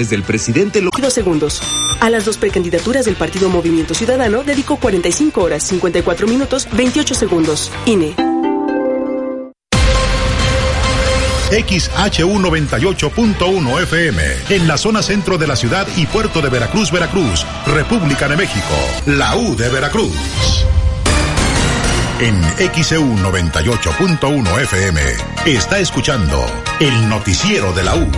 Desde 0.00 0.16
el 0.16 0.22
presidente 0.22 0.80
lo... 0.80 0.88
Dos 0.98 1.12
segundos. 1.12 1.60
A 2.00 2.08
las 2.08 2.24
dos 2.24 2.38
precandidaturas 2.38 3.04
del 3.04 3.16
Partido 3.16 3.50
Movimiento 3.50 3.92
Ciudadano 3.92 4.42
dedicó 4.42 4.76
45 4.76 5.42
horas, 5.42 5.62
54 5.64 6.26
minutos, 6.26 6.66
28 6.72 7.14
segundos. 7.14 7.70
INE. 7.84 8.16
XHU98.1 11.50 13.82
FM, 13.82 14.22
en 14.48 14.66
la 14.66 14.78
zona 14.78 15.02
centro 15.02 15.36
de 15.36 15.46
la 15.46 15.56
ciudad 15.56 15.86
y 15.98 16.06
puerto 16.06 16.40
de 16.40 16.48
Veracruz, 16.48 16.90
Veracruz, 16.90 17.44
República 17.66 18.26
de 18.26 18.38
México, 18.38 18.74
la 19.04 19.36
U 19.36 19.54
de 19.54 19.68
Veracruz. 19.68 20.16
En 22.20 22.40
XEU 22.72 23.04
98.1 23.16 24.62
FM 24.62 24.98
está 25.44 25.78
escuchando 25.78 26.42
el 26.78 27.06
noticiero 27.10 27.74
de 27.74 27.82
la 27.82 27.96
U 27.96 28.10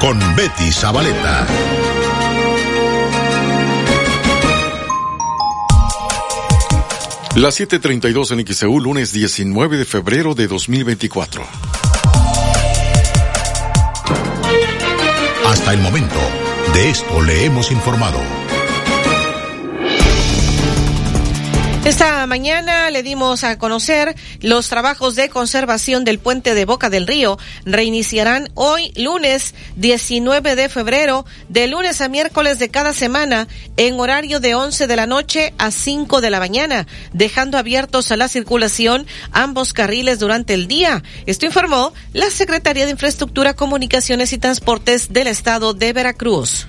con 0.00 0.18
Betty 0.36 0.70
Zabaleta. 0.72 1.46
Las 7.36 7.60
7:32 7.60 8.32
en 8.32 8.46
XEU, 8.46 8.80
lunes 8.80 9.12
19 9.12 9.76
de 9.76 9.84
febrero 9.84 10.34
de 10.34 10.46
2024. 10.46 11.44
Hasta 15.46 15.72
el 15.72 15.80
momento, 15.80 16.18
de 16.74 16.90
esto 16.90 17.22
le 17.22 17.44
hemos 17.44 17.70
informado. 17.70 18.45
Esta 21.86 22.26
mañana 22.26 22.90
le 22.90 23.04
dimos 23.04 23.44
a 23.44 23.58
conocer 23.58 24.16
los 24.40 24.68
trabajos 24.68 25.14
de 25.14 25.28
conservación 25.28 26.04
del 26.04 26.18
puente 26.18 26.52
de 26.56 26.64
Boca 26.64 26.90
del 26.90 27.06
Río. 27.06 27.38
Reiniciarán 27.64 28.50
hoy, 28.54 28.92
lunes 28.96 29.54
19 29.76 30.56
de 30.56 30.68
febrero, 30.68 31.24
de 31.48 31.68
lunes 31.68 32.00
a 32.00 32.08
miércoles 32.08 32.58
de 32.58 32.70
cada 32.70 32.92
semana, 32.92 33.46
en 33.76 34.00
horario 34.00 34.40
de 34.40 34.56
11 34.56 34.88
de 34.88 34.96
la 34.96 35.06
noche 35.06 35.54
a 35.58 35.70
5 35.70 36.20
de 36.20 36.30
la 36.30 36.40
mañana, 36.40 36.88
dejando 37.12 37.56
abiertos 37.56 38.10
a 38.10 38.16
la 38.16 38.26
circulación 38.26 39.06
ambos 39.30 39.72
carriles 39.72 40.18
durante 40.18 40.54
el 40.54 40.66
día. 40.66 41.04
Esto 41.26 41.46
informó 41.46 41.92
la 42.12 42.30
Secretaría 42.30 42.86
de 42.86 42.90
Infraestructura, 42.90 43.54
Comunicaciones 43.54 44.32
y 44.32 44.38
Transportes 44.38 45.12
del 45.12 45.28
Estado 45.28 45.72
de 45.72 45.92
Veracruz. 45.92 46.66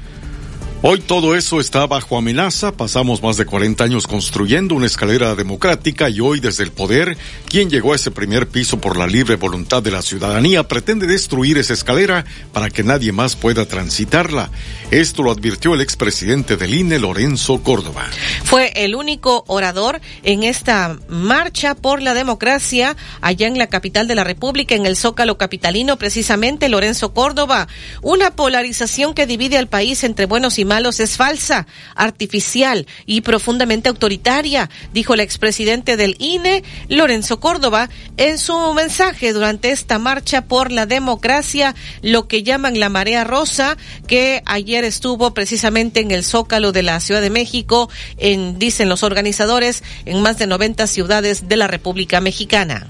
Hoy 0.90 1.02
todo 1.02 1.36
eso 1.36 1.60
está 1.60 1.86
bajo 1.86 2.18
amenaza. 2.18 2.72
Pasamos 2.72 3.22
más 3.22 3.36
de 3.36 3.46
40 3.46 3.84
años 3.84 4.08
construyendo 4.08 4.74
una 4.74 4.86
escalera 4.86 5.36
democrática 5.36 6.10
y 6.10 6.22
hoy 6.22 6.40
desde 6.40 6.64
el 6.64 6.72
poder, 6.72 7.18
quien 7.50 7.70
llegó 7.70 7.92
a 7.92 7.98
ese 7.98 8.10
primer 8.10 8.48
piso 8.48 8.80
por 8.80 8.96
la 8.96 9.06
libre 9.06 9.36
voluntad 9.36 9.84
de 9.84 9.92
la 9.92 10.02
ciudadanía 10.02 10.66
pretende 10.66 11.06
destruir 11.06 11.58
esa 11.58 11.74
escalera 11.74 12.24
para 12.54 12.70
que 12.70 12.84
nadie 12.84 13.12
más 13.12 13.36
pueda 13.36 13.66
transitarla. 13.66 14.50
Esto 14.90 15.24
lo 15.24 15.32
advirtió 15.32 15.74
el 15.74 15.82
expresidente 15.82 16.56
del 16.56 16.74
INE, 16.74 17.00
Lorenzo 17.00 17.62
Córdoba. 17.62 18.06
Fue 18.46 18.72
el 18.78 18.96
único 18.96 19.44
orador 19.48 20.00
en 20.24 20.44
esta 20.44 20.98
marcha 21.10 21.76
por 21.76 22.02
la 22.02 22.14
democracia 22.14 22.96
allá 23.20 23.48
en 23.48 23.58
la 23.58 23.68
capital 23.68 24.08
de 24.08 24.16
la 24.16 24.24
República, 24.24 24.74
en 24.74 24.86
el 24.86 24.96
Zócalo 24.96 25.38
capitalino, 25.38 25.98
precisamente 25.98 26.70
Lorenzo 26.70 27.14
Córdoba. 27.14 27.68
Una 28.02 28.32
polarización 28.32 29.14
que 29.14 29.28
divide 29.28 29.58
al 29.58 29.68
país 29.68 30.06
entre 30.06 30.28
buenos 30.28 30.58
y 30.60 30.64
malos 30.64 30.77
es 30.78 31.18
falsa, 31.18 31.68
artificial 31.96 32.86
y 33.06 33.22
profundamente 33.22 33.90
autoritaria, 33.90 34.70
dijo 34.94 35.14
el 35.14 35.20
expresidente 35.20 35.98
del 35.98 36.16
INE, 36.20 36.64
Lorenzo 36.88 37.40
Córdoba, 37.40 37.90
en 38.18 38.38
su 38.38 38.74
mensaje 38.74 39.34
durante 39.34 39.72
esta 39.72 40.00
marcha 40.00 40.46
por 40.46 40.72
la 40.72 40.86
democracia, 40.86 41.76
lo 42.02 42.28
que 42.28 42.44
llaman 42.44 42.80
la 42.80 42.90
marea 42.90 43.24
rosa, 43.24 43.78
que 44.08 44.42
ayer 44.46 44.84
estuvo 44.84 45.34
precisamente 45.34 46.00
en 46.00 46.12
el 46.12 46.24
Zócalo 46.24 46.72
de 46.72 46.84
la 46.84 47.00
Ciudad 47.00 47.22
de 47.22 47.30
México, 47.30 47.90
en, 48.18 48.60
dicen 48.60 48.90
los 48.90 49.04
organizadores, 49.04 49.84
en 50.06 50.22
más 50.22 50.38
de 50.38 50.48
90 50.48 50.88
ciudades 50.88 51.48
de 51.48 51.58
la 51.58 51.68
República 51.68 52.22
Mexicana. 52.22 52.88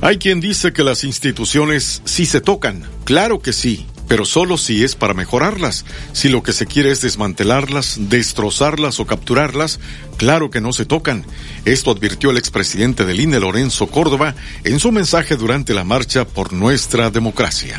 Hay 0.00 0.18
quien 0.18 0.40
dice 0.40 0.72
que 0.72 0.84
las 0.84 1.04
instituciones 1.04 2.02
sí 2.04 2.26
se 2.26 2.40
tocan. 2.40 2.84
Claro 3.04 3.40
que 3.40 3.52
sí 3.52 3.86
pero 4.08 4.24
solo 4.24 4.58
si 4.58 4.84
es 4.84 4.94
para 4.96 5.14
mejorarlas. 5.14 5.84
Si 6.12 6.28
lo 6.28 6.42
que 6.42 6.52
se 6.52 6.66
quiere 6.66 6.90
es 6.90 7.00
desmantelarlas, 7.00 7.96
destrozarlas 8.08 9.00
o 9.00 9.06
capturarlas, 9.06 9.80
claro 10.14 10.50
que 10.50 10.60
no 10.60 10.72
se 10.72 10.84
tocan. 10.84 11.24
Esto 11.64 11.90
advirtió 11.90 12.30
el 12.30 12.38
expresidente 12.38 13.04
del 13.04 13.20
INE, 13.20 13.40
Lorenzo 13.40 13.86
Córdoba, 13.86 14.34
en 14.64 14.78
su 14.80 14.92
mensaje 14.92 15.36
durante 15.36 15.74
la 15.74 15.84
marcha 15.84 16.24
por 16.24 16.52
nuestra 16.52 17.10
democracia. 17.10 17.78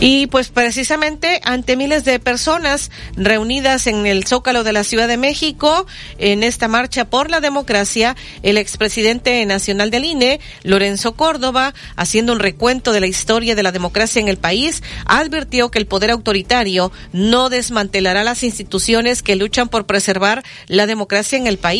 Y 0.00 0.26
pues 0.28 0.48
precisamente 0.48 1.40
ante 1.44 1.76
miles 1.76 2.04
de 2.04 2.18
personas 2.18 2.90
reunidas 3.16 3.86
en 3.86 4.06
el 4.06 4.26
Zócalo 4.26 4.64
de 4.64 4.72
la 4.72 4.84
Ciudad 4.84 5.08
de 5.08 5.16
México, 5.16 5.86
en 6.18 6.42
esta 6.42 6.68
marcha 6.68 7.04
por 7.06 7.30
la 7.30 7.40
democracia, 7.40 8.16
el 8.42 8.56
expresidente 8.56 9.44
nacional 9.46 9.90
del 9.90 10.04
INE, 10.04 10.40
Lorenzo 10.62 11.14
Córdoba, 11.14 11.74
haciendo 11.96 12.32
un 12.32 12.40
recuento 12.40 12.92
de 12.92 13.00
la 13.00 13.06
historia 13.06 13.54
de 13.54 13.62
la 13.62 13.72
democracia 13.72 14.20
en 14.20 14.28
el 14.28 14.36
país, 14.36 14.82
advirtió 15.06 15.70
que 15.70 15.78
el 15.78 15.86
poder 15.86 16.10
autoritario 16.10 16.92
no 17.12 17.48
desmantelará 17.48 18.24
las 18.24 18.42
instituciones 18.42 19.22
que 19.22 19.36
luchan 19.36 19.68
por 19.68 19.86
preservar 19.86 20.44
la 20.66 20.86
democracia 20.86 21.38
en 21.38 21.46
el 21.46 21.58
país, 21.58 21.73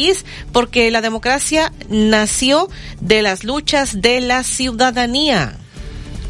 porque 0.52 0.90
la 0.90 1.00
democracia 1.00 1.72
nació 1.88 2.68
de 3.00 3.22
las 3.22 3.44
luchas 3.44 4.00
de 4.00 4.20
la 4.20 4.42
ciudadanía. 4.42 5.58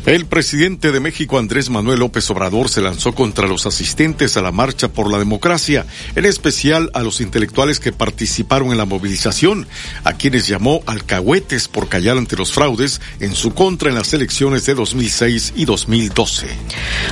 El 0.07 0.27
presidente 0.27 0.93
de 0.93 1.01
México, 1.01 1.39
Andrés 1.39 1.71
Manuel 1.71 2.01
López 2.01 2.29
Obrador, 2.29 2.69
se 2.69 2.83
lanzó 2.83 3.15
contra 3.15 3.49
los 3.49 3.65
asistentes 3.65 4.37
a 4.37 4.43
la 4.43 4.53
marcha 4.53 4.89
por 4.89 5.11
la 5.11 5.19
democracia, 5.19 5.87
en 6.15 6.27
especial 6.27 6.91
a 6.93 7.01
los 7.01 7.23
intelectuales 7.23 7.81
que 7.81 7.91
participaron 7.91 8.71
en 8.71 8.77
la 8.77 8.85
movilización, 8.85 9.67
a 10.05 10.13
quienes 10.13 10.47
llamó 10.47 10.83
alcahuetes 10.85 11.69
por 11.69 11.89
callar 11.89 12.19
ante 12.19 12.37
los 12.37 12.53
fraudes 12.53 13.01
en 13.19 13.35
su 13.35 13.55
contra 13.55 13.89
en 13.89 13.95
las 13.95 14.13
elecciones 14.13 14.67
de 14.67 14.75
2006 14.75 15.55
y 15.57 15.65
2012. 15.65 16.49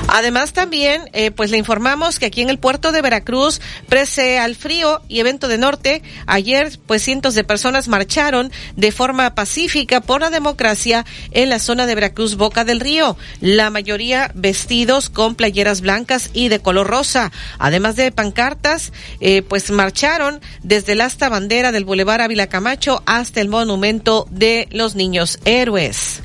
Además, 0.08 0.52
también, 0.52 1.08
eh, 1.14 1.31
pues 1.31 1.50
le 1.50 1.56
informamos 1.56 2.19
que 2.19 2.26
aquí 2.26 2.42
en 2.42 2.50
el 2.50 2.58
puerto 2.58 2.92
de 2.92 3.00
Veracruz, 3.00 3.62
prese 3.88 4.38
al 4.38 4.54
frío 4.54 5.00
y 5.08 5.20
evento 5.20 5.48
de 5.48 5.56
norte, 5.56 6.02
ayer, 6.26 6.78
pues 6.86 7.02
cientos 7.02 7.34
de 7.34 7.42
personas 7.42 7.88
marcharon 7.88 8.52
de 8.76 8.92
forma 8.92 9.34
pacífica 9.34 10.02
por 10.02 10.20
la 10.20 10.28
democracia 10.28 11.06
en 11.31 11.48
la 11.48 11.58
zona 11.58 11.86
de 11.86 11.94
Veracruz, 11.94 12.36
Boca 12.36 12.66
del 12.66 12.81
Río, 12.82 13.16
la 13.41 13.70
mayoría 13.70 14.31
vestidos 14.34 15.10
con 15.10 15.34
playeras 15.34 15.81
blancas 15.81 16.31
y 16.32 16.48
de 16.48 16.60
color 16.60 16.87
rosa. 16.87 17.32
Además 17.59 17.97
de 17.97 18.12
pancartas, 18.12 18.93
eh, 19.20 19.43
pues 19.43 19.70
marcharon 19.70 20.41
desde 20.62 20.94
la 20.94 21.06
asta 21.06 21.28
bandera 21.28 21.72
del 21.72 21.84
Boulevard 21.84 22.22
Ávila 22.22 22.48
Camacho 22.48 23.03
hasta 23.06 23.41
el 23.41 23.48
monumento 23.48 24.26
de 24.31 24.69
los 24.70 24.94
niños 24.94 25.38
héroes. 25.44 26.22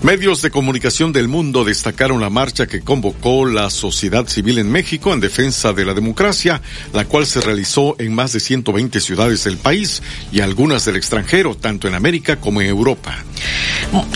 Medios 0.00 0.42
de 0.42 0.52
comunicación 0.52 1.12
del 1.12 1.26
mundo 1.26 1.64
destacaron 1.64 2.20
la 2.20 2.30
marcha 2.30 2.68
que 2.68 2.82
convocó 2.82 3.44
la 3.46 3.68
sociedad 3.68 4.28
civil 4.28 4.58
en 4.58 4.70
México 4.70 5.12
en 5.12 5.18
defensa 5.18 5.72
de 5.72 5.84
la 5.84 5.92
democracia, 5.92 6.62
la 6.92 7.04
cual 7.04 7.26
se 7.26 7.40
realizó 7.40 7.96
en 7.98 8.14
más 8.14 8.32
de 8.32 8.38
120 8.38 9.00
ciudades 9.00 9.42
del 9.42 9.56
país 9.56 10.00
y 10.30 10.40
algunas 10.40 10.84
del 10.84 10.94
extranjero, 10.94 11.56
tanto 11.56 11.88
en 11.88 11.96
América 11.96 12.36
como 12.36 12.60
en 12.60 12.68
Europa. 12.68 13.24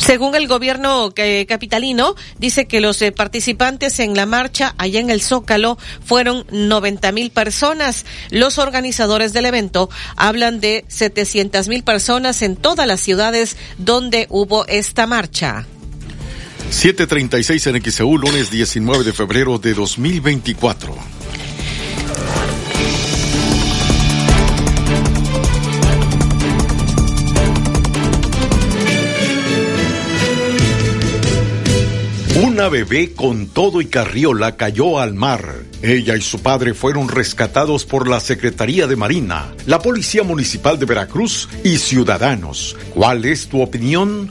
Según 0.01 0.37
el 0.37 0.47
gobierno 0.47 1.13
eh, 1.17 1.47
capitalino, 1.49 2.15
dice 2.39 2.67
que 2.67 2.81
los 2.81 3.03
eh, 3.03 3.11
participantes 3.11 3.99
en 3.99 4.15
la 4.15 4.25
marcha 4.25 4.77
allá 4.79 5.01
en 5.01 5.11
el 5.11 5.21
Zócalo 5.21 5.79
fueron 6.05 6.47
90 6.53 7.11
mil 7.11 7.33
personas. 7.33 8.07
Los 8.31 8.59
organizadores 8.59 9.33
del 9.33 9.47
evento 9.47 9.91
hablan 10.15 10.61
de 10.61 10.85
700 10.87 11.67
mil 11.67 11.83
personas 11.83 12.43
en 12.43 12.55
todas 12.55 12.87
las 12.87 13.01
ciudades 13.01 13.57
donde 13.79 14.29
hubo 14.31 14.65
esta 14.69 15.09
marcha. 15.09 15.67
736 16.73 17.67
en 17.67 17.83
XEU, 17.83 18.17
lunes 18.17 18.51
19 18.51 19.05
de 19.05 19.13
febrero 19.13 19.59
de 19.59 19.75
2024. 19.75 20.97
Una 32.43 32.69
bebé 32.71 33.13
con 33.13 33.49
todo 33.49 33.83
y 33.83 33.87
carriola 33.87 34.57
cayó 34.57 34.99
al 34.99 35.13
mar. 35.13 35.55
Ella 35.83 36.17
y 36.17 36.23
su 36.23 36.41
padre 36.41 36.73
fueron 36.73 37.09
rescatados 37.09 37.85
por 37.85 38.09
la 38.09 38.19
Secretaría 38.19 38.87
de 38.87 38.97
Marina, 38.97 39.53
la 39.67 39.79
Policía 39.79 40.23
Municipal 40.23 40.79
de 40.79 40.87
Veracruz 40.87 41.51
y 41.63 41.77
ciudadanos. 41.77 42.77
¿Cuál 42.95 43.27
es 43.27 43.49
tu 43.49 43.61
opinión? 43.61 44.31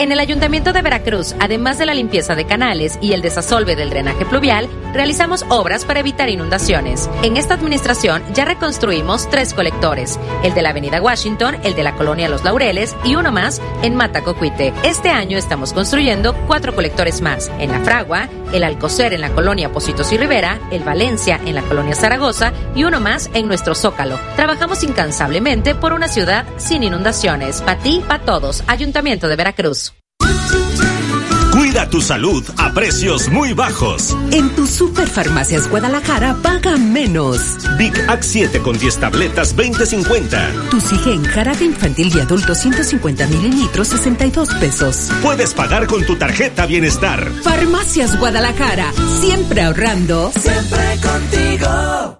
En 0.00 0.12
el 0.12 0.18
Ayuntamiento 0.18 0.72
de 0.72 0.80
Veracruz, 0.80 1.34
además 1.40 1.76
de 1.76 1.84
la 1.84 1.92
limpieza 1.92 2.34
de 2.34 2.46
canales 2.46 2.98
y 3.02 3.12
el 3.12 3.20
desasolve 3.20 3.76
del 3.76 3.90
drenaje 3.90 4.24
pluvial, 4.24 4.66
realizamos 4.94 5.44
obras 5.50 5.84
para 5.84 6.00
evitar 6.00 6.30
inundaciones. 6.30 7.10
En 7.22 7.36
esta 7.36 7.52
administración 7.52 8.22
ya 8.32 8.46
reconstruimos 8.46 9.28
tres 9.28 9.52
colectores, 9.52 10.18
el 10.42 10.54
de 10.54 10.62
la 10.62 10.70
Avenida 10.70 11.02
Washington, 11.02 11.58
el 11.64 11.74
de 11.74 11.82
la 11.82 11.94
Colonia 11.96 12.30
Los 12.30 12.44
Laureles 12.44 12.96
y 13.04 13.14
uno 13.14 13.30
más 13.30 13.60
en 13.82 13.94
Matacocuite. 13.94 14.72
Este 14.84 15.10
año 15.10 15.36
estamos 15.36 15.74
construyendo 15.74 16.34
cuatro 16.46 16.74
colectores 16.74 17.20
más, 17.20 17.50
en 17.58 17.70
La 17.70 17.80
Fragua, 17.80 18.30
el 18.54 18.64
Alcocer 18.64 19.12
en 19.12 19.20
la 19.20 19.30
Colonia 19.34 19.70
Positos 19.70 20.10
y 20.14 20.16
Rivera, 20.16 20.58
el 20.70 20.82
Valencia 20.82 21.38
en 21.44 21.54
la 21.54 21.62
Colonia 21.62 21.94
Zaragoza 21.94 22.54
y 22.74 22.84
uno 22.84 23.00
más 23.00 23.28
en 23.34 23.46
nuestro 23.46 23.74
Zócalo. 23.74 24.18
Trabajamos 24.34 24.82
incansablemente 24.82 25.74
por 25.74 25.92
una 25.92 26.08
ciudad 26.08 26.46
sin 26.56 26.84
inundaciones. 26.84 27.60
Pa' 27.60 27.76
ti, 27.76 28.02
pa' 28.08 28.20
todos. 28.20 28.64
Ayuntamiento 28.66 29.28
de 29.28 29.36
Veracruz. 29.36 29.89
Cuida 31.52 31.90
tu 31.90 32.00
salud 32.00 32.44
a 32.58 32.72
precios 32.72 33.28
muy 33.28 33.52
bajos. 33.52 34.16
En 34.32 34.50
tu 34.54 34.66
Superfarmacias 34.66 35.68
Guadalajara 35.68 36.36
paga 36.42 36.76
menos. 36.76 37.40
Big 37.76 37.92
Act 38.08 38.22
7 38.22 38.60
con 38.60 38.78
10 38.78 38.98
tabletas 38.98 39.56
20.50. 39.56 40.70
Tu 40.70 40.80
Sigen 40.80 41.24
jarabe 41.24 41.64
infantil 41.64 42.12
y 42.14 42.20
adulto 42.20 42.54
150 42.54 43.26
mililitros 43.26 43.88
62 43.88 44.54
pesos. 44.54 45.10
Puedes 45.22 45.54
pagar 45.54 45.86
con 45.86 46.04
tu 46.06 46.16
tarjeta 46.16 46.66
Bienestar. 46.66 47.30
Farmacias 47.42 48.18
Guadalajara, 48.18 48.92
siempre 49.20 49.62
ahorrando. 49.62 50.32
Siempre 50.32 50.98
contigo. 51.02 52.19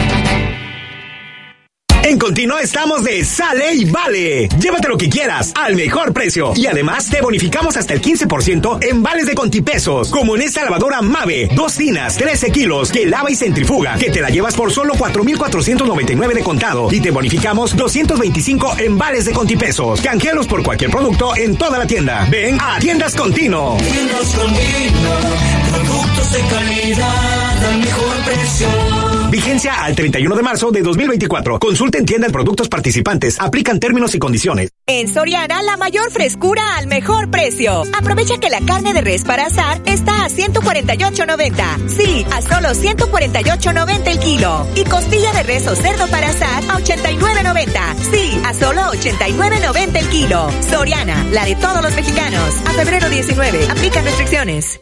En 2.03 2.17
Continuo 2.17 2.57
estamos 2.57 3.03
de 3.03 3.23
sale 3.23 3.73
y 3.73 3.85
vale. 3.85 4.49
Llévate 4.59 4.87
lo 4.87 4.97
que 4.97 5.07
quieras 5.07 5.51
al 5.55 5.75
mejor 5.75 6.13
precio. 6.13 6.51
Y 6.55 6.65
además 6.65 7.09
te 7.09 7.21
bonificamos 7.21 7.77
hasta 7.77 7.93
el 7.93 8.01
15% 8.01 8.83
en 8.83 9.03
vales 9.03 9.27
de 9.27 9.35
contipesos. 9.35 10.09
Como 10.09 10.35
en 10.35 10.41
esta 10.41 10.63
lavadora 10.63 11.01
Mave, 11.01 11.49
dos 11.55 11.75
tinas, 11.75 12.17
13 12.17 12.51
kilos, 12.51 12.91
que 12.91 13.05
lava 13.05 13.29
y 13.29 13.35
centrifuga, 13.35 13.97
que 13.97 14.09
te 14.09 14.19
la 14.19 14.29
llevas 14.29 14.55
por 14.55 14.71
solo 14.71 14.95
4,499 14.97 16.33
de 16.33 16.43
contado. 16.43 16.91
Y 16.91 16.99
te 17.01 17.11
bonificamos 17.11 17.75
225 17.75 18.79
en 18.79 18.97
vales 18.97 19.25
de 19.25 19.33
contipesos. 19.33 20.01
Canjealos 20.01 20.47
por 20.47 20.63
cualquier 20.63 20.89
producto 20.89 21.35
en 21.35 21.55
toda 21.55 21.77
la 21.77 21.85
tienda. 21.85 22.27
Ven 22.31 22.57
a 22.59 22.79
Tiendas 22.79 23.15
Continuo. 23.15 23.77
Tiendas 23.77 24.35
Continuo, 24.35 25.19
productos 25.69 26.31
de 26.31 26.41
calidad 26.41 27.65
al 27.65 27.77
mejor 27.77 28.15
precio. 28.25 29.20
Vigencia 29.31 29.81
al 29.81 29.95
31 29.95 30.35
de 30.35 30.43
marzo 30.43 30.71
de 30.71 30.81
2024. 30.81 31.57
Consulta 31.57 31.97
en 31.97 32.05
tienda 32.05 32.27
productos 32.27 32.67
participantes. 32.67 33.39
Aplican 33.39 33.79
términos 33.79 34.13
y 34.13 34.19
condiciones. 34.19 34.71
En 34.85 35.07
Soriana, 35.07 35.63
la 35.63 35.77
mayor 35.77 36.11
frescura 36.11 36.75
al 36.75 36.87
mejor 36.87 37.31
precio. 37.31 37.83
Aprovecha 37.97 38.37
que 38.39 38.49
la 38.49 38.59
carne 38.59 38.93
de 38.93 38.99
res 38.99 39.23
para 39.23 39.45
asar 39.45 39.81
está 39.85 40.25
a 40.25 40.27
148.90. 40.29 41.87
Sí, 41.87 42.25
a 42.29 42.41
solo 42.41 42.69
148.90 42.69 44.07
el 44.07 44.19
kilo. 44.19 44.67
Y 44.75 44.83
costilla 44.83 45.31
de 45.31 45.43
res 45.43 45.65
o 45.67 45.75
cerdo 45.75 46.07
para 46.07 46.27
asar 46.27 46.63
a 46.69 46.79
89.90. 46.79 47.95
Sí, 48.11 48.41
a 48.45 48.53
solo 48.53 48.81
89.90 48.81 49.95
el 49.95 50.09
kilo. 50.09 50.49
Soriana, 50.69 51.25
la 51.31 51.45
de 51.45 51.55
todos 51.55 51.81
los 51.81 51.95
mexicanos. 51.95 52.55
A 52.65 52.73
febrero 52.73 53.09
19. 53.09 53.69
Aplican 53.69 54.03
restricciones. 54.03 54.81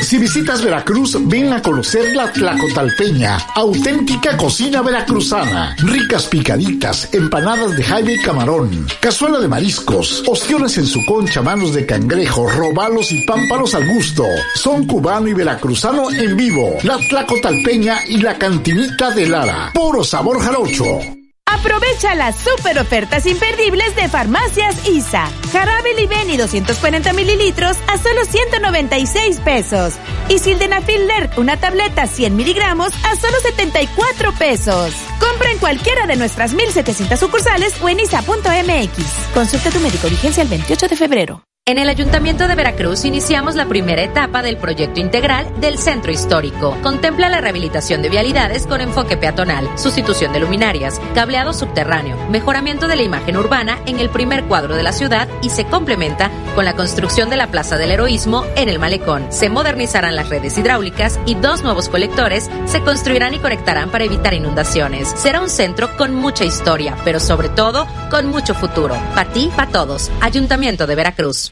Si 0.00 0.18
visitas 0.18 0.62
Veracruz, 0.62 1.16
ven 1.28 1.52
a 1.52 1.62
conocer 1.62 2.14
la 2.14 2.32
Tlacotalpeña, 2.32 3.38
auténtica 3.54 4.36
cocina 4.36 4.82
veracruzana. 4.82 5.76
Ricas 5.78 6.26
picaditas, 6.26 7.08
empanadas 7.12 7.76
de 7.76 7.82
jaibe 7.82 8.14
y 8.14 8.22
camarón, 8.22 8.86
cazuela 9.00 9.38
de 9.38 9.48
mariscos, 9.48 10.24
ostiones 10.26 10.78
en 10.78 10.86
su 10.86 11.04
concha, 11.04 11.42
manos 11.42 11.74
de 11.74 11.86
cangrejo, 11.86 12.48
robalos 12.48 13.12
y 13.12 13.24
pámpanos 13.26 13.74
al 13.74 13.86
gusto. 13.86 14.24
Son 14.54 14.86
cubano 14.86 15.28
y 15.28 15.34
veracruzano 15.34 16.10
en 16.10 16.36
vivo. 16.36 16.76
La 16.82 16.98
Tlacotalpeña 16.98 17.98
y 18.08 18.18
la 18.18 18.38
cantinita 18.38 19.10
de 19.10 19.28
Lara. 19.28 19.70
Puro 19.74 20.02
sabor 20.02 20.40
jarocho. 20.40 21.21
Aprovecha 21.52 22.14
las 22.14 22.36
super 22.36 22.78
ofertas 22.78 23.26
imperdibles 23.26 23.94
de 23.94 24.08
Farmacias 24.08 24.88
ISA. 24.88 25.28
Jarabe 25.52 25.94
Libeni 25.94 26.38
240 26.38 27.12
mililitros 27.12 27.76
a 27.88 27.98
solo 27.98 28.24
196 28.24 29.40
pesos. 29.40 29.94
Y 30.30 30.38
Sildenafil 30.38 31.06
Lerc, 31.06 31.36
una 31.36 31.58
tableta 31.58 32.06
100 32.06 32.34
miligramos 32.34 32.92
a 33.04 33.16
solo 33.16 33.38
74 33.42 34.32
pesos. 34.32 34.94
Compra 35.20 35.50
en 35.50 35.58
cualquiera 35.58 36.06
de 36.06 36.16
nuestras 36.16 36.54
1700 36.54 37.20
sucursales 37.20 37.74
o 37.82 37.88
en 37.88 38.00
isa.mx. 38.00 39.34
Consulta 39.34 39.70
tu 39.70 39.80
médico 39.80 40.08
vigencia 40.08 40.42
el 40.42 40.48
28 40.48 40.88
de 40.88 40.96
febrero. 40.96 41.51
En 41.64 41.78
el 41.78 41.88
Ayuntamiento 41.88 42.48
de 42.48 42.56
Veracruz 42.56 43.04
iniciamos 43.04 43.54
la 43.54 43.68
primera 43.68 44.02
etapa 44.02 44.42
del 44.42 44.56
proyecto 44.56 44.98
integral 44.98 45.46
del 45.60 45.78
Centro 45.78 46.10
Histórico. 46.10 46.76
Contempla 46.82 47.28
la 47.28 47.40
rehabilitación 47.40 48.02
de 48.02 48.08
vialidades 48.08 48.66
con 48.66 48.80
enfoque 48.80 49.16
peatonal, 49.16 49.78
sustitución 49.78 50.32
de 50.32 50.40
luminarias, 50.40 51.00
cableado 51.14 51.52
subterráneo, 51.52 52.16
mejoramiento 52.30 52.88
de 52.88 52.96
la 52.96 53.04
imagen 53.04 53.36
urbana 53.36 53.78
en 53.86 54.00
el 54.00 54.10
primer 54.10 54.42
cuadro 54.46 54.74
de 54.74 54.82
la 54.82 54.92
ciudad 54.92 55.28
y 55.40 55.50
se 55.50 55.64
complementa 55.64 56.32
con 56.56 56.64
la 56.64 56.74
construcción 56.74 57.30
de 57.30 57.36
la 57.36 57.46
Plaza 57.46 57.78
del 57.78 57.92
Heroísmo 57.92 58.44
en 58.56 58.68
el 58.68 58.80
Malecón. 58.80 59.30
Se 59.30 59.48
modernizarán 59.48 60.16
las 60.16 60.30
redes 60.30 60.58
hidráulicas 60.58 61.20
y 61.26 61.36
dos 61.36 61.62
nuevos 61.62 61.88
colectores 61.88 62.50
se 62.66 62.80
construirán 62.80 63.34
y 63.34 63.38
conectarán 63.38 63.88
para 63.92 64.02
evitar 64.02 64.34
inundaciones. 64.34 65.14
Será 65.16 65.40
un 65.40 65.48
centro 65.48 65.96
con 65.96 66.12
mucha 66.12 66.44
historia, 66.44 66.96
pero 67.04 67.20
sobre 67.20 67.50
todo 67.50 67.86
con 68.10 68.26
mucho 68.26 68.52
futuro. 68.52 68.96
Para 69.14 69.30
ti, 69.30 69.48
para 69.54 69.70
todos. 69.70 70.10
Ayuntamiento 70.20 70.88
de 70.88 70.96
Veracruz. 70.96 71.51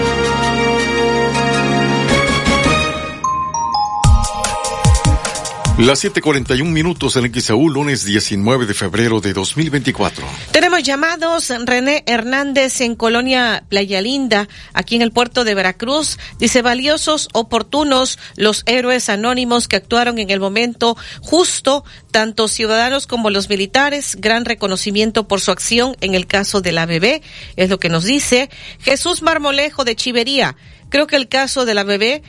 Las 5.77 6.03
7:41 6.03 6.65
minutos 6.65 7.15
en 7.15 7.33
XAU, 7.33 7.69
lunes 7.69 8.03
19 8.03 8.65
de 8.65 8.73
febrero 8.73 9.21
de 9.21 9.33
2024. 9.33 10.27
Tenemos 10.51 10.83
llamados. 10.83 11.51
René 11.65 12.03
Hernández 12.05 12.81
en 12.81 12.95
Colonia 12.95 13.63
Playa 13.69 14.01
Linda, 14.01 14.49
aquí 14.73 14.97
en 14.97 15.01
el 15.01 15.11
puerto 15.11 15.43
de 15.43 15.55
Veracruz. 15.55 16.19
Dice 16.37 16.61
valiosos, 16.61 17.29
oportunos, 17.33 18.19
los 18.35 18.63
héroes 18.65 19.09
anónimos 19.09 19.69
que 19.69 19.77
actuaron 19.77 20.19
en 20.19 20.29
el 20.29 20.41
momento 20.41 20.97
justo, 21.21 21.85
tanto 22.11 22.49
ciudadanos 22.49 23.07
como 23.07 23.29
los 23.29 23.49
militares. 23.49 24.17
Gran 24.19 24.43
reconocimiento 24.45 25.27
por 25.27 25.39
su 25.39 25.51
acción 25.51 25.95
en 26.01 26.15
el 26.15 26.27
caso 26.27 26.61
de 26.61 26.73
la 26.73 26.85
bebé, 26.85 27.23
es 27.55 27.69
lo 27.69 27.79
que 27.79 27.89
nos 27.89 28.03
dice. 28.03 28.49
Jesús 28.81 29.21
Marmolejo 29.21 29.85
de 29.85 29.95
Chivería. 29.95 30.57
Creo 30.91 31.07
que 31.07 31.15
el 31.15 31.29
caso 31.29 31.63
de 31.65 31.73
la 31.73 31.85
bebé, 31.85 32.21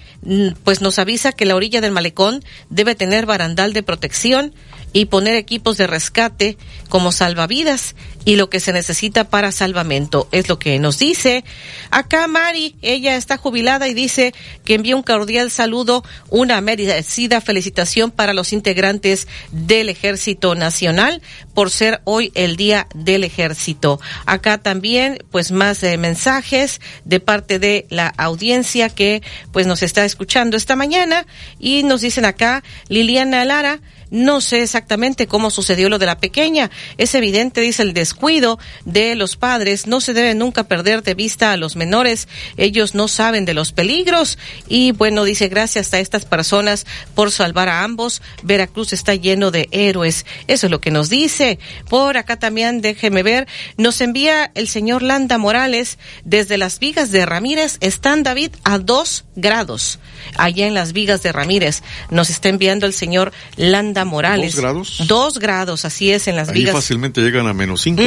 pues 0.62 0.80
nos 0.80 1.00
avisa 1.00 1.32
que 1.32 1.46
la 1.46 1.56
orilla 1.56 1.80
del 1.80 1.90
malecón 1.90 2.44
debe 2.70 2.94
tener 2.94 3.26
barandal 3.26 3.72
de 3.72 3.82
protección 3.82 4.54
y 4.92 5.06
poner 5.06 5.36
equipos 5.36 5.76
de 5.76 5.86
rescate 5.86 6.56
como 6.88 7.12
salvavidas 7.12 7.94
y 8.24 8.36
lo 8.36 8.50
que 8.50 8.60
se 8.60 8.72
necesita 8.72 9.24
para 9.24 9.52
salvamento. 9.52 10.28
Es 10.30 10.48
lo 10.48 10.58
que 10.58 10.78
nos 10.78 10.98
dice. 10.98 11.44
Acá 11.90 12.28
Mari, 12.28 12.76
ella 12.82 13.16
está 13.16 13.36
jubilada 13.36 13.88
y 13.88 13.94
dice 13.94 14.32
que 14.64 14.74
envía 14.74 14.96
un 14.96 15.02
cordial 15.02 15.50
saludo, 15.50 16.04
una 16.30 16.60
merecida 16.60 17.40
felicitación 17.40 18.10
para 18.10 18.34
los 18.34 18.52
integrantes 18.52 19.26
del 19.50 19.88
Ejército 19.88 20.54
Nacional 20.54 21.22
por 21.54 21.70
ser 21.70 22.00
hoy 22.04 22.30
el 22.34 22.56
Día 22.56 22.86
del 22.94 23.24
Ejército. 23.24 24.00
Acá 24.26 24.58
también, 24.58 25.18
pues 25.30 25.50
más 25.50 25.82
eh, 25.82 25.96
mensajes 25.96 26.80
de 27.04 27.20
parte 27.20 27.58
de 27.58 27.86
la 27.90 28.08
audiencia 28.08 28.88
que 28.88 29.22
pues 29.52 29.66
nos 29.66 29.82
está 29.82 30.04
escuchando 30.04 30.56
esta 30.56 30.76
mañana 30.76 31.26
y 31.58 31.82
nos 31.82 32.00
dicen 32.00 32.24
acá 32.24 32.62
Liliana 32.88 33.44
Lara, 33.44 33.80
no 34.12 34.42
sé 34.42 34.62
exactamente 34.62 35.26
cómo 35.26 35.50
sucedió 35.50 35.88
lo 35.88 35.98
de 35.98 36.04
la 36.04 36.18
pequeña. 36.18 36.70
Es 36.98 37.14
evidente, 37.14 37.62
dice 37.62 37.82
el 37.82 37.94
descuido 37.94 38.58
de 38.84 39.16
los 39.16 39.36
padres. 39.36 39.86
No 39.86 40.02
se 40.02 40.12
debe 40.12 40.34
nunca 40.34 40.64
perder 40.64 41.02
de 41.02 41.14
vista 41.14 41.50
a 41.50 41.56
los 41.56 41.76
menores. 41.76 42.28
Ellos 42.58 42.94
no 42.94 43.08
saben 43.08 43.46
de 43.46 43.54
los 43.54 43.72
peligros. 43.72 44.38
Y 44.68 44.92
bueno, 44.92 45.24
dice 45.24 45.48
gracias 45.48 45.94
a 45.94 45.98
estas 45.98 46.26
personas 46.26 46.86
por 47.14 47.30
salvar 47.30 47.70
a 47.70 47.84
ambos. 47.84 48.20
Veracruz 48.42 48.92
está 48.92 49.14
lleno 49.14 49.50
de 49.50 49.68
héroes. 49.72 50.26
Eso 50.46 50.66
es 50.66 50.70
lo 50.70 50.82
que 50.82 50.90
nos 50.90 51.08
dice. 51.08 51.58
Por 51.88 52.18
acá 52.18 52.38
también, 52.38 52.82
déjeme 52.82 53.22
ver, 53.22 53.48
nos 53.78 54.02
envía 54.02 54.52
el 54.54 54.68
señor 54.68 55.02
Landa 55.02 55.38
Morales 55.38 55.98
desde 56.24 56.58
las 56.58 56.78
vigas 56.78 57.12
de 57.12 57.24
Ramírez. 57.24 57.78
Están, 57.80 58.24
David, 58.24 58.50
a 58.62 58.78
dos 58.78 59.24
grados. 59.36 59.98
Allá 60.36 60.66
en 60.66 60.74
las 60.74 60.92
vigas 60.92 61.22
de 61.22 61.32
Ramírez. 61.32 61.82
Nos 62.10 62.30
está 62.30 62.48
enviando 62.48 62.86
el 62.86 62.92
señor 62.92 63.32
Landa 63.56 64.04
Morales. 64.04 64.54
¿Dos 64.54 64.60
grados? 64.62 65.02
Dos 65.06 65.38
grados, 65.38 65.84
así 65.84 66.10
es, 66.10 66.28
en 66.28 66.36
las 66.36 66.48
Ahí 66.48 66.54
vigas. 66.60 66.74
fácilmente 66.74 67.20
llegan 67.20 67.46
a 67.46 67.54
menos 67.54 67.82
cinco. 67.82 68.02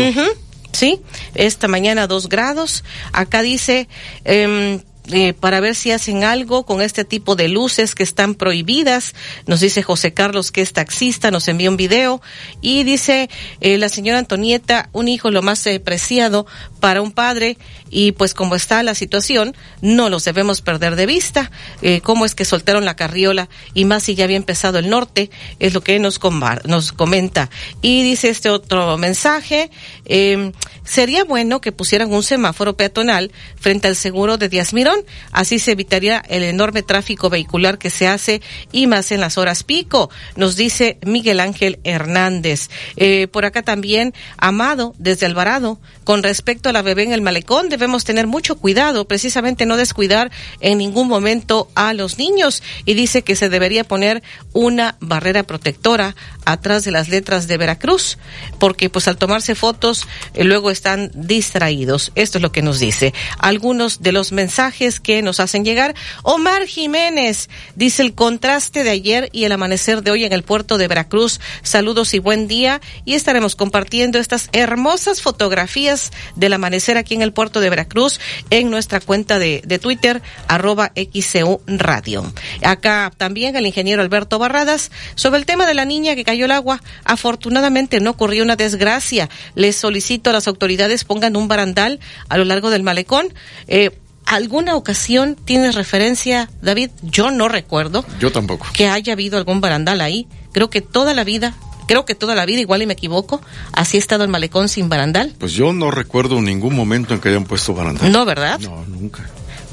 Sí, 0.72 1.00
esta 1.36 1.68
mañana 1.68 2.06
dos 2.06 2.28
grados. 2.28 2.84
Acá 3.14 3.42
dice, 3.42 3.88
em, 4.26 4.82
eh, 5.12 5.34
para 5.34 5.60
ver 5.60 5.76
si 5.76 5.92
hacen 5.92 6.24
algo 6.24 6.66
con 6.66 6.82
este 6.82 7.06
tipo 7.06 7.36
de 7.36 7.48
luces 7.48 7.94
que 7.94 8.04
están 8.04 8.34
prohibidas. 8.34 9.14
Nos 9.46 9.60
dice 9.60 9.84
José 9.84 10.14
Carlos 10.14 10.52
que 10.52 10.62
es 10.62 10.74
taxista, 10.74 11.30
nos 11.30 11.48
envía 11.48 11.70
un 11.70 11.78
video 11.78 12.22
y 12.60 12.84
dice 12.84 13.30
eh, 13.62 13.78
la 13.78 13.90
señora 13.90 14.18
Antonieta, 14.20 14.90
un 14.94 15.08
hijo 15.08 15.30
lo 15.30 15.42
más 15.44 15.66
eh, 15.68 15.80
preciado 15.80 16.48
para 16.80 17.02
un 17.02 17.12
padre 17.12 17.58
y 17.96 18.12
pues 18.12 18.34
como 18.34 18.56
está 18.56 18.84
la 18.84 18.94
situación, 18.94 19.56
no 19.80 20.10
los 20.10 20.26
debemos 20.26 20.60
perder 20.60 20.98
de 20.98 21.06
vista. 21.06 21.50
Eh, 21.82 22.02
cómo 22.02 22.26
es 22.26 22.36
que 22.36 22.44
soltaron 22.44 22.84
la 22.84 22.98
carriola 22.98 23.48
y 23.74 23.86
más 23.86 24.04
si 24.04 24.16
ya 24.16 24.26
había 24.26 24.36
empezado 24.36 24.80
el 24.80 24.90
norte, 24.90 25.30
es 25.60 25.74
lo 25.74 25.80
que 25.80 25.98
nos, 25.98 26.20
nos 26.66 26.92
comenta. 26.92 27.50
Y 27.82 28.04
dice 28.04 28.28
este 28.28 28.50
otro 28.50 28.98
mensaje, 28.98 29.72
eh, 30.04 30.52
sería 30.84 31.24
bueno 31.24 31.62
que 31.62 31.72
pusieran 31.72 32.14
un 32.14 32.22
semáforo 32.22 32.76
peatonal 32.76 33.32
frente 33.56 33.88
al 33.88 33.96
seguro 33.96 34.38
de 34.38 34.50
Díaz 34.50 34.74
Mirón, 34.74 35.00
así 35.32 35.58
se 35.58 35.72
evitaría 35.72 36.22
el 36.28 36.44
enorme 36.44 36.84
tráfico 36.84 37.30
vehicular 37.30 37.78
que 37.78 37.90
se 37.90 38.10
hace 38.10 38.42
y 38.74 38.88
más 38.88 39.14
en 39.14 39.22
las 39.22 39.38
horas 39.38 39.64
pico, 39.64 40.10
nos 40.36 40.58
dice 40.58 40.98
Miguel 41.06 41.40
Ángel 41.40 41.80
Hernández. 41.86 42.70
Eh, 42.98 43.28
por 43.28 43.46
acá 43.46 43.62
también, 43.62 44.14
Amado, 44.38 44.94
desde 44.98 45.26
Alvarado, 45.26 45.80
con 46.04 46.24
respecto 46.24 46.68
a 46.68 46.74
la 46.74 46.82
bebé 46.82 47.04
en 47.04 47.14
el 47.14 47.22
malecón, 47.22 47.70
debemos 47.86 48.04
tener 48.04 48.26
mucho 48.26 48.56
cuidado, 48.56 49.06
precisamente 49.06 49.68
no 49.68 49.78
descuidar 49.78 50.32
en 50.60 50.80
ningún 50.80 51.08
momento 51.08 51.70
a 51.76 51.94
los 51.94 52.18
niños. 52.18 52.64
Y 52.84 52.96
dice 52.96 53.22
que 53.22 53.36
se 53.36 53.48
debería 53.48 53.84
poner 53.84 54.24
una 54.54 54.96
barrera 55.02 55.44
protectora 55.44 56.16
atrás 56.46 56.84
de 56.84 56.90
las 56.90 57.10
letras 57.10 57.48
de 57.48 57.58
Veracruz, 57.58 58.18
porque 58.58 58.90
pues 58.90 59.08
al 59.08 59.18
tomarse 59.18 59.54
fotos 59.54 60.08
eh, 60.34 60.44
luego 60.44 60.72
están 60.72 61.12
distraídos. 61.14 62.12
Esto 62.16 62.40
es 62.40 62.42
lo 62.42 62.52
que 62.52 62.64
nos 62.64 62.80
dice. 62.80 63.14
Algunos 63.38 64.02
de 64.02 64.12
los 64.12 64.32
mensajes 64.32 65.00
que 65.00 65.22
nos 65.22 65.40
hacen 65.40 65.64
llegar. 65.64 65.94
Omar 66.24 66.66
Jiménez 66.66 67.50
dice 67.76 68.02
el 68.02 68.16
contraste 68.16 68.84
de 68.84 68.90
ayer 68.90 69.30
y 69.32 69.44
el 69.44 69.52
amanecer 69.52 70.02
de 70.02 70.10
hoy 70.10 70.26
en 70.26 70.34
el 70.34 70.42
puerto 70.42 70.80
de 70.80 70.88
Veracruz. 70.88 71.40
Saludos 71.62 72.16
y 72.16 72.20
buen 72.20 72.48
día. 72.48 72.82
Y 73.06 73.14
estaremos 73.14 73.56
compartiendo 73.56 74.18
estas 74.18 74.50
hermosas 74.54 75.22
fotografías 75.22 76.12
del 76.36 76.54
amanecer 76.54 76.98
aquí 76.98 77.14
en 77.14 77.22
el 77.22 77.32
puerto 77.32 77.60
de 77.60 77.65
Veracruz 77.70 78.20
en 78.50 78.70
nuestra 78.70 79.00
cuenta 79.00 79.40
de, 79.40 79.62
de 79.66 79.80
Twitter, 79.80 80.22
arroba 80.48 80.92
XCU 80.96 81.62
Radio. 81.68 82.32
Acá 82.64 83.12
también 83.18 83.56
el 83.56 83.66
ingeniero 83.66 84.02
Alberto 84.02 84.40
Barradas 84.40 84.92
sobre 85.16 85.40
el 85.40 85.46
tema 85.46 85.66
de 85.66 85.74
la 85.74 85.86
niña 85.86 86.16
que 86.16 86.24
cayó 86.24 86.46
al 86.46 86.52
agua. 86.52 86.82
Afortunadamente 87.04 88.00
no 88.00 88.12
ocurrió 88.12 88.44
una 88.44 88.56
desgracia. 88.56 89.30
Les 89.56 89.76
solicito 89.76 90.30
a 90.30 90.34
las 90.34 90.48
autoridades 90.48 91.04
pongan 91.04 91.36
un 91.36 91.48
barandal 91.48 92.00
a 92.30 92.38
lo 92.38 92.46
largo 92.46 92.70
del 92.70 92.84
malecón. 92.84 93.34
Eh, 93.68 93.92
¿Alguna 94.26 94.76
ocasión 94.76 95.36
tienes 95.36 95.76
referencia, 95.76 96.50
David? 96.62 96.90
Yo 97.04 97.30
no 97.30 97.48
recuerdo 97.48 98.04
Yo 98.20 98.32
tampoco. 98.32 98.66
que 98.74 98.88
haya 98.88 99.14
habido 99.14 99.38
algún 99.38 99.62
barandal 99.62 100.02
ahí. 100.02 100.28
Creo 100.52 100.70
que 100.70 100.82
toda 100.82 101.14
la 101.14 101.24
vida, 101.24 101.54
creo 101.88 102.06
que 102.06 102.16
toda 102.16 102.36
la 102.36 102.46
vida, 102.46 102.60
igual 102.62 102.82
y 102.82 102.86
me 102.86 102.94
equivoco, 102.94 103.42
así 103.74 103.98
ha 103.98 104.00
estado 104.00 104.24
el 104.24 104.30
malecón 104.30 104.70
sin 104.70 104.90
barandal. 104.90 105.34
Pues 105.40 105.54
yo 105.54 105.74
no 105.74 105.92
recuerdo 105.92 106.42
ningún 106.42 106.76
momento 106.76 107.14
en 107.14 107.20
que 107.20 107.30
hayan 107.30 107.46
puesto 107.46 107.74
barandal. 107.74 108.12
No, 108.12 108.26
¿verdad? 108.26 108.60
No, 108.60 108.84
nunca. 108.86 109.30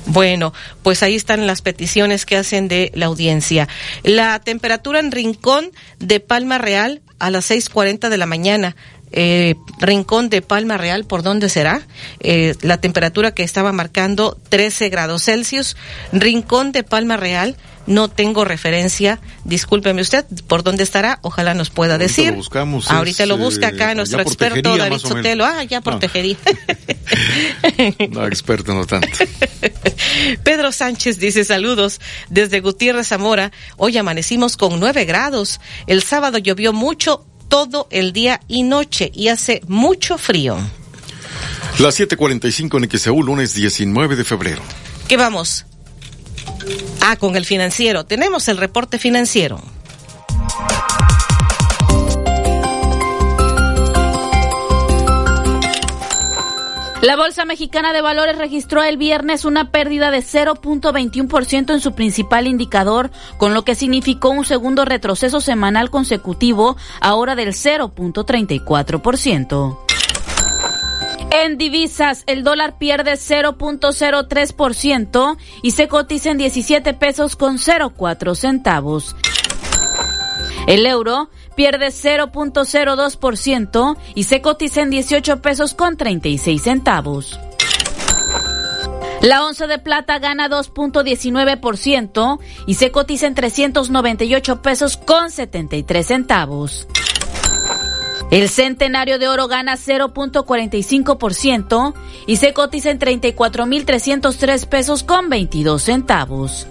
Bueno, 0.06 0.52
pues 0.82 1.02
ahí 1.02 1.14
están 1.14 1.46
las 1.46 1.62
peticiones 1.62 2.26
que 2.26 2.36
hacen 2.36 2.68
de 2.68 2.90
la 2.94 3.06
audiencia. 3.06 3.68
La 4.02 4.40
temperatura 4.40 4.98
en 4.98 5.12
Rincón 5.12 5.70
de 6.00 6.20
Palma 6.20 6.58
Real 6.58 7.02
a 7.18 7.30
las 7.30 7.50
6.40 7.50 8.08
de 8.08 8.18
la 8.18 8.26
mañana. 8.26 8.76
Eh, 9.12 9.54
Rincón 9.78 10.28
de 10.30 10.42
Palma 10.42 10.78
Real, 10.78 11.04
¿por 11.04 11.22
dónde 11.22 11.48
será? 11.48 11.82
Eh, 12.20 12.54
la 12.62 12.78
temperatura 12.80 13.32
que 13.32 13.42
estaba 13.42 13.72
marcando 13.72 14.38
13 14.48 14.88
grados 14.88 15.24
Celsius. 15.24 15.76
Rincón 16.12 16.72
de 16.72 16.82
Palma 16.82 17.16
Real, 17.16 17.56
no 17.86 18.08
tengo 18.08 18.44
referencia. 18.44 19.20
Discúlpeme 19.44 20.02
usted, 20.02 20.24
¿por 20.46 20.62
dónde 20.62 20.82
estará? 20.84 21.18
Ojalá 21.22 21.52
nos 21.54 21.70
pueda 21.70 21.94
Ahorita 21.94 22.06
decir. 22.08 22.30
lo 22.30 22.36
buscamos, 22.36 22.90
Ahorita 22.90 23.22
es, 23.24 23.28
lo 23.28 23.36
busca 23.36 23.66
eh, 23.68 23.74
acá 23.74 23.94
nuestro 23.94 24.18
allá 24.20 24.24
por 24.24 24.32
experto 24.32 24.76
David. 24.76 24.98
Sotelo. 24.98 25.44
Ah, 25.44 25.64
ya 25.64 25.80
por 25.80 25.94
No. 25.94 25.98
tejería. 25.98 26.36
No, 28.10 28.26
experto 28.26 28.74
no 28.74 28.86
tanto. 28.86 29.08
Pedro 30.44 30.72
Sánchez 30.72 31.18
dice 31.18 31.44
saludos 31.44 32.00
desde 32.30 32.60
Gutiérrez 32.60 33.08
Zamora. 33.08 33.50
Hoy 33.76 33.98
amanecimos 33.98 34.56
con 34.56 34.78
nueve 34.80 35.04
grados. 35.04 35.60
El 35.86 36.02
sábado 36.02 36.38
llovió 36.38 36.72
mucho 36.72 37.26
todo 37.52 37.86
el 37.90 38.14
día 38.14 38.40
y 38.48 38.62
noche 38.62 39.12
y 39.14 39.28
hace 39.28 39.60
mucho 39.68 40.16
frío. 40.16 40.56
Las 41.78 42.00
7:45 42.00 42.78
en 42.78 42.98
XEU, 42.98 43.22
lunes 43.22 43.52
19 43.52 44.16
de 44.16 44.24
febrero. 44.24 44.62
¿Qué 45.06 45.18
vamos? 45.18 45.66
Ah, 47.02 47.16
con 47.16 47.36
el 47.36 47.44
financiero. 47.44 48.06
Tenemos 48.06 48.48
el 48.48 48.56
reporte 48.56 48.98
financiero. 48.98 49.60
La 57.02 57.16
Bolsa 57.16 57.44
Mexicana 57.44 57.92
de 57.92 58.00
Valores 58.00 58.38
registró 58.38 58.82
el 58.84 58.96
viernes 58.96 59.44
una 59.44 59.72
pérdida 59.72 60.12
de 60.12 60.18
0.21% 60.18 61.72
en 61.72 61.80
su 61.80 61.96
principal 61.96 62.46
indicador, 62.46 63.10
con 63.38 63.54
lo 63.54 63.64
que 63.64 63.74
significó 63.74 64.30
un 64.30 64.44
segundo 64.44 64.84
retroceso 64.84 65.40
semanal 65.40 65.90
consecutivo, 65.90 66.76
ahora 67.00 67.34
del 67.34 67.54
0.34%. 67.54 69.78
En 71.32 71.58
divisas, 71.58 72.22
el 72.28 72.44
dólar 72.44 72.78
pierde 72.78 73.14
0.03% 73.14 75.36
y 75.62 75.72
se 75.72 75.88
cotiza 75.88 76.30
en 76.30 76.38
17 76.38 76.94
pesos 76.94 77.34
con 77.34 77.58
04 77.58 78.36
centavos. 78.36 79.16
El 80.68 80.86
euro 80.86 81.30
pierde 81.54 81.88
0.02% 81.88 83.96
y 84.14 84.24
se 84.24 84.40
cotiza 84.40 84.82
en 84.82 84.90
18 84.90 85.42
pesos 85.42 85.74
con 85.74 85.96
36 85.96 86.62
centavos. 86.62 87.40
La 89.22 89.44
onza 89.44 89.66
de 89.68 89.78
plata 89.78 90.18
gana 90.18 90.48
2.19% 90.48 92.40
y 92.66 92.74
se 92.74 92.90
cotiza 92.90 93.28
en 93.28 93.36
398 93.36 94.62
pesos 94.62 94.96
con 94.96 95.30
73 95.30 96.04
centavos. 96.04 96.88
El 98.32 98.48
centenario 98.48 99.20
de 99.20 99.28
oro 99.28 99.46
gana 99.46 99.76
0.45% 99.76 101.94
y 102.26 102.34
se 102.36 102.52
cotiza 102.52 102.90
en 102.90 102.98
34.303 102.98 104.66
pesos 104.66 105.04
con 105.04 105.28
22 105.28 105.82
centavos. 105.82 106.66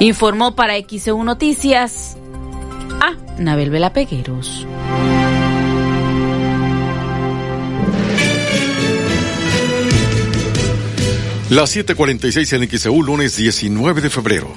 Informó 0.00 0.56
para 0.56 0.74
XEU 0.80 1.22
Noticias. 1.22 2.17
Ah, 3.00 3.14
Nabel 3.38 3.70
Vela 3.70 3.92
Pegueros. 3.92 4.66
Las 11.50 11.74
7:46 11.74 12.52
en 12.52 12.68
XEU, 12.68 13.02
lunes 13.02 13.36
19 13.36 14.02
de 14.02 14.10
febrero. 14.10 14.52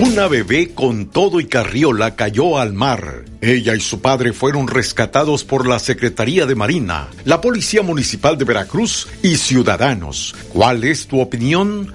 Una 0.00 0.28
bebé 0.28 0.74
con 0.74 1.06
todo 1.06 1.40
y 1.40 1.46
carriola 1.46 2.14
cayó 2.14 2.58
al 2.58 2.72
mar. 2.72 3.24
Ella 3.40 3.74
y 3.74 3.80
su 3.80 4.00
padre 4.00 4.32
fueron 4.32 4.68
rescatados 4.68 5.44
por 5.44 5.66
la 5.66 5.78
Secretaría 5.78 6.44
de 6.44 6.54
Marina, 6.54 7.08
la 7.24 7.40
Policía 7.40 7.82
Municipal 7.82 8.36
de 8.36 8.44
Veracruz 8.44 9.08
y 9.22 9.36
ciudadanos. 9.36 10.36
¿Cuál 10.52 10.84
es 10.84 11.06
tu 11.06 11.20
opinión? 11.20 11.94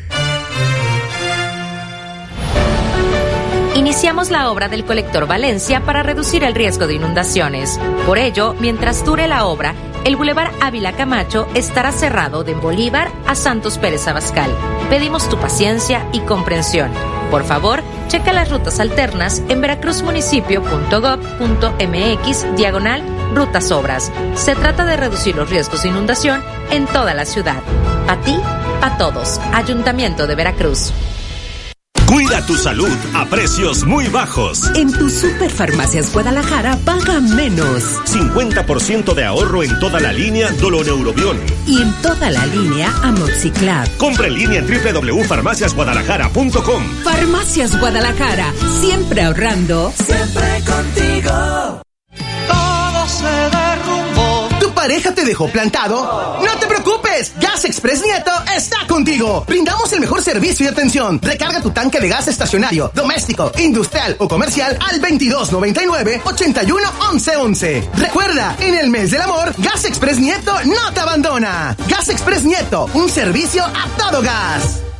La 4.11 4.51
obra 4.51 4.67
del 4.67 4.83
colector 4.85 5.25
Valencia 5.25 5.85
para 5.85 6.03
reducir 6.03 6.43
el 6.43 6.53
riesgo 6.53 6.85
de 6.85 6.95
inundaciones. 6.95 7.79
Por 8.05 8.19
ello, 8.19 8.55
mientras 8.59 9.05
dure 9.05 9.27
la 9.27 9.45
obra, 9.45 9.73
el 10.03 10.15
Boulevard 10.15 10.51
Ávila 10.61 10.93
Camacho 10.93 11.47
estará 11.55 11.93
cerrado 11.93 12.43
de 12.43 12.53
Bolívar 12.53 13.09
a 13.25 13.35
Santos 13.35 13.77
Pérez 13.77 14.07
Abascal. 14.07 14.51
Pedimos 14.89 15.27
tu 15.27 15.37
paciencia 15.37 16.07
y 16.11 16.19
comprensión. 16.19 16.91
Por 17.31 17.45
favor, 17.45 17.81
checa 18.09 18.31
las 18.31 18.51
rutas 18.51 18.79
alternas 18.79 19.41
en 19.47 19.61
veracruzmunicipio.gov.mx 19.61 22.55
diagonal 22.57 23.01
rutas 23.33 23.71
obras. 23.71 24.11
Se 24.35 24.55
trata 24.55 24.85
de 24.85 24.97
reducir 24.97 25.35
los 25.35 25.49
riesgos 25.49 25.83
de 25.83 25.89
inundación 25.89 26.43
en 26.69 26.85
toda 26.85 27.13
la 27.13 27.25
ciudad. 27.25 27.61
Pa' 28.05 28.17
ti, 28.17 28.37
pa' 28.81 28.97
todos. 28.97 29.39
Ayuntamiento 29.53 30.27
de 30.27 30.35
Veracruz. 30.35 30.91
Cuida 32.11 32.45
tu 32.45 32.55
salud 32.57 32.91
a 33.13 33.25
precios 33.27 33.85
muy 33.85 34.09
bajos. 34.09 34.69
En 34.75 34.91
tu 34.91 35.09
Superfarmacias 35.09 36.11
Guadalajara 36.11 36.75
paga 36.83 37.21
menos. 37.21 38.01
50% 38.03 39.13
de 39.13 39.23
ahorro 39.23 39.63
en 39.63 39.79
toda 39.79 40.01
la 40.01 40.11
línea 40.11 40.51
Doloneurobion. 40.51 41.39
Y 41.65 41.81
en 41.81 41.93
toda 42.01 42.29
la 42.29 42.45
línea 42.47 42.93
Amoxiclav. 43.01 43.87
Compra 43.95 44.27
en 44.27 44.33
línea 44.33 44.59
en 44.59 44.67
www.farmaciasguadalajara.com. 44.67 46.83
Farmacias 47.01 47.79
Guadalajara, 47.79 48.51
siempre 48.81 49.21
ahorrando. 49.21 49.93
Siempre 49.95 50.61
contigo. 50.65 51.81
Todo 52.45 53.07
se 53.07 53.23
derrumbó. 53.23 53.70
¿Tu 54.81 54.87
pareja 54.87 55.13
te 55.13 55.23
dejó 55.23 55.47
plantado? 55.47 56.39
¡No 56.43 56.59
te 56.59 56.65
preocupes! 56.65 57.33
Gas 57.39 57.65
Express 57.65 58.01
Nieto 58.01 58.31
está 58.57 58.87
contigo. 58.87 59.45
Brindamos 59.47 59.93
el 59.93 59.99
mejor 59.99 60.23
servicio 60.23 60.65
y 60.65 60.69
atención. 60.69 61.19
Recarga 61.21 61.61
tu 61.61 61.69
tanque 61.69 61.99
de 61.99 62.09
gas 62.09 62.27
estacionario, 62.27 62.89
doméstico, 62.95 63.51
industrial 63.59 64.15
o 64.17 64.27
comercial 64.27 64.79
al 64.89 64.99
2299 64.99 66.21
81 66.25 66.93
11 67.11 67.37
11. 67.37 67.89
Recuerda, 67.95 68.55
en 68.59 68.73
el 68.73 68.89
mes 68.89 69.11
del 69.11 69.21
amor, 69.21 69.53
Gas 69.59 69.85
Express 69.85 70.17
Nieto 70.17 70.51
no 70.65 70.91
te 70.91 70.99
abandona. 70.99 71.77
Gas 71.87 72.09
Express 72.09 72.43
Nieto, 72.43 72.89
un 72.95 73.07
servicio 73.07 73.63
a 73.63 73.87
todo 73.99 74.23
gas. 74.23 74.90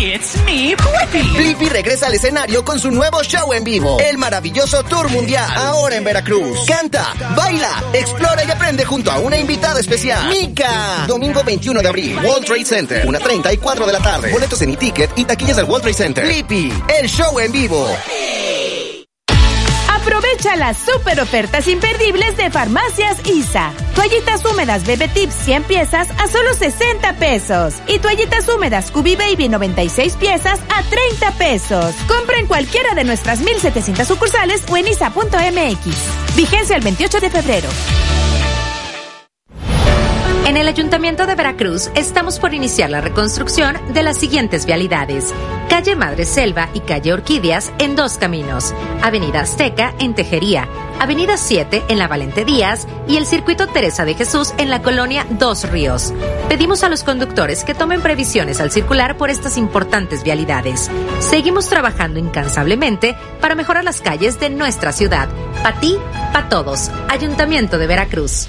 It's 0.00 0.36
me, 0.44 0.74
Blippi. 0.74 1.36
Blippi 1.36 1.68
regresa 1.68 2.06
al 2.06 2.14
escenario 2.14 2.64
con 2.64 2.78
su 2.78 2.90
nuevo 2.90 3.22
show 3.22 3.52
en 3.52 3.62
vivo, 3.62 3.98
el 4.00 4.18
maravilloso 4.18 4.82
Tour 4.82 5.08
Mundial, 5.10 5.48
ahora 5.54 5.96
en 5.96 6.04
Veracruz. 6.04 6.66
Canta, 6.66 7.14
baila, 7.36 7.84
explora 7.92 8.44
y 8.44 8.50
aprende 8.50 8.84
junto 8.84 9.10
a 9.12 9.18
una 9.18 9.38
invitada 9.38 9.80
especial, 9.80 10.28
Mika. 10.28 11.04
Domingo 11.06 11.42
21 11.44 11.82
de 11.82 11.88
abril, 11.88 12.18
World 12.18 12.44
Trade 12.44 12.64
Center, 12.64 13.06
1.30 13.06 13.54
y 13.54 13.56
4 13.58 13.86
de 13.86 13.92
la 13.92 14.00
tarde. 14.00 14.32
Boletos 14.32 14.60
en 14.62 14.70
e-ticket 14.70 15.10
y 15.16 15.24
taquillas 15.24 15.56
del 15.56 15.66
World 15.66 15.82
Trade 15.82 15.94
Center. 15.94 16.24
Blippi, 16.24 16.72
el 17.00 17.08
show 17.08 17.38
en 17.38 17.52
vivo. 17.52 17.88
Aprovecha 20.32 20.56
las 20.56 20.78
super 20.78 21.20
ofertas 21.20 21.68
imperdibles 21.68 22.38
de 22.38 22.50
Farmacias 22.50 23.18
ISA. 23.26 23.70
Toallitas 23.94 24.42
húmedas 24.46 24.86
Bebe 24.86 25.06
Tips 25.06 25.34
100 25.34 25.64
piezas 25.64 26.08
a 26.18 26.26
solo 26.26 26.54
60 26.54 27.16
pesos. 27.16 27.74
Y 27.86 27.98
toallitas 27.98 28.48
húmedas 28.48 28.90
Cubi 28.90 29.14
Baby 29.14 29.50
96 29.50 30.16
piezas 30.16 30.58
a 30.74 30.82
30 30.84 31.32
pesos. 31.32 31.94
Compra 32.08 32.38
en 32.38 32.46
cualquiera 32.46 32.94
de 32.94 33.04
nuestras 33.04 33.40
1700 33.40 34.08
sucursales 34.08 34.62
o 34.70 34.76
en 34.78 34.88
isa.mx. 34.88 36.34
Vigencia 36.34 36.76
el 36.76 36.82
28 36.82 37.20
de 37.20 37.28
febrero. 37.30 37.68
En 40.52 40.58
el 40.58 40.68
Ayuntamiento 40.68 41.26
de 41.26 41.34
Veracruz 41.34 41.90
estamos 41.94 42.38
por 42.38 42.52
iniciar 42.52 42.90
la 42.90 43.00
reconstrucción 43.00 43.74
de 43.94 44.02
las 44.02 44.18
siguientes 44.18 44.66
vialidades. 44.66 45.32
Calle 45.70 45.96
Madre 45.96 46.26
Selva 46.26 46.68
y 46.74 46.80
Calle 46.80 47.14
Orquídeas 47.14 47.72
en 47.78 47.96
dos 47.96 48.18
caminos. 48.18 48.74
Avenida 49.00 49.40
Azteca 49.40 49.94
en 49.98 50.14
Tejería. 50.14 50.68
Avenida 51.00 51.38
7 51.38 51.84
en 51.88 51.98
la 51.98 52.06
Valente 52.06 52.44
Díaz 52.44 52.86
y 53.08 53.16
el 53.16 53.24
Circuito 53.24 53.66
Teresa 53.66 54.04
de 54.04 54.12
Jesús 54.12 54.52
en 54.58 54.68
la 54.68 54.82
colonia 54.82 55.26
Dos 55.30 55.70
Ríos. 55.70 56.12
Pedimos 56.50 56.84
a 56.84 56.90
los 56.90 57.02
conductores 57.02 57.64
que 57.64 57.74
tomen 57.74 58.02
previsiones 58.02 58.60
al 58.60 58.70
circular 58.70 59.16
por 59.16 59.30
estas 59.30 59.56
importantes 59.56 60.22
vialidades. 60.22 60.90
Seguimos 61.20 61.70
trabajando 61.70 62.18
incansablemente 62.18 63.16
para 63.40 63.54
mejorar 63.54 63.84
las 63.84 64.02
calles 64.02 64.38
de 64.38 64.50
nuestra 64.50 64.92
ciudad. 64.92 65.30
Pa' 65.62 65.80
ti, 65.80 65.96
pa' 66.34 66.50
todos. 66.50 66.90
Ayuntamiento 67.08 67.78
de 67.78 67.86
Veracruz. 67.86 68.48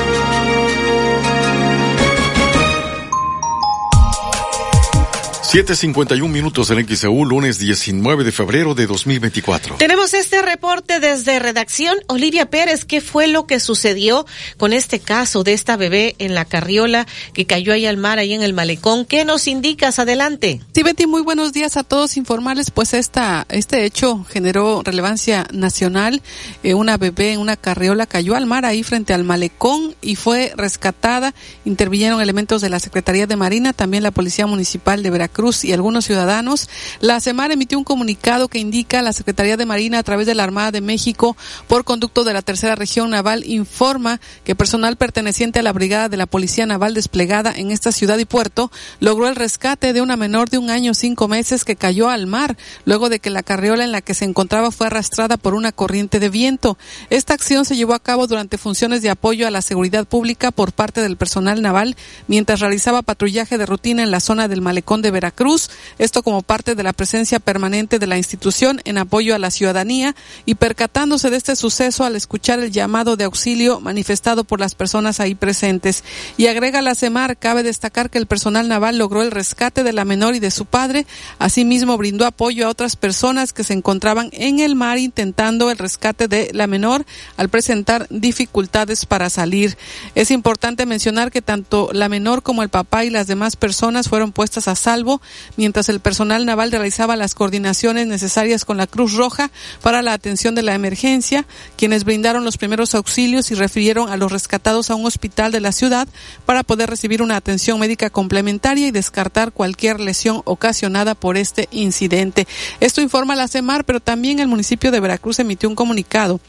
7.51 5.51 6.29
minutos 6.29 6.71
en 6.71 6.87
XEU, 6.87 7.25
lunes 7.25 7.59
19 7.59 8.23
de 8.23 8.31
febrero 8.31 8.73
de 8.73 8.87
2024. 8.87 9.75
Tenemos 9.75 10.13
este 10.13 10.41
reporte 10.41 11.01
desde 11.01 11.39
redacción. 11.39 11.97
Olivia 12.07 12.49
Pérez, 12.49 12.85
¿qué 12.85 13.01
fue 13.01 13.27
lo 13.27 13.47
que 13.47 13.59
sucedió 13.59 14.25
con 14.55 14.71
este 14.71 15.01
caso 15.01 15.43
de 15.43 15.51
esta 15.51 15.75
bebé 15.75 16.15
en 16.19 16.35
la 16.35 16.45
carriola 16.45 17.05
que 17.33 17.45
cayó 17.45 17.73
ahí 17.73 17.85
al 17.85 17.97
mar, 17.97 18.17
ahí 18.17 18.31
en 18.33 18.43
el 18.43 18.53
malecón? 18.53 19.03
¿Qué 19.03 19.25
nos 19.25 19.45
indicas? 19.49 19.99
Adelante. 19.99 20.61
Sí, 20.73 20.83
Betty, 20.83 21.05
muy 21.05 21.21
buenos 21.21 21.51
días 21.51 21.75
a 21.75 21.83
todos. 21.83 22.15
Informales, 22.15 22.71
pues 22.71 22.93
esta, 22.93 23.45
este 23.49 23.83
hecho 23.83 24.23
generó 24.29 24.83
relevancia 24.85 25.45
nacional. 25.51 26.21
Eh, 26.63 26.75
una 26.75 26.95
bebé 26.95 27.33
en 27.33 27.41
una 27.41 27.57
carriola 27.57 28.05
cayó 28.05 28.37
al 28.37 28.45
mar 28.45 28.63
ahí 28.63 28.83
frente 28.83 29.13
al 29.13 29.25
malecón 29.25 29.95
y 30.01 30.15
fue 30.15 30.53
rescatada. 30.55 31.33
Intervinieron 31.65 32.21
elementos 32.21 32.61
de 32.61 32.69
la 32.69 32.79
Secretaría 32.79 33.27
de 33.27 33.35
Marina, 33.35 33.73
también 33.73 34.03
la 34.03 34.11
Policía 34.11 34.47
Municipal 34.47 35.03
de 35.03 35.09
Veracruz 35.09 35.40
Veracruz 35.41 35.65
y 35.65 35.73
algunos 35.73 36.05
ciudadanos, 36.05 36.69
la 36.99 37.19
Semar 37.19 37.51
emitió 37.51 37.77
un 37.77 37.83
comunicado 37.83 38.47
que 38.47 38.59
indica 38.59 39.01
la 39.01 39.11
Secretaría 39.11 39.57
de 39.57 39.65
Marina 39.65 39.97
a 39.97 40.03
través 40.03 40.27
de 40.27 40.35
la 40.35 40.43
Armada 40.43 40.69
de 40.69 40.81
México 40.81 41.35
por 41.67 41.83
conducto 41.83 42.23
de 42.23 42.33
la 42.33 42.43
Tercera 42.43 42.75
Región 42.75 43.09
Naval 43.09 43.43
informa 43.47 44.21
que 44.43 44.53
personal 44.53 44.97
perteneciente 44.97 45.57
a 45.57 45.63
la 45.63 45.73
Brigada 45.73 46.09
de 46.09 46.17
la 46.17 46.27
Policía 46.27 46.67
Naval 46.67 46.93
desplegada 46.93 47.53
en 47.55 47.71
esta 47.71 47.91
ciudad 47.91 48.19
y 48.19 48.25
puerto 48.25 48.71
logró 48.99 49.27
el 49.27 49.35
rescate 49.35 49.93
de 49.93 50.01
una 50.01 50.15
menor 50.15 50.49
de 50.51 50.59
un 50.59 50.69
año 50.69 50.93
cinco 50.93 51.27
meses 51.27 51.65
que 51.65 51.75
cayó 51.75 52.09
al 52.09 52.27
mar 52.27 52.55
luego 52.85 53.09
de 53.09 53.19
que 53.19 53.31
la 53.31 53.41
carriola 53.41 53.83
en 53.83 53.91
la 53.91 54.01
que 54.01 54.13
se 54.13 54.25
encontraba 54.25 54.69
fue 54.69 54.87
arrastrada 54.87 55.37
por 55.37 55.55
una 55.55 55.71
corriente 55.71 56.19
de 56.19 56.29
viento. 56.29 56.77
Esta 57.09 57.33
acción 57.33 57.65
se 57.65 57.75
llevó 57.75 57.95
a 57.95 57.99
cabo 57.99 58.27
durante 58.27 58.59
funciones 58.59 59.01
de 59.01 59.09
apoyo 59.09 59.47
a 59.47 59.51
la 59.51 59.63
seguridad 59.63 60.05
pública 60.05 60.51
por 60.51 60.71
parte 60.71 61.01
del 61.01 61.17
personal 61.17 61.63
naval 61.63 61.95
mientras 62.27 62.59
realizaba 62.59 63.01
patrullaje 63.01 63.57
de 63.57 63.65
rutina 63.65 64.03
en 64.03 64.11
la 64.11 64.19
zona 64.19 64.47
del 64.47 64.61
malecón 64.61 65.01
de 65.01 65.09
Veracruz, 65.31 65.69
esto 65.97 66.23
como 66.23 66.41
parte 66.41 66.75
de 66.75 66.83
la 66.83 66.91
presencia 66.91 67.39
permanente 67.39 67.99
de 67.99 68.07
la 68.07 68.17
institución 68.17 68.81
en 68.83 68.97
apoyo 68.97 69.33
a 69.33 69.39
la 69.39 69.49
ciudadanía 69.49 70.13
y 70.45 70.55
percatándose 70.55 71.29
de 71.29 71.37
este 71.37 71.55
suceso 71.55 72.03
al 72.03 72.17
escuchar 72.17 72.59
el 72.59 72.69
llamado 72.69 73.15
de 73.15 73.23
auxilio 73.23 73.79
manifestado 73.79 74.43
por 74.43 74.59
las 74.59 74.75
personas 74.75 75.21
ahí 75.21 75.33
presentes. 75.33 76.03
Y 76.35 76.47
agrega 76.47 76.81
la 76.81 76.95
CEMAR, 76.95 77.37
cabe 77.37 77.63
destacar 77.63 78.09
que 78.09 78.17
el 78.17 78.25
personal 78.25 78.67
naval 78.67 78.97
logró 78.97 79.21
el 79.21 79.31
rescate 79.31 79.83
de 79.83 79.93
la 79.93 80.03
menor 80.03 80.35
y 80.35 80.39
de 80.39 80.51
su 80.51 80.65
padre, 80.65 81.05
asimismo 81.39 81.97
brindó 81.97 82.25
apoyo 82.25 82.67
a 82.67 82.69
otras 82.69 82.97
personas 82.97 83.53
que 83.53 83.63
se 83.63 83.73
encontraban 83.73 84.29
en 84.33 84.59
el 84.59 84.75
mar 84.75 84.97
intentando 84.97 85.71
el 85.71 85.77
rescate 85.77 86.27
de 86.27 86.49
la 86.51 86.67
menor 86.67 87.05
al 87.37 87.47
presentar 87.47 88.05
dificultades 88.09 89.05
para 89.05 89.29
salir. 89.29 89.77
Es 90.13 90.29
importante 90.29 90.85
mencionar 90.85 91.31
que 91.31 91.41
tanto 91.41 91.89
la 91.93 92.09
menor 92.09 92.43
como 92.43 92.63
el 92.63 92.69
papá 92.69 93.05
y 93.05 93.09
las 93.09 93.27
demás 93.27 93.55
personas 93.55 94.09
fueron 94.09 94.33
puestas 94.33 94.67
a 94.67 94.75
salvo 94.75 95.20
mientras 95.57 95.89
el 95.89 95.99
personal 95.99 96.45
naval 96.45 96.71
realizaba 96.71 97.15
las 97.15 97.35
coordinaciones 97.35 98.07
necesarias 98.07 98.65
con 98.65 98.77
la 98.77 98.87
Cruz 98.87 99.13
Roja 99.13 99.51
para 99.81 100.01
la 100.01 100.13
atención 100.13 100.55
de 100.55 100.63
la 100.63 100.75
emergencia, 100.75 101.45
quienes 101.77 102.03
brindaron 102.03 102.43
los 102.43 102.57
primeros 102.57 102.95
auxilios 102.95 103.51
y 103.51 103.55
refirieron 103.55 104.09
a 104.09 104.17
los 104.17 104.31
rescatados 104.31 104.89
a 104.89 104.95
un 104.95 105.05
hospital 105.05 105.51
de 105.51 105.61
la 105.61 105.71
ciudad 105.71 106.07
para 106.45 106.63
poder 106.63 106.89
recibir 106.89 107.21
una 107.21 107.35
atención 107.35 107.79
médica 107.79 108.09
complementaria 108.09 108.87
y 108.87 108.91
descartar 108.91 109.51
cualquier 109.51 109.99
lesión 109.99 110.41
ocasionada 110.45 111.15
por 111.15 111.37
este 111.37 111.67
incidente. 111.71 112.47
Esto 112.79 113.01
informa 113.01 113.35
la 113.35 113.47
CEMAR, 113.47 113.85
pero 113.85 113.99
también 113.99 114.39
el 114.39 114.47
municipio 114.47 114.91
de 114.91 114.99
Veracruz 114.99 115.39
emitió 115.39 115.69
un 115.69 115.75
comunicado 115.75 116.39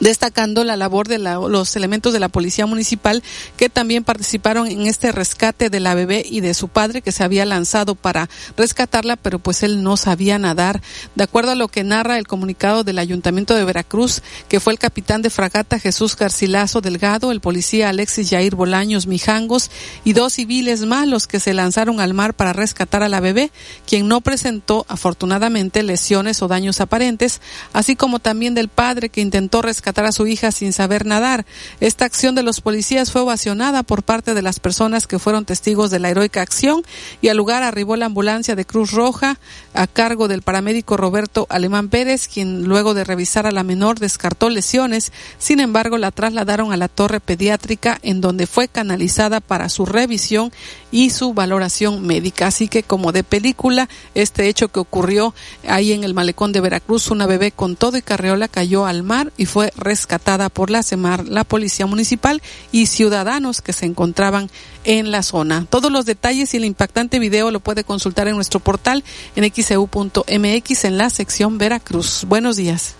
destacando 0.00 0.64
la 0.64 0.76
labor 0.76 1.08
de 1.08 1.18
los 1.18 1.76
elementos 1.76 2.12
de 2.12 2.20
la 2.20 2.28
policía 2.28 2.66
municipal 2.66 3.22
que 3.56 3.68
también 3.68 4.04
participaron 4.04 4.66
en 4.66 4.86
este 4.86 5.12
rescate 5.12 5.70
de 5.70 5.80
la 5.80 5.94
bebé 5.94 6.24
y 6.28 6.40
de 6.40 6.54
su 6.54 6.68
padre 6.68 7.02
que 7.02 7.12
se 7.12 7.24
había 7.24 7.44
lanzado 7.44 7.94
para 7.94 8.28
rescatarla, 8.56 9.16
pero 9.16 9.38
pues 9.38 9.62
él 9.62 9.82
no 9.82 9.96
sabía 9.96 10.38
nadar. 10.38 10.82
De 11.14 11.24
acuerdo 11.24 11.52
a 11.52 11.56
lo 11.56 11.68
que 11.68 11.84
narra 11.84 12.18
el 12.18 12.26
comunicado 12.26 12.84
del 12.84 12.98
Ayuntamiento 12.98 13.54
de 13.54 13.64
Veracruz, 13.64 14.22
que 14.48 14.60
fue 14.60 14.72
el 14.72 14.78
capitán 14.78 15.22
de 15.22 15.30
fragata 15.30 15.78
Jesús 15.78 16.16
Garcilaso 16.16 16.80
Delgado, 16.80 17.32
el 17.32 17.40
policía 17.40 17.88
Alexis 17.88 18.30
Jair 18.30 18.54
Bolaños 18.54 19.06
Mijangos 19.06 19.70
y 20.04 20.12
dos 20.12 20.34
civiles 20.34 20.82
más 20.82 21.08
los 21.08 21.26
que 21.26 21.40
se 21.40 21.54
lanzaron 21.54 22.00
al 22.00 22.14
mar 22.14 22.34
para 22.34 22.52
rescatar 22.52 23.02
a 23.02 23.08
la 23.08 23.20
bebé, 23.20 23.50
quien 23.86 24.08
no 24.08 24.20
presentó 24.20 24.84
afortunadamente 24.88 25.82
lesiones 25.82 26.42
o 26.42 26.48
daños 26.48 26.80
aparentes, 26.80 27.40
así 27.72 27.96
como 27.96 28.18
también 28.18 28.54
del 28.54 28.68
padre 28.68 29.08
que 29.08 29.20
intentó 29.20 29.62
rescatar 29.62 29.93
a 30.02 30.12
su 30.12 30.26
hija 30.26 30.50
sin 30.50 30.72
saber 30.72 31.06
nadar. 31.06 31.46
Esta 31.80 32.04
acción 32.04 32.34
de 32.34 32.42
los 32.42 32.60
policías 32.60 33.12
fue 33.12 33.20
ovacionada 33.20 33.84
por 33.84 34.02
parte 34.02 34.34
de 34.34 34.42
las 34.42 34.58
personas 34.58 35.06
que 35.06 35.20
fueron 35.20 35.44
testigos 35.44 35.90
de 35.90 36.00
la 36.00 36.10
heroica 36.10 36.42
acción 36.42 36.82
y 37.22 37.28
al 37.28 37.36
lugar 37.36 37.62
arribó 37.62 37.94
la 37.96 38.06
ambulancia 38.06 38.56
de 38.56 38.64
Cruz 38.64 38.90
Roja 38.90 39.38
a 39.72 39.86
cargo 39.86 40.26
del 40.26 40.42
paramédico 40.42 40.96
Roberto 40.96 41.46
Alemán 41.48 41.88
Pérez, 41.88 42.26
quien 42.26 42.64
luego 42.64 42.94
de 42.94 43.04
revisar 43.04 43.46
a 43.46 43.52
la 43.52 43.62
menor 43.62 44.00
descartó 44.00 44.50
lesiones. 44.50 45.12
Sin 45.38 45.60
embargo, 45.60 45.98
la 45.98 46.10
trasladaron 46.10 46.72
a 46.72 46.76
la 46.76 46.88
torre 46.88 47.20
pediátrica 47.20 48.00
en 48.02 48.20
donde 48.20 48.46
fue 48.46 48.66
canalizada 48.66 49.40
para 49.40 49.68
su 49.68 49.86
revisión 49.86 50.52
y 50.90 51.10
su 51.10 51.34
valoración 51.34 52.06
médica. 52.06 52.46
Así 52.46 52.68
que 52.68 52.82
como 52.82 53.12
de 53.12 53.24
película, 53.24 53.88
este 54.14 54.48
hecho 54.48 54.68
que 54.68 54.80
ocurrió 54.80 55.34
ahí 55.68 55.92
en 55.92 56.04
el 56.04 56.14
malecón 56.14 56.52
de 56.52 56.60
Veracruz, 56.60 57.10
una 57.10 57.26
bebé 57.26 57.50
con 57.50 57.76
todo 57.76 57.98
y 57.98 58.02
carriola 58.02 58.48
cayó 58.48 58.86
al 58.86 59.02
mar 59.02 59.32
y 59.36 59.46
fue 59.46 59.72
rescatada 59.76 60.48
por 60.48 60.70
la 60.70 60.82
CEMAR, 60.82 61.26
la 61.28 61.44
Policía 61.44 61.86
Municipal 61.86 62.42
y 62.72 62.86
ciudadanos 62.86 63.62
que 63.62 63.72
se 63.72 63.86
encontraban 63.86 64.50
en 64.84 65.10
la 65.10 65.22
zona. 65.22 65.66
Todos 65.68 65.90
los 65.90 66.04
detalles 66.04 66.54
y 66.54 66.58
el 66.58 66.64
impactante 66.64 67.18
video 67.18 67.50
lo 67.50 67.60
puede 67.60 67.84
consultar 67.84 68.28
en 68.28 68.36
nuestro 68.36 68.60
portal 68.60 69.04
en 69.36 69.50
xeu.mx 69.52 70.84
en 70.84 70.98
la 70.98 71.10
sección 71.10 71.58
Veracruz. 71.58 72.24
Buenos 72.26 72.56
días. 72.56 72.96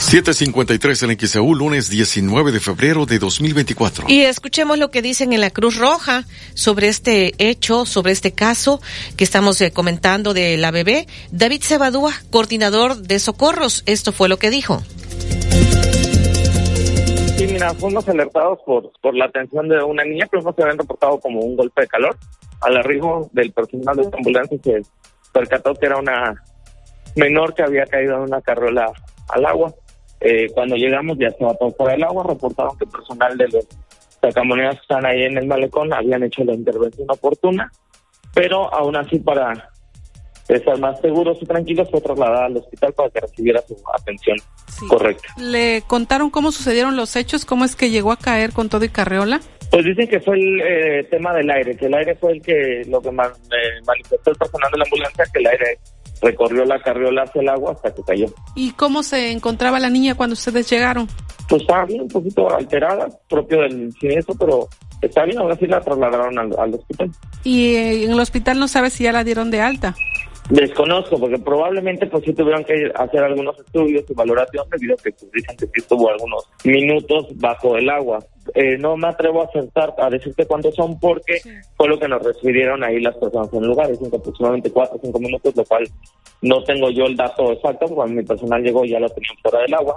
753 0.00 1.02
en 1.04 1.18
XEU, 1.20 1.54
lunes 1.54 1.90
19 1.90 2.52
de 2.52 2.58
febrero 2.58 3.06
de 3.06 3.18
2024. 3.18 4.06
Y 4.08 4.22
escuchemos 4.22 4.78
lo 4.78 4.90
que 4.90 5.02
dicen 5.02 5.32
en 5.32 5.40
la 5.40 5.50
Cruz 5.50 5.76
Roja 5.76 6.26
sobre 6.54 6.88
este 6.88 7.34
hecho, 7.38 7.84
sobre 7.84 8.10
este 8.10 8.32
caso 8.32 8.80
que 9.16 9.24
estamos 9.24 9.60
eh, 9.60 9.70
comentando 9.70 10.34
de 10.34 10.56
la 10.56 10.70
bebé. 10.70 11.06
David 11.30 11.62
Cebadúa, 11.62 12.14
coordinador 12.30 12.96
de 12.96 13.20
socorros, 13.20 13.82
esto 13.86 14.10
fue 14.10 14.28
lo 14.28 14.38
que 14.38 14.50
dijo. 14.50 14.82
Sí, 17.36 17.46
mira, 17.46 17.72
fuimos 17.74 18.06
alertados 18.08 18.58
por, 18.66 18.92
por 19.00 19.14
la 19.14 19.24
atención 19.24 19.68
de 19.68 19.82
una 19.82 20.04
niña, 20.04 20.28
no 20.30 20.52
se 20.52 20.62
habían 20.62 20.78
reportado 20.78 21.18
como 21.20 21.40
un 21.40 21.56
golpe 21.56 21.82
de 21.82 21.88
calor. 21.88 22.16
Al 22.60 22.76
arribo 22.76 23.30
del 23.32 23.52
personal 23.52 23.96
de 23.96 24.02
esta 24.02 24.16
ambulancia 24.18 24.58
se 24.62 24.82
percató 25.32 25.74
que 25.74 25.86
era 25.86 25.96
una 25.96 26.34
menor 27.16 27.54
que 27.54 27.62
había 27.62 27.86
caído 27.86 28.16
en 28.16 28.22
una 28.22 28.42
carrola 28.42 28.92
al 29.30 29.46
agua. 29.46 29.74
Eh, 30.20 30.48
cuando 30.52 30.76
llegamos 30.76 31.16
ya 31.18 31.28
estaba 31.28 31.54
todo 31.54 31.72
fuera 31.72 31.92
del 31.92 32.04
agua, 32.04 32.24
reportaron 32.28 32.76
que 32.76 32.86
personal 32.86 33.38
de 33.38 33.48
los 33.48 33.66
sacamonedas 34.20 34.74
que 34.74 34.82
están 34.82 35.06
ahí 35.06 35.22
en 35.22 35.38
el 35.38 35.46
malecón 35.46 35.92
habían 35.94 36.22
hecho 36.22 36.44
la 36.44 36.52
intervención 36.52 37.10
oportuna, 37.10 37.72
pero 38.34 38.72
aún 38.74 38.96
así 38.96 39.18
para 39.18 39.69
estar 40.56 40.78
más 40.78 41.00
seguros 41.00 41.38
y 41.40 41.46
tranquilos 41.46 41.88
fue 41.90 42.00
trasladada 42.00 42.46
al 42.46 42.56
hospital 42.56 42.92
para 42.92 43.10
que 43.10 43.20
recibiera 43.20 43.62
su 43.62 43.76
atención 43.94 44.36
correcta. 44.88 45.28
¿Le 45.38 45.82
contaron 45.86 46.30
cómo 46.30 46.52
sucedieron 46.52 46.96
los 46.96 47.16
hechos? 47.16 47.44
¿Cómo 47.44 47.64
es 47.64 47.76
que 47.76 47.90
llegó 47.90 48.12
a 48.12 48.16
caer 48.16 48.52
con 48.52 48.68
todo 48.68 48.84
y 48.84 48.88
carreola? 48.88 49.40
Pues 49.70 49.84
dicen 49.84 50.08
que 50.08 50.20
fue 50.20 50.36
el 50.36 50.60
eh, 50.60 51.04
tema 51.10 51.32
del 51.32 51.48
aire, 51.50 51.76
que 51.76 51.86
el 51.86 51.94
aire 51.94 52.16
fue 52.16 52.32
el 52.32 52.42
que 52.42 52.82
lo 52.88 53.00
que 53.00 53.12
manifestó 53.12 54.30
el 54.30 54.36
personal 54.36 54.70
de 54.72 54.78
la 54.78 54.84
ambulancia, 54.84 55.24
que 55.32 55.38
el 55.38 55.46
aire 55.46 55.78
recorrió 56.22 56.64
la 56.64 56.80
carriola 56.80 57.22
hacia 57.22 57.40
el 57.40 57.48
agua 57.48 57.72
hasta 57.72 57.94
que 57.94 58.02
cayó. 58.02 58.26
¿Y 58.56 58.72
cómo 58.72 59.02
se 59.02 59.30
encontraba 59.30 59.78
la 59.78 59.88
niña 59.88 60.16
cuando 60.16 60.34
ustedes 60.34 60.68
llegaron? 60.68 61.08
Pues 61.48 61.62
estaba 61.62 61.84
bien, 61.84 62.02
un 62.02 62.08
poquito 62.08 62.52
alterada, 62.54 63.08
propio 63.28 63.60
del 63.62 63.92
siniestro, 63.92 64.34
pero 64.38 64.68
está 65.00 65.24
bien, 65.24 65.38
ahora 65.38 65.56
sí 65.56 65.66
la 65.66 65.80
trasladaron 65.80 66.38
al, 66.38 66.74
hospital. 66.74 67.10
¿Y 67.42 67.74
eh, 67.74 68.04
en 68.04 68.12
el 68.12 68.20
hospital 68.20 68.58
no 68.58 68.68
sabes 68.68 68.92
si 68.92 69.04
ya 69.04 69.12
la 69.12 69.24
dieron 69.24 69.50
de 69.50 69.60
alta? 69.60 69.94
Desconozco, 70.50 71.18
porque 71.18 71.38
probablemente 71.38 72.06
pues 72.06 72.24
sí 72.24 72.32
tuvieron 72.32 72.64
que 72.64 72.90
hacer 72.96 73.22
algunos 73.22 73.56
estudios 73.58 74.04
y 74.08 74.14
valoración 74.14 74.68
debido 74.68 74.94
a 74.94 74.96
que 74.96 75.12
pues, 75.12 75.30
dicen 75.32 75.56
que 75.56 75.66
sí 75.66 75.72
estuvo 75.76 76.10
algunos 76.10 76.48
minutos 76.64 77.26
bajo 77.36 77.76
el 77.76 77.88
agua. 77.88 78.18
Eh, 78.54 78.76
no 78.78 78.96
me 78.96 79.06
atrevo 79.06 79.42
a 79.42 79.44
acertar, 79.44 79.94
a 79.98 80.10
decirte 80.10 80.46
cuántos 80.46 80.74
son 80.74 80.98
porque 80.98 81.40
fue 81.76 81.88
lo 81.88 81.98
que 82.00 82.08
nos 82.08 82.20
refirieron 82.20 82.82
ahí 82.82 83.00
las 83.00 83.16
personas 83.16 83.52
en 83.52 83.62
el 83.62 83.68
lugar, 83.68 83.88
dicen 83.90 84.10
que 84.10 84.16
aproximadamente 84.16 84.72
cuatro 84.72 84.96
o 84.96 85.00
cinco 85.00 85.20
minutos, 85.20 85.54
lo 85.54 85.64
cual 85.64 85.88
no 86.42 86.64
tengo 86.64 86.90
yo 86.90 87.04
el 87.04 87.16
dato 87.16 87.52
exacto, 87.52 87.86
cuando 87.86 88.16
mi 88.16 88.24
personal 88.24 88.62
llegó 88.62 88.84
ya 88.84 88.98
lo 88.98 89.08
tenían 89.08 89.36
fuera 89.42 89.60
del 89.60 89.74
agua, 89.74 89.96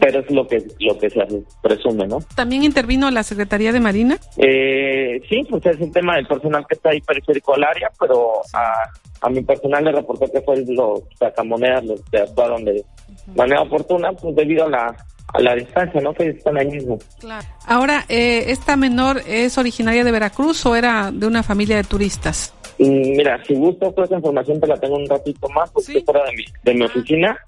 pero 0.00 0.20
es 0.20 0.30
lo 0.30 0.46
que 0.46 0.62
lo 0.80 0.98
que 0.98 1.10
se 1.10 1.20
presume, 1.62 2.06
¿no? 2.06 2.18
¿También 2.34 2.64
intervino 2.64 3.10
la 3.10 3.22
Secretaría 3.22 3.72
de 3.72 3.80
Marina? 3.80 4.18
Eh, 4.36 5.20
sí, 5.28 5.46
pues 5.48 5.64
es 5.66 5.80
el 5.80 5.92
tema 5.92 6.16
del 6.16 6.26
personal 6.26 6.64
que 6.66 6.74
está 6.74 6.90
ahí 6.90 7.00
periférico 7.00 7.54
al 7.54 7.64
área, 7.64 7.90
pero 7.98 8.40
a 8.54 8.90
a 9.20 9.28
mi 9.28 9.42
personal 9.42 9.84
le 9.84 9.92
reportó 9.92 10.26
que 10.30 10.40
fue 10.40 10.64
los 10.66 11.02
sacamonedas 11.18 11.84
los 11.84 12.00
que 12.10 12.18
actuaron 12.18 12.64
de 12.64 12.84
manera 13.34 13.62
oportuna, 13.62 14.12
pues 14.12 14.34
debido 14.34 14.66
a 14.66 14.70
la, 14.70 14.96
a 15.34 15.40
la 15.40 15.54
distancia, 15.54 16.00
¿no? 16.00 16.14
Que 16.14 16.28
están 16.30 16.56
ahí 16.56 16.68
mismo. 16.68 16.98
Claro. 17.18 17.46
Ahora, 17.66 18.04
eh, 18.08 18.44
¿esta 18.48 18.76
menor 18.76 19.22
es 19.26 19.58
originaria 19.58 20.04
de 20.04 20.10
Veracruz 20.10 20.64
o 20.66 20.74
era 20.74 21.10
de 21.12 21.26
una 21.26 21.42
familia 21.42 21.76
de 21.76 21.84
turistas? 21.84 22.54
Mm, 22.78 23.16
mira, 23.16 23.42
si 23.44 23.54
gustas 23.54 23.94
toda 23.94 24.06
esa 24.06 24.16
información 24.16 24.60
te 24.60 24.66
la 24.66 24.78
tengo 24.78 24.96
un 24.96 25.08
ratito 25.08 25.48
más, 25.50 25.70
porque 25.70 25.92
¿Sí? 25.92 26.02
fuera 26.04 26.24
de 26.24 26.32
mi, 26.32 26.44
de 26.62 26.74
mi 26.74 26.84
oficina. 26.84 27.38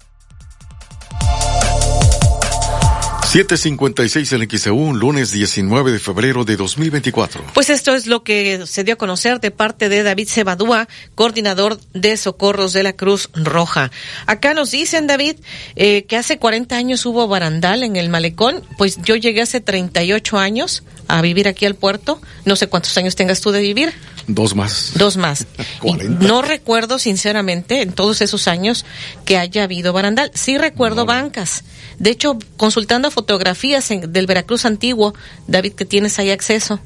756 3.33 4.31
en 4.33 4.47
XEU, 4.47 4.93
lunes 4.93 5.31
19 5.31 5.91
de 5.91 5.97
febrero 5.97 6.45
de 6.45 6.55
2024. 6.55 7.43
Pues 7.55 7.71
esto 7.71 7.95
es 7.95 8.05
lo 8.05 8.23
que 8.23 8.67
se 8.67 8.83
dio 8.83 8.93
a 8.93 8.97
conocer 8.97 9.39
de 9.39 9.49
parte 9.49 9.89
de 9.89 10.03
David 10.03 10.27
Cebadúa, 10.29 10.87
coordinador 11.15 11.79
de 11.95 12.15
socorros 12.15 12.73
de 12.73 12.83
la 12.83 12.93
Cruz 12.93 13.31
Roja. 13.33 13.89
Acá 14.27 14.53
nos 14.53 14.69
dicen, 14.69 15.07
David, 15.07 15.37
eh, 15.75 16.03
que 16.03 16.15
hace 16.15 16.37
40 16.37 16.77
años 16.77 17.07
hubo 17.07 17.27
barandal 17.27 17.81
en 17.81 17.95
el 17.95 18.09
malecón. 18.09 18.63
Pues 18.77 18.99
yo 19.01 19.15
llegué 19.15 19.41
hace 19.41 19.61
38 19.61 20.37
años 20.37 20.83
a 21.07 21.19
vivir 21.23 21.47
aquí 21.47 21.65
al 21.65 21.73
puerto. 21.73 22.21
No 22.45 22.55
sé 22.55 22.67
cuántos 22.67 22.95
años 22.99 23.15
tengas 23.15 23.41
tú 23.41 23.49
de 23.49 23.61
vivir. 23.61 23.93
Dos 24.27 24.55
más. 24.55 24.91
Dos 24.95 25.17
más. 25.17 25.45
no 26.19 26.41
recuerdo, 26.41 26.99
sinceramente, 26.99 27.81
en 27.81 27.91
todos 27.91 28.21
esos 28.21 28.47
años 28.47 28.85
que 29.25 29.37
haya 29.37 29.63
habido 29.63 29.93
barandal. 29.93 30.31
Sí 30.33 30.57
recuerdo 30.57 31.05
bancas. 31.05 31.63
De 31.99 32.09
hecho, 32.09 32.37
consultando 32.57 33.11
fotografías 33.11 33.89
del 33.89 34.27
Veracruz 34.27 34.65
antiguo, 34.65 35.13
David, 35.47 35.73
que 35.73 35.85
tienes 35.85 36.17
ahí 36.19 36.31
acceso. 36.31 36.79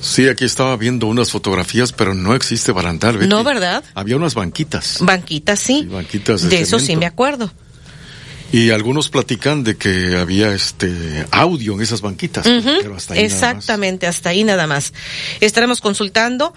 Sí, 0.00 0.28
aquí 0.28 0.44
estaba 0.44 0.76
viendo 0.76 1.06
unas 1.06 1.30
fotografías, 1.30 1.92
pero 1.92 2.14
no 2.14 2.34
existe 2.34 2.72
barandal. 2.72 3.28
No, 3.28 3.44
¿verdad? 3.44 3.84
Había 3.94 4.16
unas 4.16 4.34
banquitas. 4.34 4.98
Banquitas, 5.00 5.60
sí. 5.60 5.86
banquitas 5.90 6.42
de, 6.42 6.48
de 6.48 6.60
eso 6.62 6.78
sí 6.78 6.96
me 6.96 7.06
acuerdo. 7.06 7.52
Y 8.52 8.70
algunos 8.70 9.08
platican 9.10 9.62
de 9.62 9.76
que 9.76 10.16
había 10.16 10.52
este 10.52 11.24
audio 11.30 11.74
en 11.74 11.82
esas 11.82 12.00
banquitas, 12.00 12.44
pero 12.44 12.96
hasta 12.96 13.14
ahí 13.14 13.20
Exactamente, 13.20 14.06
hasta 14.06 14.30
ahí 14.30 14.42
nada 14.42 14.66
más. 14.66 14.92
Estaremos 15.40 15.80
consultando, 15.80 16.52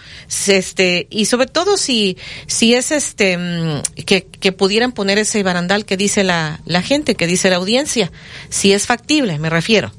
este, 0.48 1.08
y 1.12 1.26
sobre 1.26 1.48
todo 1.48 1.78
si, 1.78 2.18
si 2.48 2.74
es 2.74 2.92
este, 2.92 3.38
mm, 3.38 4.04
que, 4.06 4.26
que 4.26 4.52
pudieran 4.52 4.92
poner 4.92 5.20
ese 5.20 5.44
barandal 5.44 5.86
que 5.86 5.98
dice 5.98 6.24
la, 6.24 6.62
la 6.66 6.82
gente, 6.82 7.16
que 7.16 7.28
dice 7.28 7.50
la 7.50 7.58
audiencia, 7.58 8.12
si 8.50 8.74
es 8.74 8.88
factible, 8.88 9.38
me 9.38 9.50
refiero 9.50 9.92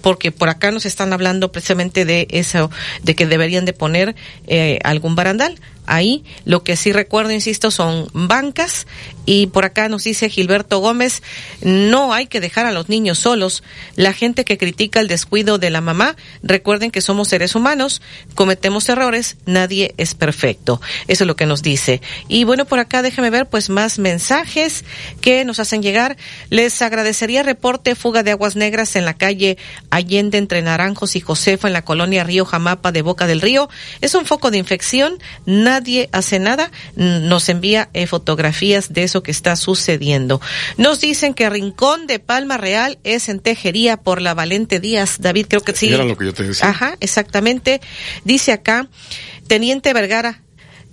porque 0.00 0.32
por 0.32 0.48
acá 0.48 0.70
nos 0.70 0.86
están 0.86 1.12
hablando 1.12 1.52
precisamente 1.52 2.04
de 2.04 2.26
eso, 2.30 2.70
de 3.02 3.14
que 3.14 3.26
deberían 3.26 3.64
de 3.64 3.72
poner 3.72 4.16
eh, 4.46 4.78
algún 4.82 5.14
barandal 5.14 5.58
ahí. 5.90 6.24
Lo 6.44 6.62
que 6.62 6.76
sí 6.76 6.92
recuerdo, 6.92 7.32
insisto, 7.32 7.70
son 7.70 8.08
bancas. 8.14 8.86
Y 9.26 9.48
por 9.48 9.64
acá 9.64 9.88
nos 9.88 10.04
dice 10.04 10.30
Gilberto 10.30 10.78
Gómez, 10.78 11.22
no 11.60 12.14
hay 12.14 12.26
que 12.26 12.40
dejar 12.40 12.66
a 12.66 12.72
los 12.72 12.88
niños 12.88 13.18
solos. 13.18 13.62
La 13.94 14.12
gente 14.12 14.44
que 14.44 14.56
critica 14.56 15.00
el 15.00 15.08
descuido 15.08 15.58
de 15.58 15.70
la 15.70 15.80
mamá, 15.80 16.16
recuerden 16.42 16.90
que 16.90 17.00
somos 17.00 17.28
seres 17.28 17.54
humanos, 17.54 18.02
cometemos 18.34 18.88
errores, 18.88 19.36
nadie 19.46 19.94
es 19.98 20.14
perfecto. 20.14 20.80
Eso 21.06 21.24
es 21.24 21.28
lo 21.28 21.36
que 21.36 21.46
nos 21.46 21.62
dice. 21.62 22.00
Y 22.28 22.44
bueno, 22.44 22.64
por 22.64 22.78
acá 22.78 23.02
déjame 23.02 23.30
ver 23.30 23.46
pues 23.46 23.68
más 23.68 23.98
mensajes 23.98 24.84
que 25.20 25.44
nos 25.44 25.60
hacen 25.60 25.82
llegar. 25.82 26.16
Les 26.48 26.80
agradecería 26.82 27.42
reporte 27.42 27.94
fuga 27.94 28.22
de 28.22 28.32
aguas 28.32 28.56
negras 28.56 28.96
en 28.96 29.04
la 29.04 29.14
calle 29.14 29.58
Allende 29.90 30.38
entre 30.38 30.62
Naranjos 30.62 31.14
y 31.14 31.20
Josefa 31.20 31.68
en 31.68 31.74
la 31.74 31.84
colonia 31.84 32.24
Río 32.24 32.44
Jamapa 32.44 32.90
de 32.90 33.02
Boca 33.02 33.26
del 33.26 33.40
Río. 33.40 33.68
Es 34.00 34.14
un 34.14 34.24
foco 34.24 34.50
de 34.50 34.58
infección 34.58 35.18
nadie 35.46 35.79
hace 36.12 36.38
nada, 36.38 36.70
nos 36.96 37.48
envía 37.48 37.88
eh, 37.92 38.06
fotografías 38.06 38.92
de 38.92 39.04
eso 39.04 39.22
que 39.22 39.30
está 39.30 39.56
sucediendo. 39.56 40.40
Nos 40.76 41.00
dicen 41.00 41.34
que 41.34 41.48
Rincón 41.50 42.06
de 42.06 42.18
Palma 42.18 42.56
Real 42.56 42.98
es 43.04 43.28
en 43.28 43.40
Tejería 43.40 43.96
por 43.96 44.20
la 44.20 44.34
Valente 44.34 44.80
Díaz. 44.80 45.16
David, 45.20 45.46
creo 45.48 45.62
que 45.62 45.74
sí. 45.74 45.92
Era 45.92 46.04
lo 46.04 46.16
que 46.16 46.26
yo 46.26 46.34
te 46.34 46.42
decía. 46.42 46.68
Ajá, 46.68 46.96
exactamente. 47.00 47.80
Dice 48.24 48.52
acá, 48.52 48.88
Teniente 49.46 49.92
Vergara, 49.92 50.42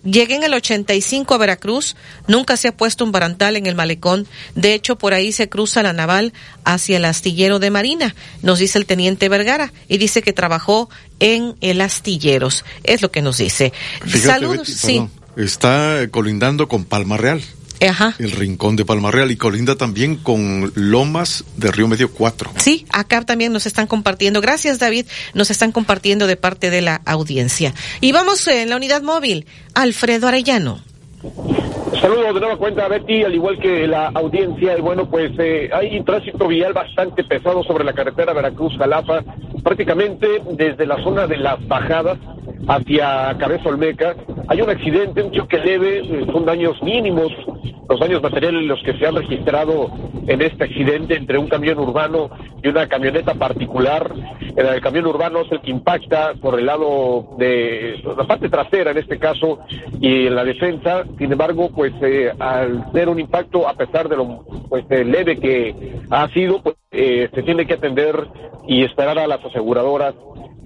Llegué 0.07 0.35
en 0.35 0.43
el 0.43 0.53
85 0.53 1.33
a 1.33 1.37
Veracruz, 1.37 1.97
nunca 2.27 2.55
se 2.55 2.69
ha 2.69 2.77
puesto 2.77 3.03
un 3.03 3.11
barantal 3.11 3.57
en 3.57 3.65
el 3.65 3.75
malecón, 3.75 4.25
de 4.55 4.73
hecho 4.73 4.97
por 4.97 5.13
ahí 5.13 5.33
se 5.33 5.49
cruza 5.49 5.83
la 5.83 5.91
naval 5.91 6.31
hacia 6.63 6.95
el 6.95 7.03
astillero 7.03 7.59
de 7.59 7.71
Marina, 7.71 8.15
nos 8.41 8.59
dice 8.59 8.77
el 8.77 8.85
teniente 8.85 9.27
Vergara, 9.27 9.73
y 9.89 9.97
dice 9.97 10.21
que 10.21 10.31
trabajó 10.31 10.89
en 11.19 11.55
el 11.59 11.81
astilleros, 11.81 12.63
es 12.85 13.01
lo 13.01 13.11
que 13.11 13.21
nos 13.21 13.37
dice. 13.39 13.73
Saludos, 14.05 14.69
sí. 14.69 15.05
Está 15.35 16.07
colindando 16.09 16.69
con 16.69 16.85
Palma 16.85 17.17
Real. 17.17 17.43
Ajá. 17.85 18.15
El 18.19 18.31
Rincón 18.31 18.75
de 18.75 18.85
Palma 18.85 19.11
Real 19.11 19.31
y 19.31 19.37
colinda 19.37 19.75
también 19.75 20.15
con 20.15 20.71
Lomas 20.75 21.43
de 21.55 21.71
Río 21.71 21.87
Medio 21.87 22.11
4. 22.11 22.53
Sí, 22.57 22.85
acá 22.89 23.21
también 23.21 23.53
nos 23.53 23.65
están 23.65 23.87
compartiendo. 23.87 24.41
Gracias, 24.41 24.79
David. 24.79 25.05
Nos 25.33 25.51
están 25.51 25.71
compartiendo 25.71 26.27
de 26.27 26.37
parte 26.37 26.69
de 26.69 26.81
la 26.81 27.01
audiencia. 27.05 27.73
Y 28.01 28.11
vamos 28.11 28.47
en 28.47 28.69
la 28.69 28.75
unidad 28.75 29.01
móvil. 29.01 29.45
Alfredo 29.73 30.27
Arellano. 30.27 30.81
Saludos 32.01 32.35
de 32.35 32.39
nueva 32.39 32.57
cuenta, 32.57 32.87
Betty, 32.87 33.23
al 33.23 33.33
igual 33.33 33.57
que 33.57 33.87
la 33.87 34.07
audiencia. 34.13 34.77
Bueno, 34.77 35.09
pues 35.09 35.31
eh, 35.39 35.69
hay 35.73 35.99
tránsito 36.01 36.47
vial 36.47 36.73
bastante 36.73 37.23
pesado 37.23 37.63
sobre 37.63 37.83
la 37.83 37.93
carretera 37.93 38.33
Veracruz-Jalapa, 38.33 39.23
prácticamente 39.63 40.27
desde 40.51 40.85
la 40.85 41.01
zona 41.03 41.25
de 41.25 41.37
las 41.37 41.65
bajadas 41.67 42.19
hacia 42.67 43.35
Cabeza 43.39 43.69
Olmeca. 43.69 44.15
Hay 44.47 44.61
un 44.61 44.69
accidente, 44.69 45.23
un 45.23 45.31
choque 45.31 45.57
leve, 45.57 45.99
eh, 45.99 46.25
son 46.31 46.45
daños 46.45 46.81
mínimos, 46.83 47.31
los 47.89 47.99
daños 47.99 48.21
materiales 48.21 48.63
los 48.63 48.81
que 48.83 48.93
se 48.97 49.07
han 49.07 49.15
registrado 49.15 49.89
en 50.27 50.41
este 50.41 50.65
accidente 50.65 51.15
entre 51.15 51.37
un 51.37 51.47
camión 51.47 51.79
urbano 51.79 52.29
y 52.61 52.67
una 52.67 52.87
camioneta 52.87 53.33
particular. 53.33 54.11
El 54.55 54.81
camión 54.81 55.05
urbano 55.05 55.41
es 55.41 55.51
el 55.51 55.61
que 55.61 55.71
impacta 55.71 56.33
por 56.41 56.59
el 56.59 56.65
lado 56.65 57.35
de 57.37 58.01
la 58.17 58.25
parte 58.25 58.49
trasera 58.49 58.91
en 58.91 58.97
este 58.97 59.17
caso 59.17 59.59
y 60.01 60.27
en 60.27 60.35
la 60.35 60.43
defensa. 60.43 61.05
Sin 61.17 61.31
embargo, 61.31 61.69
pues 61.73 61.86
eh, 62.01 62.31
al 62.39 62.91
tener 62.91 63.09
un 63.09 63.19
impacto, 63.19 63.67
a 63.67 63.73
pesar 63.73 64.09
de 64.09 64.17
lo 64.17 64.43
pues, 64.69 64.85
leve 64.89 65.37
que 65.37 65.99
ha 66.09 66.27
sido, 66.29 66.61
pues 66.61 66.75
eh, 66.97 67.29
se 67.33 67.43
tiene 67.43 67.65
que 67.65 67.75
atender 67.75 68.27
y 68.67 68.83
esperar 68.83 69.17
a 69.19 69.27
las 69.27 69.43
aseguradoras 69.45 70.15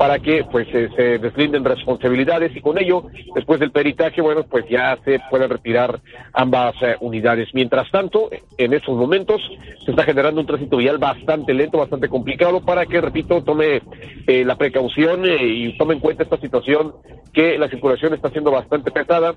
para 0.01 0.17
que 0.17 0.43
pues 0.45 0.67
se 0.69 1.19
deslinden 1.19 1.63
responsabilidades 1.63 2.55
y 2.55 2.61
con 2.61 2.79
ello 2.79 3.03
después 3.35 3.59
del 3.59 3.69
peritaje 3.69 4.19
bueno 4.19 4.41
pues 4.49 4.65
ya 4.67 4.97
se 5.05 5.19
pueden 5.29 5.47
retirar 5.47 5.99
ambas 6.33 6.73
eh, 6.81 6.95
unidades. 7.01 7.49
Mientras 7.53 7.91
tanto 7.91 8.29
en 8.57 8.73
esos 8.73 8.97
momentos 8.97 9.39
se 9.85 9.91
está 9.91 10.03
generando 10.03 10.41
un 10.41 10.47
tránsito 10.47 10.77
vial 10.77 10.97
bastante 10.97 11.53
lento 11.53 11.77
bastante 11.77 12.09
complicado 12.09 12.61
para 12.61 12.87
que 12.87 12.99
repito 12.99 13.43
tome 13.43 13.83
eh, 14.25 14.43
la 14.43 14.55
precaución 14.55 15.23
eh, 15.25 15.37
y 15.39 15.77
tome 15.77 15.93
en 15.93 15.99
cuenta 15.99 16.23
esta 16.23 16.37
situación 16.37 16.93
que 17.31 17.59
la 17.59 17.69
circulación 17.69 18.15
está 18.15 18.31
siendo 18.31 18.49
bastante 18.49 18.89
pesada 18.89 19.35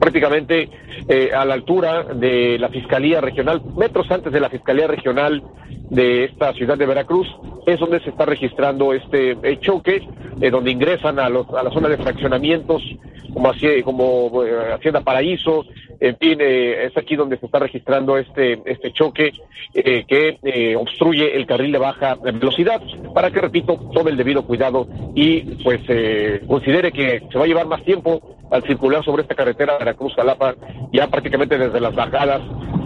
prácticamente 0.00 0.70
a 1.36 1.44
la 1.44 1.52
altura 1.52 2.04
de 2.04 2.58
la 2.58 2.70
Fiscalía 2.70 3.20
Regional, 3.20 3.60
metros 3.76 4.10
antes 4.10 4.32
de 4.32 4.40
la 4.40 4.48
Fiscalía 4.48 4.86
Regional 4.86 5.42
de 5.90 6.03
esta 6.04 6.52
ciudad 6.52 6.76
de 6.76 6.86
Veracruz, 6.86 7.26
es 7.66 7.78
donde 7.78 8.00
se 8.00 8.10
está 8.10 8.24
registrando 8.24 8.92
este 8.92 9.36
choque, 9.60 10.06
eh, 10.40 10.50
donde 10.50 10.70
ingresan 10.70 11.18
a, 11.18 11.28
los, 11.28 11.48
a 11.50 11.62
la 11.62 11.70
zona 11.70 11.88
de 11.88 11.96
fraccionamientos, 11.96 12.82
como, 13.32 13.50
así, 13.50 13.82
como 13.82 14.44
eh, 14.44 14.72
Hacienda 14.72 15.00
Paraíso, 15.00 15.64
en 16.00 16.16
fin, 16.16 16.38
eh, 16.40 16.86
es 16.86 16.96
aquí 16.96 17.16
donde 17.16 17.38
se 17.38 17.46
está 17.46 17.58
registrando 17.58 18.18
este, 18.18 18.60
este 18.64 18.92
choque 18.92 19.32
que 19.72 20.76
obstruye 20.76 21.36
el 21.36 21.46
carril 21.46 21.72
de 21.72 21.78
baja 21.78 22.16
velocidad, 22.16 22.80
para 23.14 23.30
que, 23.30 23.40
repito, 23.40 23.90
tome 23.92 24.10
el 24.10 24.16
debido 24.16 24.44
cuidado 24.44 24.86
y 25.14 25.40
pues 25.62 25.80
considere 26.46 26.92
que 26.92 27.22
se 27.30 27.38
va 27.38 27.44
a 27.44 27.48
llevar 27.48 27.66
más 27.66 27.82
tiempo 27.84 28.36
al 28.50 28.62
circular 28.62 29.04
sobre 29.04 29.22
esta 29.22 29.34
carretera 29.34 29.78
Veracruz-Jalapa, 29.78 30.54
ya 30.92 31.08
prácticamente 31.08 31.58
desde 31.58 31.80
las 31.80 31.94
bajadas 31.94 32.42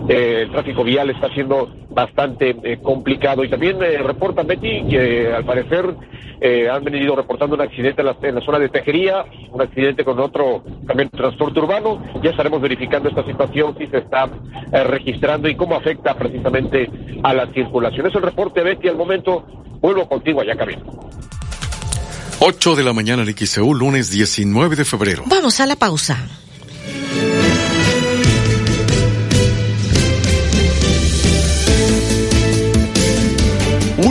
eh, 0.08 0.44
el 0.44 0.50
tráfico 0.50 0.84
vial 0.84 1.10
está 1.10 1.28
siendo 1.34 1.68
bastante 1.90 2.56
eh, 2.62 2.78
complicado. 2.98 3.44
Y 3.44 3.48
también 3.48 3.82
eh, 3.82 3.98
reporta 3.98 4.42
Betty 4.42 4.84
que 4.88 5.32
al 5.32 5.44
parecer 5.44 5.94
han 6.70 6.84
venido 6.84 7.16
reportando 7.16 7.56
un 7.56 7.62
accidente 7.62 8.00
en 8.00 8.34
la, 8.34 8.40
zona 8.42 8.60
de 8.60 8.68
Tejería, 8.68 9.24
un 9.50 9.60
accidente 9.60 10.04
con 10.04 10.20
otro 10.20 10.62
también 10.86 11.10
transporte 11.10 11.58
urbano. 11.58 12.00
Ya 12.22 12.30
estaremos 12.30 12.62
verificando 12.62 13.08
esta 13.08 13.24
situación, 13.24 13.76
si 13.76 13.88
se 13.88 13.98
está 13.98 14.28
registrando 14.70 15.48
y 15.48 15.56
cómo 15.56 15.74
afecta 15.74 16.14
precisamente 16.14 16.88
a 17.24 17.34
la 17.34 17.48
circulación. 17.48 18.06
Es 18.06 18.14
el 18.14 18.22
reporte 18.22 18.62
Betty 18.62 18.86
al 18.86 18.96
momento. 18.96 19.44
Vuelvo 19.80 20.08
contigo 20.08 20.40
allá, 20.40 20.54
camino. 20.54 20.82
8 22.40 22.76
de 22.76 22.84
la 22.84 22.92
mañana 22.92 23.24
en 23.24 23.36
XEU, 23.36 23.74
lunes 23.74 24.10
19 24.10 24.76
de 24.76 24.84
febrero. 24.84 25.24
Vamos 25.26 25.58
a 25.58 25.66
la 25.66 25.74
pausa. 25.74 26.24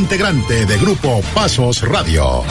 integrante 0.01 0.65
de 0.65 0.77
Grupo 0.79 1.21
Pasos 1.35 1.83
Radio. 1.83 2.43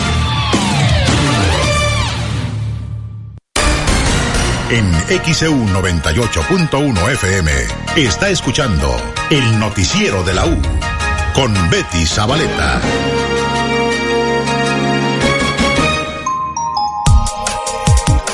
En 4.70 4.92
XEU 5.24 5.56
98.1 5.66 7.10
FM 7.10 7.50
está 7.96 8.30
escuchando 8.30 8.88
el 9.30 9.58
noticiero 9.58 10.22
de 10.22 10.34
la 10.34 10.46
U 10.46 10.56
con 11.34 11.52
Betty 11.70 12.06
Zabaleta. 12.06 12.80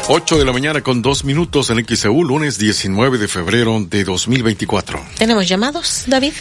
Ocho 0.09 0.37
de 0.37 0.45
la 0.45 0.53
mañana 0.53 0.83
con 0.83 1.01
dos 1.01 1.25
minutos 1.25 1.71
en 1.71 1.87
XEU, 1.87 2.23
lunes 2.23 2.59
19 2.59 3.17
de 3.17 3.29
febrero 3.29 3.81
de 3.81 4.05
2024. 4.05 5.01
¿Tenemos 5.17 5.49
llamados, 5.49 6.05
David? 6.07 6.35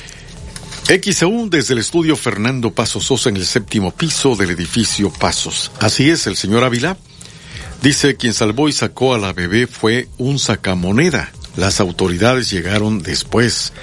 XEU 0.88 1.50
desde 1.50 1.74
el 1.74 1.80
estudio 1.80 2.16
Fernando 2.16 2.72
Pasos 2.72 3.06
Sosa 3.06 3.30
en 3.30 3.38
el 3.38 3.46
séptimo 3.48 3.90
piso 3.90 4.36
del 4.36 4.52
edificio 4.52 5.12
Pasos. 5.12 5.72
Así 5.80 6.12
es, 6.12 6.28
el 6.28 6.36
señor 6.36 6.64
Ávila 6.64 6.96
dice 7.82 8.16
quien 8.18 8.34
salvó 8.34 8.70
y 8.70 8.72
sacó 8.72 9.16
a 9.16 9.18
la 9.18 9.34
bebé 9.34 9.66
fue 9.66 10.10
un 10.20 10.38
sacamoneda. 10.38 11.32
Las 11.56 11.80
autoridades 11.80 12.52
llegaron 12.52 13.02
después. 13.02 13.74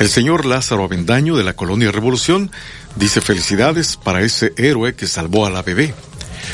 El 0.00 0.08
señor 0.08 0.46
Lázaro 0.46 0.82
Avendaño 0.82 1.36
de 1.36 1.44
la 1.44 1.52
Colonia 1.52 1.92
Revolución 1.92 2.50
dice 2.96 3.20
felicidades 3.20 3.96
para 3.96 4.22
ese 4.22 4.52
héroe 4.56 4.96
que 4.96 5.06
salvó 5.06 5.46
a 5.46 5.50
la 5.50 5.62
bebé. 5.62 5.94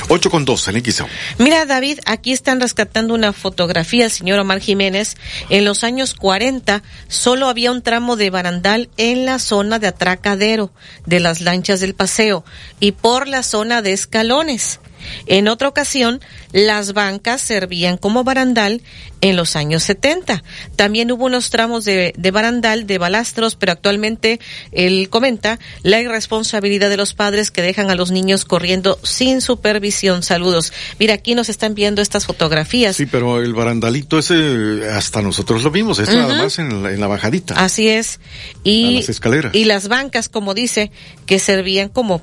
8 0.09 0.31
con 0.31 0.45
2 0.45 0.69
en. 0.69 1.09
Mira, 1.39 1.67
David, 1.67 2.01
aquí 2.07 2.33
están 2.33 2.61
rescatando 2.61 3.15
una 3.15 3.33
fotografía 3.33 4.05
del 4.05 4.11
señor 4.11 4.39
Omar 4.39 4.61
Jiménez. 4.61 5.17
En 5.49 5.65
los 5.65 5.85
años 5.85 6.15
40 6.15 6.83
solo 7.09 7.49
había 7.49 7.73
un 7.73 7.83
tramo 7.83 8.17
de 8.17 8.31
barandal 8.31 8.89
en 8.97 9.25
la 9.25 9.39
zona 9.39 9.79
de 9.79 9.89
atracadero 9.89 10.73
de 11.07 11.21
las 11.21 11.41
lanchas 11.41 11.81
del 11.81 11.95
paseo 11.95 12.45
y 12.81 12.93
por 12.93 13.29
la 13.29 13.43
zona 13.43 13.83
de 13.83 13.93
escalones. 13.93 14.81
En 15.27 15.49
otra 15.49 15.69
ocasión, 15.69 16.21
las 16.53 16.93
bancas 16.93 17.41
servían 17.41 17.97
como 17.97 18.25
barandal 18.25 18.83
en 19.21 19.37
los 19.37 19.57
años 19.57 19.83
70. 19.85 20.43
También 20.77 21.11
hubo 21.11 21.25
unos 21.25 21.51
tramos 21.51 21.85
de, 21.85 22.13
de, 22.17 22.31
barandal, 22.31 22.87
de 22.87 22.99
balastros, 22.99 23.57
pero 23.57 23.73
actualmente 23.73 24.39
él 24.71 25.09
comenta 25.09 25.59
la 25.83 26.01
irresponsabilidad 26.01 26.91
de 26.91 26.99
los 26.99 27.15
padres 27.15 27.51
que 27.51 27.63
dejan 27.63 27.91
a 27.91 27.95
los 27.95 28.11
niños 28.11 28.45
corriendo 28.45 28.99
sin 29.03 29.41
supervisión. 29.41 30.23
Saludos. 30.23 30.73
Mira, 30.99 31.15
aquí 31.15 31.35
nos 31.35 31.49
están 31.49 31.75
viendo 31.75 32.03
estas 32.03 32.27
fotografías. 32.27 32.97
Sí, 32.97 33.07
pero 33.07 33.41
el 33.43 33.55
barandalito 33.55 34.19
ese, 34.19 34.89
hasta 34.93 35.23
nosotros 35.23 35.63
lo 35.63 35.71
vimos, 35.71 35.99
es 35.99 36.09
uh 36.09 36.13
-huh. 36.13 36.17
nada 36.17 36.43
más 36.43 36.59
en 36.59 36.83
la, 36.83 36.93
en 36.93 37.01
la, 37.01 37.07
bajadita. 37.07 37.55
Así 37.55 37.89
es. 37.89 38.21
Y, 38.63 38.97
las 38.97 39.09
escaleras. 39.09 39.55
Y 39.55 39.65
las 39.65 39.89
bancas, 39.89 40.29
como 40.29 40.55
dice, 40.55 40.91
que 41.27 41.39
servían 41.39 41.89
como 41.89 42.23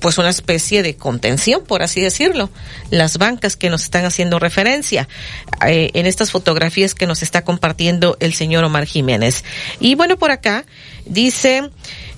pues 0.00 0.18
una 0.18 0.30
especie 0.30 0.82
de 0.82 0.96
contención, 0.96 1.62
por 1.64 1.82
así 1.82 2.00
decirlo. 2.00 2.50
Las 2.90 3.18
bancas 3.18 3.56
que 3.56 3.70
nos 3.70 3.84
están 3.84 4.04
haciendo 4.04 4.38
referencia 4.38 5.08
eh, 5.66 5.90
en 5.94 6.06
estas 6.06 6.30
fotografías 6.30 6.94
que 6.94 7.06
nos 7.06 7.22
está 7.22 7.44
compartiendo 7.44 8.16
el 8.20 8.34
señor 8.34 8.64
Omar 8.64 8.86
Jiménez. 8.86 9.44
Y 9.78 9.94
bueno, 9.94 10.16
por 10.16 10.30
acá 10.30 10.64
dice, 11.04 11.70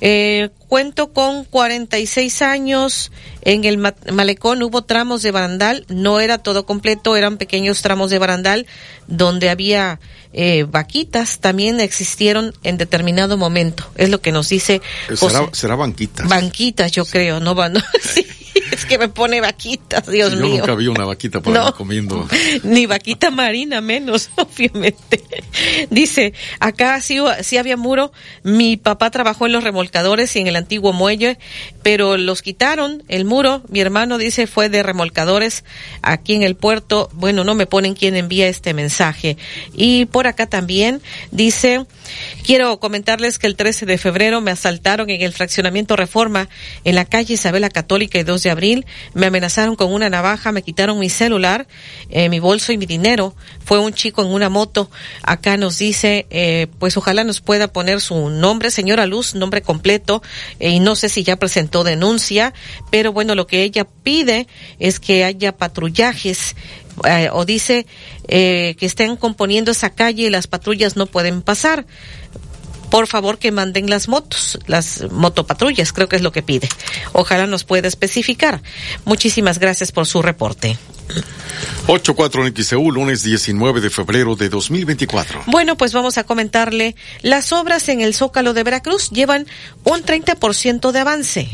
eh, 0.05 0.51
cuento 0.67 1.13
con 1.13 1.45
46 1.45 2.43
años, 2.43 3.13
en 3.43 3.65
el 3.65 3.79
malecón 3.79 4.61
hubo 4.65 4.83
tramos 4.83 5.23
de 5.23 5.31
barandal, 5.31 5.87
no 5.89 6.19
era 6.19 6.39
todo 6.39 6.67
completo, 6.67 7.15
eran 7.17 7.37
pequeños 7.37 7.83
tramos 7.83 8.11
de 8.11 8.19
barandal 8.19 8.67
donde 9.07 9.49
había 9.49 10.01
eh, 10.33 10.67
vaquitas, 10.69 11.39
también 11.39 11.79
existieron 11.79 12.53
en 12.65 12.79
determinado 12.79 13.37
momento, 13.37 13.93
es 13.95 14.11
lo 14.11 14.21
que 14.21 14.33
nos 14.33 14.49
dice. 14.49 14.83
Será, 15.15 15.49
será 15.53 15.77
banquitas. 15.77 16.29
Banquitas, 16.29 16.91
yo 16.91 17.05
creo, 17.05 17.39
no, 17.39 17.55
no 17.69 17.81
sí, 18.03 18.27
es 18.73 18.87
que 18.87 18.99
me 18.99 19.09
pone 19.09 19.41
vaquitas, 19.41 20.07
Dios 20.07 20.35
mío. 20.37 20.49
Yo 20.49 20.59
nunca 20.59 20.75
vi 20.75 20.87
una 20.89 21.05
vaquita 21.05 21.41
por 21.41 21.53
no, 21.53 21.67
ahí 21.67 21.73
comiendo. 21.73 22.27
Ni 22.63 22.87
vaquita 22.87 23.31
marina 23.31 23.81
menos, 23.81 24.31
obviamente. 24.37 25.23
Dice, 25.91 26.33
acá 26.59 27.01
sí, 27.01 27.19
sí 27.43 27.59
había 27.59 27.77
muro, 27.77 28.13
mi 28.43 28.77
papá 28.77 29.11
trabajó 29.11 29.47
en 29.47 29.53
los 29.53 29.65
remolcadores 29.65 30.35
y 30.37 30.41
en 30.41 30.47
el 30.47 30.57
antiguo 30.57 30.93
muelle, 30.93 31.39
pero 31.83 32.17
los 32.17 32.43
quitaron, 32.43 33.03
el 33.09 33.25
muro, 33.25 33.63
mi 33.69 33.81
hermano 33.81 34.19
dice 34.19 34.47
fue 34.47 34.69
de 34.69 34.83
remolcadores 34.83 35.65
aquí 36.01 36.35
en 36.35 36.43
el 36.43 36.57
puerto, 36.57 37.11
bueno, 37.13 37.45
no 37.45 37.55
me 37.55 37.67
ponen 37.67 37.95
quién 37.95 38.17
envía 38.17 38.49
este 38.49 38.75
mensaje. 38.75 39.37
Y 39.75 40.07
por 40.07 40.27
acá 40.27 40.47
también 40.47 41.03
dice, 41.31 41.85
quiero 42.45 42.79
comentarles 42.81 43.39
que 43.39 43.47
el 43.47 43.57
13 43.57 43.87
de 43.87 43.99
febrero 43.99 44.41
me 44.41 44.51
asaltaron 44.51 45.11
en 45.11 45.21
el 45.21 45.33
fraccionamiento 45.33 45.97
Reforma 45.97 46.49
en 46.85 46.95
la 46.95 47.05
calle 47.05 47.35
Isabela 47.35 47.69
Católica 47.69 48.19
y 48.19 48.23
2 48.23 48.43
de 48.43 48.51
abril, 48.51 48.62
me 49.15 49.27
amenazaron 49.27 49.77
con 49.77 49.93
una 49.93 50.09
navaja, 50.09 50.53
me 50.53 50.63
quitaron 50.63 50.99
mi 50.99 51.09
celular, 51.09 51.67
eh, 52.11 52.29
mi 52.29 52.39
bolso 52.39 52.73
y 52.73 52.79
mi 52.79 52.87
dinero, 52.87 53.35
fue 53.65 53.79
un 53.79 53.93
chico 53.93 54.23
en 54.23 54.29
una 54.29 54.49
moto, 54.49 54.91
acá 55.23 55.57
nos 55.57 55.79
dice, 55.79 56.27
eh, 56.31 56.69
pues 56.79 56.97
ojalá 56.97 57.25
nos 57.25 57.41
pueda 57.41 57.69
poner 57.69 58.01
su 58.01 58.31
nombre, 58.31 58.71
señora 58.71 59.07
Luz, 59.07 59.35
nombre 59.35 59.63
completo, 59.63 60.23
eh, 60.61 60.71
y 60.71 60.81
no 60.81 60.97
sé 60.97 61.09
si 61.09 61.23
ya 61.23 61.37
presentó 61.37 61.85
denuncia, 61.85 62.55
pero 62.91 63.13
bueno, 63.13 63.35
lo 63.35 63.47
que 63.47 63.63
ella 63.63 63.87
pide 64.03 64.47
es 64.79 65.01
que 65.01 65.25
haya 65.25 65.57
patrullajes 65.57 66.55
eh, 67.05 67.31
o 67.33 67.45
dice 67.45 67.87
eh, 68.29 68.77
que 68.79 68.87
estén 68.87 69.17
componiendo 69.17 69.71
esa 69.71 69.91
calle 69.91 70.25
y 70.25 70.31
las 70.31 70.47
patrullas 70.47 70.97
no 70.97 71.07
pueden 71.07 71.43
pasar. 71.43 71.87
Por 72.93 73.07
favor 73.07 73.39
que 73.39 73.53
manden 73.53 73.89
las 73.89 74.07
motos, 74.07 74.59
las 74.67 75.11
motopatrullas, 75.11 75.95
creo 75.95 76.11
que 76.11 76.17
es 76.17 76.21
lo 76.21 76.31
que 76.31 76.43
pide. 76.43 76.69
Ojalá 77.15 77.47
nos 77.47 77.65
pueda 77.65 77.89
especificar. 77.89 78.61
Muchísimas 79.07 79.59
gracias 79.59 79.93
por 79.93 80.07
su 80.07 80.21
reporte. 80.21 80.77
84 81.87 82.47
en 82.47 82.55
XEU, 82.55 82.91
lunes 82.91 83.23
19 83.23 83.81
de 83.81 83.89
febrero 83.89 84.37
de 84.37 84.51
2024. 84.51 85.45
Bueno, 85.47 85.79
pues 85.79 85.95
vamos 85.95 86.19
a 86.19 86.25
comentarle. 86.25 86.95
Las 87.23 87.53
obras 87.53 87.89
en 87.89 88.03
el 88.03 88.15
Zócalo 88.15 88.53
de 88.53 88.63
Veracruz 88.63 89.09
llevan 89.09 89.47
un 89.85 90.05
30% 90.05 90.93
de 90.93 90.99
avance. 90.99 91.51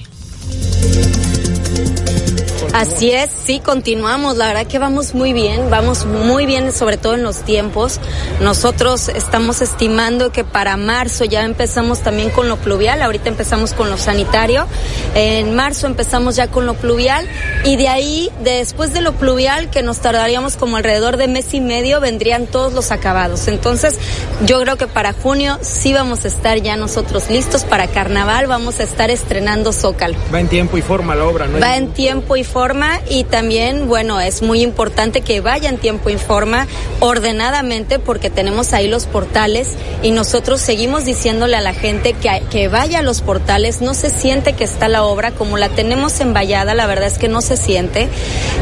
Así 2.75 3.11
es, 3.11 3.31
sí, 3.45 3.61
continuamos. 3.61 4.37
La 4.37 4.47
verdad 4.47 4.67
que 4.67 4.79
vamos 4.79 5.15
muy 5.15 5.33
bien, 5.33 5.71
vamos 5.71 6.05
muy 6.05 6.47
bien, 6.47 6.73
sobre 6.73 6.97
todo 6.97 7.15
en 7.15 7.23
los 7.23 7.43
tiempos. 7.43 7.99
Nosotros 8.41 9.09
estamos 9.09 9.63
estimando 9.63 10.31
que 10.31 10.45
para 10.45 10.77
marzo 10.77 11.25
ya 11.25 11.45
empezamos 11.45 12.01
también 12.01 12.31
con 12.31 12.49
lo 12.49 12.57
pluvial, 12.57 13.03
ahorita 13.03 13.31
empezamos 13.31 13.73
con 13.73 13.91
lo 13.91 13.97
sanitario. 13.97 14.67
En 15.15 15.55
marzo 15.57 15.87
empezamos 15.87 16.37
ya 16.37 16.49
con 16.49 16.67
lo 16.67 16.75
pluvial 16.75 17.27
y 17.65 17.77
de 17.77 17.89
ahí, 17.89 18.31
después 18.45 18.93
de 18.93 19.01
lo 19.01 19.13
pluvial, 19.15 19.71
que 19.71 19.83
nos 19.83 19.99
tardaríamos 19.99 20.57
como 20.57 20.77
alrededor 20.77 21.17
de 21.17 21.27
mes 21.27 21.55
y 21.55 21.61
medio, 21.61 22.01
vendrían 22.01 22.47
todos 22.47 22.75
los 22.75 22.93
acabados. 22.93 23.49
Entonces, 23.49 23.99
yo 24.45 24.61
creo 24.61 24.77
que 24.77 24.87
para 24.87 25.13
junio 25.15 25.59
sí 25.63 25.93
vamos 25.93 26.25
a 26.25 26.29
estar 26.29 26.59
ya 26.61 26.77
nosotros 26.77 27.29
listos 27.29 27.65
para 27.65 27.89
carnaval, 27.89 28.47
vamos 28.47 28.79
a 28.79 28.85
estar 28.85 29.11
estrenando 29.11 29.73
Zócalo. 29.73 30.17
Va 30.33 30.39
en 30.39 30.49
tiempo 30.49 30.77
y 30.77 30.83
forma 30.83 31.15
la 31.17 31.25
obra, 31.25 31.49
¿no? 31.49 31.59
Va 31.59 31.77
en 31.77 31.89
tiempo 31.93 32.37
y 32.37 32.45
forma 32.45 32.68
y 33.09 33.25
también, 33.25 33.89
bueno, 33.89 34.21
es 34.21 34.43
muy 34.43 34.63
importante 34.63 35.23
que 35.23 35.41
vaya 35.41 35.71
en 35.71 35.79
tiempo 35.79 36.11
y 36.11 36.19
forma 36.19 36.67
ordenadamente 37.01 37.99
porque 37.99 38.29
tenemos 38.29 38.75
ahí 38.75 38.89
los 38.89 39.07
portales 39.07 39.77
y 40.03 40.11
nosotros 40.11 40.61
seguimos 40.61 41.07
diciéndole 41.07 41.57
a 41.57 41.63
la 41.63 41.73
gente 41.73 42.13
que, 42.13 42.43
que 42.51 42.69
vaya 42.69 42.99
a 42.99 43.03
los 43.03 43.23
portales, 43.23 43.81
no 43.81 43.95
se 43.95 44.11
siente 44.11 44.53
que 44.53 44.65
está 44.65 44.89
la 44.89 45.05
obra, 45.05 45.31
como 45.31 45.57
la 45.57 45.71
tenemos 45.71 46.21
envallada, 46.21 46.75
la 46.75 46.87
verdad 46.87 47.07
es 47.07 47.17
que 47.17 47.29
no 47.29 47.41
se 47.41 47.57
siente, 47.57 48.09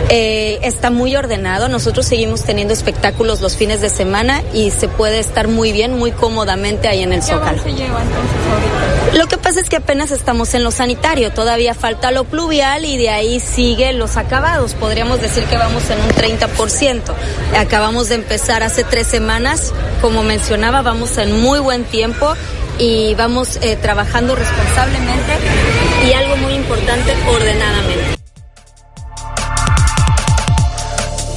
eh, 0.08 0.60
está 0.62 0.90
muy 0.90 1.16
ordenado, 1.16 1.68
nosotros 1.68 2.06
seguimos 2.06 2.44
teniendo 2.44 2.74
espectáculos 2.74 3.40
los 3.40 3.56
fines 3.56 3.80
de 3.80 3.88
semana 3.88 4.42
y 4.54 4.70
se 4.70 4.86
puede 4.86 5.18
estar 5.18 5.48
muy 5.48 5.72
bien, 5.72 5.98
muy 5.98 6.12
cómodamente 6.12 6.86
ahí 6.86 7.02
en 7.02 7.12
el 7.12 7.24
Zócalo. 7.24 7.60
Se 7.60 7.72
lleva 7.72 8.02
entonces 8.02 8.38
ahorita? 8.52 9.05
Lo 9.16 9.28
que 9.28 9.38
pasa 9.38 9.60
es 9.60 9.70
que 9.70 9.76
apenas 9.76 10.10
estamos 10.10 10.52
en 10.52 10.62
lo 10.62 10.70
sanitario, 10.70 11.32
todavía 11.32 11.72
falta 11.72 12.10
lo 12.10 12.24
pluvial 12.24 12.84
y 12.84 12.98
de 12.98 13.08
ahí 13.08 13.40
sigue 13.40 13.94
los 13.94 14.18
acabados. 14.18 14.74
Podríamos 14.74 15.22
decir 15.22 15.44
que 15.44 15.56
vamos 15.56 15.88
en 15.88 15.98
un 16.02 16.10
30%. 16.10 17.00
Acabamos 17.56 18.10
de 18.10 18.16
empezar 18.16 18.62
hace 18.62 18.84
tres 18.84 19.06
semanas, 19.06 19.72
como 20.02 20.22
mencionaba, 20.22 20.82
vamos 20.82 21.16
en 21.16 21.40
muy 21.40 21.60
buen 21.60 21.84
tiempo 21.84 22.34
y 22.78 23.14
vamos 23.14 23.58
eh, 23.62 23.76
trabajando 23.80 24.36
responsablemente 24.36 25.32
y 26.06 26.12
algo 26.12 26.36
muy 26.36 26.52
importante, 26.52 27.14
ordenadamente. 27.26 28.05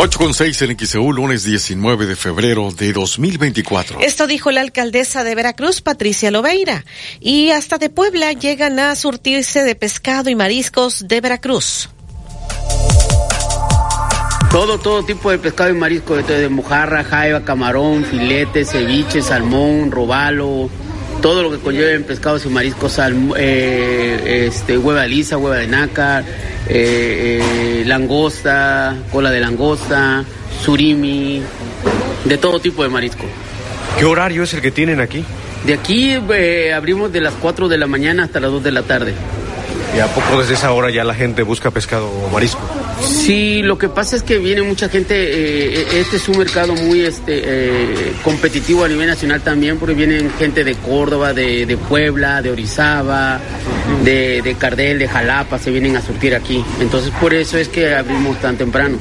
8 0.01 0.17
con 0.17 0.33
6 0.33 0.61
en 0.61 0.79
XEU, 0.79 1.11
lunes 1.11 1.43
19 1.43 2.05
de 2.05 2.15
febrero 2.15 2.71
de 2.71 2.93
2024. 2.93 3.99
Esto 3.99 4.27
dijo 4.27 4.49
la 4.49 4.61
alcaldesa 4.61 5.25
de 5.25 5.35
Veracruz, 5.35 5.81
Patricia 5.81 6.31
Loveira. 6.31 6.85
Y 7.19 7.51
hasta 7.51 7.77
de 7.77 7.89
Puebla 7.89 8.31
llegan 8.31 8.79
a 8.79 8.95
surtirse 8.95 9.61
de 9.65 9.75
pescado 9.75 10.29
y 10.29 10.35
mariscos 10.35 11.05
de 11.09 11.19
Veracruz. 11.19 11.89
Todo, 14.49 14.79
todo 14.79 15.03
tipo 15.03 15.31
de 15.31 15.37
pescado 15.37 15.69
y 15.69 15.73
marisco, 15.73 16.15
de 16.15 16.47
mojarra, 16.47 17.03
jaiba, 17.03 17.43
camarón, 17.43 18.05
filete, 18.05 18.63
ceviche, 18.63 19.21
salmón, 19.21 19.91
robalo, 19.91 20.69
todo 21.21 21.43
lo 21.43 21.51
que 21.51 21.57
conlleva 21.57 21.91
en 21.91 22.03
pescados 22.03 22.45
y 22.45 22.49
mariscos, 22.49 22.99
eh, 23.37 24.45
este, 24.47 24.77
hueva 24.77 25.05
lisa, 25.05 25.37
hueva 25.37 25.57
de 25.57 25.67
nácar, 25.67 26.23
eh, 26.67 27.41
eh, 27.41 27.83
langosta, 27.85 28.95
cola 29.11 29.31
de 29.31 29.39
langosta, 29.39 30.23
surimi, 30.63 31.41
de 32.25 32.37
todo 32.37 32.59
tipo 32.59 32.83
de 32.83 32.89
marisco. 32.89 33.25
¿Qué 33.97 34.05
horario 34.05 34.43
es 34.43 34.53
el 34.53 34.61
que 34.61 34.71
tienen 34.71 35.01
aquí? 35.01 35.23
De 35.65 35.73
aquí 35.73 36.13
abrimos 36.73 37.11
de 37.11 37.21
las 37.21 37.33
4 37.35 37.67
de 37.67 37.77
la 37.77 37.87
mañana 37.87 38.23
hasta 38.23 38.39
las 38.39 38.51
2 38.51 38.63
de 38.63 38.71
la 38.71 38.83
tarde. 38.83 39.13
¿Y 39.95 39.99
a 39.99 40.07
poco 40.07 40.39
desde 40.39 40.53
esa 40.53 40.71
hora 40.71 40.91
ya 40.91 41.03
la 41.03 41.15
gente 41.15 41.43
busca 41.43 41.71
pescado 41.71 42.09
o 42.09 42.29
marisco? 42.29 42.59
Sí, 43.01 43.61
lo 43.63 43.77
que 43.77 43.89
pasa 43.89 44.15
es 44.15 44.23
que 44.23 44.37
viene 44.37 44.61
mucha 44.61 44.89
gente, 44.89 45.15
eh, 45.15 45.87
este 45.99 46.17
es 46.17 46.29
un 46.29 46.37
mercado 46.37 46.73
muy 46.73 47.01
este, 47.01 47.41
eh, 47.43 48.13
competitivo 48.23 48.83
a 48.83 48.87
nivel 48.87 49.07
nacional 49.07 49.41
también, 49.41 49.77
porque 49.77 49.95
vienen 49.95 50.31
gente 50.37 50.63
de 50.63 50.75
Córdoba, 50.75 51.33
de, 51.33 51.77
Puebla, 51.87 52.41
de 52.41 52.51
Orizaba, 52.51 53.39
de, 54.03 54.41
de 54.43 54.55
Cardel, 54.55 54.99
de 54.99 55.07
Jalapa, 55.07 55.57
se 55.57 55.71
vienen 55.71 55.95
a 55.97 56.01
surtir 56.01 56.35
aquí. 56.35 56.63
Entonces 56.79 57.11
por 57.19 57.33
eso 57.33 57.57
es 57.57 57.67
que 57.67 57.95
abrimos 57.95 58.39
tan 58.39 58.57
temprano. 58.57 58.97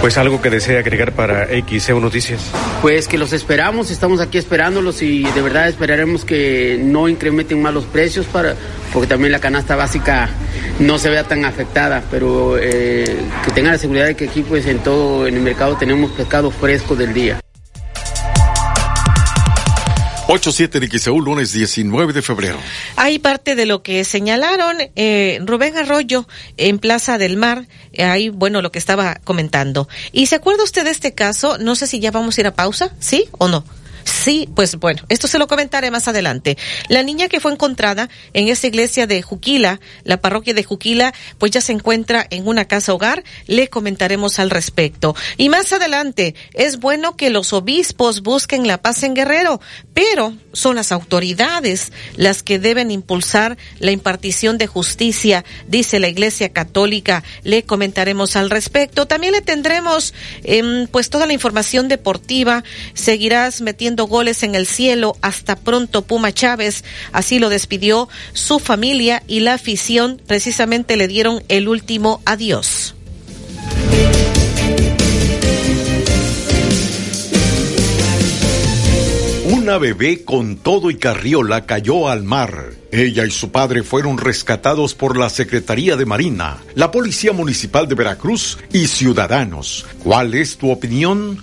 Pues 0.00 0.16
algo 0.16 0.40
que 0.40 0.48
desea 0.48 0.78
agregar 0.78 1.12
para 1.12 1.48
XEU 1.48 1.98
Noticias. 1.98 2.40
Pues 2.80 3.08
que 3.08 3.18
los 3.18 3.32
esperamos, 3.32 3.90
estamos 3.90 4.20
aquí 4.20 4.38
esperándolos 4.38 5.02
y 5.02 5.24
de 5.24 5.42
verdad 5.42 5.68
esperaremos 5.68 6.24
que 6.24 6.80
no 6.80 7.08
incrementen 7.08 7.60
más 7.60 7.74
los 7.74 7.84
precios 7.84 8.26
para, 8.26 8.54
porque 8.92 9.08
también 9.08 9.32
la 9.32 9.40
canasta 9.40 9.74
básica 9.74 10.30
no 10.78 10.98
se 10.98 11.10
vea 11.10 11.24
tan 11.24 11.44
afectada, 11.44 12.04
pero 12.12 12.56
eh, 12.58 13.16
que 13.44 13.50
tengan 13.50 13.72
la 13.72 13.78
seguridad 13.78 14.06
de 14.06 14.14
que 14.14 14.28
aquí 14.28 14.42
pues 14.42 14.66
en 14.66 14.78
todo 14.78 15.26
en 15.26 15.34
el 15.34 15.42
mercado 15.42 15.76
tenemos 15.76 16.12
pescado 16.12 16.52
fresco 16.52 16.94
del 16.94 17.12
día. 17.12 17.40
8-7 20.28 20.78
de 20.78 20.98
XEU, 20.98 21.20
lunes 21.20 21.54
19 21.54 22.12
de 22.12 22.20
febrero. 22.20 22.58
Hay 22.96 23.18
parte 23.18 23.54
de 23.54 23.64
lo 23.64 23.82
que 23.82 24.04
señalaron 24.04 24.76
eh, 24.94 25.40
Rubén 25.42 25.74
Arroyo 25.78 26.28
en 26.58 26.78
Plaza 26.78 27.16
del 27.16 27.38
Mar, 27.38 27.66
eh, 27.94 28.04
ahí, 28.04 28.28
bueno, 28.28 28.60
lo 28.60 28.70
que 28.70 28.78
estaba 28.78 29.20
comentando. 29.24 29.88
¿Y 30.12 30.26
se 30.26 30.36
acuerda 30.36 30.64
usted 30.64 30.84
de 30.84 30.90
este 30.90 31.14
caso? 31.14 31.56
No 31.56 31.74
sé 31.74 31.86
si 31.86 31.98
ya 31.98 32.10
vamos 32.10 32.36
a 32.36 32.40
ir 32.42 32.46
a 32.46 32.54
pausa, 32.54 32.94
¿sí 33.00 33.24
o 33.38 33.48
no? 33.48 33.64
Sí, 34.08 34.48
pues 34.54 34.76
bueno, 34.76 35.02
esto 35.10 35.28
se 35.28 35.38
lo 35.38 35.46
comentaré 35.46 35.90
más 35.90 36.08
adelante. 36.08 36.56
La 36.88 37.02
niña 37.02 37.28
que 37.28 37.40
fue 37.40 37.52
encontrada 37.52 38.08
en 38.32 38.48
esta 38.48 38.66
iglesia 38.66 39.06
de 39.06 39.20
Juquila, 39.20 39.80
la 40.02 40.18
parroquia 40.22 40.54
de 40.54 40.64
Juquila, 40.64 41.12
pues 41.36 41.52
ya 41.52 41.60
se 41.60 41.72
encuentra 41.72 42.26
en 42.30 42.48
una 42.48 42.64
casa 42.64 42.94
hogar. 42.94 43.22
Le 43.46 43.68
comentaremos 43.68 44.38
al 44.38 44.48
respecto. 44.48 45.14
Y 45.36 45.50
más 45.50 45.74
adelante, 45.74 46.34
es 46.54 46.78
bueno 46.78 47.16
que 47.16 47.28
los 47.28 47.52
obispos 47.52 48.22
busquen 48.22 48.66
la 48.66 48.80
paz 48.80 49.02
en 49.02 49.12
Guerrero, 49.12 49.60
pero 49.92 50.34
son 50.54 50.76
las 50.76 50.90
autoridades 50.90 51.92
las 52.16 52.42
que 52.42 52.58
deben 52.58 52.90
impulsar 52.90 53.58
la 53.78 53.90
impartición 53.90 54.56
de 54.56 54.66
justicia, 54.66 55.44
dice 55.66 56.00
la 56.00 56.08
Iglesia 56.08 56.48
Católica. 56.48 57.24
Le 57.42 57.62
comentaremos 57.64 58.36
al 58.36 58.48
respecto. 58.48 59.06
También 59.06 59.34
le 59.34 59.42
tendremos 59.42 60.14
eh, 60.44 60.86
pues 60.90 61.10
toda 61.10 61.26
la 61.26 61.34
información 61.34 61.88
deportiva. 61.88 62.64
Seguirás 62.94 63.60
metiendo 63.60 63.97
goles 64.06 64.42
en 64.42 64.54
el 64.54 64.66
cielo. 64.66 65.16
Hasta 65.22 65.56
pronto, 65.56 66.02
Puma 66.02 66.32
Chávez. 66.32 66.84
Así 67.12 67.38
lo 67.38 67.48
despidió 67.48 68.08
su 68.32 68.58
familia 68.58 69.22
y 69.26 69.40
la 69.40 69.54
afición. 69.54 70.20
Precisamente 70.26 70.96
le 70.96 71.08
dieron 71.08 71.42
el 71.48 71.68
último 71.68 72.20
adiós. 72.24 72.94
Una 79.50 79.78
bebé 79.78 80.24
con 80.24 80.56
todo 80.56 80.90
y 80.90 80.96
carriola 80.96 81.64
cayó 81.64 82.08
al 82.08 82.22
mar. 82.22 82.72
Ella 82.92 83.24
y 83.24 83.30
su 83.30 83.50
padre 83.50 83.82
fueron 83.82 84.18
rescatados 84.18 84.94
por 84.94 85.16
la 85.16 85.30
Secretaría 85.30 85.96
de 85.96 86.04
Marina, 86.04 86.58
la 86.74 86.90
Policía 86.90 87.32
Municipal 87.32 87.88
de 87.88 87.94
Veracruz 87.94 88.58
y 88.72 88.86
ciudadanos. 88.86 89.86
¿Cuál 90.02 90.34
es 90.34 90.58
tu 90.58 90.70
opinión? 90.70 91.42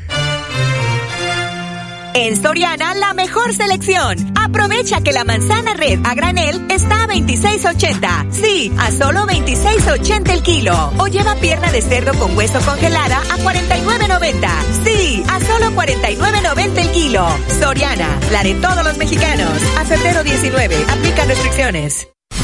En 2.13 2.41
Soriana, 2.41 2.93
la 2.93 3.13
mejor 3.13 3.53
selección. 3.53 4.17
Aprovecha 4.35 5.01
que 5.01 5.13
la 5.13 5.23
manzana 5.23 5.73
red 5.73 5.99
a 6.03 6.13
granel 6.13 6.65
está 6.69 7.03
a 7.03 7.07
26.80. 7.07 8.31
Sí, 8.31 8.71
a 8.77 8.91
solo 8.91 9.25
26.80 9.25 10.29
el 10.29 10.43
kilo. 10.43 10.73
O 10.97 11.07
lleva 11.07 11.35
pierna 11.35 11.71
de 11.71 11.81
cerdo 11.81 12.13
con 12.19 12.35
hueso 12.35 12.59
congelada 12.61 13.17
a 13.17 13.37
49.90. 13.37 14.49
Sí, 14.83 15.23
a 15.29 15.39
solo 15.39 15.71
49.90 15.71 16.77
el 16.77 16.91
kilo. 16.91 17.25
Soriana, 17.59 18.19
la 18.31 18.43
de 18.43 18.55
todos 18.55 18.83
los 18.83 18.97
mexicanos. 18.97 19.61
A 19.77 19.85
febrero 19.85 20.23
19, 20.23 20.75
aplica 20.89 21.23
restricciones. 21.25 22.07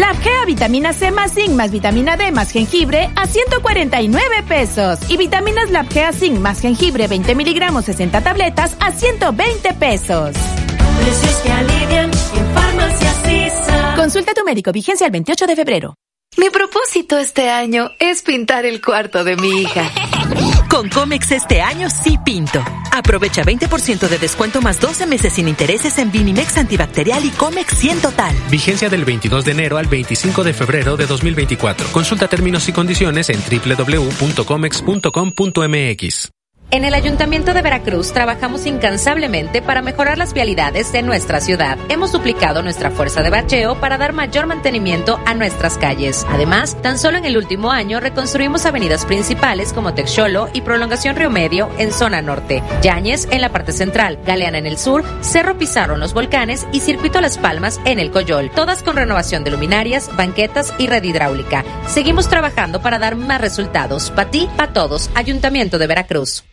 Labgea 0.00 0.46
vitamina 0.46 0.94
C 0.94 1.10
más 1.10 1.34
zinc 1.34 1.50
más 1.50 1.70
vitamina 1.70 2.16
D 2.16 2.32
más 2.32 2.50
jengibre 2.50 3.10
a 3.16 3.26
149 3.26 4.42
pesos. 4.48 4.98
Y 5.10 5.18
vitaminas 5.18 5.70
Labgea 5.70 6.14
zinc 6.14 6.38
más 6.38 6.62
jengibre 6.62 7.06
20 7.06 7.34
miligramos 7.34 7.84
60 7.84 8.22
tabletas 8.22 8.74
a 8.80 8.92
120 8.92 9.74
pesos. 9.74 10.34
Precios 11.00 11.34
que 11.42 11.52
alivian 11.52 12.10
en 12.10 12.54
Farmacia 12.54 13.94
Consulta 13.94 14.30
a 14.30 14.34
tu 14.34 14.42
médico. 14.42 14.72
Vigencia 14.72 15.04
el 15.04 15.12
28 15.12 15.46
de 15.46 15.56
febrero. 15.56 15.94
Mi 16.38 16.48
propósito 16.48 17.18
este 17.18 17.50
año 17.50 17.90
es 17.98 18.22
pintar 18.22 18.64
el 18.64 18.80
cuarto 18.80 19.22
de 19.22 19.36
mi 19.36 19.60
hija. 19.60 19.90
Con 20.70 20.88
Comex 20.88 21.32
este 21.32 21.60
año 21.60 21.90
sí 21.90 22.16
pinto. 22.24 22.62
Aprovecha 22.92 23.42
20% 23.42 24.08
de 24.08 24.18
descuento 24.18 24.62
más 24.62 24.80
12 24.80 25.06
meses 25.06 25.32
sin 25.32 25.48
intereses 25.48 25.98
en 25.98 26.12
Vinimex 26.12 26.56
antibacterial 26.58 27.24
y 27.24 27.30
Comex 27.30 27.76
100 27.76 28.00
total. 28.00 28.36
Vigencia 28.50 28.88
del 28.88 29.04
22 29.04 29.44
de 29.44 29.50
enero 29.50 29.78
al 29.78 29.88
25 29.88 30.44
de 30.44 30.54
febrero 30.54 30.96
de 30.96 31.06
2024. 31.06 31.88
Consulta 31.92 32.28
términos 32.28 32.68
y 32.68 32.72
condiciones 32.72 33.30
en 33.30 33.40
www.comex.com.mx. 33.40 36.39
En 36.72 36.84
el 36.84 36.94
Ayuntamiento 36.94 37.52
de 37.52 37.62
Veracruz 37.62 38.12
trabajamos 38.12 38.64
incansablemente 38.64 39.60
para 39.60 39.82
mejorar 39.82 40.18
las 40.18 40.32
vialidades 40.32 40.92
de 40.92 41.02
nuestra 41.02 41.40
ciudad. 41.40 41.76
Hemos 41.88 42.12
duplicado 42.12 42.62
nuestra 42.62 42.92
fuerza 42.92 43.22
de 43.22 43.30
bacheo 43.30 43.80
para 43.80 43.98
dar 43.98 44.12
mayor 44.12 44.46
mantenimiento 44.46 45.18
a 45.26 45.34
nuestras 45.34 45.78
calles. 45.78 46.24
Además, 46.28 46.80
tan 46.80 46.96
solo 46.96 47.18
en 47.18 47.24
el 47.24 47.36
último 47.36 47.72
año 47.72 47.98
reconstruimos 47.98 48.66
avenidas 48.66 49.04
principales 49.04 49.72
como 49.72 49.94
Texolo 49.94 50.48
y 50.52 50.60
Prolongación 50.60 51.16
Río 51.16 51.28
Medio 51.28 51.68
en 51.76 51.92
zona 51.92 52.22
norte, 52.22 52.62
Yañez 52.82 53.26
en 53.32 53.40
la 53.40 53.48
parte 53.48 53.72
central, 53.72 54.20
Galeana 54.24 54.58
en 54.58 54.66
el 54.66 54.78
sur, 54.78 55.02
Cerro 55.22 55.58
Pizarro 55.58 55.94
en 55.94 56.00
los 56.00 56.14
volcanes 56.14 56.68
y 56.72 56.78
Circuito 56.78 57.20
Las 57.20 57.36
Palmas 57.36 57.80
en 57.84 57.98
el 57.98 58.12
Coyol, 58.12 58.48
todas 58.54 58.84
con 58.84 58.94
renovación 58.94 59.42
de 59.42 59.50
luminarias, 59.50 60.08
banquetas 60.16 60.72
y 60.78 60.86
red 60.86 61.02
hidráulica. 61.02 61.64
Seguimos 61.88 62.28
trabajando 62.28 62.80
para 62.80 63.00
dar 63.00 63.16
más 63.16 63.40
resultados. 63.40 64.12
Para 64.12 64.30
ti, 64.30 64.48
para 64.56 64.72
todos. 64.72 65.10
Ayuntamiento 65.16 65.76
de 65.76 65.88
Veracruz. 65.88 66.44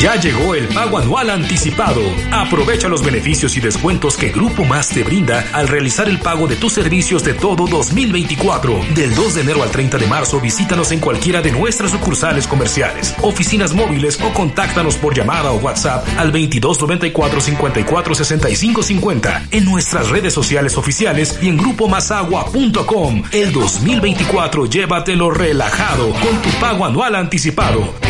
Ya 0.00 0.14
llegó 0.16 0.54
el 0.54 0.68
pago 0.68 0.98
anual 0.98 1.30
anticipado. 1.30 2.02
Aprovecha 2.30 2.86
los 2.86 3.02
beneficios 3.02 3.56
y 3.56 3.60
descuentos 3.60 4.16
que 4.16 4.28
Grupo 4.28 4.64
Más 4.64 4.88
te 4.90 5.02
brinda 5.02 5.44
al 5.52 5.68
realizar 5.68 6.08
el 6.08 6.18
pago 6.18 6.46
de 6.46 6.56
tus 6.56 6.74
servicios 6.74 7.24
de 7.24 7.32
todo 7.32 7.66
2024. 7.66 8.78
Del 8.94 9.14
2 9.14 9.34
de 9.34 9.40
enero 9.40 9.62
al 9.62 9.70
30 9.70 9.98
de 9.98 10.06
marzo, 10.06 10.38
visítanos 10.38 10.92
en 10.92 11.00
cualquiera 11.00 11.40
de 11.40 11.50
nuestras 11.50 11.92
sucursales 11.92 12.46
comerciales, 12.46 13.14
oficinas 13.22 13.72
móviles 13.72 14.20
o 14.22 14.32
contáctanos 14.34 14.96
por 14.96 15.14
llamada 15.14 15.50
o 15.50 15.56
WhatsApp 15.56 16.06
al 16.18 16.30
2294 16.30 17.40
54 17.40 18.14
65 18.14 18.82
50 18.82 19.48
en 19.50 19.64
nuestras 19.64 20.10
redes 20.10 20.34
sociales 20.34 20.76
oficiales 20.76 21.38
y 21.40 21.48
en 21.48 21.56
grupomasagua.com. 21.56 23.22
El 23.32 23.52
2024 23.52 24.66
llévatelo 24.66 25.30
relajado 25.30 26.10
con 26.10 26.42
tu 26.42 26.50
pago 26.60 26.84
anual 26.84 27.14
anticipado. 27.14 28.05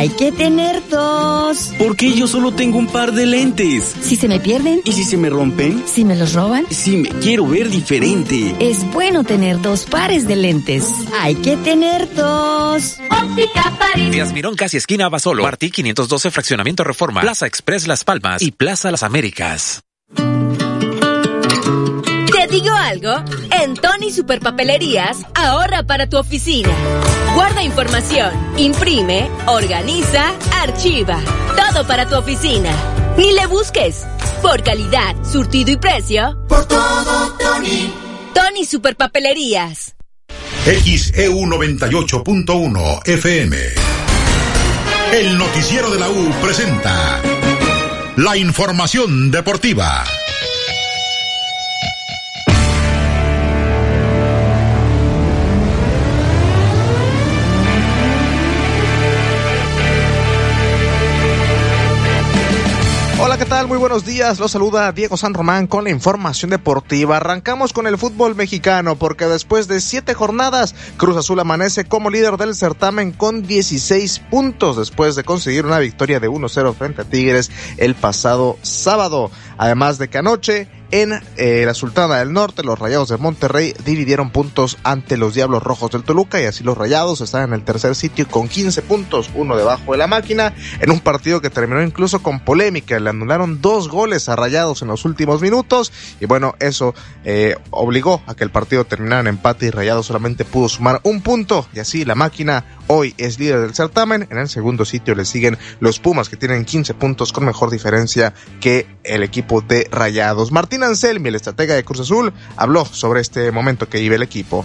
Hay 0.00 0.08
que 0.08 0.32
tener 0.32 0.88
dos. 0.88 1.74
Porque 1.76 2.14
yo 2.14 2.26
solo 2.26 2.52
tengo 2.52 2.78
un 2.78 2.86
par 2.86 3.12
de 3.12 3.26
lentes. 3.26 3.94
Si 4.00 4.16
se 4.16 4.28
me 4.28 4.40
pierden. 4.40 4.80
¿Y 4.86 4.92
si 4.92 5.04
se 5.04 5.18
me 5.18 5.28
rompen? 5.28 5.84
Si 5.86 6.06
me 6.06 6.16
los 6.16 6.32
roban. 6.32 6.64
Si 6.70 6.96
me 6.96 7.10
quiero 7.10 7.46
ver 7.46 7.68
diferente. 7.68 8.56
Es 8.60 8.82
bueno 8.94 9.24
tener 9.24 9.60
dos 9.60 9.84
pares 9.84 10.26
de 10.26 10.36
lentes. 10.36 10.90
Hay 11.20 11.34
que 11.34 11.58
tener 11.58 12.08
dos. 12.14 12.96
Óptica 13.10 13.76
París. 13.78 14.10
Díaz 14.10 14.32
Mirón, 14.32 14.56
casi 14.56 14.78
esquina 14.78 15.10
Basolo. 15.10 15.42
Martí 15.42 15.70
512, 15.70 16.30
Fraccionamiento 16.30 16.82
Reforma. 16.82 17.20
Plaza 17.20 17.46
Express 17.46 17.86
Las 17.86 18.02
Palmas 18.02 18.40
y 18.40 18.52
Plaza 18.52 18.90
Las 18.90 19.02
Américas. 19.02 19.82
¿Te 22.50 22.56
digo 22.56 22.74
algo? 22.74 23.14
En 23.62 23.74
Tony 23.74 24.10
Superpapelerías, 24.10 25.18
ahorra 25.36 25.84
para 25.84 26.08
tu 26.08 26.18
oficina. 26.18 26.70
Guarda 27.32 27.62
información, 27.62 28.32
imprime, 28.56 29.30
organiza, 29.46 30.34
archiva. 30.60 31.20
Todo 31.56 31.86
para 31.86 32.08
tu 32.08 32.16
oficina. 32.16 32.72
Ni 33.16 33.32
le 33.34 33.46
busques. 33.46 34.04
Por 34.42 34.64
calidad, 34.64 35.14
surtido 35.24 35.70
y 35.70 35.76
precio. 35.76 36.44
Por 36.48 36.66
todo, 36.66 37.36
Tony. 37.38 37.92
Tony 38.34 38.64
Superpapelerías. 38.64 39.94
XEU 40.64 41.46
98.1 41.46 43.06
FM. 43.06 43.56
El 45.12 45.38
noticiero 45.38 45.88
de 45.88 46.00
la 46.00 46.08
U 46.08 46.32
presenta 46.42 47.20
la 48.16 48.36
información 48.36 49.30
deportiva. 49.30 50.04
Hola. 63.20 63.29
¿Qué 63.40 63.46
tal? 63.46 63.68
Muy 63.68 63.78
buenos 63.78 64.04
días. 64.04 64.38
Los 64.38 64.50
saluda 64.50 64.92
Diego 64.92 65.16
San 65.16 65.32
Román 65.32 65.66
con 65.66 65.84
la 65.84 65.88
información 65.88 66.50
deportiva. 66.50 67.16
Arrancamos 67.16 67.72
con 67.72 67.86
el 67.86 67.96
fútbol 67.96 68.34
mexicano 68.34 68.96
porque 68.96 69.24
después 69.24 69.66
de 69.66 69.80
siete 69.80 70.12
jornadas, 70.12 70.74
Cruz 70.98 71.16
Azul 71.16 71.40
amanece 71.40 71.86
como 71.86 72.10
líder 72.10 72.36
del 72.36 72.54
certamen 72.54 73.12
con 73.12 73.42
16 73.46 74.18
puntos 74.30 74.76
después 74.76 75.16
de 75.16 75.24
conseguir 75.24 75.64
una 75.64 75.78
victoria 75.78 76.20
de 76.20 76.28
1-0 76.28 76.74
frente 76.74 77.00
a 77.00 77.04
Tigres 77.06 77.50
el 77.78 77.94
pasado 77.94 78.58
sábado. 78.60 79.30
Además 79.56 79.96
de 79.96 80.08
que 80.08 80.18
anoche 80.18 80.68
en 80.90 81.20
eh, 81.36 81.62
la 81.66 81.74
Sultana 81.74 82.18
del 82.18 82.32
Norte, 82.32 82.62
los 82.62 82.78
Rayados 82.78 83.08
de 83.08 83.16
Monterrey 83.16 83.74
dividieron 83.84 84.30
puntos 84.30 84.76
ante 84.82 85.16
los 85.16 85.34
Diablos 85.34 85.62
Rojos 85.62 85.92
del 85.92 86.02
Toluca 86.02 86.40
y 86.40 86.46
así 86.46 86.64
los 86.64 86.76
Rayados 86.76 87.20
están 87.20 87.44
en 87.44 87.52
el 87.52 87.64
tercer 87.64 87.94
sitio 87.94 88.26
con 88.26 88.48
15 88.48 88.82
puntos, 88.82 89.30
uno 89.34 89.56
debajo 89.56 89.92
de 89.92 89.98
la 89.98 90.06
máquina, 90.06 90.52
en 90.80 90.90
un 90.90 91.00
partido 91.00 91.40
que 91.40 91.50
terminó 91.50 91.82
incluso 91.82 92.22
con 92.22 92.40
polémica. 92.40 92.98
Le 92.98 93.10
anularon 93.30 93.60
dos 93.60 93.88
goles 93.88 94.28
a 94.28 94.34
Rayados 94.34 94.82
en 94.82 94.88
los 94.88 95.04
últimos 95.04 95.40
minutos 95.40 95.92
y 96.20 96.26
bueno, 96.26 96.56
eso 96.58 96.94
eh, 97.24 97.54
obligó 97.70 98.22
a 98.26 98.34
que 98.34 98.42
el 98.42 98.50
partido 98.50 98.84
terminara 98.84 99.20
en 99.20 99.28
empate 99.28 99.66
y 99.66 99.70
Rayados 99.70 100.06
solamente 100.06 100.44
pudo 100.44 100.68
sumar 100.68 101.00
un 101.04 101.20
punto 101.20 101.66
y 101.72 101.78
así 101.78 102.04
la 102.04 102.16
máquina 102.16 102.64
hoy 102.88 103.14
es 103.18 103.38
líder 103.38 103.60
del 103.60 103.74
certamen. 103.74 104.26
En 104.30 104.38
el 104.38 104.48
segundo 104.48 104.84
sitio 104.84 105.14
le 105.14 105.24
siguen 105.24 105.58
los 105.78 106.00
Pumas 106.00 106.28
que 106.28 106.36
tienen 106.36 106.64
15 106.64 106.94
puntos 106.94 107.32
con 107.32 107.44
mejor 107.44 107.70
diferencia 107.70 108.34
que 108.60 108.86
el 109.04 109.22
equipo 109.22 109.60
de 109.60 109.86
Rayados. 109.92 110.50
Martín 110.50 110.82
Anselmi, 110.82 111.28
el 111.28 111.36
estratega 111.36 111.74
de 111.74 111.84
Cruz 111.84 112.00
Azul, 112.00 112.32
habló 112.56 112.84
sobre 112.84 113.20
este 113.20 113.52
momento 113.52 113.88
que 113.88 114.00
vive 114.00 114.16
el 114.16 114.22
equipo. 114.22 114.64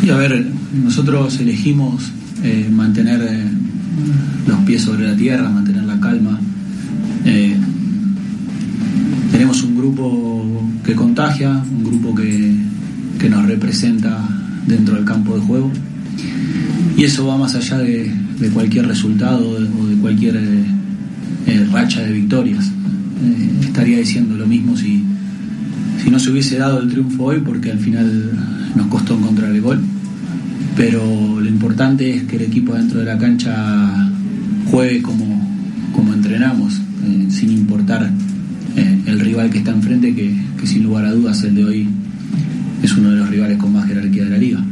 Sí, 0.00 0.08
a 0.08 0.16
ver, 0.16 0.42
nosotros 0.72 1.38
elegimos 1.38 2.02
eh, 2.42 2.68
mantener 2.70 3.20
eh, 3.20 3.44
los 4.46 4.58
pies 4.60 4.82
sobre 4.82 5.06
la 5.06 5.16
tierra, 5.16 5.50
mantener 5.50 5.84
la 5.84 6.00
calma. 6.00 6.40
Eh, 7.24 7.56
tenemos 9.32 9.62
un 9.62 9.76
grupo 9.76 10.62
que 10.84 10.94
contagia, 10.94 11.50
un 11.50 11.84
grupo 11.84 12.14
que, 12.14 12.54
que 13.18 13.28
nos 13.28 13.46
representa 13.46 14.28
dentro 14.66 14.94
del 14.94 15.04
campo 15.04 15.34
de 15.34 15.40
juego. 15.40 15.70
Y 16.96 17.04
eso 17.04 17.26
va 17.26 17.36
más 17.36 17.54
allá 17.54 17.78
de, 17.78 18.12
cualquier 18.52 18.86
resultado 18.86 19.48
o 19.48 19.86
de 19.86 19.96
cualquier 19.96 20.36
eh, 20.36 20.64
eh, 21.46 21.66
racha 21.72 22.02
de 22.02 22.12
victorias. 22.12 22.70
Estaría 23.62 23.98
diciendo 23.98 24.36
lo 24.36 24.46
mismo 24.46 24.76
si, 24.76 25.02
si 26.02 26.10
no 26.10 26.18
se 26.18 26.30
hubiese 26.30 26.58
dado 26.58 26.80
el 26.80 26.88
triunfo 26.88 27.24
hoy, 27.24 27.40
porque 27.40 27.72
al 27.72 27.78
final 27.78 28.30
nos 28.76 28.86
costó 28.88 29.14
encontrar 29.14 29.50
el 29.50 29.60
gol. 29.60 29.80
Pero 30.76 31.00
lo 31.40 31.48
importante 31.48 32.14
es 32.14 32.24
que 32.24 32.36
el 32.36 32.42
equipo 32.42 32.74
dentro 32.74 32.98
de 33.00 33.06
la 33.06 33.16
cancha 33.16 34.10
juegue 34.70 35.02
como, 35.02 35.24
como 35.94 36.12
entrenamos, 36.12 36.80
eh, 37.04 37.26
sin 37.30 37.50
importar 37.50 38.10
eh, 38.76 38.98
el 39.06 39.20
rival 39.20 39.50
que 39.50 39.58
está 39.58 39.70
enfrente, 39.70 40.14
que, 40.14 40.34
que 40.58 40.66
sin 40.66 40.82
lugar 40.84 41.04
a 41.04 41.12
dudas 41.12 41.42
el 41.44 41.54
de 41.54 41.64
hoy 41.64 41.88
es 42.82 42.96
uno 42.96 43.10
de 43.10 43.16
los 43.16 43.30
rivales 43.30 43.58
con 43.58 43.72
más 43.72 43.86
jerarquía 43.86 44.24
de 44.24 44.30
la 44.30 44.38
liga. 44.38 44.64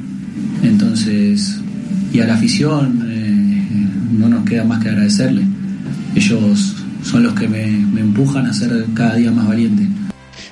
Entonces, 0.63 1.61
y 2.13 2.21
a 2.21 2.27
la 2.27 2.35
afición 2.35 3.03
eh, 3.07 3.89
no 4.19 4.29
nos 4.29 4.45
queda 4.45 4.65
más 4.65 4.83
que 4.83 4.91
agradecerle. 4.91 5.43
Ellos 6.15 6.75
son 7.03 7.23
los 7.23 7.35
que 7.35 7.49
me, 7.49 7.67
me 7.67 8.01
empujan 8.01 8.47
a 8.47 8.53
ser 8.53 8.87
cada 8.95 9.17
día 9.17 9.31
más 9.31 9.47
valiente. 9.47 9.87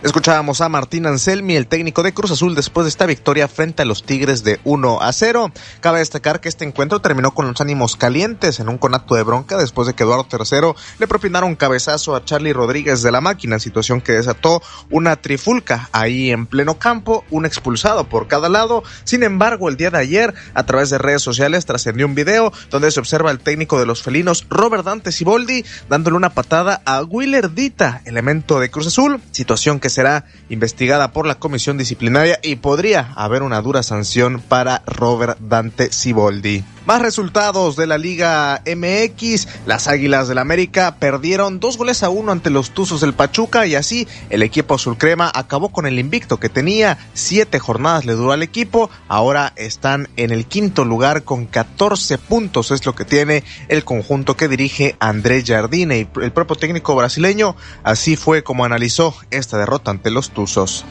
Escuchábamos 0.02 0.62
a 0.62 0.70
Martín 0.70 1.04
Anselmi, 1.04 1.56
el 1.56 1.66
técnico 1.66 2.02
de 2.02 2.14
Cruz 2.14 2.30
Azul, 2.30 2.54
después 2.54 2.86
de 2.86 2.88
esta 2.88 3.04
victoria 3.04 3.48
frente 3.48 3.82
a 3.82 3.84
los 3.84 4.02
Tigres 4.02 4.42
de 4.42 4.58
1 4.64 5.02
a 5.02 5.12
0. 5.12 5.52
Cabe 5.80 5.98
destacar 5.98 6.40
que 6.40 6.48
este 6.48 6.64
encuentro 6.64 7.02
terminó 7.02 7.34
con 7.34 7.46
los 7.46 7.60
ánimos 7.60 7.96
calientes 7.96 8.60
en 8.60 8.70
un 8.70 8.78
conato 8.78 9.14
de 9.14 9.24
bronca 9.24 9.58
después 9.58 9.86
de 9.86 9.92
que 9.92 10.04
Eduardo 10.04 10.26
III 10.32 10.72
le 10.98 11.06
propinaron 11.06 11.50
un 11.50 11.54
cabezazo 11.54 12.16
a 12.16 12.24
Charlie 12.24 12.54
Rodríguez 12.54 13.02
de 13.02 13.12
la 13.12 13.20
máquina, 13.20 13.58
situación 13.58 14.00
que 14.00 14.12
desató 14.12 14.62
una 14.88 15.16
trifulca 15.16 15.90
ahí 15.92 16.30
en 16.30 16.46
pleno 16.46 16.78
campo, 16.78 17.22
un 17.28 17.44
expulsado 17.44 18.04
por 18.04 18.26
cada 18.26 18.48
lado. 18.48 18.82
Sin 19.04 19.22
embargo, 19.22 19.68
el 19.68 19.76
día 19.76 19.90
de 19.90 19.98
ayer, 19.98 20.32
a 20.54 20.64
través 20.64 20.88
de 20.88 20.96
redes 20.96 21.20
sociales, 21.20 21.66
trascendió 21.66 22.06
un 22.06 22.14
video 22.14 22.54
donde 22.70 22.90
se 22.90 23.00
observa 23.00 23.28
al 23.28 23.40
técnico 23.40 23.78
de 23.78 23.84
los 23.84 24.02
felinos, 24.02 24.46
Robert 24.48 24.86
Dante 24.86 25.12
Siboldi, 25.12 25.62
dándole 25.90 26.16
una 26.16 26.30
patada 26.30 26.80
a 26.86 27.02
Willer 27.02 27.52
Dita, 27.52 28.00
elemento 28.06 28.60
de 28.60 28.70
Cruz 28.70 28.86
Azul, 28.86 29.20
situación 29.30 29.78
que 29.78 29.89
será 29.90 30.24
investigada 30.48 31.12
por 31.12 31.26
la 31.26 31.36
comisión 31.36 31.76
disciplinaria 31.76 32.38
y 32.42 32.56
podría 32.56 33.12
haber 33.14 33.42
una 33.42 33.60
dura 33.60 33.82
sanción 33.82 34.40
para 34.40 34.82
Robert 34.86 35.38
Dante 35.40 35.92
Siboldi. 35.92 36.64
Más 36.86 37.02
resultados 37.02 37.76
de 37.76 37.86
la 37.86 37.98
Liga 37.98 38.62
MX. 38.66 39.46
Las 39.66 39.86
Águilas 39.86 40.28
del 40.28 40.38
América 40.38 40.96
perdieron 40.98 41.60
dos 41.60 41.76
goles 41.76 42.02
a 42.02 42.08
uno 42.08 42.32
ante 42.32 42.50
los 42.50 42.70
Tuzos 42.70 43.02
del 43.02 43.12
Pachuca 43.12 43.66
y 43.66 43.74
así 43.74 44.08
el 44.30 44.42
equipo 44.42 44.74
azul 44.74 44.96
crema 44.98 45.30
acabó 45.32 45.68
con 45.68 45.86
el 45.86 45.98
invicto 45.98 46.40
que 46.40 46.48
tenía. 46.48 46.98
Siete 47.14 47.58
jornadas 47.58 48.06
le 48.06 48.14
duró 48.14 48.32
al 48.32 48.42
equipo. 48.42 48.90
Ahora 49.08 49.52
están 49.56 50.08
en 50.16 50.30
el 50.32 50.46
quinto 50.46 50.84
lugar 50.84 51.22
con 51.22 51.46
14 51.46 52.18
puntos. 52.18 52.70
Es 52.70 52.84
lo 52.86 52.94
que 52.94 53.04
tiene 53.04 53.44
el 53.68 53.84
conjunto 53.84 54.36
que 54.36 54.48
dirige 54.48 54.96
Andrés 55.00 55.44
Jardine 55.46 55.98
y 55.98 56.08
el 56.20 56.32
propio 56.32 56.56
técnico 56.56 56.96
brasileño. 56.96 57.56
Así 57.84 58.16
fue 58.16 58.42
como 58.42 58.64
analizó 58.64 59.14
esta 59.30 59.58
derrota 59.58 59.79
ante 59.84 60.10
los 60.10 60.30
Tuzos. 60.30 60.84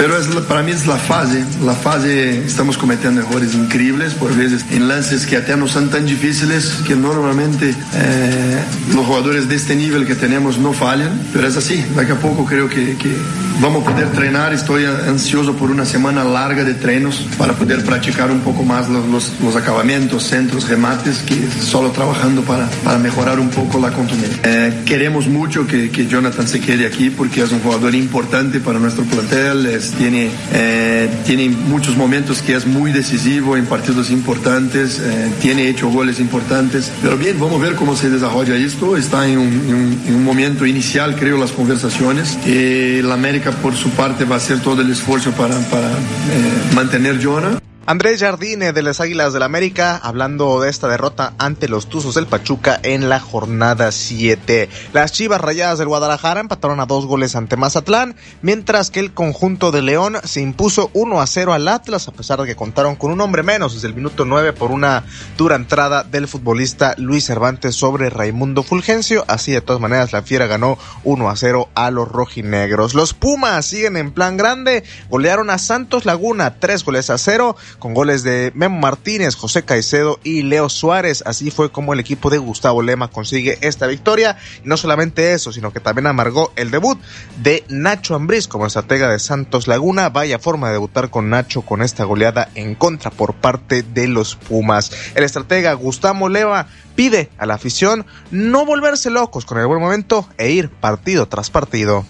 Pero 0.00 0.16
es, 0.16 0.28
para 0.46 0.62
mí 0.62 0.70
es 0.70 0.86
la 0.86 0.96
fase, 0.96 1.44
la 1.62 1.74
fase 1.74 2.42
estamos 2.46 2.78
cometiendo 2.78 3.20
errores 3.20 3.54
increíbles 3.54 4.14
por 4.14 4.34
veces 4.34 4.64
en 4.70 4.88
lances 4.88 5.26
que 5.26 5.36
até 5.36 5.54
no 5.58 5.68
son 5.68 5.90
tan 5.90 6.06
difíciles 6.06 6.78
que 6.86 6.96
normalmente 6.96 7.74
eh, 7.94 8.64
los 8.94 9.04
jugadores 9.04 9.48
de 9.50 9.56
este 9.56 9.76
nivel 9.76 10.06
que 10.06 10.14
tenemos 10.14 10.56
no 10.56 10.72
fallan, 10.72 11.20
pero 11.34 11.46
es 11.46 11.56
así, 11.58 11.84
daqui 11.94 12.12
a 12.12 12.18
poco 12.18 12.46
creo 12.46 12.66
que, 12.66 12.96
que 12.96 13.14
vamos 13.60 13.82
a 13.82 13.90
poder 13.90 14.06
entrenar, 14.06 14.54
estoy 14.54 14.86
ansioso 14.86 15.54
por 15.54 15.70
una 15.70 15.84
semana 15.84 16.24
larga 16.24 16.64
de 16.64 16.74
trenos 16.74 17.26
para 17.36 17.52
poder 17.52 17.84
practicar 17.84 18.30
un 18.30 18.40
poco 18.40 18.62
más 18.62 18.88
los, 18.88 19.06
los, 19.06 19.32
los 19.42 19.54
acabamientos, 19.54 20.24
centros, 20.24 20.68
remates, 20.68 21.18
que 21.18 21.36
solo 21.60 21.90
trabajando 21.90 22.40
para, 22.42 22.66
para 22.84 22.98
mejorar 22.98 23.38
un 23.38 23.50
poco 23.50 23.78
la 23.78 23.92
contundencia. 23.92 24.40
Eh, 24.44 24.82
queremos 24.86 25.26
mucho 25.26 25.66
que, 25.66 25.90
que 25.90 26.06
Jonathan 26.06 26.48
se 26.48 26.60
quede 26.60 26.86
aquí 26.86 27.10
porque 27.10 27.42
es 27.42 27.52
un 27.52 27.60
jugador 27.60 27.94
importante 27.94 28.60
para 28.60 28.78
nuestro 28.78 29.04
plantel, 29.04 29.66
tiene, 29.96 30.30
eh, 30.52 31.08
tiene 31.26 31.48
muchos 31.48 31.96
momentos 31.96 32.42
que 32.42 32.54
es 32.54 32.66
muy 32.66 32.92
decisivo 32.92 33.56
en 33.56 33.66
partidos 33.66 34.10
importantes, 34.10 34.98
eh, 34.98 35.30
tiene 35.40 35.68
hecho 35.68 35.88
goles 35.88 36.20
importantes. 36.20 36.90
Pero 37.02 37.16
bien, 37.16 37.38
vamos 37.38 37.60
a 37.60 37.64
ver 37.64 37.74
cómo 37.74 37.96
se 37.96 38.10
desarrolla 38.10 38.56
esto. 38.56 38.96
Está 38.96 39.28
en 39.28 39.38
un 39.38 40.24
momento 40.24 40.66
inicial, 40.66 41.16
creo, 41.16 41.38
las 41.38 41.52
conversaciones. 41.52 42.38
Eh, 42.46 43.00
la 43.04 43.14
América, 43.14 43.52
por 43.52 43.74
su 43.74 43.90
parte, 43.90 44.24
va 44.24 44.36
a 44.36 44.38
hacer 44.38 44.60
todo 44.60 44.82
el 44.82 44.90
esfuerzo 44.90 45.32
para, 45.32 45.58
para 45.68 45.90
eh, 45.90 46.74
mantener 46.74 47.22
Jonah. 47.22 47.69
Andrés 47.90 48.20
Jardine 48.20 48.72
de 48.72 48.82
las 48.82 49.00
Águilas 49.00 49.32
del 49.32 49.42
América 49.42 49.96
hablando 49.96 50.60
de 50.60 50.70
esta 50.70 50.86
derrota 50.86 51.32
ante 51.38 51.68
los 51.68 51.88
Tuzos 51.88 52.14
del 52.14 52.28
Pachuca 52.28 52.78
en 52.84 53.08
la 53.08 53.18
jornada 53.18 53.90
7. 53.90 54.68
Las 54.92 55.10
Chivas 55.10 55.40
Rayadas 55.40 55.80
del 55.80 55.88
Guadalajara 55.88 56.38
empataron 56.38 56.78
a 56.78 56.86
dos 56.86 57.06
goles 57.06 57.34
ante 57.34 57.56
Mazatlán, 57.56 58.14
mientras 58.42 58.92
que 58.92 59.00
el 59.00 59.12
conjunto 59.12 59.72
de 59.72 59.82
León 59.82 60.18
se 60.22 60.40
impuso 60.40 60.92
1 60.92 61.20
a 61.20 61.26
0 61.26 61.52
al 61.52 61.66
Atlas 61.66 62.06
a 62.06 62.12
pesar 62.12 62.40
de 62.40 62.46
que 62.46 62.54
contaron 62.54 62.94
con 62.94 63.10
un 63.10 63.20
hombre 63.20 63.42
menos 63.42 63.74
desde 63.74 63.88
el 63.88 63.94
minuto 63.94 64.24
9 64.24 64.52
por 64.52 64.70
una 64.70 65.02
dura 65.36 65.56
entrada 65.56 66.04
del 66.04 66.28
futbolista 66.28 66.94
Luis 66.96 67.24
Cervantes 67.24 67.74
sobre 67.74 68.08
Raimundo 68.08 68.62
Fulgencio. 68.62 69.24
Así 69.26 69.50
de 69.50 69.62
todas 69.62 69.82
maneras 69.82 70.12
la 70.12 70.22
Fiera 70.22 70.46
ganó 70.46 70.78
1 71.02 71.28
a 71.28 71.34
0 71.34 71.68
a 71.74 71.90
los 71.90 72.06
rojinegros. 72.06 72.94
Los 72.94 73.14
Pumas 73.14 73.66
siguen 73.66 73.96
en 73.96 74.12
plan 74.12 74.36
grande, 74.36 74.84
golearon 75.08 75.50
a 75.50 75.58
Santos 75.58 76.04
Laguna 76.04 76.60
3 76.60 76.84
goles 76.84 77.10
a 77.10 77.18
0 77.18 77.56
con 77.80 77.94
goles 77.94 78.22
de 78.22 78.52
Memo 78.54 78.78
Martínez, 78.78 79.34
José 79.34 79.64
Caicedo 79.64 80.20
y 80.22 80.42
Leo 80.42 80.68
Suárez. 80.68 81.24
Así 81.26 81.50
fue 81.50 81.72
como 81.72 81.92
el 81.92 81.98
equipo 81.98 82.30
de 82.30 82.38
Gustavo 82.38 82.82
Lema 82.82 83.08
consigue 83.08 83.58
esta 83.62 83.88
victoria. 83.88 84.36
No 84.62 84.76
solamente 84.76 85.32
eso, 85.32 85.52
sino 85.52 85.72
que 85.72 85.80
también 85.80 86.06
amargó 86.06 86.52
el 86.54 86.70
debut 86.70 87.00
de 87.42 87.64
Nacho 87.68 88.14
Ambriz 88.14 88.46
como 88.46 88.66
estratega 88.66 89.08
de 89.08 89.18
Santos 89.18 89.66
Laguna. 89.66 90.10
Vaya 90.10 90.38
forma 90.38 90.68
de 90.68 90.74
debutar 90.74 91.10
con 91.10 91.30
Nacho 91.30 91.62
con 91.62 91.82
esta 91.82 92.04
goleada 92.04 92.48
en 92.54 92.76
contra 92.76 93.10
por 93.10 93.34
parte 93.34 93.82
de 93.82 94.06
los 94.06 94.36
Pumas. 94.36 94.92
El 95.16 95.24
estratega 95.24 95.72
Gustavo 95.72 96.28
Lema 96.28 96.68
pide 96.94 97.30
a 97.38 97.46
la 97.46 97.54
afición 97.54 98.04
no 98.30 98.66
volverse 98.66 99.10
locos 99.10 99.44
con 99.44 99.58
el 99.58 99.66
buen 99.66 99.80
momento 99.80 100.28
e 100.38 100.52
ir 100.52 100.68
partido 100.68 101.26
tras 101.26 101.50
partido. 101.50 102.04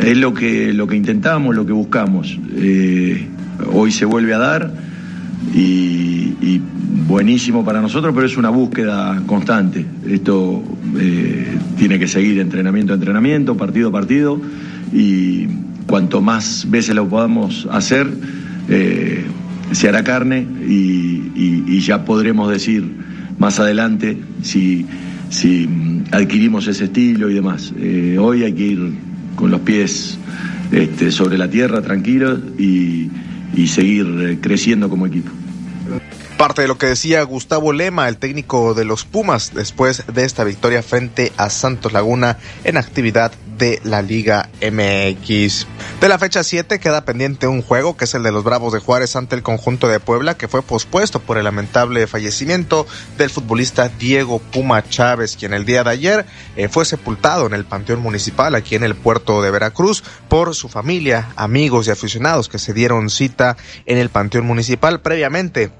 Es 0.00 0.16
lo 0.16 0.32
que, 0.32 0.72
lo 0.72 0.86
que 0.86 0.96
intentamos, 0.96 1.54
lo 1.54 1.66
que 1.66 1.72
buscamos. 1.72 2.38
Eh, 2.56 3.28
hoy 3.72 3.92
se 3.92 4.04
vuelve 4.04 4.32
a 4.32 4.38
dar 4.38 4.91
y, 5.54 6.60
buenísimo 7.06 7.64
para 7.64 7.80
nosotros, 7.82 8.14
pero 8.14 8.26
es 8.26 8.36
una 8.36 8.48
búsqueda 8.48 9.22
constante. 9.26 9.84
Esto 10.08 10.62
eh, 10.98 11.58
tiene 11.76 11.98
que 11.98 12.08
seguir 12.08 12.38
entrenamiento 12.40 12.92
a 12.92 12.96
entrenamiento, 12.96 13.56
partido 13.56 13.90
a 13.90 13.92
partido, 13.92 14.40
y 14.92 15.46
cuanto 15.86 16.22
más 16.22 16.66
veces 16.70 16.94
lo 16.94 17.06
podamos 17.08 17.68
hacer, 17.70 18.06
eh, 18.68 19.24
se 19.72 19.88
hará 19.88 20.04
carne 20.04 20.46
y, 20.66 21.80
ya 21.80 22.04
podremos 22.04 22.48
decir 22.48 22.84
más 23.38 23.58
adelante 23.58 24.16
si, 24.42 24.86
si 25.30 25.68
adquirimos 26.12 26.68
ese 26.68 26.84
estilo 26.84 27.28
y 27.28 27.34
demás. 27.34 27.74
Eh, 27.76 28.16
hoy 28.20 28.44
hay 28.44 28.52
que 28.52 28.66
ir 28.66 28.92
con 29.34 29.50
los 29.50 29.60
pies 29.62 30.16
este, 30.70 31.10
sobre 31.10 31.36
la 31.36 31.50
tierra, 31.50 31.82
tranquilos, 31.82 32.38
y, 32.58 33.10
y 33.54 33.66
seguir 33.68 34.06
eh, 34.20 34.38
creciendo 34.40 34.88
como 34.88 35.06
equipo. 35.06 35.30
Parte 36.36 36.62
de 36.62 36.68
lo 36.68 36.76
que 36.76 36.86
decía 36.86 37.22
Gustavo 37.22 37.72
Lema, 37.72 38.08
el 38.08 38.16
técnico 38.16 38.74
de 38.74 38.84
los 38.84 39.04
Pumas, 39.04 39.52
después 39.54 40.04
de 40.12 40.24
esta 40.24 40.42
victoria 40.42 40.82
frente 40.82 41.32
a 41.36 41.50
Santos 41.50 41.92
Laguna 41.92 42.38
en 42.64 42.76
actividad 42.76 43.32
de 43.62 43.80
la 43.84 44.02
Liga 44.02 44.50
MX. 44.60 45.68
De 46.00 46.08
la 46.08 46.18
fecha 46.18 46.42
7 46.42 46.80
queda 46.80 47.04
pendiente 47.04 47.46
un 47.46 47.62
juego 47.62 47.96
que 47.96 48.06
es 48.06 48.14
el 48.14 48.24
de 48.24 48.32
los 48.32 48.42
Bravos 48.42 48.72
de 48.72 48.80
Juárez 48.80 49.14
ante 49.14 49.36
el 49.36 49.44
conjunto 49.44 49.86
de 49.86 50.00
Puebla 50.00 50.36
que 50.36 50.48
fue 50.48 50.62
pospuesto 50.62 51.20
por 51.20 51.38
el 51.38 51.44
lamentable 51.44 52.08
fallecimiento 52.08 52.88
del 53.18 53.30
futbolista 53.30 53.88
Diego 53.88 54.40
Puma 54.40 54.82
Chávez 54.82 55.36
quien 55.36 55.52
el 55.52 55.64
día 55.64 55.84
de 55.84 55.90
ayer 55.90 56.26
eh, 56.56 56.66
fue 56.66 56.84
sepultado 56.84 57.46
en 57.46 57.54
el 57.54 57.64
Panteón 57.64 58.00
Municipal 58.00 58.56
aquí 58.56 58.74
en 58.74 58.82
el 58.82 58.96
puerto 58.96 59.40
de 59.42 59.52
Veracruz 59.52 60.02
por 60.28 60.56
su 60.56 60.68
familia, 60.68 61.28
amigos 61.36 61.86
y 61.86 61.92
aficionados 61.92 62.48
que 62.48 62.58
se 62.58 62.72
dieron 62.72 63.10
cita 63.10 63.56
en 63.86 63.96
el 63.96 64.08
Panteón 64.08 64.44
Municipal 64.44 65.02
previamente 65.02 65.70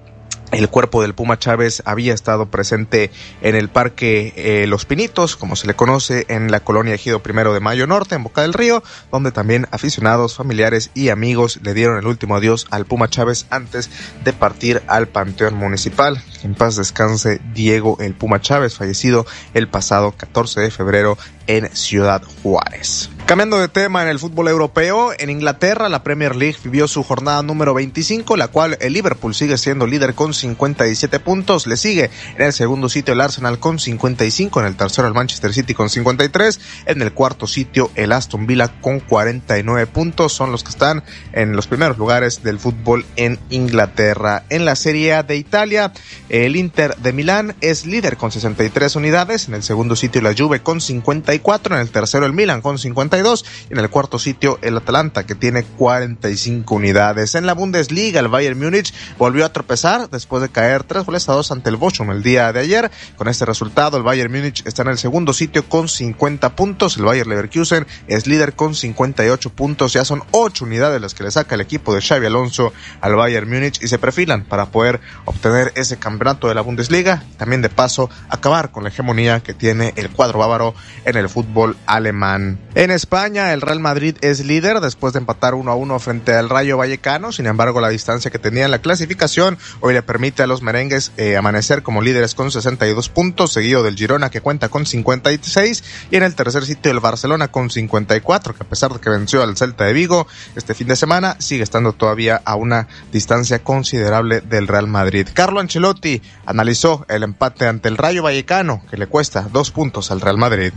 el 0.52 0.68
cuerpo 0.68 1.02
del 1.02 1.14
Puma 1.14 1.38
Chávez 1.38 1.82
había 1.86 2.14
estado 2.14 2.46
presente 2.46 3.10
en 3.40 3.56
el 3.56 3.68
Parque 3.68 4.32
eh, 4.36 4.66
Los 4.66 4.84
Pinitos, 4.84 5.36
como 5.36 5.56
se 5.56 5.66
le 5.66 5.74
conoce 5.74 6.26
en 6.28 6.50
la 6.50 6.60
colonia 6.60 6.94
Ejido 6.94 7.22
Primero 7.22 7.54
de 7.54 7.60
Mayo 7.60 7.86
Norte, 7.86 8.14
en 8.14 8.22
Boca 8.22 8.42
del 8.42 8.52
Río, 8.52 8.82
donde 9.10 9.32
también 9.32 9.66
aficionados, 9.70 10.36
familiares 10.36 10.90
y 10.94 11.08
amigos 11.08 11.60
le 11.62 11.74
dieron 11.74 11.98
el 11.98 12.06
último 12.06 12.36
adiós 12.36 12.66
al 12.70 12.84
Puma 12.84 13.08
Chávez 13.08 13.46
antes 13.50 13.90
de 14.24 14.32
partir 14.32 14.82
al 14.86 15.08
Panteón 15.08 15.54
Municipal. 15.54 16.22
En 16.42 16.54
paz 16.54 16.76
descanse 16.76 17.40
Diego 17.54 17.96
el 18.00 18.14
Puma 18.14 18.40
Chávez, 18.40 18.76
fallecido 18.76 19.26
el 19.54 19.68
pasado 19.68 20.12
14 20.12 20.60
de 20.60 20.70
febrero 20.70 21.16
en 21.46 21.74
Ciudad 21.74 22.22
Juárez. 22.42 23.10
Cambiando 23.26 23.58
de 23.58 23.68
tema 23.68 24.02
en 24.02 24.08
el 24.08 24.18
fútbol 24.18 24.48
europeo, 24.48 25.12
en 25.16 25.30
Inglaterra 25.30 25.88
la 25.88 26.02
Premier 26.02 26.36
League 26.36 26.58
vivió 26.62 26.88
su 26.88 27.02
jornada 27.02 27.42
número 27.42 27.72
25, 27.72 28.36
la 28.36 28.48
cual 28.48 28.76
el 28.80 28.92
Liverpool 28.92 29.34
sigue 29.34 29.56
siendo 29.56 29.86
líder 29.86 30.14
con 30.14 30.34
57 30.34 31.20
puntos, 31.20 31.66
le 31.66 31.76
sigue 31.76 32.10
en 32.36 32.42
el 32.42 32.52
segundo 32.52 32.88
sitio 32.88 33.14
el 33.14 33.20
Arsenal 33.20 33.58
con 33.58 33.78
55, 33.78 34.60
en 34.60 34.66
el 34.66 34.76
tercero 34.76 35.08
el 35.08 35.14
Manchester 35.14 35.54
City 35.54 35.72
con 35.72 35.88
53, 35.88 36.60
en 36.86 37.00
el 37.00 37.12
cuarto 37.12 37.46
sitio 37.46 37.90
el 37.94 38.12
Aston 38.12 38.46
Villa 38.46 38.68
con 38.80 39.00
49 39.00 39.86
puntos, 39.86 40.32
son 40.32 40.52
los 40.52 40.64
que 40.64 40.70
están 40.70 41.02
en 41.32 41.54
los 41.56 41.68
primeros 41.68 41.96
lugares 41.98 42.42
del 42.42 42.58
fútbol 42.58 43.06
en 43.16 43.38
Inglaterra. 43.50 44.44
En 44.50 44.64
la 44.64 44.76
Serie 44.76 45.14
A 45.14 45.22
de 45.22 45.36
Italia, 45.36 45.92
el 46.32 46.56
Inter 46.56 46.96
de 46.96 47.12
Milán 47.12 47.54
es 47.60 47.84
líder 47.84 48.16
con 48.16 48.32
63 48.32 48.96
unidades, 48.96 49.48
en 49.48 49.54
el 49.54 49.62
segundo 49.62 49.94
sitio 49.96 50.22
la 50.22 50.34
Juve 50.34 50.62
con 50.62 50.80
54, 50.80 51.74
en 51.74 51.82
el 51.82 51.90
tercero 51.90 52.24
el 52.24 52.32
Milan 52.32 52.62
con 52.62 52.78
52 52.78 53.44
y 53.68 53.74
en 53.74 53.78
el 53.78 53.90
cuarto 53.90 54.18
sitio 54.18 54.58
el 54.62 54.78
Atalanta 54.78 55.26
que 55.26 55.34
tiene 55.34 55.62
45 55.62 56.74
unidades. 56.74 57.34
En 57.34 57.44
la 57.44 57.52
Bundesliga 57.52 58.18
el 58.18 58.28
Bayern 58.28 58.58
Múnich 58.58 58.94
volvió 59.18 59.44
a 59.44 59.52
tropezar 59.52 60.08
después 60.08 60.40
de 60.40 60.48
caer 60.48 60.84
tres 60.84 61.04
goles 61.04 61.28
a 61.28 61.34
dos 61.34 61.52
ante 61.52 61.68
el 61.68 61.76
Bochum 61.76 62.10
el 62.10 62.22
día 62.22 62.50
de 62.50 62.60
ayer. 62.60 62.90
Con 63.16 63.28
este 63.28 63.44
resultado 63.44 63.98
el 63.98 64.02
Bayern 64.02 64.32
Múnich 64.32 64.66
está 64.66 64.80
en 64.80 64.88
el 64.88 64.96
segundo 64.96 65.34
sitio 65.34 65.68
con 65.68 65.86
50 65.86 66.56
puntos, 66.56 66.96
el 66.96 67.04
Bayern 67.04 67.28
Leverkusen 67.28 67.86
es 68.06 68.26
líder 68.26 68.54
con 68.54 68.74
58 68.74 69.50
puntos, 69.50 69.92
ya 69.92 70.06
son 70.06 70.22
8 70.30 70.64
unidades 70.64 70.98
las 70.98 71.12
que 71.12 71.24
le 71.24 71.30
saca 71.30 71.56
el 71.56 71.60
equipo 71.60 71.94
de 71.94 72.00
Xavi 72.00 72.24
Alonso 72.24 72.72
al 73.02 73.16
Bayern 73.16 73.50
Múnich 73.50 73.82
y 73.82 73.88
se 73.88 73.98
perfilan 73.98 74.46
para 74.46 74.70
poder 74.70 74.98
obtener 75.26 75.74
ese 75.76 75.98
campeonato 75.98 76.21
de 76.22 76.54
la 76.54 76.60
Bundesliga 76.60 77.24
también 77.36 77.62
de 77.62 77.68
paso 77.68 78.08
acabar 78.28 78.70
con 78.70 78.84
la 78.84 78.90
hegemonía 78.90 79.40
que 79.40 79.54
tiene 79.54 79.92
el 79.96 80.10
cuadro 80.10 80.38
bávaro 80.38 80.74
en 81.04 81.16
el 81.16 81.28
fútbol 81.28 81.76
alemán. 81.86 82.58
En 82.74 82.90
España, 82.90 83.52
el 83.52 83.60
Real 83.60 83.80
Madrid 83.80 84.16
es 84.20 84.44
líder 84.44 84.80
después 84.80 85.12
de 85.12 85.18
empatar 85.18 85.54
1 85.54 85.70
a 85.70 85.74
1 85.74 85.98
frente 85.98 86.34
al 86.34 86.48
Rayo 86.48 86.76
Vallecano. 86.76 87.32
Sin 87.32 87.46
embargo, 87.46 87.80
la 87.80 87.88
distancia 87.88 88.30
que 88.30 88.38
tenía 88.38 88.64
en 88.64 88.70
la 88.70 88.80
clasificación 88.80 89.58
hoy 89.80 89.94
le 89.94 90.02
permite 90.02 90.42
a 90.42 90.46
los 90.46 90.62
merengues 90.62 91.12
eh, 91.16 91.36
amanecer 91.36 91.82
como 91.82 92.02
líderes 92.02 92.34
con 92.34 92.50
62 92.50 93.08
puntos, 93.08 93.52
seguido 93.52 93.82
del 93.82 93.96
Girona 93.96 94.30
que 94.30 94.40
cuenta 94.40 94.68
con 94.68 94.86
56 94.86 95.84
y 96.10 96.16
en 96.16 96.22
el 96.22 96.34
tercer 96.34 96.64
sitio 96.64 96.92
el 96.92 97.00
Barcelona 97.00 97.48
con 97.48 97.70
54, 97.70 98.54
que 98.54 98.62
a 98.62 98.68
pesar 98.68 98.92
de 98.92 99.00
que 99.00 99.10
venció 99.10 99.42
al 99.42 99.56
Celta 99.56 99.84
de 99.84 99.92
Vigo 99.92 100.26
este 100.54 100.74
fin 100.74 100.86
de 100.86 100.96
semana, 100.96 101.36
sigue 101.40 101.62
estando 101.62 101.92
todavía 101.92 102.40
a 102.44 102.54
una 102.54 102.86
distancia 103.10 103.62
considerable 103.64 104.40
del 104.40 104.68
Real 104.68 104.86
Madrid. 104.86 105.28
Carlo 105.32 105.60
Ancelotti 105.60 106.11
analizó 106.44 107.06
el 107.08 107.22
empate 107.22 107.66
ante 107.66 107.88
el 107.88 107.96
Rayo 107.96 108.22
Vallecano, 108.22 108.82
que 108.90 108.96
le 108.96 109.06
cuesta 109.06 109.48
dos 109.52 109.70
puntos 109.70 110.10
al 110.10 110.20
Real 110.20 110.36
Madrid. 110.36 110.72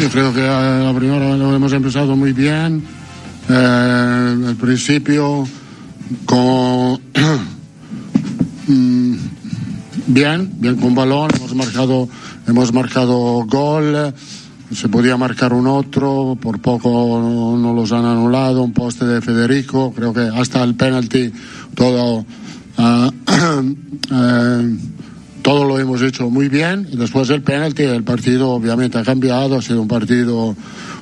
Yo 0.00 0.08
creo 0.10 0.32
que 0.32 0.46
a 0.46 0.78
la 0.78 0.94
primera 0.94 1.36
lo 1.36 1.54
hemos 1.54 1.72
empezado 1.72 2.16
muy 2.16 2.32
bien. 2.32 2.82
Eh, 3.48 3.52
al 3.54 4.56
principio 4.56 5.46
con 6.24 7.00
mm, 8.66 9.14
bien, 10.06 10.50
bien 10.58 10.76
con 10.76 10.94
balón, 10.94 11.30
hemos 11.36 11.54
marcado, 11.54 12.08
hemos 12.46 12.72
marcado 12.72 13.44
gol, 13.46 14.14
se 14.72 14.88
podía 14.88 15.16
marcar 15.16 15.52
un 15.52 15.66
otro, 15.66 16.36
por 16.40 16.60
poco 16.60 17.20
no, 17.22 17.56
no 17.56 17.72
los 17.72 17.92
han 17.92 18.04
anulado, 18.04 18.62
un 18.62 18.72
poste 18.72 19.04
de 19.04 19.20
Federico, 19.20 19.92
creo 19.94 20.12
que 20.12 20.22
hasta 20.22 20.62
el 20.62 20.74
penalti 20.74 21.32
todo 21.74 22.24
ah, 22.78 23.10
eh, 24.10 24.76
todo 25.42 25.64
lo 25.64 25.78
hemos 25.78 26.02
hecho 26.02 26.30
muy 26.30 26.48
bien. 26.48 26.88
Después 26.92 27.28
del 27.28 27.42
penalti, 27.42 27.82
el 27.82 28.04
partido 28.04 28.50
obviamente 28.50 28.98
ha 28.98 29.04
cambiado, 29.04 29.58
ha 29.58 29.62
sido 29.62 29.82
un 29.82 29.88
partido 29.88 30.56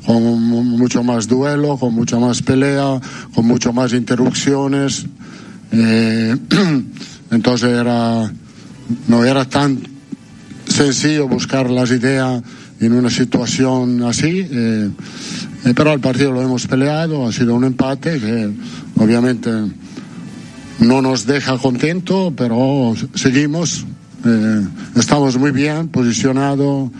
con 0.07 0.23
mucho 0.33 1.03
más 1.03 1.29
duelo, 1.29 1.77
con 1.79 1.95
mucha 1.95 2.19
más 2.19 2.43
pelea, 2.43 3.01
con 3.35 3.47
mucho 3.47 3.73
más 3.73 3.93
interrupciones. 3.93 5.07
Eh, 5.73 6.37
entonces 7.31 7.71
era, 7.71 8.31
no 9.09 9.25
era 9.25 9.45
tan 9.47 9.81
sencillo 10.67 11.29
buscar 11.29 11.71
las 11.71 11.91
ideas 11.91 12.43
en 12.81 12.93
una 12.93 13.11
situación 13.11 14.03
así. 14.03 14.47
eh, 14.51 14.91
Eh, 15.65 15.73
pero 15.75 15.93
el 15.93 16.01
partido 16.01 16.31
lo 16.31 16.43
hemos 16.43 16.67
peleado, 16.67 17.27
ha 17.27 17.33
sido 17.33 17.55
un 17.55 17.65
empate 17.65 18.21
que 18.21 18.51
obviamente 18.97 19.51
no 20.79 21.03
nos 21.03 21.27
deja 21.27 21.59
contento, 21.59 22.33
pero 22.37 22.95
seguimos, 23.15 23.85
eh, 24.25 24.67
estamos 24.97 25.37
muy 25.37 25.51
bien 25.51 25.89
posicionados. 25.89 26.91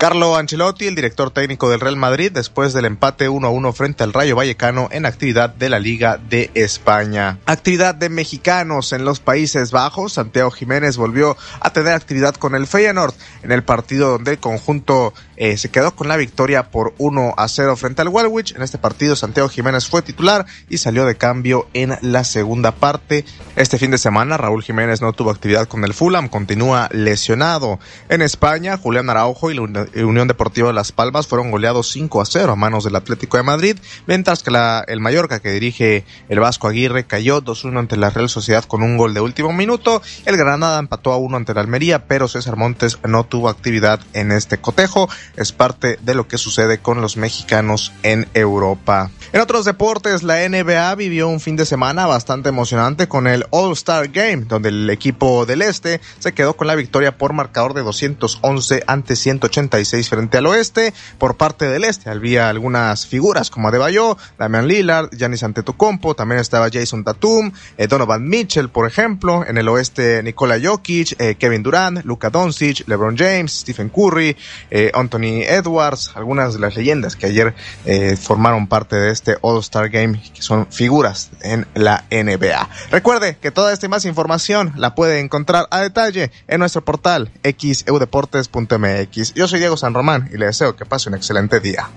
Carlo 0.00 0.34
Ancelotti, 0.34 0.86
el 0.86 0.94
director 0.94 1.30
técnico 1.30 1.68
del 1.68 1.78
Real 1.78 1.96
Madrid, 1.96 2.32
después 2.32 2.72
del 2.72 2.86
empate 2.86 3.28
1 3.28 3.46
a 3.46 3.50
1 3.50 3.72
frente 3.74 4.02
al 4.02 4.14
Rayo 4.14 4.34
Vallecano 4.34 4.88
en 4.92 5.04
actividad 5.04 5.50
de 5.50 5.68
la 5.68 5.78
Liga 5.78 6.16
de 6.16 6.50
España. 6.54 7.38
Actividad 7.44 7.94
de 7.94 8.08
mexicanos 8.08 8.94
en 8.94 9.04
los 9.04 9.20
Países 9.20 9.72
Bajos. 9.72 10.14
Santiago 10.14 10.50
Jiménez 10.52 10.96
volvió 10.96 11.36
a 11.60 11.74
tener 11.74 11.92
actividad 11.92 12.34
con 12.34 12.54
el 12.54 12.66
Feyenoord 12.66 13.12
en 13.42 13.52
el 13.52 13.62
partido 13.62 14.12
donde 14.12 14.30
el 14.30 14.38
conjunto 14.38 15.12
eh, 15.40 15.56
se 15.56 15.70
quedó 15.70 15.96
con 15.96 16.06
la 16.06 16.18
victoria 16.18 16.70
por 16.70 16.92
1 16.98 17.32
a 17.34 17.48
0 17.48 17.74
frente 17.76 18.02
al 18.02 18.08
Walwich. 18.08 18.54
En 18.54 18.62
este 18.62 18.76
partido 18.76 19.16
Santiago 19.16 19.48
Jiménez 19.48 19.88
fue 19.88 20.02
titular 20.02 20.44
y 20.68 20.76
salió 20.76 21.06
de 21.06 21.16
cambio 21.16 21.66
en 21.72 21.96
la 22.02 22.24
segunda 22.24 22.72
parte. 22.72 23.24
Este 23.56 23.78
fin 23.78 23.90
de 23.90 23.96
semana 23.96 24.36
Raúl 24.36 24.62
Jiménez 24.62 25.00
no 25.00 25.14
tuvo 25.14 25.30
actividad 25.30 25.66
con 25.66 25.82
el 25.84 25.94
Fulham, 25.94 26.28
continúa 26.28 26.90
lesionado. 26.92 27.78
En 28.10 28.20
España, 28.20 28.76
Julián 28.76 29.08
Araujo 29.08 29.50
y 29.50 29.54
la 29.54 29.86
Unión 30.04 30.28
Deportiva 30.28 30.74
Las 30.74 30.92
Palmas 30.92 31.26
fueron 31.26 31.50
goleados 31.50 31.90
5 31.90 32.20
a 32.20 32.26
0 32.26 32.52
a 32.52 32.56
manos 32.56 32.84
del 32.84 32.96
Atlético 32.96 33.38
de 33.38 33.42
Madrid, 33.42 33.78
mientras 34.06 34.42
que 34.42 34.50
la, 34.50 34.84
el 34.88 35.00
Mallorca 35.00 35.40
que 35.40 35.52
dirige 35.52 36.04
el 36.28 36.38
Vasco 36.38 36.68
Aguirre 36.68 37.06
cayó 37.06 37.40
2-1 37.40 37.78
ante 37.78 37.96
la 37.96 38.10
Real 38.10 38.28
Sociedad 38.28 38.64
con 38.64 38.82
un 38.82 38.98
gol 38.98 39.14
de 39.14 39.22
último 39.22 39.54
minuto. 39.54 40.02
El 40.26 40.36
Granada 40.36 40.78
empató 40.78 41.14
a 41.14 41.16
1 41.16 41.34
ante 41.34 41.54
la 41.54 41.62
Almería, 41.62 42.04
pero 42.04 42.28
César 42.28 42.56
Montes 42.56 42.98
no 43.08 43.24
tuvo 43.24 43.48
actividad 43.48 44.00
en 44.12 44.32
este 44.32 44.58
cotejo. 44.58 45.08
Es 45.36 45.52
parte 45.52 45.98
de 46.02 46.14
lo 46.14 46.26
que 46.28 46.38
sucede 46.38 46.78
con 46.78 47.00
los 47.00 47.16
mexicanos 47.16 47.92
en 48.02 48.28
Europa. 48.34 49.10
En 49.32 49.40
otros 49.40 49.64
deportes, 49.64 50.24
la 50.24 50.48
NBA 50.48 50.94
vivió 50.96 51.28
un 51.28 51.38
fin 51.38 51.54
de 51.54 51.64
semana 51.64 52.06
bastante 52.06 52.48
emocionante 52.48 53.06
con 53.06 53.28
el 53.28 53.46
All-Star 53.50 54.08
Game, 54.08 54.44
donde 54.48 54.70
el 54.70 54.90
equipo 54.90 55.46
del 55.46 55.62
Este 55.62 56.00
se 56.18 56.32
quedó 56.32 56.54
con 56.54 56.66
la 56.66 56.74
victoria 56.74 57.16
por 57.16 57.32
marcador 57.32 57.74
de 57.74 57.82
211 57.82 58.82
ante 58.86 59.14
180 59.14 59.78
frente 60.08 60.38
al 60.38 60.46
oeste. 60.46 60.92
Por 61.18 61.36
parte 61.36 61.66
del 61.66 61.84
este 61.84 62.10
había 62.10 62.48
algunas 62.48 63.06
figuras 63.06 63.50
como 63.50 63.68
Adebayo, 63.68 64.16
Damian 64.38 64.66
Lillard, 64.66 65.10
Giannis 65.16 65.42
Antetokounmpo, 65.42 66.14
también 66.14 66.40
estaba 66.40 66.68
Jason 66.72 67.04
Tatum, 67.04 67.52
eh, 67.76 67.86
Donovan 67.86 68.28
Mitchell, 68.28 68.68
por 68.68 68.86
ejemplo. 68.86 69.44
En 69.46 69.58
el 69.58 69.68
oeste 69.68 70.22
Nikola 70.22 70.58
Jokic, 70.62 71.14
eh, 71.20 71.36
Kevin 71.36 71.62
Durant, 71.62 72.04
Luka 72.04 72.30
Doncic, 72.30 72.88
LeBron 72.88 73.16
James, 73.16 73.60
Stephen 73.60 73.90
Curry, 73.90 74.36
eh, 74.70 74.90
Anthony 74.94 75.19
Edwards, 75.24 76.12
algunas 76.14 76.54
de 76.54 76.60
las 76.60 76.76
leyendas 76.76 77.16
que 77.16 77.26
ayer 77.26 77.54
eh, 77.84 78.16
formaron 78.16 78.66
parte 78.66 78.96
de 78.96 79.10
este 79.10 79.36
All-Star 79.40 79.88
Game, 79.88 80.20
que 80.34 80.42
son 80.42 80.66
figuras 80.70 81.30
en 81.42 81.66
la 81.74 82.04
NBA. 82.10 82.68
Recuerde 82.90 83.36
que 83.40 83.50
toda 83.50 83.72
esta 83.72 83.88
más 83.88 84.04
información 84.04 84.72
la 84.76 84.94
puede 84.94 85.20
encontrar 85.20 85.66
a 85.70 85.80
detalle 85.80 86.30
en 86.48 86.60
nuestro 86.60 86.84
portal 86.84 87.30
xeudeportes.mx. 87.42 89.34
Yo 89.34 89.48
soy 89.48 89.58
Diego 89.58 89.76
San 89.76 89.94
Román 89.94 90.30
y 90.32 90.38
le 90.38 90.46
deseo 90.46 90.76
que 90.76 90.86
pase 90.86 91.08
un 91.08 91.14
excelente 91.14 91.60
día. 91.60 91.88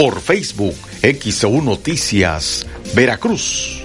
por 0.00 0.22
Facebook 0.22 0.74
XEU 1.02 1.60
Noticias, 1.60 2.66
Veracruz. 2.94 3.84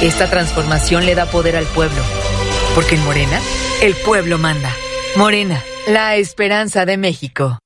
Esta 0.00 0.30
transformación 0.30 1.04
le 1.04 1.14
da 1.14 1.26
poder 1.26 1.54
al 1.56 1.66
pueblo. 1.66 2.02
Porque 2.74 2.94
en 2.94 3.04
Morena, 3.04 3.38
el 3.82 3.94
pueblo 3.94 4.38
manda. 4.38 4.74
Morena, 5.16 5.62
la 5.86 6.16
esperanza 6.16 6.86
de 6.86 6.96
México. 6.96 7.58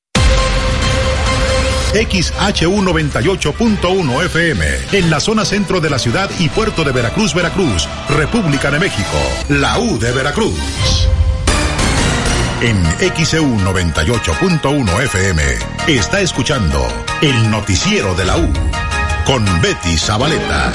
XHU 1.92 2.82
98.1 2.82 4.24
FM, 4.24 4.66
en 4.90 5.08
la 5.08 5.20
zona 5.20 5.44
centro 5.44 5.80
de 5.80 5.90
la 5.90 6.00
ciudad 6.00 6.28
y 6.40 6.48
puerto 6.48 6.82
de 6.82 6.90
Veracruz, 6.90 7.32
Veracruz, 7.32 7.88
República 8.08 8.72
de 8.72 8.80
México, 8.80 9.18
la 9.50 9.78
U 9.78 10.00
de 10.00 10.10
Veracruz. 10.10 10.58
En 12.64 12.82
XEU 13.26 13.44
98.1 13.58 15.02
FM, 15.02 15.42
está 15.86 16.22
escuchando 16.22 16.88
el 17.20 17.50
noticiero 17.50 18.14
de 18.14 18.24
la 18.24 18.38
U, 18.38 18.50
con 19.26 19.44
Betty 19.60 19.98
Zabaleta. 19.98 20.72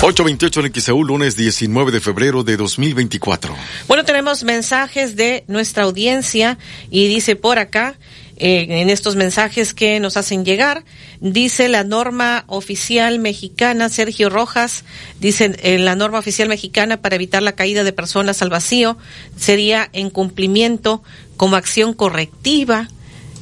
828 0.00 0.60
en 0.66 0.74
XEU, 0.74 1.04
lunes 1.04 1.36
19 1.36 1.92
de 1.92 2.00
febrero 2.00 2.42
de 2.42 2.56
2024. 2.56 3.54
Bueno, 3.86 4.04
tenemos 4.04 4.42
mensajes 4.42 5.14
de 5.14 5.44
nuestra 5.46 5.84
audiencia 5.84 6.58
y 6.90 7.06
dice 7.06 7.36
por 7.36 7.60
acá, 7.60 7.94
en 8.36 8.90
estos 8.90 9.16
mensajes 9.16 9.74
que 9.74 10.00
nos 10.00 10.16
hacen 10.16 10.44
llegar, 10.44 10.84
dice 11.20 11.68
la 11.68 11.84
norma 11.84 12.44
oficial 12.48 13.18
mexicana, 13.18 13.88
Sergio 13.88 14.28
Rojas, 14.28 14.84
dice 15.20 15.56
eh, 15.62 15.78
la 15.78 15.94
norma 15.94 16.18
oficial 16.18 16.48
mexicana 16.48 16.96
para 16.96 17.14
evitar 17.14 17.42
la 17.42 17.52
caída 17.52 17.84
de 17.84 17.92
personas 17.92 18.42
al 18.42 18.50
vacío 18.50 18.98
sería 19.36 19.88
en 19.92 20.10
cumplimiento 20.10 21.02
como 21.36 21.56
acción 21.56 21.94
correctiva. 21.94 22.88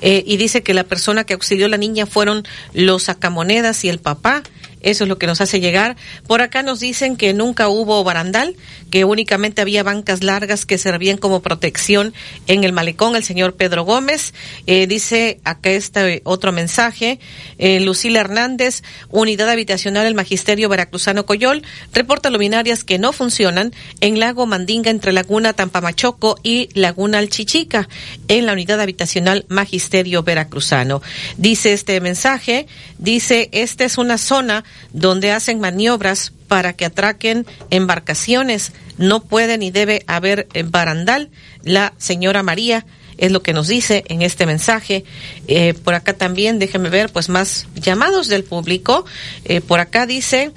Eh, 0.04 0.24
y 0.26 0.36
dice 0.36 0.64
que 0.64 0.74
la 0.74 0.82
persona 0.82 1.22
que 1.22 1.34
auxilió 1.34 1.66
a 1.66 1.68
la 1.68 1.76
niña 1.76 2.06
fueron 2.06 2.42
los 2.72 3.04
sacamonedas 3.04 3.84
y 3.84 3.88
el 3.88 4.00
papá. 4.00 4.42
Eso 4.82 5.04
es 5.04 5.08
lo 5.08 5.18
que 5.18 5.26
nos 5.26 5.40
hace 5.40 5.60
llegar. 5.60 5.96
Por 6.26 6.42
acá 6.42 6.62
nos 6.62 6.80
dicen 6.80 7.16
que 7.16 7.32
nunca 7.32 7.68
hubo 7.68 8.02
barandal, 8.04 8.56
que 8.90 9.04
únicamente 9.04 9.62
había 9.62 9.82
bancas 9.82 10.22
largas 10.22 10.66
que 10.66 10.78
servían 10.78 11.16
como 11.16 11.40
protección 11.40 12.12
en 12.46 12.64
el 12.64 12.72
malecón. 12.72 13.16
El 13.16 13.24
señor 13.24 13.54
Pedro 13.54 13.84
Gómez 13.84 14.34
eh, 14.66 14.86
dice 14.86 15.40
acá 15.44 15.70
este 15.70 16.20
otro 16.24 16.52
mensaje. 16.52 17.18
Eh, 17.58 17.80
Lucila 17.80 18.20
Hernández, 18.20 18.82
Unidad 19.08 19.48
Habitacional 19.48 20.04
del 20.04 20.14
Magisterio 20.14 20.68
Veracruzano 20.68 21.26
Coyol, 21.26 21.62
reporta 21.92 22.30
luminarias 22.30 22.84
que 22.84 22.98
no 22.98 23.12
funcionan 23.12 23.72
en 24.00 24.20
Lago 24.20 24.46
Mandinga 24.46 24.90
entre 24.90 25.12
Laguna 25.12 25.52
Tampamachoco 25.52 26.38
y 26.42 26.68
Laguna 26.74 27.18
Alchichica 27.18 27.88
en 28.28 28.46
la 28.46 28.52
Unidad 28.52 28.80
Habitacional 28.80 29.44
Magisterio 29.48 30.22
Veracruzano. 30.22 31.02
Dice 31.36 31.72
este 31.72 32.00
mensaje, 32.00 32.66
dice, 32.98 33.48
esta 33.52 33.84
es 33.84 33.98
una 33.98 34.18
zona 34.18 34.64
donde 34.92 35.32
hacen 35.32 35.60
maniobras 35.60 36.32
para 36.48 36.72
que 36.72 36.84
atraquen 36.84 37.46
embarcaciones. 37.70 38.72
No 38.98 39.20
puede 39.24 39.58
ni 39.58 39.70
debe 39.70 40.04
haber 40.06 40.48
barandal. 40.66 41.30
La 41.62 41.94
señora 41.98 42.42
María 42.42 42.84
es 43.18 43.30
lo 43.30 43.42
que 43.42 43.52
nos 43.52 43.68
dice 43.68 44.04
en 44.08 44.22
este 44.22 44.46
mensaje. 44.46 45.04
Eh, 45.46 45.74
por 45.74 45.94
acá 45.94 46.14
también, 46.14 46.58
déjenme 46.58 46.90
ver, 46.90 47.10
pues 47.12 47.28
más 47.28 47.66
llamados 47.74 48.28
del 48.28 48.44
público. 48.44 49.04
Eh, 49.44 49.60
por 49.60 49.80
acá 49.80 50.06
dice, 50.06 50.52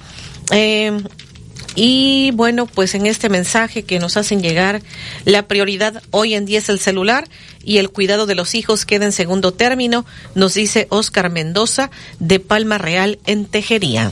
eh, 0.51 0.91
y 1.75 2.31
bueno, 2.31 2.65
pues 2.65 2.95
en 2.95 3.05
este 3.05 3.29
mensaje 3.29 3.83
que 3.83 3.99
nos 3.99 4.17
hacen 4.17 4.41
llegar, 4.41 4.81
la 5.25 5.47
prioridad 5.47 6.01
hoy 6.11 6.33
en 6.33 6.45
día 6.45 6.59
es 6.59 6.69
el 6.69 6.79
celular 6.79 7.27
y 7.63 7.77
el 7.77 7.89
cuidado 7.89 8.25
de 8.25 8.35
los 8.35 8.55
hijos 8.55 8.85
queda 8.85 9.05
en 9.05 9.11
segundo 9.11 9.53
término, 9.53 10.05
nos 10.35 10.53
dice 10.53 10.87
Oscar 10.89 11.29
Mendoza 11.29 11.91
de 12.19 12.39
Palma 12.39 12.77
Real 12.77 13.19
en 13.25 13.45
Tejería. 13.45 14.11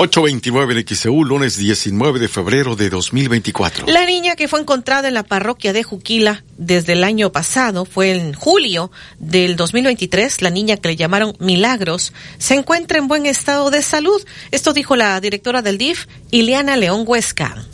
829 0.00 0.78
en 0.78 0.86
XEU, 0.86 1.24
lunes 1.24 1.56
19 1.56 2.20
de 2.20 2.28
febrero 2.28 2.76
de 2.76 2.88
2024. 2.88 3.88
La 3.88 4.06
niña 4.06 4.36
que 4.36 4.46
fue 4.46 4.60
encontrada 4.60 5.08
en 5.08 5.14
la 5.14 5.24
parroquia 5.24 5.72
de 5.72 5.82
Juquila 5.82 6.44
desde 6.56 6.92
el 6.92 7.02
año 7.02 7.32
pasado, 7.32 7.84
fue 7.84 8.12
en 8.12 8.32
julio 8.32 8.92
del 9.18 9.56
2023, 9.56 10.40
la 10.40 10.50
niña 10.50 10.76
que 10.76 10.90
le 10.90 10.96
llamaron 10.96 11.34
Milagros, 11.40 12.12
se 12.38 12.54
encuentra 12.54 12.98
en 12.98 13.08
buen 13.08 13.26
estado 13.26 13.72
de 13.72 13.82
salud. 13.82 14.24
Esto 14.52 14.72
dijo 14.72 14.94
la 14.94 15.20
directora 15.20 15.62
del 15.62 15.78
DIF, 15.78 16.06
Ileana 16.30 16.76
León 16.76 17.02
Huesca. 17.04 17.66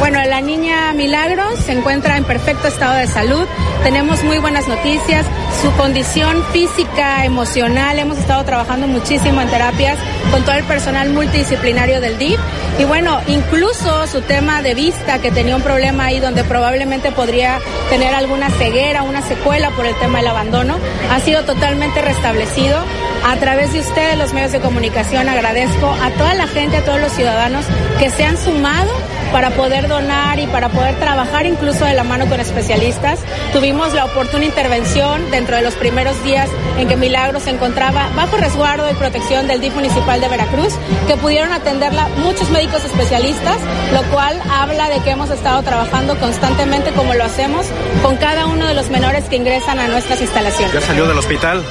Bueno, 0.00 0.18
la 0.24 0.40
niña 0.40 0.94
Milagro 0.94 1.44
se 1.58 1.72
encuentra 1.72 2.16
en 2.16 2.24
perfecto 2.24 2.68
estado 2.68 2.94
de 2.94 3.06
salud. 3.06 3.46
Tenemos 3.84 4.24
muy 4.24 4.38
buenas 4.38 4.66
noticias. 4.66 5.26
Su 5.60 5.70
condición 5.72 6.42
física, 6.54 7.26
emocional, 7.26 7.98
hemos 7.98 8.16
estado 8.16 8.42
trabajando 8.44 8.86
muchísimo 8.86 9.42
en 9.42 9.48
terapias 9.50 9.98
con 10.30 10.42
todo 10.42 10.54
el 10.54 10.64
personal 10.64 11.10
multidisciplinario 11.10 12.00
del 12.00 12.16
DIF. 12.16 12.40
Y 12.78 12.84
bueno, 12.84 13.20
incluso 13.28 14.06
su 14.06 14.22
tema 14.22 14.62
de 14.62 14.72
vista, 14.74 15.18
que 15.18 15.30
tenía 15.30 15.54
un 15.54 15.62
problema 15.62 16.06
ahí 16.06 16.18
donde 16.18 16.44
probablemente 16.44 17.12
podría 17.12 17.58
tener 17.90 18.14
alguna 18.14 18.48
ceguera, 18.48 19.02
una 19.02 19.20
secuela 19.20 19.68
por 19.72 19.84
el 19.84 19.94
tema 19.96 20.20
del 20.20 20.28
abandono, 20.28 20.78
ha 21.10 21.20
sido 21.20 21.44
totalmente 21.44 22.00
restablecido. 22.00 22.78
A 23.26 23.36
través 23.36 23.74
de 23.74 23.80
ustedes, 23.80 24.16
los 24.16 24.32
medios 24.32 24.52
de 24.52 24.60
comunicación, 24.60 25.28
agradezco 25.28 25.94
a 26.02 26.08
toda 26.12 26.32
la 26.32 26.46
gente, 26.46 26.78
a 26.78 26.84
todos 26.86 27.00
los 27.02 27.12
ciudadanos 27.12 27.66
que 27.98 28.08
se 28.08 28.24
han 28.24 28.38
sumado 28.38 28.90
para 29.30 29.50
poder 29.50 29.88
donar 29.90 30.38
y 30.38 30.46
para 30.46 30.70
poder 30.70 30.94
trabajar 30.98 31.44
incluso 31.44 31.84
de 31.84 31.92
la 31.92 32.04
mano 32.04 32.24
con 32.26 32.40
especialistas. 32.40 33.18
Tuvimos 33.52 33.92
la 33.92 34.06
oportuna 34.06 34.44
intervención 34.46 35.30
dentro 35.30 35.56
de 35.56 35.62
los 35.62 35.74
primeros 35.74 36.22
días 36.24 36.48
en 36.78 36.88
que 36.88 36.96
Milagro 36.96 37.40
se 37.40 37.50
encontraba 37.50 38.08
bajo 38.16 38.38
resguardo 38.38 38.90
y 38.90 38.94
protección 38.94 39.46
del 39.48 39.60
DIF 39.60 39.74
municipal 39.74 40.18
de 40.20 40.28
Veracruz, 40.28 40.72
que 41.06 41.16
pudieron 41.18 41.52
atenderla 41.52 42.08
muchos 42.18 42.48
médicos 42.50 42.82
especialistas, 42.84 43.56
lo 43.92 44.02
cual 44.04 44.40
habla 44.50 44.88
de 44.88 45.00
que 45.00 45.10
hemos 45.10 45.28
estado 45.30 45.62
trabajando 45.62 46.16
constantemente 46.18 46.90
como 46.92 47.12
lo 47.12 47.24
hacemos 47.24 47.66
con 48.02 48.16
cada 48.16 48.46
uno 48.46 48.66
de 48.66 48.74
los 48.74 48.88
menores 48.88 49.24
que 49.24 49.36
ingresan 49.36 49.78
a 49.78 49.88
nuestras 49.88 50.20
instalaciones. 50.22 50.72
¿Ya 50.72 50.80
salió 50.80 51.06
del 51.06 51.18
hospital? 51.18 51.62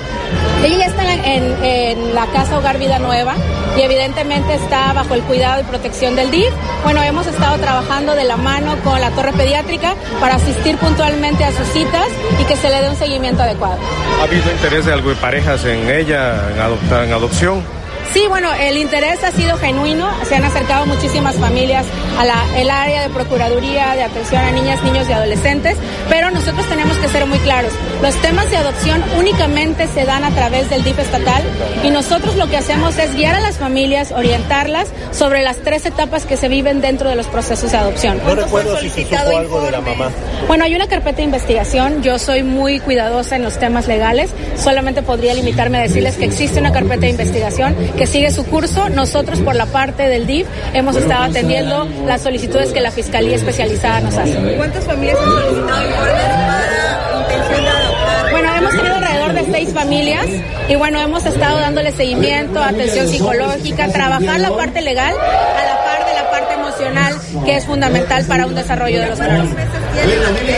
Ella 0.64 0.78
ya 0.78 0.86
está 0.88 1.14
en, 1.14 1.26
en- 1.26 1.64
en 1.64 2.14
la 2.16 2.26
Casa 2.28 2.58
Hogar 2.60 2.78
Vida 2.78 3.00
Nueva 3.00 3.34
y 3.78 3.82
evidentemente 3.82 4.54
está 4.56 4.92
bajo 4.94 5.14
el 5.16 5.22
cuidado 5.22 5.62
y 5.62 5.64
protección 5.64 6.16
del 6.16 6.30
DIF. 6.30 6.52
Bueno, 6.84 7.02
hemos 7.02 7.26
estado 7.28 7.58
trabajando 7.58 8.09
de 8.16 8.24
la 8.24 8.38
mano 8.38 8.76
con 8.84 9.00
la 9.00 9.12
torre 9.12 9.34
pediátrica 9.34 9.96
para 10.20 10.36
asistir 10.36 10.78
puntualmente 10.78 11.44
a 11.44 11.52
sus 11.52 11.68
citas 11.68 12.08
y 12.40 12.44
que 12.46 12.56
se 12.56 12.70
le 12.70 12.82
dé 12.82 12.90
un 12.90 12.96
seguimiento 12.96 13.44
adecuado. 13.44 13.78
¿Ha 14.20 14.24
habido 14.24 14.52
interés 14.52 14.86
de 14.86 14.94
algo 14.94 15.10
de 15.10 15.16
parejas 15.16 15.66
en 15.66 15.90
ella, 15.90 16.50
en, 16.54 16.60
adoptar, 16.60 17.06
en 17.06 17.14
adopción? 17.14 17.79
Sí, 18.14 18.26
bueno, 18.28 18.52
el 18.54 18.78
interés 18.78 19.24
ha 19.24 19.32
sido 19.32 19.56
genuino. 19.58 20.10
Se 20.26 20.36
han 20.36 20.44
acercado 20.44 20.88
muchísimas 20.88 21.36
familias 21.36 21.86
a 22.18 22.26
la, 22.26 22.44
el 22.58 22.72
área 22.72 23.04
de 23.04 23.10
Procuraduría 23.10 23.94
de 23.96 24.04
Atención 24.04 24.44
a 24.44 24.52
Niñas, 24.52 24.84
Niños 24.84 25.08
y 25.08 25.14
Adolescentes, 25.14 25.78
pero 26.10 26.32
nosotros 26.32 26.68
tenemos 26.68 26.98
que 26.98 27.08
ser 27.08 27.28
muy 27.28 27.38
claros. 27.40 27.72
Los 28.02 28.16
temas 28.16 28.50
de 28.50 28.58
adopción 28.58 29.04
únicamente 29.20 29.88
se 29.88 30.06
dan 30.06 30.24
a 30.24 30.32
través 30.32 30.70
del 30.72 30.84
DIF 30.84 30.98
estatal 30.98 31.44
y 31.84 31.92
nosotros 31.92 32.36
lo 32.36 32.48
que 32.50 32.58
hacemos 32.58 32.98
es 32.98 33.16
guiar 33.16 33.36
a 33.36 33.42
las 33.42 33.58
familias, 33.58 34.12
orientarlas 34.12 34.88
sobre 35.12 35.44
las 35.44 35.58
tres 35.58 35.86
etapas 35.86 36.26
que 36.26 36.36
se 36.36 36.48
viven 36.48 36.82
dentro 36.82 37.10
de 37.10 37.16
los 37.16 37.28
procesos 37.28 37.72
de 37.72 37.78
adopción. 37.78 38.20
No 38.26 38.34
recuerdo 38.34 38.78
si 38.80 38.90
se 38.90 39.04
supo 39.04 39.38
algo 39.38 39.62
de 39.62 39.72
la 39.72 39.82
mamá. 39.82 40.10
Bueno, 40.48 40.64
hay 40.64 40.74
una 40.74 40.88
carpeta 40.88 41.18
de 41.18 41.24
investigación. 41.24 42.02
Yo 42.02 42.18
soy 42.18 42.42
muy 42.42 42.80
cuidadosa 42.80 43.36
en 43.36 43.44
los 43.44 43.60
temas 43.60 43.88
legales. 43.88 44.32
Solamente 44.56 45.04
podría 45.04 45.36
limitarme 45.36 45.78
a 45.78 45.82
decirles 45.82 46.16
que 46.16 46.26
existe 46.26 46.60
una 46.60 46.72
carpeta 46.72 47.02
de 47.02 47.10
investigación 47.10 47.76
que 48.00 48.08
sigue 48.08 48.32
su 48.32 48.46
curso. 48.46 48.88
Nosotros, 48.88 49.42
por 49.42 49.56
la 49.56 49.66
parte 49.66 50.08
del 50.08 50.26
DIF, 50.26 50.48
hemos 50.74 50.96
estado 50.96 51.26
atendiendo 51.26 51.86
las 52.06 52.22
solicitudes 52.22 52.72
que 52.72 52.80
la 52.80 52.92
Fiscalía 52.92 53.36
Especializada 53.36 54.00
nos 54.00 54.16
hace. 54.16 54.56
¿Cuántas 54.56 54.86
familias 54.86 55.18
han 55.20 55.30
solicitado 55.30 55.84
informes 55.84 56.26
para 56.48 57.20
intención 57.20 57.64
de 57.64 57.70
adoptar? 57.70 58.32
Bueno, 58.32 58.56
hemos 58.56 58.72
tenido 58.72 58.96
alrededor 58.96 59.34
de 59.34 59.52
seis 59.52 59.74
familias 59.74 60.26
y 60.70 60.76
bueno, 60.76 61.02
hemos 61.02 61.26
estado 61.26 61.60
dándole 61.60 61.92
seguimiento, 61.92 62.64
atención 62.64 63.10
psicológica, 63.10 63.90
trabajar 63.90 64.40
la 64.40 64.56
parte 64.56 64.80
legal 64.80 65.14
a 65.14 65.66
la 65.66 65.84
par 65.84 66.06
de 66.06 66.14
la 66.14 66.32
parte 66.32 66.54
emocional 66.54 67.16
que 67.44 67.58
es 67.58 67.66
fundamental 67.66 68.24
para 68.26 68.46
un 68.46 68.56
desarrollo 68.56 69.02
de 69.02 69.08
los 69.08 69.20
menores. 69.20 69.52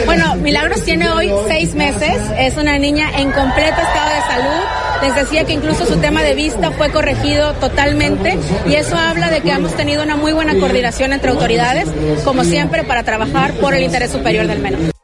Bueno, 0.06 0.36
Milagros 0.36 0.84
tiene 0.84 1.10
hoy 1.10 1.32
seis 1.48 1.74
meses, 1.74 2.22
es 2.38 2.56
una 2.58 2.78
niña 2.78 3.10
en 3.18 3.32
completo 3.32 3.82
estado 3.82 4.10
de 4.10 4.22
salud. 4.28 4.91
Les 5.02 5.16
decía 5.16 5.46
que 5.46 5.54
incluso 5.54 5.86
su 5.86 5.98
tema 5.98 6.22
de 6.22 6.36
vista 6.36 6.72
fue 6.72 6.92
corregido 6.92 7.54
totalmente 7.54 8.38
y 8.68 8.76
eso 8.76 8.96
habla 8.96 9.30
de 9.30 9.42
que 9.42 9.52
hemos 9.52 9.76
tenido 9.76 10.04
una 10.04 10.16
muy 10.16 10.32
buena 10.32 10.58
coordinación 10.60 11.12
entre 11.14 11.32
autoridades, 11.32 11.90
como 12.24 12.44
siempre, 12.44 12.84
para 12.84 13.04
trabajar 13.04 13.54
por 13.56 13.74
el 13.74 13.84
interés 13.84 14.12
superior 14.12 14.48
del 14.48 14.60
menor. 14.60 15.01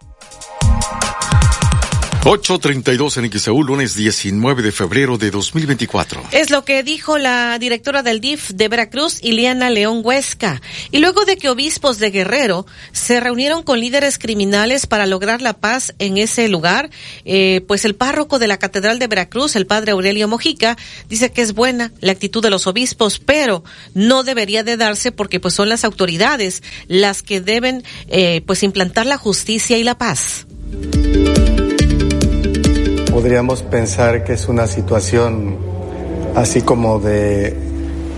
8.32 2.24 3.24
en 3.24 3.32
XEU, 3.32 3.63
lunes 3.63 3.95
19 3.95 4.61
de 4.61 4.72
febrero 4.72 5.18
de 5.18 5.32
2024. 5.32 6.24
Es 6.32 6.49
lo 6.49 6.65
que 6.65 6.84
dijo 6.84 7.18
la 7.18 7.57
directora 7.57 8.03
del 8.03 8.20
DIF 8.20 8.49
de 8.49 8.68
Veracruz, 8.68 9.20
Iliana 9.24 9.70
León 9.70 10.01
Huesca. 10.03 10.61
Y 10.91 10.97
luego 10.97 11.24
de 11.24 11.38
que 11.38 11.49
obispos 11.49 11.99
de 11.99 12.11
Guerrero 12.11 12.65
se 12.91 13.20
reunieron 13.20 13.63
con 13.63 13.80
líderes 13.80 14.18
criminales 14.20 14.88
para 14.88 15.05
lograr 15.05 15.41
la 15.41 15.53
paz 15.53 15.93
en 15.99 16.18
ese 16.18 16.49
lugar, 16.49 16.89
eh, 17.24 17.63
pues 17.68 17.86
el 17.86 17.95
párroco 17.95 18.39
de 18.39 18.47
la 18.47 18.57
Catedral 18.57 18.99
de 18.99 19.07
Veracruz, 19.07 19.55
el 19.55 19.65
padre 19.65 19.93
Aurelio 19.93 20.28
Mojica, 20.28 20.76
dice 21.07 21.32
que 21.32 21.41
es 21.41 21.53
buena 21.53 21.93
la 22.01 22.11
actitud 22.11 22.43
de 22.43 22.49
los 22.49 22.68
obispos, 22.68 23.20
pero 23.20 23.63
no 23.93 24.24
debería 24.24 24.63
de 24.63 24.76
darse 24.76 25.11
porque 25.11 25.39
pues 25.39 25.53
son 25.53 25.70
las 25.70 25.86
autoridades 25.86 26.61
las 26.88 27.24
que 27.24 27.39
deben 27.39 27.84
eh, 28.09 28.41
pues 28.45 28.63
implantar 28.63 29.05
la 29.05 29.18
justicia 29.18 29.78
y 29.78 29.84
la 29.84 29.97
paz. 29.97 30.45
Podríamos 33.18 33.63
pensar 33.63 34.24
que 34.24 34.34
es 34.34 34.47
una 34.47 34.68
situación 34.68 35.57
así 36.36 36.61
como 36.61 36.99
de 36.99 37.57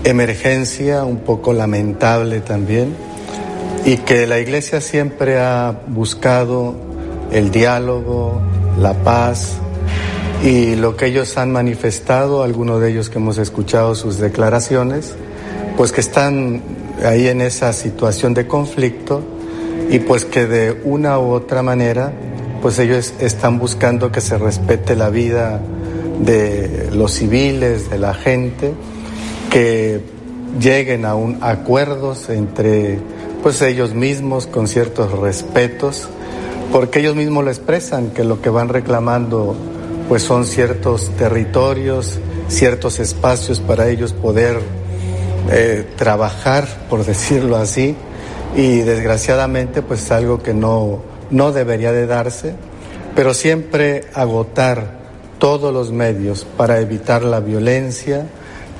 emergencia, 0.04 1.04
un 1.04 1.20
poco 1.20 1.54
lamentable 1.54 2.40
también, 2.40 2.94
y 3.86 3.96
que 3.96 4.26
la 4.26 4.40
Iglesia 4.40 4.82
siempre 4.82 5.40
ha 5.40 5.74
buscado 5.86 6.74
el 7.32 7.50
diálogo, 7.50 8.42
la 8.78 8.92
paz, 8.92 9.54
y 10.44 10.76
lo 10.76 10.98
que 10.98 11.06
ellos 11.06 11.38
han 11.38 11.50
manifestado, 11.50 12.42
algunos 12.42 12.82
de 12.82 12.90
ellos 12.90 13.08
que 13.08 13.16
hemos 13.16 13.38
escuchado 13.38 13.94
sus 13.94 14.18
declaraciones, 14.18 15.14
pues 15.78 15.92
que 15.92 16.02
están 16.02 16.60
ahí 17.06 17.26
en 17.26 17.40
esa 17.40 17.72
situación 17.72 18.34
de 18.34 18.46
conflicto 18.46 19.22
y 19.88 20.00
pues 20.00 20.26
que 20.26 20.44
de 20.44 20.78
una 20.84 21.18
u 21.18 21.30
otra 21.30 21.62
manera 21.62 22.12
pues 22.62 22.78
ellos 22.78 23.14
están 23.20 23.58
buscando 23.58 24.12
que 24.12 24.20
se 24.20 24.36
respete 24.38 24.96
la 24.96 25.10
vida 25.10 25.60
de 26.20 26.90
los 26.92 27.12
civiles, 27.12 27.90
de 27.90 27.98
la 27.98 28.14
gente, 28.14 28.72
que 29.50 30.00
lleguen 30.58 31.04
a 31.04 31.14
un 31.14 31.38
acuerdos 31.40 32.28
entre 32.28 32.98
pues 33.42 33.62
ellos 33.62 33.94
mismos 33.94 34.46
con 34.46 34.68
ciertos 34.68 35.12
respetos, 35.18 36.08
porque 36.72 37.00
ellos 37.00 37.16
mismos 37.16 37.44
lo 37.44 37.50
expresan 37.50 38.10
que 38.10 38.24
lo 38.24 38.42
que 38.42 38.50
van 38.50 38.68
reclamando 38.68 39.56
pues 40.08 40.22
son 40.22 40.44
ciertos 40.44 41.10
territorios, 41.16 42.18
ciertos 42.48 42.98
espacios 42.98 43.60
para 43.60 43.88
ellos 43.88 44.12
poder 44.12 44.58
eh, 45.50 45.86
trabajar, 45.96 46.66
por 46.90 47.04
decirlo 47.06 47.56
así, 47.56 47.94
y 48.56 48.80
desgraciadamente 48.80 49.82
pues 49.82 50.02
es 50.02 50.10
algo 50.10 50.42
que 50.42 50.52
no, 50.52 51.00
no 51.30 51.52
debería 51.52 51.92
de 51.92 52.06
darse, 52.06 52.54
pero 53.14 53.34
siempre 53.34 54.04
agotar 54.14 54.98
todos 55.38 55.72
los 55.72 55.90
medios 55.90 56.46
para 56.56 56.80
evitar 56.80 57.22
la 57.22 57.40
violencia, 57.40 58.26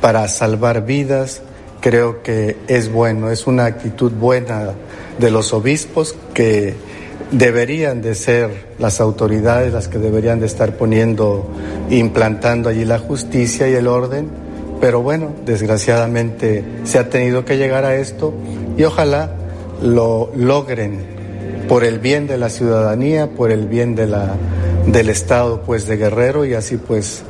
para 0.00 0.28
salvar 0.28 0.84
vidas, 0.84 1.42
creo 1.80 2.22
que 2.22 2.56
es 2.68 2.92
bueno, 2.92 3.30
es 3.30 3.46
una 3.46 3.64
actitud 3.64 4.12
buena 4.12 4.72
de 5.18 5.30
los 5.30 5.52
obispos 5.52 6.14
que 6.34 6.74
deberían 7.30 8.02
de 8.02 8.14
ser 8.14 8.70
las 8.78 9.00
autoridades 9.00 9.72
las 9.72 9.88
que 9.88 9.98
deberían 9.98 10.40
de 10.40 10.46
estar 10.46 10.76
poniendo, 10.76 11.48
implantando 11.90 12.68
allí 12.68 12.84
la 12.84 12.98
justicia 12.98 13.68
y 13.68 13.74
el 13.74 13.86
orden, 13.86 14.28
pero 14.80 15.02
bueno, 15.02 15.32
desgraciadamente 15.44 16.64
se 16.84 16.98
ha 16.98 17.08
tenido 17.08 17.44
que 17.44 17.56
llegar 17.56 17.84
a 17.84 17.96
esto 17.96 18.34
y 18.76 18.84
ojalá 18.84 19.30
lo 19.82 20.30
logren 20.34 21.09
por 21.70 21.84
el 21.84 22.00
bien 22.00 22.26
de 22.26 22.36
la 22.36 22.48
ciudadanía, 22.48 23.30
por 23.30 23.52
el 23.52 23.68
bien 23.68 23.94
de 23.94 24.08
la, 24.08 24.34
del 24.86 25.08
Estado 25.08 25.62
pues 25.62 25.86
de 25.86 25.96
Guerrero 25.96 26.44
y 26.44 26.54
así 26.54 26.76
pues 26.76 27.22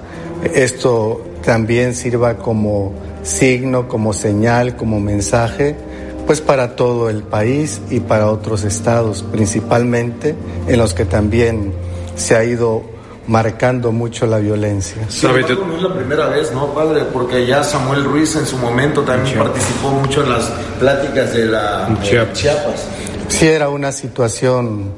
esto 0.55 1.23
también 1.45 1.95
sirva 1.95 2.39
como 2.39 2.95
signo, 3.23 3.87
como 3.87 4.15
señal, 4.15 4.77
como 4.77 4.99
mensaje 4.99 5.77
pues 6.27 6.41
para 6.41 6.75
todo 6.75 7.11
el 7.11 7.23
país 7.23 7.83
y 7.91 8.01
para 8.01 8.31
otros 8.31 8.65
estados 8.65 9.23
principalmente 9.31 10.35
en 10.67 10.79
los 10.79 10.95
que 10.95 11.05
también 11.05 11.75
se 12.17 12.35
ha 12.35 12.43
ido 12.43 12.83
marcando 13.27 13.93
mucho 13.93 14.25
la 14.25 14.39
violencia. 14.39 15.05
Sin 15.11 15.29
embargo, 15.29 15.67
no 15.67 15.77
es 15.77 15.83
la 15.83 15.95
primera 15.95 16.29
vez, 16.29 16.51
¿no, 16.53 16.73
padre? 16.73 17.03
Porque 17.13 17.47
ya 17.47 17.63
Samuel 17.63 18.05
Ruiz 18.05 18.35
en 18.37 18.47
su 18.47 18.57
momento 18.57 19.03
también 19.03 19.39
participó 19.39 19.91
mucho 19.91 20.23
en 20.23 20.31
las 20.31 20.51
pláticas 20.79 21.35
de 21.35 21.45
la 21.45 21.95
Chiapas. 22.03 22.87
Sí 23.31 23.47
era 23.47 23.71
una 23.71 23.91
situación 23.91 24.93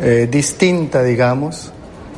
eh, 0.00 0.28
distinta, 0.30 1.02
digamos, 1.02 1.72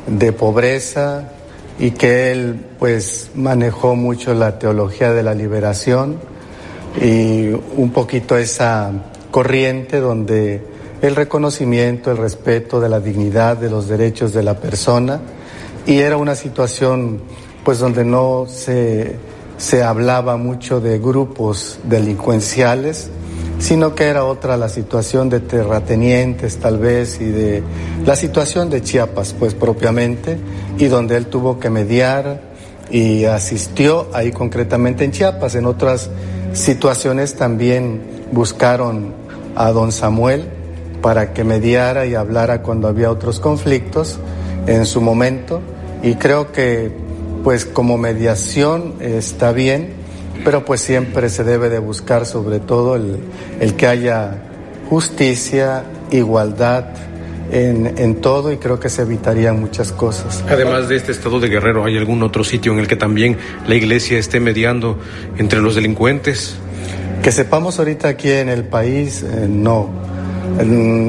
de 0.05 0.31
pobreza 0.31 1.31
y 1.79 1.91
que 1.91 2.31
él 2.31 2.63
pues 2.77 3.31
manejó 3.33 3.95
mucho 3.95 4.35
la 4.35 4.59
teología 4.59 5.11
de 5.13 5.23
la 5.23 5.33
liberación 5.33 6.19
y 7.01 7.49
un 7.75 7.91
poquito 7.91 8.37
esa 8.37 8.91
corriente 9.31 9.99
donde 9.99 10.61
el 11.01 11.15
reconocimiento, 11.15 12.11
el 12.11 12.17
respeto 12.17 12.79
de 12.79 12.89
la 12.89 12.99
dignidad, 12.99 13.57
de 13.57 13.69
los 13.69 13.87
derechos 13.87 14.31
de 14.31 14.43
la 14.43 14.59
persona 14.59 15.21
y 15.87 15.97
era 15.97 16.17
una 16.17 16.35
situación 16.35 17.21
pues 17.63 17.79
donde 17.79 18.05
no 18.05 18.45
se, 18.47 19.15
se 19.57 19.81
hablaba 19.81 20.37
mucho 20.37 20.79
de 20.81 20.99
grupos 20.99 21.79
delincuenciales, 21.83 23.09
sino 23.63 23.95
que 23.95 24.07
era 24.07 24.25
otra 24.25 24.57
la 24.57 24.67
situación 24.67 25.29
de 25.29 25.39
terratenientes 25.39 26.57
tal 26.57 26.79
vez 26.79 27.21
y 27.21 27.31
de 27.31 27.63
la 28.05 28.17
situación 28.17 28.69
de 28.69 28.81
Chiapas 28.81 29.33
pues 29.39 29.53
propiamente 29.53 30.37
y 30.77 30.87
donde 30.87 31.15
él 31.15 31.27
tuvo 31.27 31.61
que 31.61 31.69
mediar 31.69 32.41
y 32.91 33.23
asistió 33.23 34.09
ahí 34.11 34.33
concretamente 34.33 35.05
en 35.05 35.11
Chiapas. 35.11 35.55
En 35.55 35.65
otras 35.65 36.09
situaciones 36.51 37.35
también 37.35 38.01
buscaron 38.33 39.13
a 39.55 39.71
don 39.71 39.93
Samuel 39.93 40.43
para 41.01 41.31
que 41.31 41.45
mediara 41.45 42.05
y 42.05 42.15
hablara 42.15 42.63
cuando 42.63 42.89
había 42.89 43.09
otros 43.09 43.39
conflictos 43.39 44.19
en 44.67 44.85
su 44.85 44.99
momento 44.99 45.61
y 46.01 46.15
creo 46.15 46.51
que 46.51 46.91
pues 47.45 47.63
como 47.63 47.97
mediación 47.97 48.95
está 48.99 49.53
bien, 49.53 50.02
pero 50.43 50.65
pues 50.65 50.81
siempre 50.81 51.29
se 51.29 51.43
debe 51.43 51.69
de 51.69 51.79
buscar 51.79 52.25
sobre 52.25 52.59
todo 52.59 52.95
el, 52.95 53.19
el 53.59 53.75
que 53.75 53.87
haya 53.87 54.35
justicia, 54.89 55.83
igualdad, 56.11 56.85
en, 57.51 57.97
en, 57.97 58.15
todo 58.15 58.51
y 58.51 58.57
creo 58.57 58.79
que 58.79 58.89
se 58.89 59.03
evitarían 59.03 59.59
muchas 59.59 59.91
cosas. 59.91 60.43
Además 60.49 60.89
de 60.89 60.95
este 60.95 61.11
estado 61.11 61.39
de 61.39 61.49
Guerrero, 61.49 61.85
¿hay 61.85 61.97
algún 61.97 62.23
otro 62.23 62.43
sitio 62.43 62.73
en 62.73 62.79
el 62.79 62.87
que 62.87 62.95
también 62.95 63.37
la 63.67 63.75
iglesia 63.75 64.17
esté 64.17 64.39
mediando 64.39 64.97
entre 65.37 65.61
los 65.61 65.75
delincuentes? 65.75 66.55
Que 67.21 67.31
sepamos 67.31 67.79
ahorita 67.79 68.07
aquí 68.07 68.31
en 68.31 68.49
el 68.49 68.63
país, 68.65 69.23
eh, 69.23 69.47
no. 69.47 69.89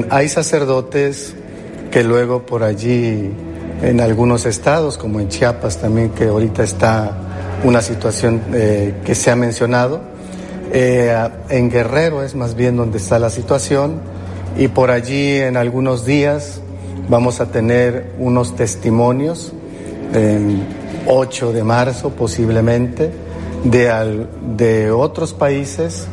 hay 0.09 0.29
sacerdotes 0.29 1.35
que 1.91 2.03
luego 2.03 2.45
por 2.45 2.63
allí, 2.63 3.31
en 3.81 3.99
algunos 3.99 4.45
estados, 4.45 4.97
como 4.97 5.19
en 5.19 5.29
Chiapas 5.29 5.81
también, 5.81 6.09
que 6.09 6.25
ahorita 6.25 6.63
está 6.63 7.24
una 7.65 7.81
situación 7.81 8.41
eh, 8.53 8.93
que 9.03 9.15
se 9.15 9.31
ha 9.31 9.35
mencionado. 9.35 9.99
Eh, 10.71 11.15
en 11.49 11.69
Guerrero 11.69 12.23
es 12.23 12.35
más 12.35 12.55
bien 12.55 12.77
donde 12.77 12.97
está 12.97 13.17
la 13.17 13.29
situación 13.29 13.99
y 14.57 14.67
por 14.67 14.91
allí 14.91 15.37
en 15.37 15.57
algunos 15.57 16.05
días 16.05 16.61
vamos 17.09 17.41
a 17.41 17.47
tener 17.47 18.13
unos 18.19 18.55
testimonios, 18.55 19.51
el 20.13 20.63
8 21.07 21.53
de 21.53 21.63
marzo 21.63 22.11
posiblemente, 22.11 23.11
de, 23.63 24.27
de 24.55 24.91
otros 24.91 25.33
países 25.33 26.07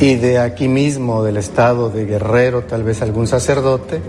y 0.00 0.16
de 0.16 0.38
aquí 0.38 0.68
mismo, 0.68 1.22
del 1.22 1.36
estado 1.38 1.90
de 1.90 2.04
Guerrero, 2.04 2.62
tal 2.62 2.84
vez 2.84 3.02
algún 3.02 3.26
sacerdote, 3.26 4.00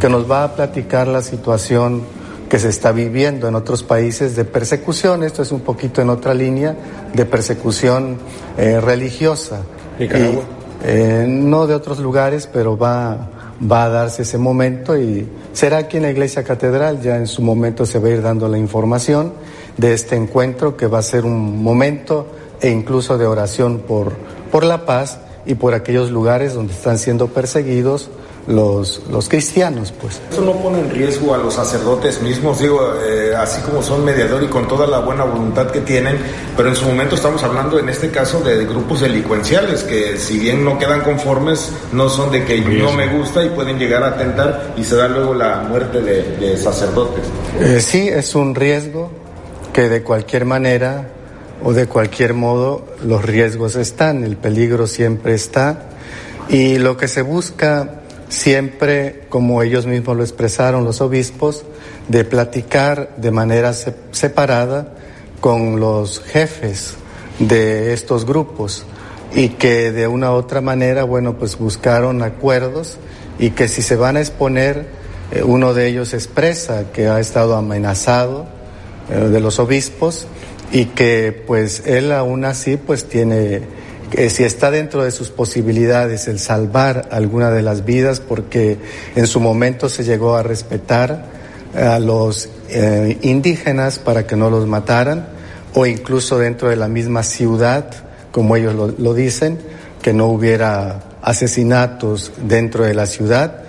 que 0.00 0.08
nos 0.08 0.30
va 0.30 0.44
a 0.44 0.54
platicar 0.54 1.06
la 1.08 1.22
situación 1.22 2.02
que 2.50 2.58
se 2.58 2.68
está 2.68 2.90
viviendo 2.90 3.46
en 3.46 3.54
otros 3.54 3.84
países 3.84 4.34
de 4.34 4.44
persecución. 4.44 5.22
Esto 5.22 5.40
es 5.40 5.52
un 5.52 5.60
poquito 5.60 6.02
en 6.02 6.10
otra 6.10 6.34
línea 6.34 6.76
de 7.14 7.24
persecución 7.24 8.18
eh, 8.58 8.80
religiosa. 8.80 9.62
Nicaragua. 10.00 10.42
Eh, 10.82 11.26
no 11.28 11.68
de 11.68 11.74
otros 11.74 12.00
lugares, 12.00 12.48
pero 12.52 12.76
va, 12.76 13.30
va 13.70 13.84
a 13.84 13.88
darse 13.88 14.22
ese 14.22 14.36
momento 14.36 14.98
y 14.98 15.28
será 15.52 15.78
aquí 15.78 15.98
en 15.98 16.02
la 16.02 16.10
Iglesia 16.10 16.42
Catedral. 16.42 17.00
Ya 17.00 17.16
en 17.16 17.28
su 17.28 17.40
momento 17.40 17.86
se 17.86 18.00
va 18.00 18.08
a 18.08 18.10
ir 18.10 18.22
dando 18.22 18.48
la 18.48 18.58
información 18.58 19.32
de 19.76 19.94
este 19.94 20.16
encuentro 20.16 20.76
que 20.76 20.88
va 20.88 20.98
a 20.98 21.02
ser 21.02 21.24
un 21.24 21.62
momento 21.62 22.26
e 22.60 22.68
incluso 22.68 23.16
de 23.16 23.26
oración 23.26 23.78
por, 23.86 24.12
por 24.50 24.64
la 24.64 24.84
paz 24.84 25.20
y 25.46 25.54
por 25.54 25.72
aquellos 25.72 26.10
lugares 26.10 26.54
donde 26.54 26.72
están 26.72 26.98
siendo 26.98 27.28
perseguidos 27.28 28.10
los, 28.46 29.02
los 29.10 29.28
cristianos, 29.28 29.92
pues. 30.00 30.20
Eso 30.30 30.40
no 30.42 30.52
pone 30.52 30.80
en 30.80 30.90
riesgo 30.90 31.34
a 31.34 31.38
los 31.38 31.54
sacerdotes 31.54 32.20
mismos, 32.22 32.58
digo, 32.58 32.94
eh, 33.02 33.34
así 33.36 33.60
como 33.62 33.82
son 33.82 34.04
mediador 34.04 34.42
y 34.42 34.48
con 34.48 34.66
toda 34.66 34.86
la 34.86 34.98
buena 35.00 35.24
voluntad 35.24 35.70
que 35.70 35.80
tienen, 35.80 36.16
pero 36.56 36.68
en 36.68 36.76
su 36.76 36.86
momento 36.86 37.14
estamos 37.14 37.42
hablando 37.42 37.78
en 37.78 37.88
este 37.88 38.10
caso 38.10 38.40
de 38.40 38.64
grupos 38.64 39.00
delincuenciales 39.00 39.82
que 39.84 40.16
si 40.18 40.38
bien 40.38 40.64
no 40.64 40.78
quedan 40.78 41.02
conformes, 41.02 41.70
no 41.92 42.08
son 42.08 42.30
de 42.30 42.44
que 42.44 42.60
no 42.60 42.92
me 42.92 43.08
gusta 43.08 43.44
y 43.44 43.50
pueden 43.50 43.78
llegar 43.78 44.02
a 44.02 44.08
atentar 44.08 44.74
y 44.76 44.84
se 44.84 44.96
da 44.96 45.08
luego 45.08 45.34
la 45.34 45.60
muerte 45.68 46.00
de, 46.00 46.36
de 46.36 46.56
sacerdotes. 46.56 47.24
Eh, 47.60 47.80
sí, 47.80 48.08
es 48.08 48.34
un 48.34 48.54
riesgo 48.54 49.10
que 49.72 49.88
de 49.88 50.02
cualquier 50.02 50.44
manera 50.44 51.08
o 51.62 51.72
de 51.72 51.86
cualquier 51.86 52.34
modo 52.34 52.84
los 53.04 53.24
riesgos 53.24 53.76
están, 53.76 54.24
el 54.24 54.36
peligro 54.36 54.86
siempre 54.86 55.34
está 55.34 55.86
y 56.48 56.78
lo 56.78 56.96
que 56.96 57.06
se 57.06 57.22
busca 57.22 58.00
siempre, 58.30 59.24
como 59.28 59.62
ellos 59.62 59.84
mismos 59.84 60.16
lo 60.16 60.22
expresaron 60.22 60.84
los 60.84 61.02
obispos, 61.02 61.64
de 62.08 62.24
platicar 62.24 63.14
de 63.18 63.30
manera 63.30 63.74
separada 63.74 64.94
con 65.40 65.78
los 65.78 66.20
jefes 66.20 66.94
de 67.38 67.92
estos 67.92 68.24
grupos. 68.24 68.86
Y 69.34 69.50
que 69.50 69.92
de 69.92 70.08
una 70.08 70.32
u 70.32 70.34
otra 70.34 70.60
manera, 70.60 71.04
bueno, 71.04 71.38
pues 71.38 71.58
buscaron 71.58 72.22
acuerdos 72.22 72.96
y 73.38 73.50
que 73.50 73.68
si 73.68 73.82
se 73.82 73.96
van 73.96 74.16
a 74.16 74.20
exponer, 74.20 74.86
eh, 75.32 75.42
uno 75.42 75.74
de 75.74 75.86
ellos 75.86 76.14
expresa 76.14 76.90
que 76.92 77.08
ha 77.08 77.20
estado 77.20 77.56
amenazado 77.56 78.46
eh, 79.08 79.14
de 79.14 79.40
los 79.40 79.58
obispos 79.58 80.26
y 80.72 80.86
que 80.86 81.44
pues 81.46 81.84
él 81.86 82.12
aún 82.12 82.44
así 82.44 82.76
pues 82.76 83.08
tiene 83.08 83.62
que 84.10 84.28
si 84.28 84.44
está 84.44 84.70
dentro 84.70 85.04
de 85.04 85.10
sus 85.10 85.30
posibilidades 85.30 86.28
el 86.28 86.38
salvar 86.38 87.08
alguna 87.10 87.50
de 87.50 87.62
las 87.62 87.84
vidas, 87.84 88.20
porque 88.20 88.78
en 89.14 89.26
su 89.26 89.40
momento 89.40 89.88
se 89.88 90.04
llegó 90.04 90.36
a 90.36 90.42
respetar 90.42 91.24
a 91.74 91.98
los 92.00 92.48
eh, 92.68 93.18
indígenas 93.22 93.98
para 93.98 94.26
que 94.26 94.36
no 94.36 94.50
los 94.50 94.66
mataran, 94.66 95.28
o 95.74 95.86
incluso 95.86 96.38
dentro 96.38 96.68
de 96.68 96.76
la 96.76 96.88
misma 96.88 97.22
ciudad, 97.22 97.90
como 98.32 98.56
ellos 98.56 98.74
lo, 98.74 98.88
lo 98.88 99.14
dicen, 99.14 99.58
que 100.02 100.12
no 100.12 100.26
hubiera 100.26 101.00
asesinatos 101.22 102.32
dentro 102.42 102.84
de 102.84 102.94
la 102.94 103.06
ciudad 103.06 103.64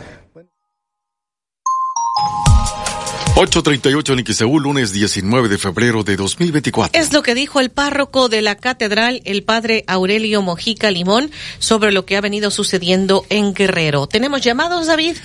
838 3.44 4.14
en 4.14 4.62
lunes 4.62 4.94
19 4.94 5.50
de 5.50 5.58
febrero 5.58 6.04
de 6.04 6.16
2024. 6.16 7.00
Es 7.00 7.12
lo 7.12 7.24
que 7.24 7.34
dijo 7.34 7.60
el 7.60 7.72
párroco 7.72 8.30
de 8.30 8.44
la 8.44 8.54
catedral, 8.54 9.24
el 9.26 9.42
padre 9.42 9.84
Aurelio 9.88 10.44
Mojica 10.44 10.92
Limón, 10.92 11.32
sobre 11.58 11.92
lo 11.92 12.06
que 12.06 12.18
ha 12.18 12.22
venido 12.22 12.52
sucediendo 12.52 13.26
en 13.30 13.56
Guerrero. 13.56 14.06
¿Tenemos 14.06 14.42
llamados, 14.42 14.86
David? 14.86 15.16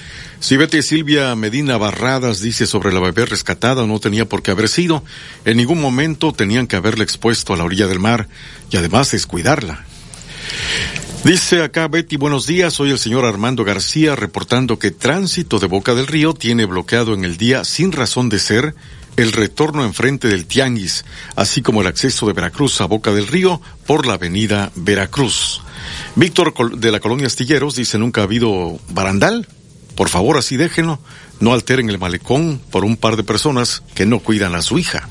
Sí, 0.40 0.56
Betty 0.56 0.80
Silvia 0.80 1.34
Medina 1.34 1.76
Barradas 1.76 2.40
dice 2.40 2.66
sobre 2.66 2.90
la 2.90 3.00
bebé 3.00 3.26
rescatada, 3.26 3.86
no 3.86 4.00
tenía 4.00 4.24
por 4.26 4.42
qué 4.42 4.52
haber 4.52 4.70
sido. 4.70 5.04
En 5.44 5.58
ningún 5.58 5.82
momento 5.82 6.32
tenían 6.32 6.66
que 6.66 6.76
haberla 6.76 7.04
expuesto 7.04 7.52
a 7.52 7.58
la 7.58 7.64
orilla 7.64 7.86
del 7.86 7.98
mar 7.98 8.28
y 8.70 8.78
además 8.78 9.10
descuidarla. 9.10 9.84
Dice 11.26 11.60
acá 11.64 11.88
Betty, 11.88 12.16
buenos 12.16 12.46
días, 12.46 12.72
soy 12.72 12.92
el 12.92 13.00
señor 13.00 13.24
Armando 13.24 13.64
García 13.64 14.14
reportando 14.14 14.78
que 14.78 14.92
tránsito 14.92 15.58
de 15.58 15.66
Boca 15.66 15.96
del 15.96 16.06
Río 16.06 16.34
tiene 16.34 16.66
bloqueado 16.66 17.14
en 17.14 17.24
el 17.24 17.36
día 17.36 17.64
sin 17.64 17.90
razón 17.90 18.28
de 18.28 18.38
ser 18.38 18.76
el 19.16 19.32
retorno 19.32 19.84
enfrente 19.84 20.28
del 20.28 20.46
Tianguis, 20.46 21.04
así 21.34 21.62
como 21.62 21.80
el 21.80 21.88
acceso 21.88 22.28
de 22.28 22.32
Veracruz 22.32 22.80
a 22.80 22.84
Boca 22.84 23.10
del 23.10 23.26
Río 23.26 23.60
por 23.88 24.06
la 24.06 24.14
avenida 24.14 24.70
Veracruz. 24.76 25.62
Víctor 26.14 26.78
de 26.78 26.92
la 26.92 27.00
colonia 27.00 27.26
Astilleros 27.26 27.74
dice 27.74 27.98
nunca 27.98 28.20
ha 28.20 28.24
habido 28.24 28.78
barandal. 28.90 29.48
Por 29.96 30.08
favor, 30.08 30.38
así 30.38 30.56
déjenlo. 30.56 31.00
No 31.40 31.54
alteren 31.54 31.90
el 31.90 31.98
malecón 31.98 32.60
por 32.70 32.84
un 32.84 32.96
par 32.96 33.16
de 33.16 33.24
personas 33.24 33.82
que 33.96 34.06
no 34.06 34.20
cuidan 34.20 34.54
a 34.54 34.62
su 34.62 34.78
hija. 34.78 35.08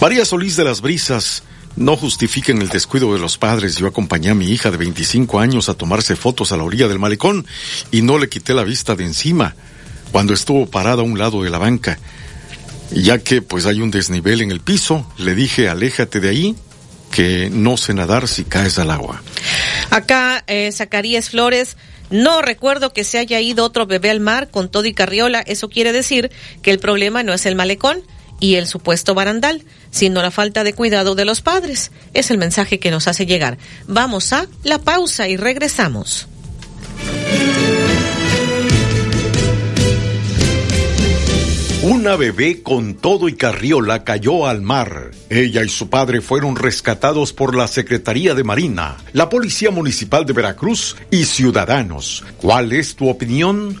María 0.00 0.24
Solís 0.24 0.56
de 0.56 0.64
las 0.64 0.80
Brisas 0.80 1.42
no 1.76 1.96
justifiquen 1.96 2.60
el 2.60 2.68
descuido 2.68 3.12
de 3.14 3.20
los 3.20 3.38
padres. 3.38 3.76
Yo 3.76 3.86
acompañé 3.86 4.30
a 4.30 4.34
mi 4.34 4.46
hija 4.46 4.70
de 4.70 4.76
25 4.76 5.40
años 5.40 5.68
a 5.68 5.74
tomarse 5.74 6.16
fotos 6.16 6.52
a 6.52 6.56
la 6.56 6.64
orilla 6.64 6.88
del 6.88 6.98
malecón 6.98 7.46
y 7.90 8.02
no 8.02 8.18
le 8.18 8.28
quité 8.28 8.54
la 8.54 8.64
vista 8.64 8.94
de 8.94 9.04
encima 9.04 9.54
cuando 10.10 10.34
estuvo 10.34 10.66
parada 10.66 11.02
a 11.02 11.04
un 11.04 11.18
lado 11.18 11.42
de 11.42 11.50
la 11.50 11.58
banca. 11.58 11.98
Ya 12.90 13.18
que 13.18 13.40
pues 13.40 13.64
hay 13.66 13.80
un 13.80 13.90
desnivel 13.90 14.42
en 14.42 14.50
el 14.50 14.60
piso, 14.60 15.10
le 15.16 15.34
dije 15.34 15.68
aléjate 15.68 16.20
de 16.20 16.28
ahí, 16.28 16.56
que 17.10 17.48
no 17.50 17.76
sé 17.76 17.94
nadar 17.94 18.28
si 18.28 18.44
caes 18.44 18.78
al 18.78 18.90
agua. 18.90 19.22
Acá, 19.90 20.44
eh, 20.46 20.70
Zacarías 20.72 21.30
Flores, 21.30 21.76
no 22.10 22.42
recuerdo 22.42 22.92
que 22.92 23.04
se 23.04 23.18
haya 23.18 23.40
ido 23.40 23.64
otro 23.64 23.86
bebé 23.86 24.10
al 24.10 24.20
mar 24.20 24.50
con 24.50 24.70
todo 24.70 24.84
y 24.84 24.92
carriola. 24.92 25.40
Eso 25.40 25.70
quiere 25.70 25.92
decir 25.92 26.30
que 26.60 26.70
el 26.70 26.78
problema 26.78 27.22
no 27.22 27.32
es 27.32 27.46
el 27.46 27.54
malecón 27.54 28.02
y 28.42 28.56
el 28.56 28.66
supuesto 28.66 29.14
barandal, 29.14 29.62
sino 29.92 30.20
la 30.20 30.32
falta 30.32 30.64
de 30.64 30.74
cuidado 30.74 31.14
de 31.14 31.24
los 31.24 31.40
padres. 31.40 31.92
Es 32.12 32.32
el 32.32 32.38
mensaje 32.38 32.80
que 32.80 32.90
nos 32.90 33.06
hace 33.06 33.24
llegar. 33.24 33.56
Vamos 33.86 34.32
a 34.32 34.48
la 34.64 34.80
pausa 34.80 35.28
y 35.28 35.36
regresamos. 35.36 36.26
Una 41.82 42.16
bebé 42.16 42.62
con 42.62 42.94
todo 42.94 43.28
y 43.28 43.34
carriola 43.34 44.02
cayó 44.02 44.46
al 44.46 44.60
mar. 44.60 45.12
Ella 45.30 45.62
y 45.62 45.68
su 45.68 45.88
padre 45.88 46.20
fueron 46.20 46.56
rescatados 46.56 47.32
por 47.32 47.54
la 47.54 47.68
Secretaría 47.68 48.34
de 48.34 48.42
Marina, 48.42 48.96
la 49.12 49.28
Policía 49.28 49.70
Municipal 49.70 50.26
de 50.26 50.32
Veracruz 50.32 50.96
y 51.12 51.24
ciudadanos. 51.24 52.24
¿Cuál 52.38 52.72
es 52.72 52.96
tu 52.96 53.08
opinión? 53.08 53.80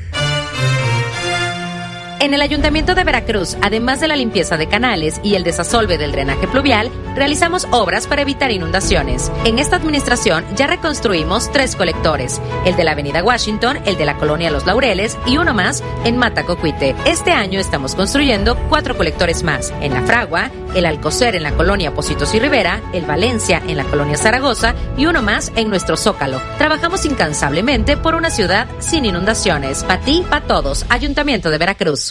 En 2.21 2.35
el 2.35 2.41
Ayuntamiento 2.43 2.93
de 2.93 3.03
Veracruz, 3.03 3.57
además 3.63 3.99
de 3.99 4.07
la 4.07 4.15
limpieza 4.15 4.55
de 4.55 4.67
canales 4.67 5.19
y 5.23 5.33
el 5.33 5.43
desasolve 5.43 5.97
del 5.97 6.11
drenaje 6.11 6.47
pluvial, 6.47 6.91
realizamos 7.15 7.67
obras 7.71 8.05
para 8.05 8.21
evitar 8.21 8.51
inundaciones. 8.51 9.31
En 9.43 9.57
esta 9.57 9.77
administración 9.77 10.45
ya 10.55 10.67
reconstruimos 10.67 11.51
tres 11.51 11.75
colectores, 11.75 12.39
el 12.63 12.75
de 12.75 12.83
la 12.83 12.91
Avenida 12.91 13.23
Washington, 13.23 13.79
el 13.85 13.97
de 13.97 14.05
la 14.05 14.17
Colonia 14.17 14.51
Los 14.51 14.67
Laureles 14.67 15.17
y 15.25 15.37
uno 15.37 15.55
más 15.55 15.83
en 16.05 16.17
Matacocuite. 16.17 16.95
Este 17.07 17.31
año 17.31 17.59
estamos 17.59 17.95
construyendo 17.95 18.55
cuatro 18.69 18.95
colectores 18.95 19.41
más, 19.41 19.73
en 19.81 19.91
La 19.91 20.03
Fragua, 20.03 20.51
el 20.75 20.85
Alcocer 20.85 21.35
en 21.35 21.41
la 21.41 21.53
Colonia 21.53 21.91
Positos 21.95 22.35
y 22.35 22.39
Rivera, 22.39 22.83
el 22.93 23.05
Valencia 23.05 23.63
en 23.67 23.77
la 23.77 23.83
Colonia 23.85 24.15
Zaragoza 24.15 24.75
y 24.95 25.07
uno 25.07 25.23
más 25.23 25.51
en 25.55 25.69
nuestro 25.69 25.97
Zócalo. 25.97 26.39
Trabajamos 26.59 27.03
incansablemente 27.03 27.97
por 27.97 28.13
una 28.13 28.29
ciudad 28.29 28.67
sin 28.77 29.05
inundaciones. 29.05 29.83
Pa' 29.83 29.99
ti, 30.01 30.23
pa' 30.29 30.41
todos. 30.41 30.85
Ayuntamiento 30.87 31.49
de 31.49 31.57
Veracruz. 31.57 32.10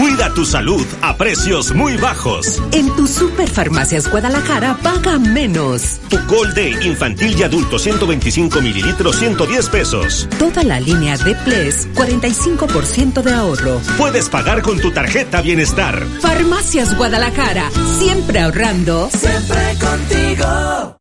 Cuida 0.00 0.32
tu 0.32 0.46
salud 0.46 0.86
a 1.02 1.14
precios 1.14 1.74
muy 1.74 1.98
bajos. 1.98 2.62
En 2.72 2.88
tu 2.96 3.06
Superfarmacias 3.06 4.10
Guadalajara 4.10 4.78
paga 4.82 5.18
menos. 5.18 6.00
Tu 6.08 6.16
de 6.54 6.70
infantil 6.86 7.38
y 7.38 7.42
adulto 7.42 7.78
125 7.78 8.62
mililitros 8.62 9.16
110 9.16 9.68
pesos. 9.68 10.26
Toda 10.38 10.62
la 10.62 10.80
línea 10.80 11.18
de 11.18 11.34
Ples 11.34 11.86
45% 11.92 13.20
de 13.20 13.34
ahorro. 13.34 13.78
Puedes 13.98 14.30
pagar 14.30 14.62
con 14.62 14.80
tu 14.80 14.90
tarjeta 14.90 15.42
Bienestar. 15.42 16.02
Farmacias 16.22 16.96
Guadalajara, 16.96 17.70
siempre 17.98 18.40
ahorrando. 18.40 19.10
Siempre 19.10 19.76
contigo. 19.78 20.99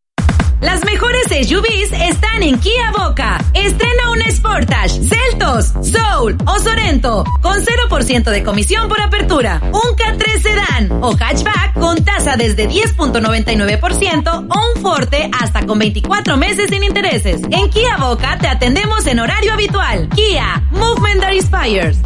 Las 0.62 0.84
mejores 0.84 1.24
SUVs 1.28 1.92
están 1.94 2.44
en 2.44 2.60
Kia 2.60 2.92
Boca. 2.92 3.38
Estrena 3.54 4.12
un 4.12 4.20
Sportage, 4.30 5.02
Celtos, 5.04 5.74
Soul 5.82 6.38
o 6.46 6.60
Sorento 6.60 7.24
con 7.42 7.64
0% 7.64 8.24
de 8.30 8.44
comisión 8.44 8.90
por 8.90 9.00
apertura, 9.00 9.62
un 9.72 9.96
K3 9.96 10.42
Sedan 10.42 11.04
o 11.04 11.16
hatchback 11.16 11.74
con 11.74 12.04
tasa 12.04 12.36
desde 12.36 12.70
10.99% 12.70 14.48
o 14.50 14.76
un 14.76 14.82
Forte 14.82 15.32
hasta 15.40 15.66
con 15.66 15.80
24 15.80 16.36
meses 16.36 16.70
sin 16.70 16.84
intereses. 16.84 17.42
En 17.52 17.70
Kia 17.70 17.96
Boca 17.98 18.38
te 18.38 18.48
atendemos 18.48 19.08
en 19.08 19.20
horario 19.20 19.54
habitual. 19.54 20.10
Kia, 20.10 20.62
Movement 20.72 21.22
that 21.22 21.34
inspires. 21.34 22.00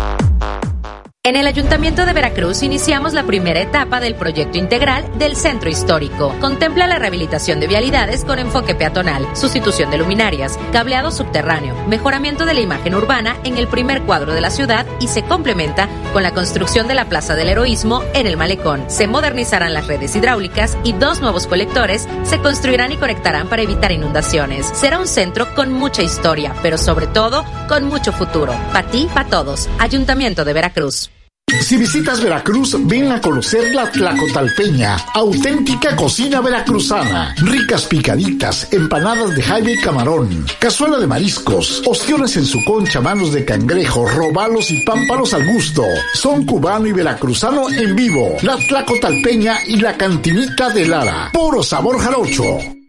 En 1.25 1.37
el 1.37 1.47
Ayuntamiento 1.47 2.05
de 2.05 2.11
Veracruz 2.11 2.63
iniciamos 2.63 3.13
la 3.13 3.23
primera 3.23 3.61
etapa 3.61 4.01
del 4.01 4.13
proyecto 4.13 4.57
integral 4.57 5.05
del 5.17 5.37
Centro 5.37 5.69
Histórico. 5.69 6.35
Contempla 6.41 6.85
la 6.85 6.99
rehabilitación 6.99 7.61
de 7.61 7.67
vialidades 7.67 8.25
con 8.25 8.39
enfoque 8.39 8.75
peatonal, 8.75 9.25
sustitución 9.33 9.89
de 9.89 9.99
luminarias, 9.99 10.59
cableado 10.73 11.11
subterráneo, 11.11 11.75
mejoramiento 11.87 12.45
de 12.45 12.55
la 12.55 12.59
imagen 12.59 12.93
urbana 12.93 13.37
en 13.45 13.57
el 13.57 13.69
primer 13.69 14.01
cuadro 14.01 14.33
de 14.33 14.41
la 14.41 14.49
ciudad 14.49 14.85
y 14.99 15.07
se 15.07 15.23
complementa 15.23 15.87
con 16.11 16.23
la 16.23 16.33
construcción 16.33 16.89
de 16.89 16.95
la 16.95 17.07
Plaza 17.07 17.35
del 17.35 17.47
Heroísmo 17.47 18.03
en 18.13 18.27
el 18.27 18.35
Malecón. 18.35 18.83
Se 18.89 19.07
modernizarán 19.07 19.73
las 19.73 19.87
redes 19.87 20.17
hidráulicas 20.17 20.77
y 20.83 20.91
dos 20.91 21.21
nuevos 21.21 21.47
colectores 21.47 22.05
se 22.23 22.39
construirán 22.39 22.91
y 22.91 22.97
conectarán 22.97 23.47
para 23.47 23.61
evitar 23.61 23.93
inundaciones. 23.93 24.69
Será 24.73 24.99
un 24.99 25.07
centro 25.07 25.55
con 25.55 25.71
mucha 25.71 26.03
historia, 26.03 26.53
pero 26.61 26.77
sobre 26.77 27.07
todo 27.07 27.45
con 27.69 27.85
mucho 27.85 28.11
futuro. 28.11 28.53
Para 28.73 28.89
ti, 28.89 29.07
para 29.13 29.29
todos. 29.29 29.69
Ayuntamiento 29.79 30.43
de 30.43 30.51
Veracruz. 30.51 31.12
Si 31.61 31.77
visitas 31.77 32.21
Veracruz, 32.21 32.75
ven 32.87 33.11
a 33.11 33.21
conocer 33.21 33.73
la 33.73 33.89
Tlacotalpeña, 33.89 34.97
auténtica 35.13 35.95
cocina 35.95 36.41
veracruzana. 36.41 37.33
Ricas 37.37 37.85
picaditas, 37.85 38.67
empanadas 38.71 39.35
de 39.35 39.41
jaime 39.41 39.73
y 39.73 39.77
camarón, 39.81 40.45
cazuela 40.59 40.97
de 40.97 41.07
mariscos, 41.07 41.81
ostiones 41.85 42.35
en 42.37 42.45
su 42.45 42.63
concha, 42.65 43.01
manos 43.01 43.33
de 43.33 43.45
cangrejo, 43.45 44.05
robalos 44.07 44.71
y 44.71 44.81
pámpanos 44.81 45.33
al 45.33 45.45
gusto. 45.45 45.83
Son 46.13 46.45
cubano 46.45 46.87
y 46.87 46.91
veracruzano 46.91 47.69
en 47.69 47.95
vivo. 47.95 48.35
La 48.41 48.57
Tlacotalpeña 48.57 49.57
y 49.67 49.77
la 49.77 49.97
cantinita 49.97 50.69
de 50.69 50.87
Lara. 50.87 51.29
Puro 51.31 51.63
sabor 51.63 51.99
jarocho. 51.99 52.82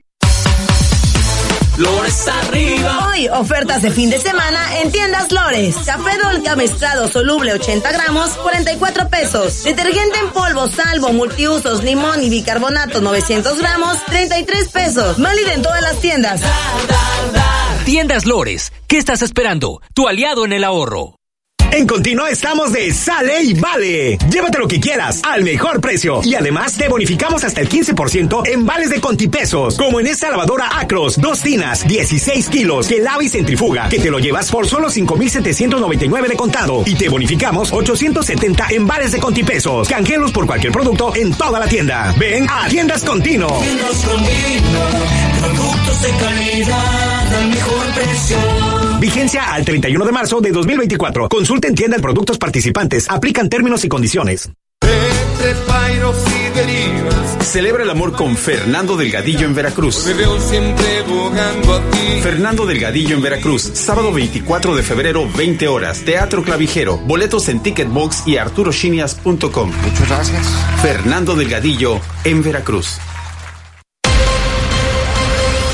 Lores 1.77 2.29
arriba. 2.29 3.09
Hoy, 3.09 3.29
ofertas 3.29 3.83
de 3.83 3.91
fin 3.91 4.09
de 4.09 4.19
semana 4.19 4.81
en 4.81 4.93
tiendas 4.93 5.33
Lores. 5.33 5.75
Café 5.85 6.17
Dolca 6.23 6.55
mezclado 6.55 7.09
soluble 7.09 7.53
80 7.53 7.91
gramos, 7.91 8.31
44 8.31 9.09
pesos. 9.09 9.65
Detergente 9.65 10.19
en 10.21 10.31
polvo, 10.31 10.69
salvo, 10.69 11.13
multiusos, 11.13 11.83
limón 11.83 12.23
y 12.23 12.31
bicarbonato 12.31 13.01
900 13.01 13.59
gramos, 13.59 14.05
33 14.07 14.69
pesos. 14.69 15.21
Válida 15.21 15.55
en 15.55 15.63
todas 15.63 15.83
las 15.83 16.01
tiendas. 16.01 16.41
Tiendas 17.85 18.25
Lores. 18.25 18.73
¿Qué 18.87 18.99
estás 18.99 19.23
esperando? 19.23 19.83
Tu 19.95 20.07
aliado 20.07 20.45
en 20.45 20.53
el 20.53 20.63
ahorro. 20.63 21.17
En 21.75 21.89
Contino 21.89 22.25
estamos 22.29 22.73
de 22.73 22.93
sale 22.93 23.43
y 23.43 23.55
vale. 23.55 24.17
Llévate 24.31 24.61
lo 24.61 24.69
que 24.69 24.79
quieras 24.79 25.21
al 25.25 25.43
mejor 25.43 25.81
precio. 25.81 26.21
Y 26.23 26.37
además 26.37 26.77
te 26.77 26.87
bonificamos 26.87 27.43
hasta 27.43 27.61
el 27.61 27.69
15% 27.69 28.47
en 28.47 28.65
vales 28.65 28.91
de 28.91 29.01
contipesos. 29.01 29.77
Como 29.77 29.99
en 29.99 30.07
esta 30.07 30.31
lavadora 30.31 30.79
Acros, 30.79 31.21
dos 31.21 31.43
tinas, 31.43 31.85
16 31.85 32.49
kilos, 32.49 32.87
que 32.87 33.01
lava 33.01 33.25
y 33.25 33.29
centrifuga, 33.29 33.89
que 33.89 33.99
te 33.99 34.09
lo 34.09 34.21
llevas 34.21 34.53
por 34.53 34.69
solo 34.69 34.89
5,799 34.89 36.29
de 36.29 36.37
contado. 36.37 36.85
Y 36.87 36.95
te 36.95 37.09
bonificamos 37.09 37.73
870 37.73 38.69
en 38.71 38.87
vales 38.87 39.11
de 39.11 39.19
contipesos. 39.19 39.89
Canjelos 39.89 40.31
por 40.31 40.47
cualquier 40.47 40.73
producto 40.73 41.13
en 41.17 41.35
toda 41.35 41.59
la 41.59 41.67
tienda. 41.67 42.15
Ven 42.17 42.47
a 42.49 42.69
Tiendas 42.69 43.03
Contino. 43.03 43.49
Tiendas 43.49 43.97
Contino, 44.05 44.81
productos 45.41 46.03
de 46.03 46.11
calidad 46.25 47.35
al 47.35 47.49
mejor 47.49 47.87
precio. 47.97 48.84
Vigencia 49.05 49.53
al 49.53 49.67
31 49.67 50.03
de 50.03 50.13
marzo 50.13 50.41
de 50.41 50.51
2024. 50.51 51.29
Consulta 51.29 51.69
en 51.69 51.75
tienda 51.75 51.99
de 51.99 52.03
productos 52.03 52.39
participantes. 52.39 53.05
Aplican 53.11 53.51
términos 53.51 53.85
y 53.85 53.89
condiciones. 53.91 54.49
Entre 54.81 55.55
pairos 55.67 56.17
y 56.27 56.57
derivas. 56.57 57.47
Celebra 57.47 57.83
el 57.83 57.91
amor 57.91 58.13
con 58.13 58.35
Fernando 58.35 58.97
Delgadillo 58.97 59.45
en 59.45 59.55
Veracruz. 59.55 60.07
Me 60.07 60.15
veo 60.15 60.41
siempre 60.41 61.03
bogando 61.03 61.75
a 61.75 61.91
ti. 61.91 62.21
Fernando 62.23 62.65
Delgadillo 62.65 63.15
en 63.17 63.21
Veracruz, 63.21 63.73
sábado 63.75 64.11
24 64.11 64.75
de 64.75 64.83
febrero, 64.83 65.29
20 65.37 65.69
horas. 65.69 66.01
Teatro 66.01 66.43
Clavijero. 66.43 66.97
Boletos 66.97 67.51
en 67.51 67.61
Ticketbox 67.63 68.27
y 68.27 68.39
arturochinias.com. 68.39 69.71
Muchas 69.83 70.09
gracias. 70.09 70.47
Fernando 70.81 71.37
Delgadillo 71.37 72.01
en 72.25 72.43
Veracruz. 72.43 72.99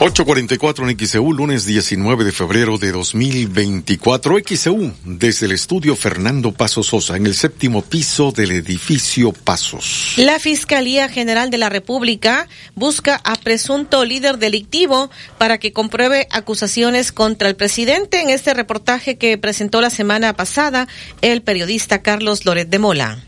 844 0.00 0.90
en 0.90 0.98
XEU, 0.98 1.32
lunes 1.32 1.66
19 1.66 2.24
de 2.24 2.32
febrero 2.32 2.78
de 2.78 2.90
2024. 2.90 4.38
XEU, 4.44 4.92
desde 5.04 5.46
el 5.46 5.52
estudio 5.52 5.94
Fernando 5.94 6.50
Paso 6.50 6.82
Sosa, 6.82 7.16
en 7.16 7.26
el 7.26 7.34
séptimo 7.34 7.80
piso 7.80 8.32
del 8.32 8.50
edificio 8.50 9.32
Pasos. 9.32 10.14
La 10.16 10.40
Fiscalía 10.40 11.08
General 11.08 11.48
de 11.48 11.58
la 11.58 11.68
República 11.68 12.48
busca 12.74 13.20
a 13.22 13.36
presunto 13.36 14.04
líder 14.04 14.38
delictivo 14.38 15.10
para 15.38 15.58
que 15.58 15.72
compruebe 15.72 16.26
acusaciones 16.32 17.12
contra 17.12 17.48
el 17.48 17.54
presidente 17.54 18.20
en 18.20 18.30
este 18.30 18.52
reportaje 18.52 19.16
que 19.16 19.38
presentó 19.38 19.80
la 19.80 19.90
semana 19.90 20.32
pasada 20.32 20.88
el 21.22 21.42
periodista 21.42 22.02
Carlos 22.02 22.44
Loret 22.44 22.68
de 22.68 22.78
Mola. 22.80 23.22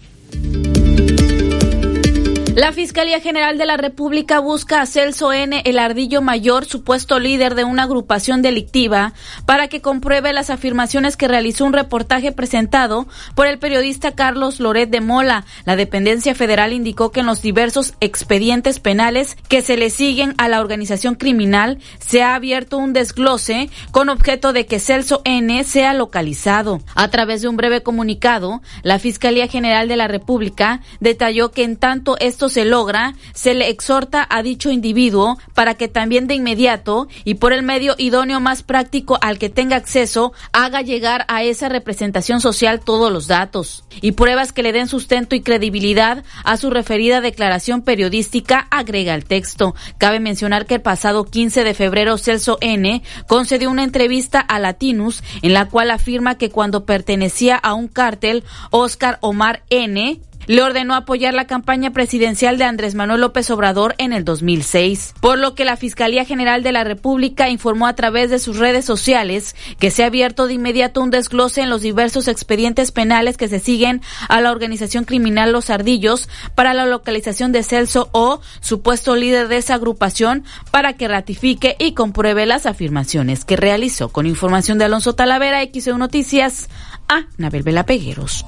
La 2.56 2.72
Fiscalía 2.72 3.20
General 3.20 3.58
de 3.58 3.66
la 3.66 3.76
República 3.76 4.38
busca 4.38 4.80
a 4.80 4.86
Celso 4.86 5.30
N., 5.30 5.60
el 5.66 5.78
ardillo 5.78 6.22
mayor, 6.22 6.64
supuesto 6.64 7.18
líder 7.18 7.54
de 7.54 7.64
una 7.64 7.82
agrupación 7.82 8.40
delictiva, 8.40 9.12
para 9.44 9.68
que 9.68 9.82
compruebe 9.82 10.32
las 10.32 10.48
afirmaciones 10.48 11.18
que 11.18 11.28
realizó 11.28 11.66
un 11.66 11.74
reportaje 11.74 12.32
presentado 12.32 13.08
por 13.34 13.46
el 13.46 13.58
periodista 13.58 14.12
Carlos 14.12 14.58
Loret 14.58 14.88
de 14.88 15.02
Mola. 15.02 15.44
La 15.66 15.76
dependencia 15.76 16.34
federal 16.34 16.72
indicó 16.72 17.12
que 17.12 17.20
en 17.20 17.26
los 17.26 17.42
diversos 17.42 17.92
expedientes 18.00 18.80
penales 18.80 19.36
que 19.50 19.60
se 19.60 19.76
le 19.76 19.90
siguen 19.90 20.32
a 20.38 20.48
la 20.48 20.62
organización 20.62 21.14
criminal 21.14 21.76
se 21.98 22.22
ha 22.22 22.34
abierto 22.34 22.78
un 22.78 22.94
desglose 22.94 23.68
con 23.90 24.08
objeto 24.08 24.54
de 24.54 24.64
que 24.64 24.80
Celso 24.80 25.20
N. 25.26 25.62
sea 25.64 25.92
localizado. 25.92 26.80
A 26.94 27.08
través 27.08 27.42
de 27.42 27.48
un 27.48 27.58
breve 27.58 27.82
comunicado, 27.82 28.62
la 28.82 28.98
Fiscalía 28.98 29.46
General 29.46 29.88
de 29.88 29.96
la 29.96 30.08
República 30.08 30.80
detalló 31.00 31.50
que 31.50 31.62
en 31.62 31.76
tanto 31.76 32.16
estos 32.18 32.45
se 32.48 32.64
logra, 32.64 33.14
se 33.34 33.54
le 33.54 33.68
exhorta 33.68 34.26
a 34.28 34.42
dicho 34.42 34.70
individuo 34.70 35.38
para 35.54 35.74
que 35.74 35.88
también 35.88 36.26
de 36.26 36.34
inmediato 36.34 37.08
y 37.24 37.34
por 37.34 37.52
el 37.52 37.62
medio 37.62 37.94
idóneo 37.98 38.40
más 38.40 38.62
práctico 38.62 39.18
al 39.20 39.38
que 39.38 39.48
tenga 39.48 39.76
acceso, 39.76 40.32
haga 40.52 40.82
llegar 40.82 41.24
a 41.28 41.42
esa 41.42 41.68
representación 41.68 42.40
social 42.40 42.80
todos 42.80 43.12
los 43.12 43.26
datos 43.26 43.84
y 44.00 44.12
pruebas 44.12 44.52
que 44.52 44.62
le 44.62 44.72
den 44.72 44.88
sustento 44.88 45.34
y 45.34 45.42
credibilidad 45.42 46.24
a 46.44 46.56
su 46.56 46.70
referida 46.70 47.20
declaración 47.20 47.82
periodística, 47.82 48.66
agrega 48.70 49.14
el 49.14 49.24
texto. 49.24 49.74
Cabe 49.98 50.20
mencionar 50.20 50.66
que 50.66 50.74
el 50.74 50.82
pasado 50.82 51.24
15 51.24 51.64
de 51.64 51.74
febrero 51.74 52.18
Celso 52.18 52.58
N 52.60 53.02
concedió 53.26 53.70
una 53.70 53.84
entrevista 53.84 54.40
a 54.40 54.58
Latinus 54.58 55.22
en 55.42 55.52
la 55.52 55.66
cual 55.68 55.90
afirma 55.90 56.36
que 56.36 56.50
cuando 56.50 56.84
pertenecía 56.84 57.56
a 57.56 57.74
un 57.74 57.88
cártel, 57.88 58.44
Oscar 58.70 59.18
Omar 59.20 59.62
N 59.70 60.20
le 60.46 60.62
ordenó 60.62 60.94
apoyar 60.94 61.34
la 61.34 61.46
campaña 61.46 61.92
presidencial 61.92 62.58
de 62.58 62.64
Andrés 62.64 62.94
Manuel 62.94 63.20
López 63.20 63.50
Obrador 63.50 63.94
en 63.98 64.12
el 64.12 64.24
2006, 64.24 65.14
por 65.20 65.38
lo 65.38 65.54
que 65.54 65.64
la 65.64 65.76
Fiscalía 65.76 66.24
General 66.24 66.62
de 66.62 66.72
la 66.72 66.84
República 66.84 67.48
informó 67.48 67.86
a 67.86 67.94
través 67.94 68.30
de 68.30 68.38
sus 68.38 68.58
redes 68.58 68.84
sociales 68.84 69.56
que 69.78 69.90
se 69.90 70.02
ha 70.02 70.06
abierto 70.06 70.46
de 70.46 70.54
inmediato 70.54 71.00
un 71.00 71.10
desglose 71.10 71.60
en 71.60 71.70
los 71.70 71.82
diversos 71.82 72.28
expedientes 72.28 72.92
penales 72.92 73.36
que 73.36 73.48
se 73.48 73.60
siguen 73.60 74.02
a 74.28 74.40
la 74.40 74.50
organización 74.50 75.04
criminal 75.04 75.52
Los 75.52 75.70
Ardillos 75.70 76.28
para 76.54 76.74
la 76.74 76.86
localización 76.86 77.52
de 77.52 77.62
Celso 77.62 78.08
O, 78.12 78.40
supuesto 78.60 79.16
líder 79.16 79.48
de 79.48 79.58
esa 79.58 79.74
agrupación, 79.74 80.44
para 80.70 80.94
que 80.94 81.08
ratifique 81.08 81.76
y 81.78 81.92
compruebe 81.92 82.46
las 82.46 82.66
afirmaciones 82.66 83.44
que 83.44 83.56
realizó. 83.56 84.08
Con 84.10 84.26
información 84.26 84.78
de 84.78 84.84
Alonso 84.84 85.14
Talavera, 85.14 85.64
XEU 85.64 85.98
Noticias, 85.98 86.68
a 87.08 87.26
Nabel 87.36 87.62
Vela 87.62 87.86
Pegueros. 87.86 88.44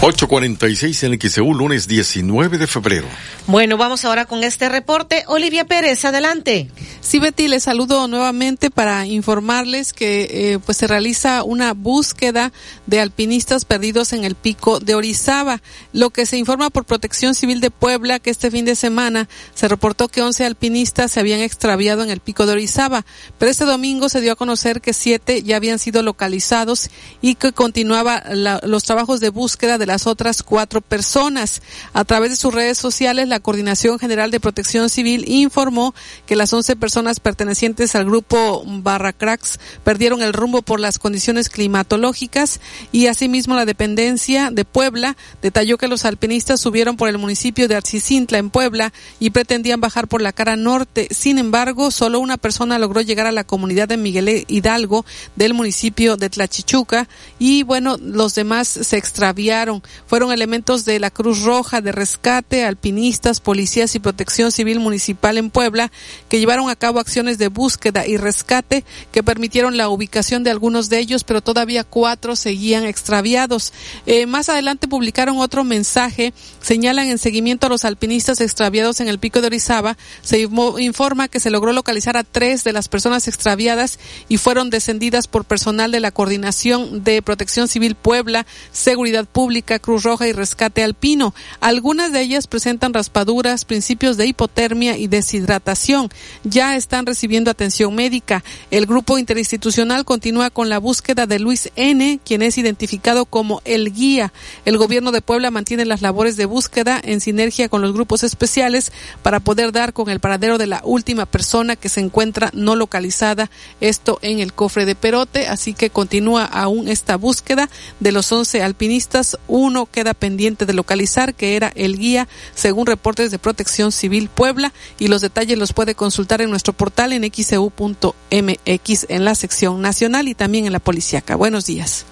846 0.00 1.02
en 1.02 1.18
XEU, 1.20 1.54
lunes 1.54 1.88
19 1.88 2.58
de 2.58 2.68
febrero. 2.68 3.08
Bueno, 3.48 3.76
vamos 3.76 4.04
ahora 4.04 4.26
con 4.26 4.44
este 4.44 4.68
reporte. 4.68 5.24
Olivia 5.26 5.64
Pérez, 5.64 6.04
adelante. 6.04 6.70
Sí, 7.00 7.18
Betty, 7.18 7.48
les 7.48 7.64
saludo 7.64 8.06
nuevamente 8.06 8.70
para 8.70 9.06
informarles 9.06 9.92
que 9.92 10.52
eh, 10.52 10.58
pues 10.64 10.78
se 10.78 10.86
realiza 10.86 11.42
una 11.42 11.74
búsqueda 11.74 12.52
de 12.86 13.00
alpinistas 13.00 13.64
perdidos 13.64 14.12
en 14.12 14.22
el 14.22 14.36
pico 14.36 14.78
de 14.78 14.94
Orizaba. 14.94 15.62
Lo 15.92 16.10
que 16.10 16.26
se 16.26 16.38
informa 16.38 16.70
por 16.70 16.84
Protección 16.84 17.34
Civil 17.34 17.60
de 17.60 17.72
Puebla 17.72 18.20
que 18.20 18.30
este 18.30 18.52
fin 18.52 18.64
de 18.64 18.76
semana 18.76 19.28
se 19.54 19.66
reportó 19.66 20.06
que 20.06 20.22
11 20.22 20.44
alpinistas 20.44 21.10
se 21.10 21.18
habían 21.18 21.40
extraviado 21.40 22.04
en 22.04 22.10
el 22.10 22.20
pico 22.20 22.46
de 22.46 22.52
Orizaba, 22.52 23.04
pero 23.38 23.50
este 23.50 23.64
domingo 23.64 24.08
se 24.08 24.20
dio 24.20 24.32
a 24.32 24.36
conocer 24.36 24.80
que 24.80 24.92
siete 24.92 25.42
ya 25.42 25.56
habían 25.56 25.80
sido 25.80 26.04
localizados 26.04 26.88
y 27.20 27.34
que 27.34 27.50
continuaba 27.50 28.22
los 28.62 28.84
trabajos 28.84 29.18
de 29.18 29.30
búsqueda 29.30 29.76
de 29.76 29.87
las 29.88 30.06
otras 30.06 30.44
cuatro 30.44 30.80
personas. 30.80 31.62
A 31.92 32.04
través 32.04 32.30
de 32.30 32.36
sus 32.36 32.54
redes 32.54 32.78
sociales, 32.78 33.26
la 33.26 33.40
Coordinación 33.40 33.98
General 33.98 34.30
de 34.30 34.38
Protección 34.38 34.88
Civil 34.88 35.24
informó 35.26 35.94
que 36.26 36.36
las 36.36 36.52
11 36.52 36.76
personas 36.76 37.18
pertenecientes 37.18 37.96
al 37.96 38.04
grupo 38.04 38.62
Barracrax 38.64 39.58
perdieron 39.82 40.22
el 40.22 40.32
rumbo 40.32 40.62
por 40.62 40.78
las 40.78 40.98
condiciones 40.98 41.48
climatológicas 41.48 42.60
y 42.92 43.06
asimismo 43.06 43.54
la 43.54 43.64
dependencia 43.64 44.50
de 44.52 44.64
Puebla 44.64 45.16
detalló 45.42 45.78
que 45.78 45.88
los 45.88 46.04
alpinistas 46.04 46.60
subieron 46.60 46.96
por 46.96 47.08
el 47.08 47.18
municipio 47.18 47.66
de 47.66 47.76
Arcicintla 47.76 48.38
en 48.38 48.50
Puebla 48.50 48.92
y 49.18 49.30
pretendían 49.30 49.80
bajar 49.80 50.06
por 50.06 50.20
la 50.20 50.32
cara 50.32 50.56
norte. 50.56 51.08
Sin 51.10 51.38
embargo, 51.38 51.90
solo 51.90 52.20
una 52.20 52.36
persona 52.36 52.78
logró 52.78 53.00
llegar 53.00 53.26
a 53.26 53.32
la 53.32 53.44
comunidad 53.44 53.88
de 53.88 53.96
Miguel 53.96 54.44
Hidalgo 54.48 55.06
del 55.34 55.54
municipio 55.54 56.16
de 56.18 56.28
Tlachichuca 56.28 57.08
y 57.38 57.62
bueno, 57.62 57.96
los 57.98 58.34
demás 58.34 58.68
se 58.68 58.98
extraviaron. 58.98 59.77
Fueron 60.06 60.32
elementos 60.32 60.84
de 60.84 60.98
la 60.98 61.10
Cruz 61.10 61.42
Roja, 61.42 61.80
de 61.80 61.92
rescate, 61.92 62.64
alpinistas, 62.64 63.40
policías 63.40 63.94
y 63.94 63.98
protección 63.98 64.52
civil 64.52 64.80
municipal 64.80 65.38
en 65.38 65.50
Puebla 65.50 65.90
que 66.28 66.38
llevaron 66.38 66.70
a 66.70 66.76
cabo 66.76 67.00
acciones 67.00 67.38
de 67.38 67.48
búsqueda 67.48 68.06
y 68.06 68.16
rescate 68.16 68.84
que 69.12 69.22
permitieron 69.22 69.76
la 69.76 69.88
ubicación 69.88 70.44
de 70.44 70.50
algunos 70.50 70.88
de 70.88 70.98
ellos, 70.98 71.24
pero 71.24 71.40
todavía 71.40 71.84
cuatro 71.84 72.36
seguían 72.36 72.84
extraviados. 72.84 73.72
Eh, 74.06 74.26
más 74.26 74.48
adelante 74.48 74.88
publicaron 74.88 75.38
otro 75.38 75.64
mensaje, 75.64 76.32
señalan 76.60 77.08
en 77.08 77.18
seguimiento 77.18 77.66
a 77.66 77.70
los 77.70 77.84
alpinistas 77.84 78.40
extraviados 78.40 79.00
en 79.00 79.08
el 79.08 79.18
pico 79.18 79.40
de 79.40 79.48
Orizaba, 79.48 79.96
se 80.22 80.48
informa 80.78 81.28
que 81.28 81.40
se 81.40 81.50
logró 81.50 81.72
localizar 81.72 82.16
a 82.16 82.24
tres 82.24 82.64
de 82.64 82.72
las 82.72 82.88
personas 82.88 83.28
extraviadas 83.28 83.98
y 84.28 84.38
fueron 84.38 84.70
descendidas 84.70 85.26
por 85.26 85.44
personal 85.44 85.90
de 85.90 86.00
la 86.00 86.10
Coordinación 86.10 87.04
de 87.04 87.22
Protección 87.22 87.68
Civil 87.68 87.94
Puebla, 87.94 88.46
Seguridad 88.72 89.26
Pública, 89.26 89.67
Cruz 89.78 90.04
Roja 90.04 90.26
y 90.26 90.32
Rescate 90.32 90.82
Alpino. 90.82 91.34
Algunas 91.60 92.12
de 92.12 92.22
ellas 92.22 92.46
presentan 92.46 92.94
raspaduras, 92.94 93.66
principios 93.66 94.16
de 94.16 94.26
hipotermia 94.26 94.96
y 94.96 95.08
deshidratación. 95.08 96.08
Ya 96.44 96.76
están 96.76 97.04
recibiendo 97.04 97.50
atención 97.50 97.94
médica. 97.94 98.42
El 98.70 98.86
grupo 98.86 99.18
interinstitucional 99.18 100.06
continúa 100.06 100.48
con 100.48 100.70
la 100.70 100.78
búsqueda 100.78 101.26
de 101.26 101.38
Luis 101.38 101.70
N., 101.76 102.20
quien 102.24 102.40
es 102.40 102.56
identificado 102.56 103.26
como 103.26 103.60
el 103.66 103.92
guía. 103.92 104.32
El 104.64 104.78
gobierno 104.78 105.12
de 105.12 105.20
Puebla 105.20 105.50
mantiene 105.50 105.84
las 105.84 106.00
labores 106.00 106.36
de 106.38 106.46
búsqueda 106.46 107.00
en 107.02 107.20
sinergia 107.20 107.68
con 107.68 107.82
los 107.82 107.92
grupos 107.92 108.22
especiales 108.22 108.92
para 109.22 109.40
poder 109.40 109.72
dar 109.72 109.92
con 109.92 110.08
el 110.08 110.20
paradero 110.20 110.56
de 110.56 110.66
la 110.66 110.80
última 110.84 111.26
persona 111.26 111.76
que 111.76 111.88
se 111.88 112.00
encuentra 112.00 112.50
no 112.54 112.76
localizada, 112.76 113.50
esto 113.80 114.18
en 114.22 114.38
el 114.38 114.52
cofre 114.52 114.84
de 114.84 114.94
Perote, 114.94 115.48
así 115.48 115.74
que 115.74 115.90
continúa 115.90 116.44
aún 116.44 116.88
esta 116.88 117.16
búsqueda 117.16 117.68
de 118.00 118.12
los 118.12 118.30
11 118.30 118.62
alpinistas 118.62 119.36
uno 119.58 119.86
queda 119.86 120.14
pendiente 120.14 120.66
de 120.66 120.72
localizar, 120.72 121.34
que 121.34 121.56
era 121.56 121.72
el 121.74 121.98
guía, 121.98 122.28
según 122.54 122.86
reportes 122.86 123.30
de 123.30 123.38
Protección 123.38 123.92
Civil 123.92 124.28
Puebla, 124.28 124.72
y 124.98 125.08
los 125.08 125.20
detalles 125.20 125.58
los 125.58 125.72
puede 125.72 125.94
consultar 125.94 126.40
en 126.40 126.50
nuestro 126.50 126.72
portal 126.72 127.12
en 127.12 127.24
xcu.mx 127.24 129.06
en 129.08 129.24
la 129.24 129.34
sección 129.34 129.82
nacional 129.82 130.28
y 130.28 130.34
también 130.34 130.66
en 130.66 130.72
la 130.72 130.78
policíaca. 130.78 131.36
Buenos 131.36 131.66
días. 131.66 132.06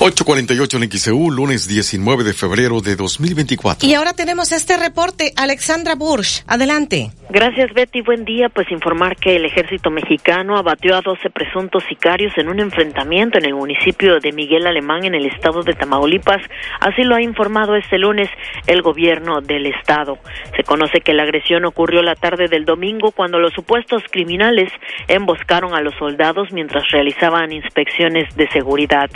848 0.00 0.76
en 0.78 0.90
XEU, 0.90 1.30
lunes 1.30 1.66
19 1.68 2.24
de 2.24 2.34
febrero 2.34 2.80
de 2.80 2.96
2024. 2.96 3.88
Y 3.88 3.94
ahora 3.94 4.12
tenemos 4.12 4.52
este 4.52 4.76
reporte. 4.76 5.32
Alexandra 5.36 5.94
Bursch, 5.94 6.42
adelante. 6.46 7.12
Gracias, 7.30 7.72
Betty. 7.72 8.02
Buen 8.02 8.26
día. 8.26 8.50
Pues 8.50 8.70
informar 8.70 9.16
que 9.16 9.36
el 9.36 9.46
ejército 9.46 9.90
mexicano 9.90 10.58
abatió 10.58 10.94
a 10.94 11.00
12 11.00 11.30
presuntos 11.30 11.82
sicarios 11.84 12.36
en 12.36 12.50
un 12.50 12.60
enfrentamiento 12.60 13.38
en 13.38 13.46
el 13.46 13.54
municipio 13.54 14.20
de 14.20 14.30
Miguel 14.30 14.66
Alemán, 14.66 15.04
en 15.04 15.14
el 15.14 15.24
estado 15.24 15.62
de 15.62 15.72
Tamaulipas. 15.72 16.42
Así 16.80 17.02
lo 17.02 17.14
ha 17.14 17.22
informado 17.22 17.76
este 17.76 17.96
lunes 17.96 18.28
el 18.66 18.82
gobierno 18.82 19.40
del 19.40 19.66
estado. 19.66 20.18
Se 20.54 20.64
conoce 20.64 21.00
que 21.00 21.14
la 21.14 21.22
agresión 21.22 21.64
ocurrió 21.64 22.02
la 22.02 22.14
tarde 22.14 22.46
del 22.48 22.66
domingo 22.66 23.10
cuando 23.10 23.38
los 23.38 23.54
supuestos 23.54 24.02
criminales 24.10 24.70
emboscaron 25.08 25.74
a 25.74 25.80
los 25.80 25.94
soldados 25.94 26.52
mientras 26.52 26.90
realizaban 26.90 27.52
inspecciones 27.52 28.36
de 28.36 28.48
seguridad. 28.50 29.08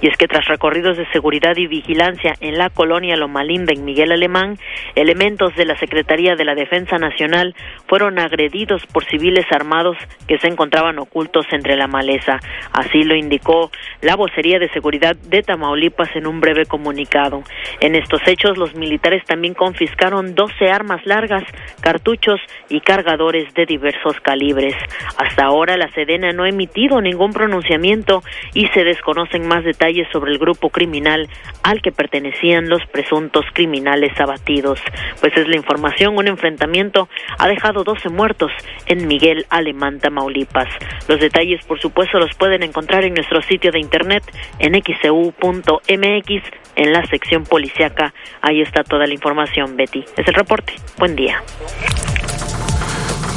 Y 0.00 0.06
es 0.06 0.16
que 0.16 0.28
tras 0.28 0.46
recorridos 0.46 0.96
de 0.96 1.10
seguridad 1.10 1.56
y 1.56 1.66
vigilancia 1.66 2.34
en 2.40 2.58
la 2.58 2.70
colonia 2.70 3.16
Loma 3.16 3.42
Linda 3.42 3.72
en 3.72 3.84
Miguel 3.84 4.12
Alemán, 4.12 4.56
elementos 4.94 5.54
de 5.56 5.66
la 5.66 5.76
Secretaría 5.78 6.36
de 6.36 6.44
la 6.44 6.54
Defensa 6.54 6.96
Nacional 6.98 7.55
fueron 7.86 8.18
agredidos 8.18 8.84
por 8.86 9.04
civiles 9.04 9.46
armados 9.50 9.96
que 10.26 10.38
se 10.38 10.48
encontraban 10.48 10.98
ocultos 10.98 11.46
entre 11.52 11.76
la 11.76 11.86
maleza. 11.86 12.38
Así 12.72 13.02
lo 13.04 13.14
indicó 13.14 13.70
la 14.00 14.16
vocería 14.16 14.58
de 14.58 14.68
seguridad 14.70 15.16
de 15.16 15.42
Tamaulipas 15.42 16.14
en 16.14 16.26
un 16.26 16.40
breve 16.40 16.66
comunicado. 16.66 17.42
En 17.80 17.94
estos 17.94 18.20
hechos, 18.26 18.58
los 18.58 18.74
militares 18.74 19.24
también 19.24 19.54
confiscaron 19.54 20.34
12 20.34 20.70
armas 20.70 21.04
largas, 21.06 21.44
cartuchos 21.80 22.40
y 22.68 22.80
cargadores 22.80 23.52
de 23.54 23.66
diversos 23.66 24.18
calibres. 24.20 24.74
Hasta 25.18 25.44
ahora, 25.44 25.76
la 25.76 25.90
Sedena 25.92 26.32
no 26.32 26.44
ha 26.44 26.48
emitido 26.48 27.00
ningún 27.00 27.32
pronunciamiento 27.32 28.22
y 28.54 28.66
se 28.68 28.84
desconocen 28.84 29.46
más 29.46 29.64
detalles 29.64 30.08
sobre 30.12 30.32
el 30.32 30.38
grupo 30.38 30.70
criminal 30.70 31.28
al 31.62 31.82
que 31.82 31.92
pertenecían 31.92 32.68
los 32.68 32.84
presuntos 32.86 33.44
criminales 33.52 34.18
abatidos. 34.20 34.80
Pues 35.20 35.36
es 35.36 35.48
la 35.48 35.56
información, 35.56 36.16
un 36.16 36.28
enfrentamiento 36.28 37.08
ha 37.46 37.48
dejado 37.48 37.84
12 37.84 38.08
muertos 38.08 38.50
en 38.86 39.06
Miguel 39.06 39.46
Alemán, 39.50 40.00
Tamaulipas. 40.00 40.68
Los 41.08 41.20
detalles, 41.20 41.64
por 41.64 41.80
supuesto, 41.80 42.18
los 42.18 42.34
pueden 42.34 42.62
encontrar 42.62 43.04
en 43.04 43.14
nuestro 43.14 43.40
sitio 43.42 43.70
de 43.70 43.78
internet 43.78 44.22
en 44.58 44.74
xcu.mx 44.74 46.42
en 46.76 46.92
la 46.92 47.06
sección 47.06 47.44
policiaca. 47.44 48.12
Ahí 48.42 48.60
está 48.60 48.82
toda 48.82 49.06
la 49.06 49.14
información, 49.14 49.76
Betty. 49.76 50.04
Es 50.16 50.26
el 50.26 50.34
reporte. 50.34 50.74
Buen 50.98 51.14
día. 51.14 51.42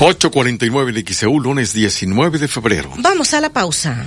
849 0.02 0.92
en 0.92 1.08
XEU, 1.08 1.40
lunes 1.40 1.74
19 1.74 2.40
de 2.40 2.48
febrero. 2.48 2.90
Vamos 2.98 3.34
a 3.34 3.42
la 3.42 3.50
pausa. 3.52 4.06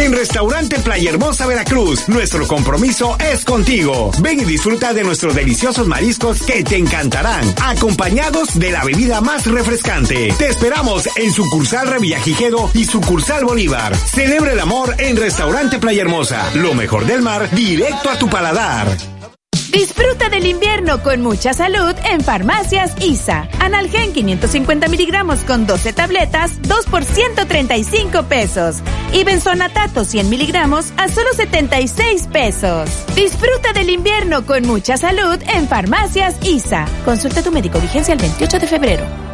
En 0.00 0.14
Restaurante 0.14 0.78
Playa 0.78 1.10
Hermosa 1.10 1.46
Veracruz, 1.46 2.08
nuestro 2.08 2.48
compromiso 2.48 3.18
es 3.18 3.44
contigo. 3.44 4.10
Ven 4.22 4.40
y 4.40 4.44
disfruta 4.44 4.94
de 4.94 5.04
nuestros 5.04 5.34
deliciosos 5.34 5.86
mariscos 5.86 6.42
que 6.42 6.64
te 6.64 6.78
encantarán, 6.78 7.44
acompañados 7.62 8.58
de 8.58 8.70
la 8.70 8.82
bebida 8.82 9.20
más 9.20 9.44
refrescante. 9.44 10.32
Te 10.38 10.48
esperamos 10.48 11.06
en 11.16 11.30
sucursal 11.30 11.86
Revillagigedo 11.88 12.70
y 12.72 12.86
sucursal 12.86 13.44
Bolívar. 13.44 13.94
Celebra 13.94 14.52
el 14.52 14.60
amor 14.60 14.94
en 14.96 15.18
Restaurante 15.18 15.78
Playa 15.78 16.00
Hermosa. 16.00 16.50
Lo 16.54 16.72
mejor 16.72 17.04
del 17.04 17.20
mar, 17.20 17.50
directo 17.50 18.08
a 18.08 18.18
tu 18.18 18.26
paladar. 18.30 19.19
Disfruta 19.72 20.28
del 20.28 20.46
invierno 20.46 21.00
con 21.00 21.22
mucha 21.22 21.54
salud 21.54 21.94
en 22.04 22.20
Farmacias 22.22 22.92
ISA. 23.00 23.48
Analgen 23.60 24.12
550 24.12 24.88
miligramos 24.88 25.40
con 25.44 25.64
12 25.64 25.92
tabletas, 25.92 26.60
2 26.62 26.86
por 26.86 27.04
135 27.04 28.24
pesos. 28.24 28.78
Y 29.12 29.22
benzonatato 29.22 30.04
100 30.04 30.28
miligramos 30.28 30.92
a 30.96 31.08
solo 31.08 31.32
76 31.34 32.26
pesos. 32.32 32.90
Disfruta 33.14 33.72
del 33.72 33.90
invierno 33.90 34.44
con 34.44 34.66
mucha 34.66 34.96
salud 34.96 35.38
en 35.54 35.68
Farmacias 35.68 36.34
ISA. 36.44 36.86
Consulta 37.04 37.38
a 37.38 37.44
tu 37.44 37.52
médico 37.52 37.78
vigencia 37.78 38.12
el 38.12 38.20
28 38.20 38.58
de 38.58 38.66
febrero. 38.66 39.29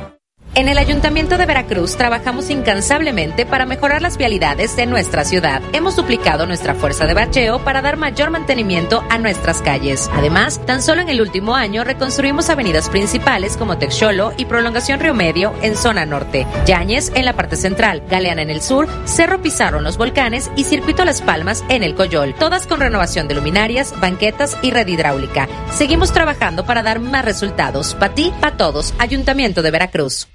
En 0.57 0.69
el 0.69 0.79
Ayuntamiento 0.79 1.37
de 1.37 1.45
Veracruz 1.45 1.99
trabajamos 1.99 2.49
incansablemente 2.49 3.45
para 3.45 3.67
mejorar 3.67 4.01
las 4.01 4.17
vialidades 4.17 4.75
de 4.75 4.87
nuestra 4.87 5.23
ciudad. 5.23 5.61
Hemos 5.75 5.97
duplicado 5.97 6.47
nuestra 6.47 6.75
fuerza 6.75 7.05
de 7.05 7.13
bacheo 7.13 7.63
para 7.63 7.83
dar 7.83 7.99
mayor 7.99 8.31
mantenimiento 8.31 9.05
a 9.11 9.19
nuestras 9.19 9.61
calles. 9.61 10.09
Además, 10.15 10.65
tan 10.65 10.83
solo 10.83 11.03
en 11.03 11.11
el 11.11 11.21
último 11.21 11.57
año 11.57 11.85
reconstruimos 11.85 12.49
avenidas 12.49 12.89
principales 12.89 13.59
como 13.59 13.77
Texolo 13.77 14.33
y 14.39 14.47
Prolongación 14.47 14.99
Río 14.99 15.13
Medio 15.13 15.53
en 15.61 15.77
zona 15.77 16.07
norte, 16.07 16.47
Yañez 16.65 17.13
en 17.15 17.27
la 17.27 17.35
parte 17.35 17.57
central, 17.57 18.03
Galeana 18.09 18.41
en 18.41 18.49
el 18.49 18.63
sur, 18.63 18.89
Cerro 19.05 19.43
Pizarro 19.43 19.77
en 19.77 19.85
los 19.85 19.99
volcanes 19.99 20.51
y 20.57 20.65
Circuito 20.65 21.05
Las 21.05 21.21
Palmas 21.21 21.65
en 21.69 21.83
el 21.83 21.95
Coyol, 21.95 22.35
todas 22.35 22.67
con 22.67 22.81
renovación 22.81 23.29
de 23.29 23.35
luminarias, 23.35 23.93
banquetas 24.01 24.57
y 24.63 24.71
red 24.71 24.89
hidráulica. 24.89 25.51
Seguimos 25.71 26.15
trabajando 26.15 26.65
para 26.65 26.83
dar 26.83 26.99
más 26.99 27.27
resultados. 27.27 27.95
Para 27.95 28.15
ti, 28.15 28.33
para 28.41 28.57
todos. 28.57 28.95
Ayuntamiento 28.99 29.61
de 29.61 29.71
Veracruz. 29.71 30.29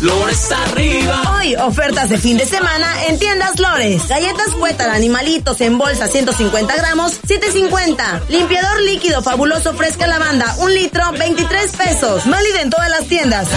Lores 0.00 0.52
arriba. 0.52 1.22
Hoy, 1.38 1.54
ofertas 1.56 2.08
de 2.10 2.18
fin 2.18 2.36
de 2.36 2.44
semana 2.44 3.06
en 3.06 3.18
tiendas 3.18 3.58
Lores. 3.58 4.08
Galletas 4.08 4.54
Cuétar 4.58 4.90
Animalitos 4.90 5.60
en 5.60 5.78
bolsa 5.78 6.08
150 6.08 6.76
gramos, 6.76 7.20
7.50. 7.22 8.28
Limpiador 8.28 8.82
líquido 8.82 9.22
fabuloso 9.22 9.74
fresca 9.74 10.06
lavanda, 10.06 10.54
un 10.58 10.74
litro, 10.74 11.12
23 11.12 11.72
pesos. 11.72 12.28
Válida 12.28 12.62
en 12.62 12.70
todas 12.70 12.90
las 12.90 13.06
tiendas. 13.06 13.48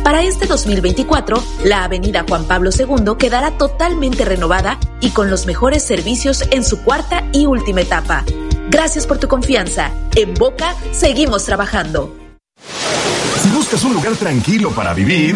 Para 0.04 0.22
este 0.24 0.46
2024, 0.46 1.42
la 1.64 1.86
avenida 1.86 2.26
Juan 2.28 2.46
Pablo 2.46 2.72
II 2.78 3.14
quedará 3.18 3.58
totalmente 3.58 4.26
renovada 4.26 4.80
y 5.00 5.12
con 5.12 5.30
los 5.30 5.46
mejores 5.46 5.84
servicios 5.84 6.44
en 6.52 6.64
su 6.64 6.84
cuarta 6.84 7.24
y 7.32 7.46
última 7.46 7.82
etapa. 7.82 8.26
Gracias 8.70 9.08
por 9.08 9.18
tu 9.18 9.28
confianza. 9.28 9.92
En 10.16 10.34
Boca 10.34 10.76
seguimos 10.92 11.46
trabajando. 11.46 12.23
Si 13.42 13.50
buscas 13.50 13.84
un 13.84 13.94
lugar 13.94 14.16
tranquilo 14.16 14.72
para 14.72 14.94
vivir, 14.94 15.36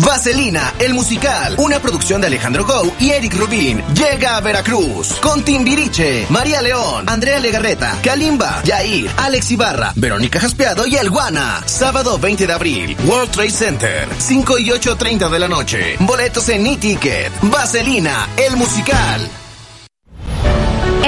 Vaselina, 0.00 0.74
el 0.78 0.94
musical, 0.94 1.56
una 1.58 1.80
producción 1.80 2.20
de 2.20 2.28
Alejandro 2.28 2.64
Gou 2.64 2.92
y 3.00 3.10
Eric 3.10 3.34
Rubin, 3.34 3.82
llega 3.94 4.36
a 4.36 4.40
Veracruz 4.40 5.14
con 5.20 5.42
Timbiriche, 5.42 6.26
María 6.30 6.62
León, 6.62 7.04
Andrea 7.08 7.40
Legarreta, 7.40 7.98
Kalimba, 8.02 8.62
Yair, 8.62 9.10
Alex 9.16 9.50
Ibarra, 9.50 9.92
Verónica 9.96 10.38
Jaspeado 10.38 10.86
y 10.86 10.94
El 10.94 11.10
Guana. 11.10 11.62
Sábado 11.66 12.16
20 12.16 12.46
de 12.46 12.52
abril, 12.52 12.96
World 13.06 13.32
Trade 13.32 13.50
Center, 13.50 14.08
5 14.16 14.58
y 14.58 14.68
8.30 14.68 15.28
de 15.30 15.38
la 15.38 15.48
noche. 15.48 15.96
Boletos 15.98 16.48
en 16.48 16.66
e-ticket. 16.66 17.32
Vaselina, 17.42 18.28
el 18.36 18.56
musical. 18.56 19.28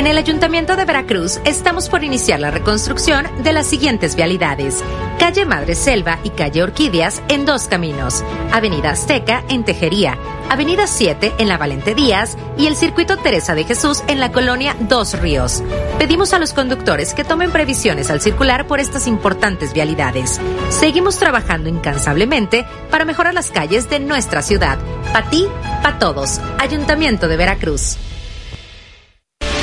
En 0.01 0.07
el 0.07 0.17
Ayuntamiento 0.17 0.77
de 0.77 0.87
Veracruz 0.87 1.41
estamos 1.45 1.91
por 1.91 2.03
iniciar 2.03 2.41
la 2.41 2.51
reconstrucción 2.51 3.27
de 3.43 3.53
las 3.53 3.67
siguientes 3.67 4.17
vialidades. 4.17 4.83
Calle 5.19 5.45
Madre 5.45 5.75
Selva 5.75 6.19
y 6.25 6.31
Calle 6.31 6.63
Orquídeas 6.63 7.23
en 7.29 7.45
dos 7.45 7.69
caminos. 7.69 8.25
Avenida 8.51 8.93
Azteca 8.93 9.45
en 9.51 9.63
Tejería. 9.63 10.17
Avenida 10.49 10.87
7 10.87 11.35
en 11.37 11.49
la 11.49 11.59
Valente 11.59 11.95
Díaz 11.95 12.39
y 12.57 12.67
el 12.67 12.77
Circuito 12.77 13.19
Teresa 13.19 13.55
de 13.55 13.65
Jesús 13.65 14.03
en 14.09 14.21
la 14.21 14.33
colonia 14.33 14.75
Dos 14.81 15.21
Ríos. 15.21 15.63
Pedimos 15.99 16.33
a 16.33 16.39
los 16.39 16.55
conductores 16.55 17.13
que 17.13 17.23
tomen 17.23 17.53
previsiones 17.53 18.11
al 18.11 18.23
circular 18.23 18.67
por 18.67 18.81
estas 18.81 19.07
importantes 19.07 19.75
vialidades. 19.75 20.41
Seguimos 20.71 21.19
trabajando 21.19 21.69
incansablemente 21.69 22.65
para 22.91 23.05
mejorar 23.05 23.35
las 23.35 23.51
calles 23.51 23.91
de 23.91 24.01
nuestra 24.01 24.41
ciudad. 24.41 24.79
Pa' 25.13 25.29
ti, 25.29 25.47
pa' 25.83 25.99
todos. 25.99 26.41
Ayuntamiento 26.59 27.29
de 27.29 27.37
Veracruz. 27.37 27.99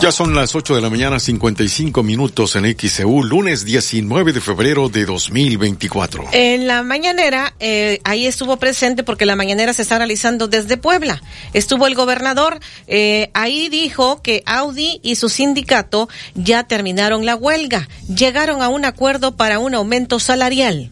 Ya 0.00 0.10
son 0.10 0.34
las 0.34 0.54
8 0.54 0.76
de 0.76 0.80
la 0.80 0.88
mañana, 0.88 1.20
55 1.20 2.02
minutos 2.02 2.56
en 2.56 2.64
XEU, 2.74 3.22
lunes 3.22 3.66
19 3.66 4.32
de 4.32 4.40
febrero 4.40 4.88
de 4.88 5.04
2024. 5.04 6.24
En 6.32 6.66
la 6.66 6.82
mañanera, 6.82 7.52
eh, 7.60 8.00
ahí 8.04 8.26
estuvo 8.26 8.56
presente 8.56 9.02
porque 9.02 9.26
la 9.26 9.36
mañanera 9.36 9.74
se 9.74 9.82
está 9.82 9.98
realizando 9.98 10.48
desde 10.48 10.78
Puebla. 10.78 11.20
Estuvo 11.52 11.86
el 11.86 11.94
gobernador, 11.94 12.60
eh, 12.86 13.30
ahí 13.34 13.68
dijo 13.68 14.22
que 14.22 14.42
Audi 14.46 15.00
y 15.02 15.16
su 15.16 15.28
sindicato 15.28 16.08
ya 16.34 16.64
terminaron 16.64 17.26
la 17.26 17.36
huelga, 17.36 17.86
llegaron 18.08 18.62
a 18.62 18.70
un 18.70 18.86
acuerdo 18.86 19.36
para 19.36 19.58
un 19.58 19.74
aumento 19.74 20.18
salarial. 20.18 20.90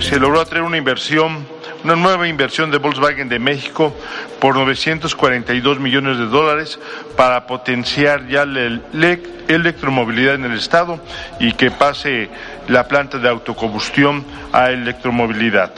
Se 0.00 0.18
logró 0.18 0.44
traer 0.44 0.64
una 0.64 0.76
inversión 0.76 1.46
una 1.84 1.96
nueva 1.96 2.28
inversión 2.28 2.70
de 2.70 2.78
Volkswagen 2.78 3.28
de 3.28 3.38
México 3.38 3.94
por 4.40 4.54
942 4.54 5.80
millones 5.80 6.18
de 6.18 6.26
dólares 6.26 6.78
para 7.16 7.46
potenciar 7.46 8.28
ya 8.28 8.44
la 8.46 9.18
electromovilidad 9.48 10.34
en 10.34 10.44
el 10.44 10.56
Estado 10.56 11.00
y 11.40 11.52
que 11.52 11.70
pase 11.70 12.30
la 12.68 12.86
planta 12.86 13.18
de 13.18 13.28
autocombustión 13.28 14.24
a 14.52 14.70
electromovilidad. 14.70 15.72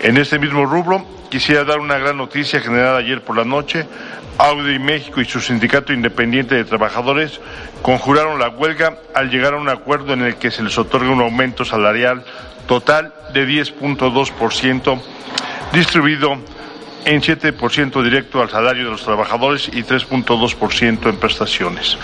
En 0.00 0.16
este 0.16 0.38
mismo 0.38 0.64
rubro, 0.64 1.04
quisiera 1.30 1.64
dar 1.64 1.80
una 1.80 1.98
gran 1.98 2.16
noticia 2.16 2.60
generada 2.60 2.98
ayer 2.98 3.22
por 3.22 3.36
la 3.36 3.44
noche. 3.44 3.86
Audi 4.38 4.78
México 4.78 5.20
y 5.20 5.24
su 5.24 5.40
sindicato 5.40 5.92
independiente 5.92 6.54
de 6.54 6.64
trabajadores 6.64 7.40
conjuraron 7.80 8.38
la 8.38 8.50
huelga 8.50 8.98
al 9.14 9.30
llegar 9.30 9.54
a 9.54 9.56
un 9.56 9.68
acuerdo 9.68 10.12
en 10.12 10.22
el 10.22 10.36
que 10.36 10.50
se 10.50 10.62
les 10.62 10.76
otorga 10.76 11.10
un 11.10 11.22
aumento 11.22 11.64
salarial 11.64 12.22
total 12.66 13.12
de 13.32 13.46
10.2% 13.46 15.00
distribuido 15.72 16.36
en 17.04 17.22
7% 17.22 18.02
directo 18.02 18.42
al 18.42 18.50
salario 18.50 18.84
de 18.84 18.90
los 18.90 19.04
trabajadores 19.04 19.68
y 19.72 19.82
3.2% 19.82 21.08
en 21.08 21.16
prestaciones. 21.16 21.96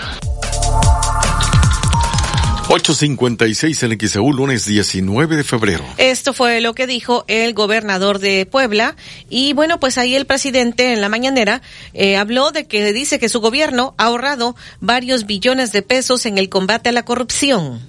856 2.69 3.83
en 3.83 3.99
XEU, 3.99 4.33
lunes 4.33 4.65
19 4.65 5.35
de 5.35 5.43
febrero. 5.43 5.83
Esto 5.97 6.33
fue 6.33 6.61
lo 6.61 6.73
que 6.73 6.87
dijo 6.87 7.25
el 7.27 7.53
gobernador 7.53 8.19
de 8.19 8.45
Puebla. 8.45 8.95
Y 9.29 9.53
bueno, 9.53 9.79
pues 9.79 9.97
ahí 9.97 10.15
el 10.15 10.25
presidente 10.25 10.93
en 10.93 11.01
la 11.01 11.09
mañanera 11.09 11.61
eh, 11.93 12.15
habló 12.15 12.51
de 12.51 12.65
que 12.65 12.93
dice 12.93 13.19
que 13.19 13.29
su 13.29 13.41
gobierno 13.41 13.93
ha 13.97 14.05
ahorrado 14.05 14.55
varios 14.79 15.25
billones 15.25 15.71
de 15.71 15.81
pesos 15.81 16.25
en 16.25 16.37
el 16.37 16.49
combate 16.49 16.89
a 16.89 16.93
la 16.93 17.03
corrupción. 17.03 17.81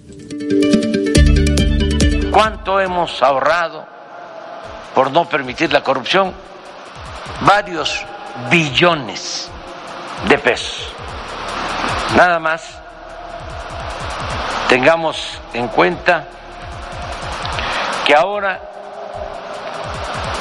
¿Cuánto 2.34 2.80
hemos 2.80 3.22
ahorrado 3.22 3.86
por 4.92 5.12
no 5.12 5.24
permitir 5.28 5.72
la 5.72 5.84
corrupción, 5.84 6.34
varios 7.42 8.04
billones 8.50 9.48
de 10.28 10.38
pesos. 10.38 10.92
Nada 12.16 12.40
más 12.40 12.64
tengamos 14.68 15.40
en 15.52 15.68
cuenta 15.68 16.24
que 18.04 18.16
ahora 18.16 18.60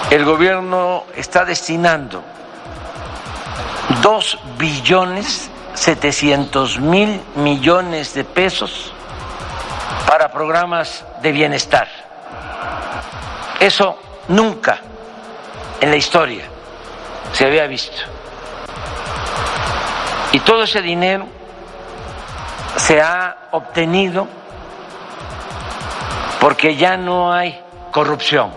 el 0.09 0.25
gobierno 0.25 1.03
está 1.15 1.45
destinando 1.45 2.23
dos 4.01 4.39
billones 4.57 5.51
setecientos 5.75 6.79
mil 6.79 7.21
millones 7.35 8.15
de 8.15 8.23
pesos 8.23 8.91
para 10.07 10.31
programas 10.31 11.05
de 11.21 11.31
bienestar. 11.31 11.87
Eso 13.59 13.97
Nunca 14.27 14.77
en 15.81 15.89
la 15.89 15.97
historia 15.97 16.45
se 17.33 17.45
había 17.45 17.67
visto. 17.67 18.01
Y 20.31 20.39
todo 20.39 20.63
ese 20.63 20.81
dinero 20.81 21.27
se 22.77 23.01
ha 23.01 23.49
obtenido 23.51 24.27
porque 26.39 26.75
ya 26.75 26.97
no 26.97 27.33
hay 27.33 27.61
corrupción, 27.91 28.51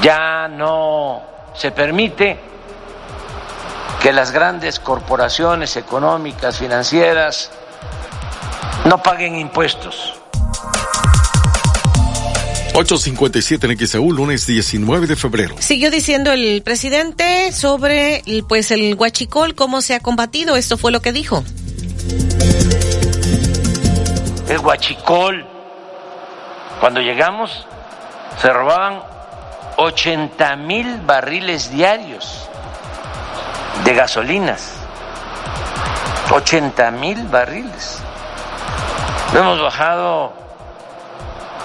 ya 0.00 0.46
no 0.48 1.22
se 1.54 1.70
permite 1.72 2.38
que 4.00 4.12
las 4.12 4.30
grandes 4.30 4.78
corporaciones 4.78 5.76
económicas, 5.76 6.58
financieras, 6.58 7.50
no 8.84 9.02
paguen 9.02 9.36
impuestos 9.36 10.14
857 12.76 13.66
en 13.66 13.78
XEU, 13.78 14.12
lunes 14.12 14.46
19 14.46 15.06
de 15.06 15.16
febrero. 15.16 15.54
Siguió 15.60 15.90
diciendo 15.90 16.30
el 16.32 16.62
presidente 16.62 17.50
sobre 17.52 18.22
pues 18.48 18.70
el 18.70 18.94
huachicol, 18.94 19.54
cómo 19.54 19.80
se 19.80 19.94
ha 19.94 20.00
combatido. 20.00 20.56
Esto 20.56 20.76
fue 20.76 20.92
lo 20.92 21.00
que 21.00 21.12
dijo. 21.12 21.42
El 24.50 24.58
huachicol, 24.58 25.46
cuando 26.78 27.00
llegamos, 27.00 27.66
se 28.42 28.52
robaban 28.52 29.00
80 29.78 30.56
mil 30.56 31.00
barriles 31.06 31.70
diarios 31.70 32.46
de 33.86 33.94
gasolinas. 33.94 34.72
80 36.30 36.90
mil 36.90 37.22
barriles. 37.28 38.02
Hemos 39.34 39.60
bajado 39.60 40.32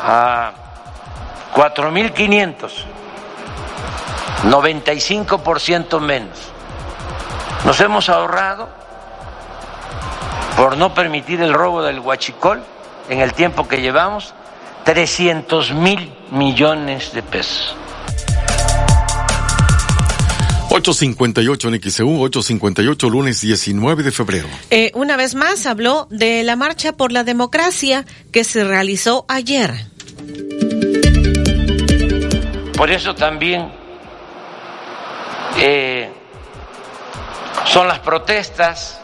a 0.04 0.52
4.500, 1.56 2.72
95% 4.44 6.00
menos. 6.00 6.38
Nos 7.66 7.80
hemos 7.80 8.10
ahorrado, 8.10 8.68
por 10.58 10.76
no 10.78 10.94
permitir 10.94 11.42
el 11.42 11.54
robo 11.54 11.84
del 11.84 12.00
huachicol 12.00 12.64
en 13.10 13.20
el 13.20 13.34
tiempo 13.34 13.68
que 13.68 13.82
llevamos, 13.82 14.34
300 14.84 15.74
mil 15.74 16.14
millones 16.32 17.14
de 17.14 17.22
pesos. 17.22 17.76
858 20.74 21.68
en 21.68 21.82
XEU, 21.82 22.22
858, 22.22 23.10
lunes 23.10 23.42
19 23.42 24.04
de 24.04 24.12
febrero. 24.12 24.48
Eh, 24.70 24.90
una 24.96 25.18
vez 25.18 25.36
más 25.36 25.66
habló 25.66 26.08
de 26.10 26.44
la 26.44 26.56
marcha 26.56 26.94
por 26.94 27.12
la 27.12 27.26
democracia 27.26 28.06
que 28.32 28.46
se 28.46 28.64
realizó 28.64 29.26
ayer. 29.28 29.74
Por 32.78 32.90
eso 32.90 33.14
también 33.16 33.70
eh, 35.58 36.10
son 37.66 37.90
las 37.90 38.00
protestas, 38.00 38.98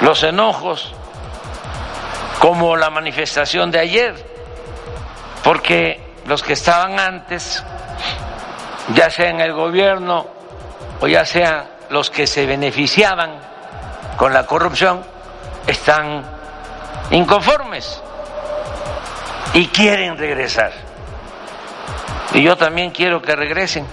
los 0.00 0.22
enojos, 0.22 0.94
como 2.40 2.74
la 2.74 2.88
manifestación 2.88 3.70
de 3.70 3.80
ayer, 3.80 4.14
porque 5.44 6.00
los 6.24 6.42
que 6.42 6.54
estaban 6.54 6.98
antes, 6.98 7.62
ya 8.94 9.10
sea 9.10 9.28
en 9.28 9.40
el 9.40 9.52
gobierno 9.52 10.37
o 11.00 11.06
ya 11.06 11.24
sean 11.24 11.64
los 11.90 12.10
que 12.10 12.26
se 12.26 12.46
beneficiaban 12.46 13.38
con 14.16 14.32
la 14.32 14.46
corrupción, 14.46 15.02
están 15.66 16.24
inconformes 17.10 18.02
y 19.54 19.66
quieren 19.68 20.18
regresar. 20.18 20.72
Y 22.34 22.42
yo 22.42 22.56
también 22.56 22.90
quiero 22.90 23.22
que 23.22 23.34
regresen, 23.34 23.86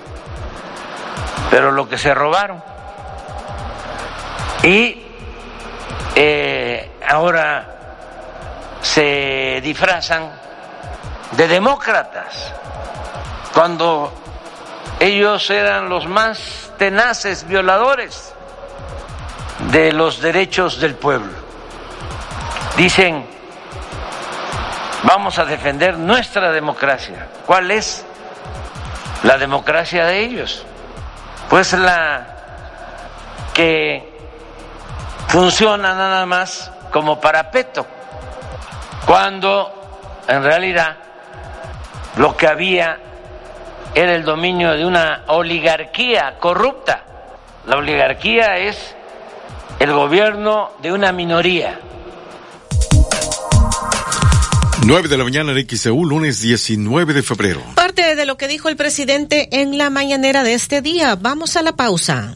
pero 1.50 1.72
lo 1.72 1.88
que 1.88 1.98
se 1.98 2.14
robaron. 2.14 2.62
Y 4.64 5.04
eh, 6.16 6.92
ahora 7.08 7.66
se 8.82 9.62
disfrazan 9.62 10.32
de 11.32 11.48
demócratas 11.48 12.54
cuando 13.54 14.14
ellos 15.00 15.50
eran 15.50 15.90
los 15.90 16.08
más 16.08 16.65
tenaces 16.78 17.48
violadores 17.48 18.34
de 19.72 19.92
los 19.94 20.22
derechos 20.22 20.80
del 20.80 20.96
pueblo. 20.96 21.32
Dicen, 22.78 23.26
vamos 25.04 25.40
a 25.40 25.46
defender 25.46 25.98
nuestra 25.98 26.52
democracia. 26.52 27.28
¿Cuál 27.46 27.72
es 27.72 28.06
la 29.24 29.38
democracia 29.38 30.06
de 30.06 30.20
ellos? 30.20 30.66
Pues 31.50 31.74
la 31.74 32.28
que 33.54 34.14
funciona 35.28 35.94
nada 35.94 36.26
más 36.26 36.72
como 36.92 37.20
parapeto, 37.20 37.86
cuando 39.06 40.24
en 40.28 40.44
realidad 40.44 40.98
lo 42.18 42.36
que 42.36 42.48
había 42.48 43.00
era 43.96 44.14
el 44.14 44.26
dominio 44.26 44.74
de 44.74 44.86
una 44.86 45.24
oligarquía 45.28 46.36
corrupta. 46.40 47.06
La 47.66 47.78
oligarquía 47.78 48.58
es 48.58 48.94
el 49.80 49.94
gobierno 49.94 50.72
de 50.82 50.92
una 50.92 51.14
minoría. 51.14 51.80
9 54.86 55.08
de 55.08 55.18
la 55.18 55.24
mañana 55.24 55.54
en 55.54 55.68
XEU, 55.68 56.06
lunes 56.06 56.42
19 56.42 57.14
de 57.14 57.24
febrero. 57.24 57.64
Parte 57.76 58.16
de 58.16 58.26
lo 58.26 58.38
que 58.38 58.48
dijo 58.48 58.70
el 58.70 58.76
presidente 58.76 59.48
en 59.52 59.78
la 59.78 59.90
mañanera 59.90 60.44
de 60.44 60.54
este 60.54 60.82
día. 60.82 61.16
Vamos 61.16 61.56
a 61.56 61.64
la 61.64 61.76
pausa. 61.76 62.36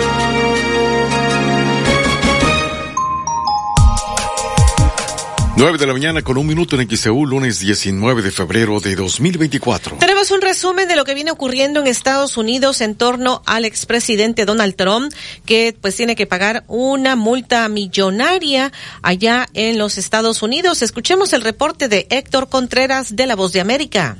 9 5.61 5.77
de 5.77 5.85
la 5.85 5.93
mañana 5.93 6.23
con 6.23 6.39
un 6.39 6.47
minuto 6.47 6.81
en 6.81 6.89
XEU, 6.89 7.23
lunes 7.23 7.59
19 7.59 8.23
de 8.23 8.31
febrero 8.31 8.79
de 8.79 8.95
2024. 8.95 9.97
Tenemos 9.99 10.31
un 10.31 10.41
resumen 10.41 10.87
de 10.87 10.95
lo 10.95 11.05
que 11.05 11.13
viene 11.13 11.29
ocurriendo 11.29 11.81
en 11.81 11.85
Estados 11.85 12.35
Unidos 12.35 12.81
en 12.81 12.95
torno 12.95 13.43
al 13.45 13.63
expresidente 13.63 14.45
Donald 14.45 14.75
Trump, 14.75 15.13
que 15.45 15.77
pues 15.79 15.95
tiene 15.95 16.15
que 16.15 16.25
pagar 16.25 16.63
una 16.67 17.15
multa 17.15 17.69
millonaria 17.69 18.71
allá 19.03 19.45
en 19.53 19.77
los 19.77 19.99
Estados 19.99 20.41
Unidos. 20.41 20.81
Escuchemos 20.81 21.31
el 21.31 21.43
reporte 21.43 21.87
de 21.87 22.07
Héctor 22.09 22.49
Contreras 22.49 23.15
de 23.15 23.27
La 23.27 23.35
Voz 23.35 23.53
de 23.53 23.61
América. 23.61 24.17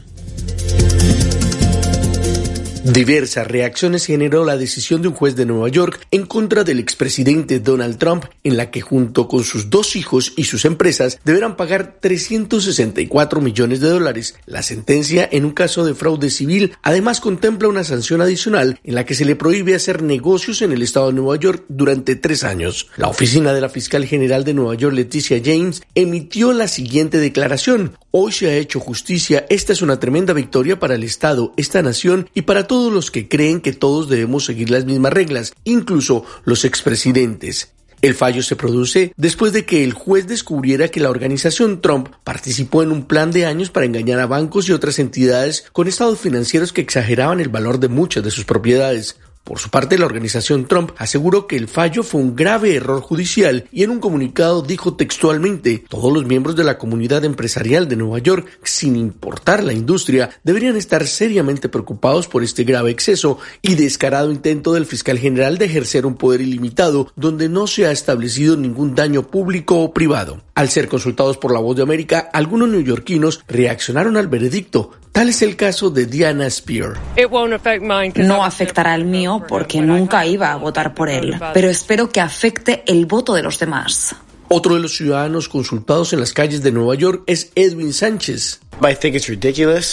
Diversas 2.83 3.45
reacciones 3.45 4.07
generó 4.07 4.43
la 4.43 4.57
decisión 4.57 5.03
de 5.03 5.09
un 5.09 5.13
juez 5.13 5.35
de 5.35 5.45
Nueva 5.45 5.69
York 5.69 5.99
en 6.09 6.25
contra 6.25 6.63
del 6.63 6.79
expresidente 6.79 7.59
Donald 7.59 7.99
Trump, 7.99 8.25
en 8.43 8.57
la 8.57 8.71
que 8.71 8.81
junto 8.81 9.27
con 9.27 9.43
sus 9.43 9.69
dos 9.69 9.95
hijos 9.95 10.33
y 10.35 10.45
sus 10.45 10.65
empresas 10.65 11.19
deberán 11.23 11.57
pagar 11.57 11.97
364 11.99 13.39
millones 13.39 13.81
de 13.81 13.89
dólares. 13.89 14.35
La 14.47 14.63
sentencia 14.63 15.29
en 15.31 15.45
un 15.45 15.51
caso 15.51 15.85
de 15.85 15.93
fraude 15.93 16.31
civil 16.31 16.73
además 16.81 17.21
contempla 17.21 17.67
una 17.67 17.83
sanción 17.83 18.19
adicional 18.19 18.79
en 18.83 18.95
la 18.95 19.05
que 19.05 19.13
se 19.13 19.25
le 19.25 19.35
prohíbe 19.35 19.75
hacer 19.75 20.01
negocios 20.01 20.63
en 20.63 20.71
el 20.71 20.81
estado 20.81 21.07
de 21.07 21.13
Nueva 21.13 21.35
York 21.35 21.65
durante 21.67 22.15
tres 22.15 22.43
años. 22.43 22.87
La 22.97 23.09
oficina 23.09 23.53
de 23.53 23.61
la 23.61 23.69
fiscal 23.69 24.05
general 24.05 24.43
de 24.43 24.55
Nueva 24.55 24.73
York, 24.73 24.95
Leticia 24.95 25.39
James, 25.43 25.83
emitió 25.93 26.51
la 26.51 26.67
siguiente 26.67 27.19
declaración. 27.19 27.95
Hoy 28.09 28.31
se 28.31 28.47
ha 28.47 28.57
hecho 28.57 28.79
justicia. 28.79 29.45
Esta 29.49 29.71
es 29.71 29.83
una 29.83 29.99
tremenda 29.99 30.33
victoria 30.33 30.79
para 30.79 30.95
el 30.95 31.03
Estado, 31.03 31.53
esta 31.57 31.81
nación 31.83 32.27
y 32.33 32.41
para 32.41 32.67
todos 32.71 32.93
los 32.93 33.11
que 33.11 33.27
creen 33.27 33.59
que 33.59 33.73
todos 33.73 34.07
debemos 34.07 34.45
seguir 34.45 34.69
las 34.69 34.85
mismas 34.85 35.11
reglas, 35.11 35.51
incluso 35.65 36.23
los 36.45 36.63
expresidentes. 36.63 37.73
El 38.01 38.15
fallo 38.15 38.41
se 38.41 38.55
produce 38.55 39.11
después 39.17 39.51
de 39.51 39.65
que 39.65 39.83
el 39.83 39.91
juez 39.91 40.25
descubriera 40.25 40.87
que 40.87 41.01
la 41.01 41.09
organización 41.09 41.81
Trump 41.81 42.07
participó 42.23 42.81
en 42.81 42.93
un 42.93 43.03
plan 43.03 43.31
de 43.31 43.45
años 43.45 43.71
para 43.71 43.85
engañar 43.85 44.21
a 44.21 44.25
bancos 44.25 44.69
y 44.69 44.71
otras 44.71 44.99
entidades 44.99 45.65
con 45.73 45.89
estados 45.89 46.17
financieros 46.19 46.71
que 46.71 46.79
exageraban 46.79 47.41
el 47.41 47.49
valor 47.49 47.77
de 47.77 47.89
muchas 47.89 48.23
de 48.23 48.31
sus 48.31 48.45
propiedades. 48.45 49.17
Por 49.43 49.57
su 49.57 49.69
parte, 49.69 49.97
la 49.97 50.05
organización 50.05 50.67
Trump 50.67 50.91
aseguró 50.97 51.47
que 51.47 51.55
el 51.55 51.67
fallo 51.67 52.03
fue 52.03 52.21
un 52.21 52.35
grave 52.35 52.75
error 52.75 53.01
judicial 53.01 53.67
y 53.71 53.83
en 53.83 53.89
un 53.89 53.99
comunicado 53.99 54.61
dijo 54.61 54.93
textualmente, 54.95 55.83
todos 55.89 56.13
los 56.13 56.25
miembros 56.25 56.55
de 56.55 56.63
la 56.63 56.77
comunidad 56.77 57.25
empresarial 57.25 57.87
de 57.87 57.95
Nueva 57.95 58.19
York, 58.19 58.47
sin 58.63 58.95
importar 58.95 59.63
la 59.63 59.73
industria, 59.73 60.29
deberían 60.43 60.77
estar 60.77 61.07
seriamente 61.07 61.69
preocupados 61.69 62.27
por 62.27 62.43
este 62.43 62.63
grave 62.63 62.91
exceso 62.91 63.39
y 63.63 63.75
descarado 63.75 64.31
intento 64.31 64.73
del 64.73 64.85
fiscal 64.85 65.17
general 65.17 65.57
de 65.57 65.65
ejercer 65.65 66.05
un 66.05 66.15
poder 66.15 66.41
ilimitado 66.41 67.11
donde 67.15 67.49
no 67.49 67.65
se 67.65 67.87
ha 67.87 67.91
establecido 67.91 68.55
ningún 68.57 68.93
daño 68.93 69.27
público 69.27 69.79
o 69.79 69.93
privado. 69.93 70.41
Al 70.53 70.69
ser 70.69 70.87
consultados 70.87 71.37
por 71.37 71.51
la 71.51 71.59
voz 71.59 71.75
de 71.75 71.83
América, 71.83 72.29
algunos 72.31 72.69
neoyorquinos 72.69 73.43
reaccionaron 73.47 74.17
al 74.17 74.27
veredicto. 74.27 74.91
Tal 75.11 75.27
es 75.27 75.41
el 75.41 75.57
caso 75.57 75.89
de 75.89 76.05
Diana 76.05 76.49
Spear. 76.49 76.93
No 78.15 78.43
afectará 78.43 78.93
al 78.93 79.05
mío 79.05 79.43
porque 79.47 79.81
nunca 79.81 80.25
iba 80.25 80.51
a 80.51 80.55
votar 80.55 80.93
por 80.93 81.09
él, 81.09 81.35
pero 81.53 81.69
espero 81.69 82.09
que 82.09 82.21
afecte 82.21 82.83
el 82.87 83.05
voto 83.05 83.33
de 83.33 83.43
los 83.43 83.59
demás. 83.59 84.15
Otro 84.47 84.75
de 84.75 84.81
los 84.81 84.95
ciudadanos 84.95 85.47
consultados 85.47 86.11
en 86.11 86.19
las 86.19 86.33
calles 86.33 86.61
de 86.61 86.71
Nueva 86.71 86.95
York 86.95 87.23
es 87.25 87.51
Edwin 87.55 87.93
Sánchez. 87.93 88.59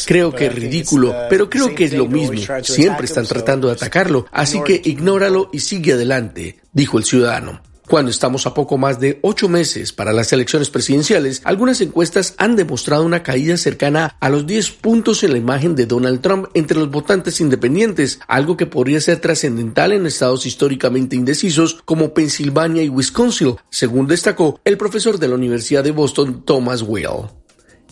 Creo 0.06 0.34
que 0.34 0.46
es 0.46 0.54
ridículo, 0.54 1.14
pero 1.28 1.48
creo 1.50 1.74
que 1.74 1.84
es 1.84 1.92
lo 1.92 2.06
mismo. 2.06 2.40
Siempre 2.62 3.06
están 3.06 3.26
tratando 3.26 3.68
de 3.68 3.74
atacarlo, 3.74 4.26
así 4.32 4.60
que 4.64 4.80
ignóralo 4.84 5.50
y 5.52 5.60
sigue 5.60 5.92
adelante, 5.92 6.60
dijo 6.72 6.98
el 6.98 7.04
ciudadano. 7.04 7.60
Cuando 7.88 8.10
estamos 8.10 8.46
a 8.46 8.52
poco 8.52 8.76
más 8.76 9.00
de 9.00 9.18
ocho 9.22 9.48
meses 9.48 9.94
para 9.94 10.12
las 10.12 10.30
elecciones 10.34 10.68
presidenciales, 10.68 11.40
algunas 11.44 11.80
encuestas 11.80 12.34
han 12.36 12.54
demostrado 12.54 13.02
una 13.02 13.22
caída 13.22 13.56
cercana 13.56 14.14
a 14.20 14.28
los 14.28 14.46
10 14.46 14.72
puntos 14.72 15.24
en 15.24 15.32
la 15.32 15.38
imagen 15.38 15.74
de 15.74 15.86
Donald 15.86 16.20
Trump 16.20 16.48
entre 16.52 16.78
los 16.78 16.90
votantes 16.90 17.40
independientes, 17.40 18.20
algo 18.28 18.58
que 18.58 18.66
podría 18.66 19.00
ser 19.00 19.20
trascendental 19.20 19.92
en 19.92 20.04
estados 20.04 20.44
históricamente 20.44 21.16
indecisos 21.16 21.80
como 21.86 22.12
Pensilvania 22.12 22.82
y 22.82 22.90
Wisconsin, 22.90 23.56
según 23.70 24.06
destacó 24.06 24.60
el 24.66 24.76
profesor 24.76 25.18
de 25.18 25.28
la 25.28 25.36
Universidad 25.36 25.82
de 25.82 25.92
Boston, 25.92 26.42
Thomas 26.44 26.82
Weil. 26.82 27.30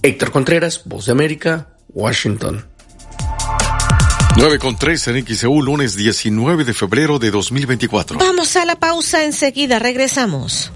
Héctor 0.03 0.31
Contreras, 0.31 0.83
Voz 0.85 1.07
de 1.07 1.13
América, 1.13 1.79
Washington. 1.89 2.76
9 4.37 4.59
con 4.59 4.77
3 4.77 5.09
en 5.09 5.27
XEU, 5.27 5.63
lunes 5.63 5.97
19 5.97 6.65
de 6.65 6.75
febrero 6.75 7.19
de 7.19 7.31
2024. 7.31 8.19
Vamos 8.19 8.55
a 8.57 8.67
la 8.67 8.77
pausa 8.77 9.25
enseguida, 9.25 9.79
regresamos. 9.79 10.71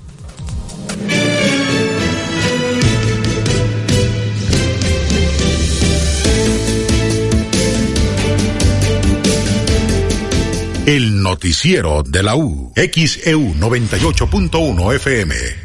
El 10.86 11.22
noticiero 11.22 12.02
de 12.02 12.22
la 12.22 12.36
U, 12.36 12.72
XEU 12.74 13.54
98.1 13.54 14.94
FM. 14.96 15.59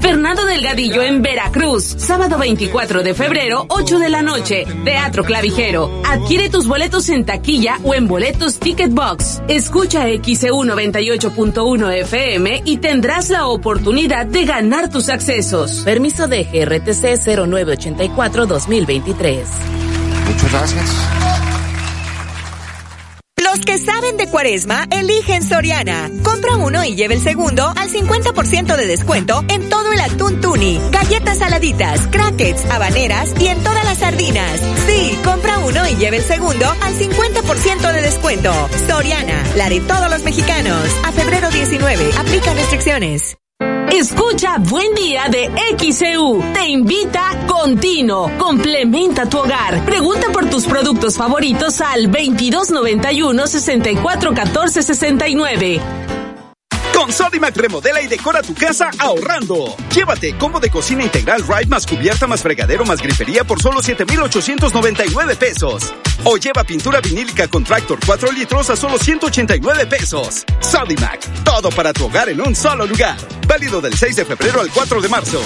Fernando 0.00 0.46
Delgadillo 0.46 1.02
en 1.02 1.22
Veracruz, 1.22 1.96
sábado 1.98 2.38
24 2.38 3.02
de 3.02 3.14
febrero, 3.14 3.66
8 3.68 3.98
de 3.98 4.10
la 4.10 4.22
noche, 4.22 4.64
Teatro 4.84 5.24
Clavijero. 5.24 6.02
Adquiere 6.06 6.50
tus 6.50 6.68
boletos 6.68 7.08
en 7.08 7.26
taquilla 7.26 7.80
o 7.82 7.96
en 7.96 8.06
boletos 8.06 8.60
Ticket 8.60 8.92
Box. 8.92 9.42
Escucha 9.48 10.04
XEU 10.04 10.62
98.1 10.62 11.94
FM 12.02 12.62
y 12.64 12.76
tendrás 12.76 13.28
la 13.28 13.48
oportunidad 13.48 14.26
de 14.26 14.44
ganar 14.44 14.88
tus 14.88 15.08
accesos. 15.08 15.82
Permiso 15.84 16.28
de 16.28 16.44
GRTC 16.44 17.26
0984-2023. 17.26 19.46
Muchas 20.28 20.52
gracias. 20.52 21.55
Los 23.56 23.64
que 23.64 23.78
saben 23.78 24.18
de 24.18 24.28
cuaresma, 24.28 24.86
eligen 24.90 25.42
Soriana. 25.42 26.10
Compra 26.22 26.56
uno 26.56 26.84
y 26.84 26.94
lleve 26.94 27.14
el 27.14 27.22
segundo 27.22 27.64
al 27.74 27.88
50% 27.88 28.76
de 28.76 28.86
descuento 28.86 29.46
en 29.48 29.70
todo 29.70 29.94
el 29.94 30.00
atún 30.00 30.42
tuni, 30.42 30.78
galletas 30.90 31.38
saladitas, 31.38 32.06
crackets, 32.08 32.66
habaneras 32.66 33.34
y 33.40 33.46
en 33.46 33.64
todas 33.64 33.82
las 33.86 33.96
sardinas. 33.96 34.60
Sí, 34.86 35.18
compra 35.24 35.60
uno 35.60 35.88
y 35.88 35.96
lleve 35.96 36.18
el 36.18 36.24
segundo 36.24 36.66
al 36.66 36.98
50% 36.98 37.92
de 37.94 38.02
descuento. 38.02 38.52
Soriana, 38.86 39.42
la 39.56 39.70
de 39.70 39.80
todos 39.80 40.10
los 40.10 40.22
mexicanos. 40.22 40.84
A 41.06 41.12
febrero 41.12 41.48
19, 41.50 42.10
aplica 42.18 42.52
restricciones. 42.52 43.38
Escucha 43.98 44.58
Buen 44.58 44.94
Día 44.94 45.22
de 45.30 45.50
XEU. 45.78 46.42
Te 46.52 46.68
invita 46.68 47.30
Continuo. 47.46 48.30
Complementa 48.36 49.26
tu 49.26 49.38
hogar. 49.38 49.82
Pregunta 49.86 50.26
por 50.34 50.50
tus 50.50 50.66
productos 50.66 51.16
favoritos 51.16 51.80
al 51.80 52.10
2291 52.10 53.46
6414 53.46 54.82
69. 54.82 55.80
Con 56.96 57.12
Sodimac 57.12 57.54
remodela 57.54 58.00
y 58.00 58.06
decora 58.06 58.40
tu 58.40 58.54
casa 58.54 58.90
ahorrando. 58.98 59.76
Llévate 59.94 60.34
combo 60.38 60.58
de 60.58 60.70
cocina 60.70 61.02
integral 61.02 61.42
Ride 61.46 61.66
más 61.66 61.86
cubierta 61.86 62.26
más 62.26 62.40
fregadero 62.40 62.86
más 62.86 63.02
grifería 63.02 63.44
por 63.44 63.60
solo 63.60 63.82
7,899 63.82 65.36
pesos. 65.36 65.92
O 66.24 66.38
lleva 66.38 66.64
pintura 66.64 67.02
vinílica 67.02 67.48
con 67.48 67.64
tractor 67.64 67.98
4 68.04 68.32
litros 68.32 68.70
a 68.70 68.76
solo 68.76 68.96
189 68.96 69.86
pesos. 69.86 70.46
Sodimac, 70.60 71.20
todo 71.44 71.68
para 71.68 71.92
tu 71.92 72.06
hogar 72.06 72.30
en 72.30 72.40
un 72.40 72.56
solo 72.56 72.86
lugar. 72.86 73.18
Válido 73.46 73.82
del 73.82 73.94
6 73.94 74.16
de 74.16 74.24
febrero 74.24 74.62
al 74.62 74.70
4 74.70 75.00
de 75.02 75.08
marzo. 75.08 75.42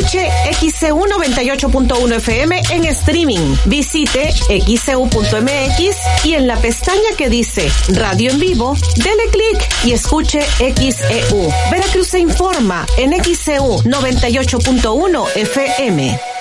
Escuche 0.00 0.30
XCU 0.54 1.04
98.1 1.04 2.14
FM 2.16 2.62
en 2.70 2.84
streaming. 2.86 3.54
Visite 3.66 4.32
xcu.mx 4.32 6.24
y 6.24 6.34
en 6.34 6.46
la 6.46 6.56
pestaña 6.56 7.10
que 7.18 7.28
dice 7.28 7.70
Radio 7.88 8.30
en 8.30 8.40
vivo, 8.40 8.74
dele 8.96 9.24
clic 9.30 9.68
y 9.84 9.92
escuche 9.92 10.40
XEU. 10.40 11.52
Veracruz 11.70 12.08
se 12.08 12.18
informa 12.18 12.86
en 12.96 13.12
XCU 13.12 13.82
98.1 13.82 15.36
FM. 15.36 16.39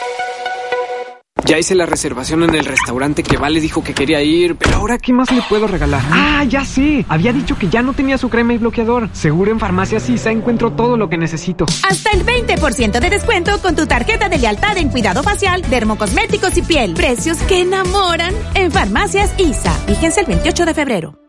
Ya 1.46 1.58
hice 1.58 1.76
la 1.76 1.86
reservación 1.86 2.44
en 2.44 2.56
el 2.56 2.66
restaurante 2.66 3.24
que 3.24 3.38
Vale 3.38 3.60
dijo 3.60 3.84
que 3.84 3.94
quería 3.94 4.22
ir, 4.22 4.56
pero 4.56 4.76
ahora 4.76 4.98
¿qué 4.98 5.14
más 5.14 5.32
le 5.32 5.42
puedo 5.42 5.68
regalar? 5.68 6.02
Ah, 6.12 6.44
ya 6.48 6.66
sé. 6.66 7.06
Había 7.10 7.34
dicho 7.34 7.58
que 7.58 7.70
ya 7.70 7.82
no 7.82 7.94
tenía 7.94 8.18
su 8.18 8.30
crema 8.30 8.54
y 8.54 8.58
bloqueador. 8.58 9.10
Seguro 9.14 9.52
en 9.52 9.60
Farmacia 9.60 10.00
Sisa 10.00 10.32
encuentro 10.32 10.74
todo 10.74 10.98
lo 10.98 11.10
que 11.10 11.18
necesito. 11.18 11.66
Hasta 11.88 12.12
el 12.12 12.26
20% 12.26 13.00
de 13.00 13.10
descuento 13.10 13.60
con 13.62 13.76
tu 13.76 13.88
tarjeta 13.88 14.30
de 14.30 14.38
lealtad 14.38 14.78
en 14.78 14.90
cuidado 14.90 15.24
facial, 15.24 15.62
dermocosméticos 15.70 16.58
y 16.58 16.62
piel. 16.62 16.94
Precios 16.94 17.38
que 17.40 17.62
enamoran 17.62 18.34
en 18.56 18.72
Farmacias 18.72 19.34
ISA. 19.38 19.74
Fíjense 19.88 20.22
el 20.22 20.28
28 20.28 20.66
de 20.66 20.74
febrero. 20.74 21.20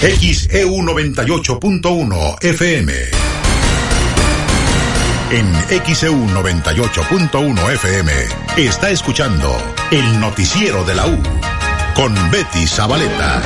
XEU 0.00 0.82
98.1 0.82 2.44
FM. 2.44 3.23
En 5.34 5.52
XEU 5.84 6.14
98.1 6.28 7.72
FM 7.72 8.12
está 8.56 8.90
escuchando 8.90 9.52
el 9.90 10.20
noticiero 10.20 10.84
de 10.84 10.94
la 10.94 11.08
U 11.08 11.20
con 11.96 12.14
Betty 12.30 12.64
Zabaleta. 12.68 13.42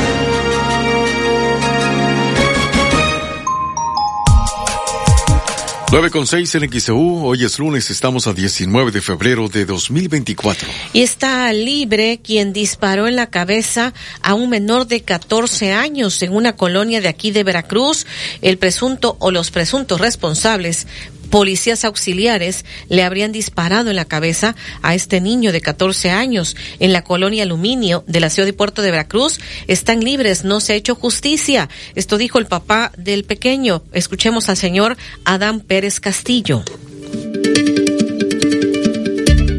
Nueve 5.91 6.11
con 6.11 6.27
seis 6.27 6.55
en 6.55 6.71
XEU, 6.71 7.25
hoy 7.25 7.47
es 7.47 7.59
lunes, 7.59 7.89
estamos 7.89 8.27
a 8.27 8.35
19 8.35 8.91
de 8.91 9.01
febrero 9.01 9.49
de 9.49 9.65
2024. 9.65 10.69
Y 10.93 11.01
está 11.01 11.51
libre 11.55 12.21
quien 12.23 12.53
disparó 12.53 13.09
en 13.09 13.17
la 13.17 13.31
cabeza 13.31 13.95
a 14.21 14.35
un 14.35 14.51
menor 14.51 14.87
de 14.87 15.01
14 15.01 15.73
años 15.73 16.21
en 16.21 16.35
una 16.35 16.55
colonia 16.55 17.01
de 17.01 17.09
aquí 17.09 17.31
de 17.31 17.45
Veracruz. 17.45 18.05
El 18.43 18.59
presunto 18.59 19.17
o 19.21 19.31
los 19.31 19.51
presuntos 19.51 19.99
responsables 19.99 20.87
policías 21.31 21.85
auxiliares 21.85 22.65
le 22.89 23.03
habrían 23.03 23.33
disparado 23.33 23.91
en 23.91 23.97
la 23.97 24.05
cabeza 24.05 24.57
a 24.83 24.95
este 24.95 25.21
niño 25.21 25.53
de 25.53 25.61
14 25.61 26.11
años 26.11 26.57
en 26.81 26.93
la 26.93 27.03
colonia 27.03 27.43
Aluminio 27.43 28.05
de 28.07 28.21
la 28.21 28.31
ciudad 28.31 28.49
y 28.49 28.53
puerto 28.53 28.83
de 28.83 28.91
Veracruz. 28.91 29.41
Están 29.67 30.01
libres, 30.01 30.45
no 30.45 30.61
se 30.61 30.73
ha 30.73 30.77
hecho 30.77 30.95
justicia. 30.95 31.69
Esto 31.95 32.19
dijo 32.19 32.39
el 32.39 32.47
papá 32.47 32.93
del 32.97 33.25
pequeño. 33.25 33.83
Escuchemos 33.93 34.49
al 34.49 34.57
señor 34.57 34.97
Adán 35.25 35.61
Pérez 35.61 36.01
Castillo. 36.01 36.63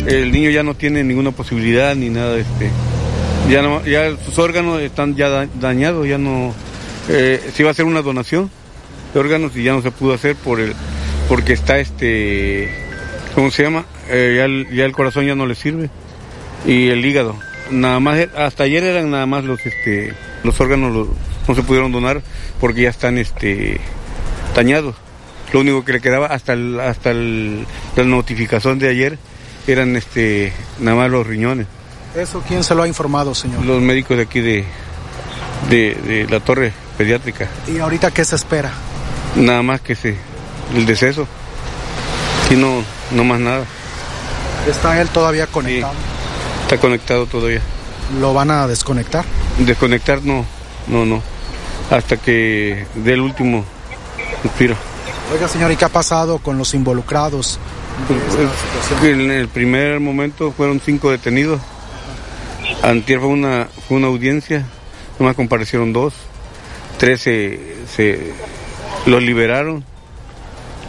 El 0.07 0.31
niño 0.31 0.49
ya 0.49 0.63
no 0.63 0.73
tiene 0.73 1.03
ninguna 1.03 1.31
posibilidad 1.31 1.95
ni 1.95 2.09
nada 2.09 2.33
de 2.33 2.41
este. 2.41 2.71
Ya 3.49 3.61
no, 3.61 3.85
ya 3.85 4.15
sus 4.25 4.37
órganos 4.39 4.81
están 4.81 5.15
ya 5.15 5.47
dañados, 5.59 6.07
ya 6.07 6.17
no. 6.17 6.53
Eh, 7.09 7.41
se 7.53 7.63
iba 7.63 7.69
a 7.69 7.71
hacer 7.71 7.85
una 7.85 8.01
donación 8.01 8.49
de 9.13 9.19
órganos 9.19 9.55
y 9.55 9.63
ya 9.63 9.73
no 9.73 9.81
se 9.81 9.91
pudo 9.91 10.13
hacer 10.13 10.35
por 10.35 10.59
el 10.59 10.73
porque 11.30 11.53
está 11.53 11.77
este, 11.77 12.68
¿cómo 13.35 13.51
se 13.51 13.64
llama? 13.64 13.85
Eh, 14.10 14.34
ya, 14.38 14.45
el, 14.45 14.68
ya, 14.76 14.84
el, 14.84 14.91
corazón 14.91 15.26
ya 15.26 15.35
no 15.35 15.45
le 15.45 15.53
sirve 15.53 15.91
y 16.65 16.89
el 16.89 17.06
hígado. 17.06 17.35
Nada 17.69 17.99
más, 17.99 18.27
hasta 18.35 18.64
ayer 18.64 18.84
eran 18.84 19.11
nada 19.11 19.27
más 19.27 19.43
los, 19.43 19.64
este, 19.64 20.14
los 20.43 20.60
órganos 20.60 21.07
no 21.47 21.56
se 21.56 21.61
pudieron 21.61 21.91
donar 21.91 22.23
porque 22.60 22.81
ya 22.81 22.89
están, 22.89 23.19
este, 23.19 23.80
dañados. 24.56 24.95
Lo 25.53 25.60
único 25.60 25.85
que 25.85 25.93
le 25.93 26.01
quedaba 26.01 26.27
hasta 26.27 26.53
el, 26.53 26.80
hasta 26.80 27.11
el, 27.11 27.65
la 27.95 28.03
notificación 28.03 28.80
de 28.80 28.89
ayer 28.89 29.19
eran, 29.68 29.95
este, 29.95 30.51
nada 30.80 30.97
más 30.97 31.11
los 31.11 31.27
riñones. 31.27 31.68
¿Eso 32.15 32.43
quién 32.47 32.64
se 32.64 32.73
lo 32.73 32.81
ha 32.81 32.88
informado, 32.88 33.35
señor? 33.35 33.64
Los 33.65 33.81
médicos 33.84 34.18
de 34.18 34.23
aquí 34.23 34.39
de, 34.39 34.65
de, 35.69 35.93
de 35.93 36.27
la 36.27 36.39
torre 36.39 36.73
pediátrica. 36.97 37.47
¿Y 37.72 37.77
ahorita 37.77 38.10
qué 38.10 38.26
se 38.26 38.35
espera? 38.35 38.72
Nada 39.35 39.61
más 39.61 39.81
que 39.81 39.93
se 39.93 40.15
el 40.75 40.85
deceso. 40.85 41.27
Y 42.49 42.55
no, 42.55 42.83
no 43.11 43.23
más 43.23 43.39
nada. 43.39 43.65
¿Está 44.67 44.99
él 45.01 45.09
todavía 45.09 45.47
conectado? 45.47 45.93
está 46.63 46.77
conectado 46.77 47.25
todavía. 47.25 47.61
¿Lo 48.19 48.33
van 48.33 48.51
a 48.51 48.67
desconectar? 48.67 49.25
Desconectar 49.57 50.21
no, 50.23 50.45
no, 50.87 51.03
no. 51.03 51.23
Hasta 51.89 52.17
que 52.17 52.85
dé 52.93 53.13
el 53.13 53.21
último 53.21 53.65
suspiro. 54.43 54.75
Oiga, 55.33 55.47
señor, 55.47 55.71
¿y 55.71 55.75
qué 55.75 55.85
ha 55.85 55.89
pasado 55.89 56.37
con 56.37 56.59
los 56.59 56.75
involucrados? 56.75 57.59
En 59.01 59.31
el 59.31 59.47
primer 59.47 59.99
momento 59.99 60.51
fueron 60.51 60.79
cinco 60.79 61.09
detenidos. 61.09 61.59
Antier 62.83 63.19
fue 63.19 63.29
una, 63.29 63.67
fue 63.87 63.97
una 63.97 64.07
audiencia, 64.07 64.63
nomás 65.17 65.35
comparecieron 65.35 65.91
dos. 65.91 66.13
Tres 66.99 67.21
se, 67.21 67.77
se 67.95 68.33
los 69.07 69.23
liberaron 69.23 69.83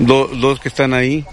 dos 0.00 0.60
que 0.60 0.68
están 0.68 0.94
ahí. 0.94 1.24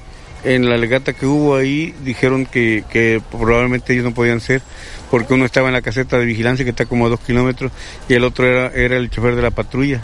En 0.44 0.70
la 0.70 0.78
legata 0.78 1.14
que 1.14 1.26
hubo 1.26 1.56
ahí 1.56 1.94
dijeron 2.04 2.46
que, 2.46 2.84
que, 2.90 3.22
probablemente 3.32 3.94
ellos 3.94 4.06
no 4.06 4.14
podían 4.14 4.40
ser 4.40 4.62
porque 5.10 5.34
uno 5.34 5.46
estaba 5.46 5.68
en 5.68 5.74
la 5.74 5.82
caseta 5.82 6.20
de 6.20 6.26
vigilancia 6.26 6.64
que 6.64 6.70
está 6.70 6.86
como 6.86 7.08
a 7.08 7.10
dos 7.10 7.20
kilómetros 7.22 7.72
y 8.08 8.14
el 8.14 8.24
otro 8.24 8.46
era, 8.46 8.68
era 8.68 8.98
el 8.98 9.10
chofer 9.10 9.36
de 9.36 9.42
la 9.42 9.52
patrulla. 9.52 10.02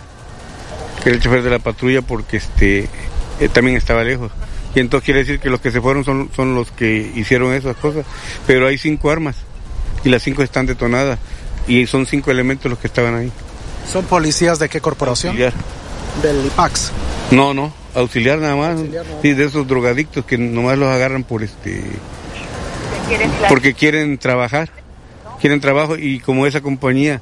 Que 1.02 1.10
era 1.10 1.16
el 1.18 1.22
chofer 1.22 1.44
de 1.44 1.50
la 1.50 1.60
patrulla 1.60 2.02
porque 2.02 2.38
este 2.38 2.90
eh, 3.40 3.50
también 3.50 3.78
estaba 3.78 4.04
lejos. 4.04 4.32
Y 4.76 4.80
entonces 4.80 5.06
quiere 5.06 5.20
decir 5.20 5.40
que 5.40 5.50
los 5.50 5.62
que 5.62 5.72
se 5.72 5.82
fueron 5.82 6.04
son, 6.04 6.30
son 6.36 6.56
los 6.56 6.72
que 6.72 7.12
hicieron 7.16 7.54
esas 7.54 7.78
cosas. 7.78 8.06
Pero 8.48 8.68
hay 8.68 8.78
cinco 8.78 9.12
armas 9.12 9.36
y 10.04 10.10
las 10.10 10.24
cinco 10.24 10.42
están 10.42 10.66
detonadas 10.66 11.20
y 11.68 11.86
son 11.86 12.06
cinco 12.06 12.32
elementos 12.32 12.70
los 12.70 12.80
que 12.80 12.88
estaban 12.88 13.16
ahí. 13.16 13.32
¿Son 13.92 14.04
policías 14.06 14.60
de 14.60 14.70
qué 14.70 14.82
corporación? 14.82 15.32
Auxiliar. 15.32 15.54
Del 16.22 16.46
IPAX. 16.46 16.92
No, 17.32 17.54
no, 17.54 17.74
auxiliar 17.96 18.40
nada 18.40 18.56
más. 18.56 18.80
Sí, 19.22 19.34
de 19.34 19.46
esos 19.46 19.68
drogadictos 19.68 20.26
que 20.26 20.38
nomás 20.38 20.78
los 20.78 20.90
agarran 20.90 21.24
por 21.24 21.44
este... 21.44 21.82
Porque 23.50 23.74
quieren 23.74 24.18
trabajar, 24.18 24.70
quieren 25.40 25.60
trabajo 25.60 25.98
y 25.98 26.20
como 26.20 26.48
esa 26.48 26.62
compañía 26.62 27.22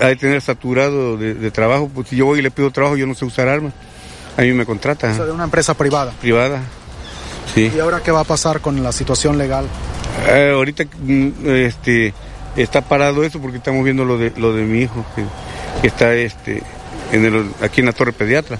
ha 0.00 0.06
de 0.06 0.16
tener 0.16 0.40
saturado 0.40 1.16
de, 1.16 1.50
trabajo, 1.50 1.90
pues 1.92 2.08
si 2.08 2.16
yo 2.16 2.26
voy 2.26 2.40
y 2.40 2.42
le 2.42 2.50
pido 2.50 2.70
trabajo, 2.70 2.96
yo 2.96 3.06
no 3.06 3.14
sé 3.14 3.24
usar 3.24 3.48
armas, 3.48 3.72
a 4.36 4.42
mí 4.42 4.52
me 4.52 4.66
contratan. 4.66 5.18
O 5.18 5.24
de 5.24 5.32
una 5.32 5.44
empresa 5.44 5.74
privada. 5.74 6.12
Privada, 6.20 6.62
sí. 7.54 7.70
¿Y 7.74 7.78
ahora 7.78 8.02
qué 8.02 8.10
va 8.10 8.20
a 8.20 8.24
pasar 8.24 8.60
con 8.60 8.82
la 8.82 8.92
situación 8.92 9.38
legal? 9.38 9.66
Eh, 10.28 10.52
ahorita 10.54 10.84
mm, 10.84 11.30
este, 11.46 12.12
está 12.56 12.80
parado 12.82 13.24
eso 13.24 13.40
porque 13.40 13.58
estamos 13.58 13.84
viendo 13.84 14.04
lo 14.04 14.18
de, 14.18 14.32
lo 14.36 14.52
de 14.52 14.62
mi 14.62 14.80
hijo, 14.80 15.04
que, 15.14 15.86
está 15.86 16.14
este, 16.14 16.62
en 17.12 17.24
el, 17.24 17.50
aquí 17.60 17.80
en 17.80 17.86
la 17.86 17.92
torre 17.92 18.12
pediatra. 18.12 18.58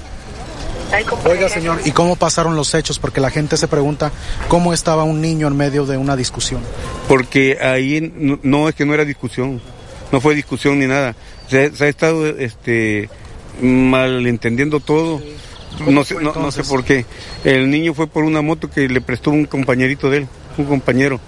Oiga, 1.24 1.48
señor, 1.48 1.80
¿y 1.84 1.92
cómo 1.92 2.16
pasaron 2.16 2.54
los 2.54 2.74
hechos? 2.74 2.98
Porque 2.98 3.20
la 3.20 3.30
gente 3.30 3.56
se 3.56 3.66
pregunta 3.66 4.12
cómo 4.48 4.72
estaba 4.72 5.04
un 5.04 5.20
niño 5.20 5.48
en 5.48 5.56
medio 5.56 5.86
de 5.86 5.96
una 5.96 6.16
discusión. 6.16 6.60
Porque 7.08 7.58
ahí 7.60 8.12
no, 8.42 8.68
es 8.68 8.74
que 8.74 8.84
no 8.84 8.92
era 8.92 9.04
discusión, 9.04 9.60
no 10.10 10.20
fue 10.20 10.34
discusión 10.34 10.78
ni 10.78 10.86
nada. 10.86 11.14
Se, 11.48 11.72
ha 11.80 11.88
estado 11.88 12.26
este, 12.26 13.08
malentendiendo 13.60 14.80
todo. 14.80 15.22
No 15.88 16.04
sé, 16.04 16.16
no, 16.16 16.34
no 16.34 16.50
sé 16.50 16.62
por 16.64 16.84
qué. 16.84 17.06
El 17.44 17.70
niño 17.70 17.94
fue 17.94 18.06
por 18.06 18.24
una 18.24 18.42
moto 18.42 18.70
que 18.70 18.88
le 18.88 19.00
prestó 19.00 19.30
un 19.30 19.46
compañerito 19.46 20.10
de 20.10 20.18
él, 20.18 20.28
un 20.58 20.66
compañero 20.66 21.18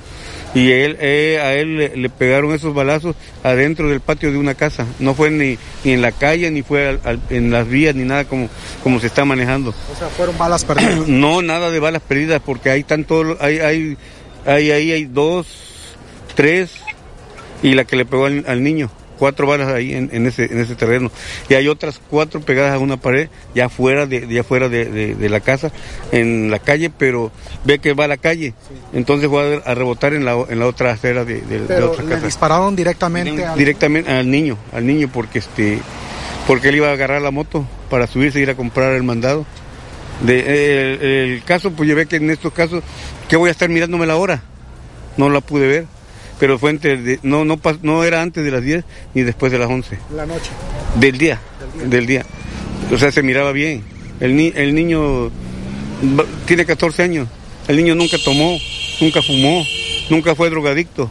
y 0.54 0.70
él, 0.70 0.96
eh, 1.00 1.40
a 1.42 1.54
él 1.54 1.76
le, 1.76 2.08
pegaron 2.08 2.52
esos 2.52 2.72
balazos 2.72 3.16
adentro 3.42 3.88
del 3.88 4.00
patio 4.00 4.30
de 4.30 4.38
una 4.38 4.54
casa. 4.54 4.86
No 4.98 5.14
fue 5.14 5.30
ni, 5.30 5.58
ni 5.84 5.92
en 5.92 6.02
la 6.02 6.12
calle, 6.12 6.50
ni 6.50 6.62
fue 6.62 6.98
en 7.30 7.50
las 7.50 7.68
vías, 7.68 7.94
ni 7.94 8.04
nada 8.04 8.24
como, 8.24 8.48
como 8.82 9.00
se 9.00 9.08
está 9.08 9.24
manejando. 9.24 9.74
O 9.92 9.98
sea, 9.98 10.08
fueron 10.08 10.38
balas 10.38 10.64
perdidas. 10.64 10.96
no, 11.08 11.42
nada 11.42 11.70
de 11.70 11.80
balas 11.80 12.02
perdidas, 12.02 12.40
porque 12.44 12.70
ahí 12.70 12.80
están 12.80 13.04
todos, 13.04 13.36
hay, 13.40 13.58
hay, 13.58 13.96
hay, 14.46 14.70
ahí 14.70 14.92
hay 14.92 15.04
dos, 15.04 15.46
tres, 16.34 16.70
y 17.62 17.74
la 17.74 17.84
que 17.84 17.96
le 17.96 18.04
pegó 18.04 18.26
al 18.26 18.62
niño 18.62 18.90
cuatro 19.24 19.46
balas 19.46 19.68
ahí 19.68 19.94
en, 19.94 20.26
ese, 20.26 20.44
en 20.44 20.60
ese 20.60 20.74
terreno. 20.74 21.10
Y 21.48 21.54
hay 21.54 21.66
otras 21.66 21.98
cuatro 22.10 22.42
pegadas 22.42 22.74
a 22.74 22.78
una 22.78 22.98
pared, 22.98 23.30
ya 23.54 23.70
fuera 23.70 24.04
de, 24.04 24.28
ya 24.28 24.44
fuera 24.44 24.68
de, 24.68 25.16
la 25.30 25.40
casa, 25.40 25.72
en 26.12 26.50
la 26.50 26.58
calle, 26.58 26.90
pero 26.90 27.32
ve 27.64 27.78
que 27.78 27.94
va 27.94 28.04
a 28.04 28.08
la 28.08 28.18
calle. 28.18 28.52
Entonces 28.92 29.30
fue 29.30 29.62
a, 29.64 29.74
rebotar 29.74 30.12
en 30.12 30.26
la, 30.26 30.36
en 30.46 30.58
la 30.58 30.66
otra 30.66 30.90
acera 30.90 31.24
de, 31.24 31.42
la 31.66 31.86
otra 31.86 32.04
casa. 32.04 32.26
dispararon 32.26 32.76
directamente 32.76 33.46
al... 33.46 33.56
Directamente 33.56 34.10
al 34.10 34.30
niño, 34.30 34.58
al 34.74 34.86
niño, 34.86 35.08
porque 35.10 35.38
este 35.38 35.78
porque 36.46 36.68
él 36.68 36.74
iba 36.74 36.90
a 36.90 36.92
agarrar 36.92 37.22
la 37.22 37.30
moto 37.30 37.66
para 37.88 38.06
subirse 38.06 38.40
e 38.40 38.42
ir 38.42 38.50
a 38.50 38.54
comprar 38.54 38.92
el 38.92 39.04
mandado. 39.04 39.46
De, 40.20 41.32
el, 41.32 41.42
caso, 41.44 41.70
pues 41.70 41.88
yo 41.88 41.96
ve 41.96 42.04
que 42.04 42.16
en 42.16 42.28
estos 42.28 42.52
casos, 42.52 42.84
que 43.26 43.36
voy 43.36 43.48
a 43.48 43.52
estar 43.52 43.70
mirándome 43.70 44.04
la 44.04 44.16
hora? 44.16 44.42
No 45.16 45.30
la 45.30 45.40
pude 45.40 45.66
ver 45.66 45.93
pero 46.44 46.58
fue 46.58 46.72
entre, 46.72 47.18
no, 47.22 47.46
no, 47.46 47.58
no 47.80 48.04
era 48.04 48.20
antes 48.20 48.44
de 48.44 48.50
las 48.50 48.62
10 48.62 48.84
ni 49.14 49.22
después 49.22 49.50
de 49.50 49.56
las 49.56 49.66
11. 49.66 49.96
La 50.14 50.26
noche. 50.26 50.50
Del 50.96 51.16
día, 51.16 51.40
del 51.88 52.04
día. 52.04 52.26
O 52.92 52.98
sea, 52.98 53.10
se 53.10 53.22
miraba 53.22 53.50
bien. 53.52 53.82
El, 54.20 54.38
el 54.54 54.74
niño 54.74 55.30
tiene 56.44 56.66
14 56.66 57.02
años. 57.02 57.28
El 57.66 57.78
niño 57.78 57.94
nunca 57.94 58.18
tomó, 58.22 58.58
nunca 59.00 59.22
fumó, 59.22 59.64
nunca 60.10 60.34
fue 60.34 60.50
drogadicto. 60.50 61.10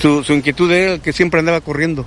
Su, 0.00 0.24
inquietud 0.32 0.72
era 0.72 0.98
que 0.98 1.12
siempre 1.12 1.38
andaba 1.38 1.60
corriendo. 1.60 2.04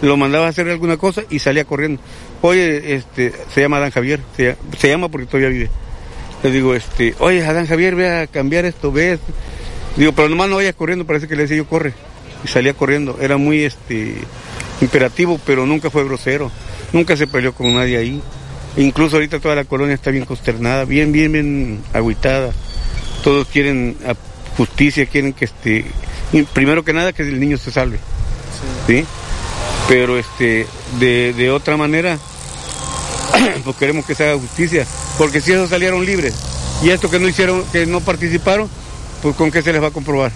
Lo 0.00 0.16
mandaba 0.16 0.46
a 0.46 0.48
hacer 0.48 0.70
alguna 0.70 0.96
cosa 0.96 1.24
y 1.28 1.40
salía 1.40 1.66
corriendo. 1.66 2.00
Oye, 2.40 2.94
este, 2.94 3.34
se 3.52 3.60
llama 3.60 3.76
Adán 3.76 3.90
Javier, 3.90 4.20
se, 4.34 4.56
se 4.78 4.88
llama 4.88 5.10
porque 5.10 5.26
todavía 5.26 5.50
vive. 5.50 5.68
Le 6.42 6.50
digo, 6.52 6.74
este, 6.74 7.14
oye, 7.18 7.44
Adán 7.44 7.66
Javier, 7.66 7.96
ve 7.96 8.08
a 8.08 8.26
cambiar 8.28 8.64
esto, 8.64 8.90
ve 8.90 9.12
esto. 9.12 9.30
Digo, 9.96 10.12
pero 10.12 10.28
nomás 10.28 10.48
no 10.48 10.56
vayas 10.56 10.74
corriendo, 10.74 11.06
parece 11.06 11.28
que 11.28 11.36
le 11.36 11.42
decía 11.42 11.56
yo 11.56 11.66
corre. 11.66 11.94
Y 12.44 12.48
salía 12.48 12.74
corriendo. 12.74 13.18
Era 13.20 13.36
muy 13.36 13.62
este 13.62 14.16
imperativo, 14.80 15.40
pero 15.46 15.66
nunca 15.66 15.90
fue 15.90 16.04
grosero. 16.04 16.50
Nunca 16.92 17.16
se 17.16 17.26
peleó 17.26 17.54
con 17.54 17.74
nadie 17.74 17.96
ahí. 17.96 18.22
incluso 18.76 19.16
ahorita 19.16 19.38
toda 19.38 19.54
la 19.54 19.64
colonia 19.64 19.94
está 19.94 20.10
bien 20.10 20.24
consternada, 20.24 20.84
bien, 20.84 21.12
bien, 21.12 21.32
bien 21.32 21.82
agüitada. 21.92 22.52
Todos 23.22 23.46
quieren 23.48 23.96
justicia, 24.56 25.06
quieren 25.06 25.32
que 25.32 25.44
este, 25.44 25.84
primero 26.52 26.84
que 26.84 26.92
nada 26.92 27.12
que 27.12 27.22
el 27.22 27.38
niño 27.38 27.56
se 27.56 27.70
salve. 27.70 27.98
Sí. 28.86 29.04
Pero 29.88 30.18
este, 30.18 30.66
de, 30.98 31.32
de 31.32 31.50
otra 31.50 31.76
manera, 31.76 32.18
pues 33.64 33.76
queremos 33.76 34.04
que 34.04 34.14
se 34.14 34.24
haga 34.24 34.38
justicia, 34.38 34.86
porque 35.18 35.40
si 35.40 35.52
esos 35.52 35.70
salieron 35.70 36.04
libres 36.04 36.34
y 36.82 36.90
estos 36.90 37.10
que 37.10 37.18
no 37.18 37.28
hicieron, 37.28 37.64
que 37.72 37.86
no 37.86 38.00
participaron, 38.00 38.68
pues 39.22 39.36
con 39.36 39.50
qué 39.50 39.62
se 39.62 39.72
les 39.72 39.82
va 39.82 39.86
a 39.86 39.92
comprobar. 39.92 40.32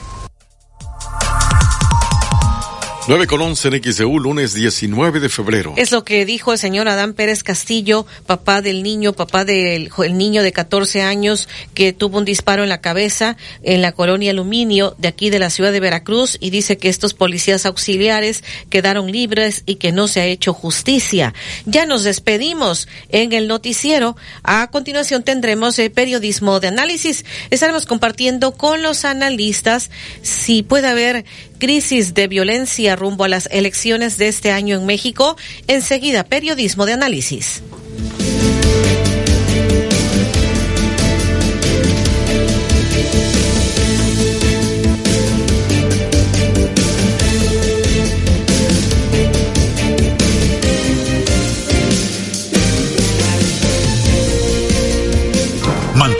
9 3.09 3.29
con 3.29 3.41
11 3.41 3.69
en 3.69 3.85
XEU, 3.85 4.19
lunes 4.19 4.53
19 4.53 5.21
de 5.21 5.29
febrero. 5.29 5.75
Es 5.77 5.93
lo 5.93 6.03
que 6.05 6.27
dijo 6.27 6.53
el 6.53 6.59
señor 6.59 6.89
Adán 6.89 7.15
Pérez 7.15 7.45
Castillo, 7.45 8.05
papá 8.27 8.63
del 8.63 8.83
niño, 8.83 9.13
papá 9.13 9.45
del 9.45 9.91
el 9.97 10.19
niño 10.19 10.43
de 10.43 10.51
14 10.51 11.03
años 11.03 11.49
que 11.73 11.93
tuvo 11.93 12.19
un 12.19 12.25
disparo 12.25 12.65
en 12.65 12.69
la 12.69 12.81
cabeza 12.81 13.37
en 13.63 13.81
la 13.81 13.93
colonia 13.93 14.33
Aluminio 14.33 14.97
de 14.99 15.07
aquí 15.07 15.31
de 15.31 15.39
la 15.39 15.51
ciudad 15.51 15.71
de 15.71 15.79
Veracruz 15.79 16.37
y 16.41 16.51
dice 16.51 16.79
que 16.79 16.89
estos 16.89 17.15
policías 17.15 17.65
auxiliares 17.65 18.43
quedaron 18.71 19.13
libres 19.13 19.63
y 19.67 19.77
que 19.77 19.93
no 19.93 20.09
se 20.09 20.21
ha 20.21 20.27
hecho 20.27 20.53
justicia. 20.53 21.33
Ya 21.65 21.87
nos 21.87 22.03
despedimos 22.03 22.89
en 23.11 23.33
el 23.33 23.47
noticiero. 23.47 24.17
A 24.43 24.69
continuación 24.73 25.23
tendremos 25.23 25.79
el 25.79 25.93
periodismo 25.93 26.59
de 26.59 26.69
análisis. 26.69 27.25
Estaremos 27.51 27.87
compartiendo 27.87 28.51
con 28.51 28.83
los 28.83 29.05
analistas 29.05 29.93
si 30.23 30.65
puede 30.65 30.89
haber 30.89 31.25
crisis 31.59 32.15
de 32.15 32.29
violencia 32.29 32.97
rumbo 32.97 33.25
a 33.25 33.29
las 33.29 33.49
elecciones 33.51 34.19
de 34.19 34.29
este 34.29 34.51
año 34.51 34.77
en 34.77 34.87
México. 34.87 35.37
Enseguida, 35.67 36.25
periodismo 36.25 36.87
de 36.87 36.93
análisis. 36.93 37.63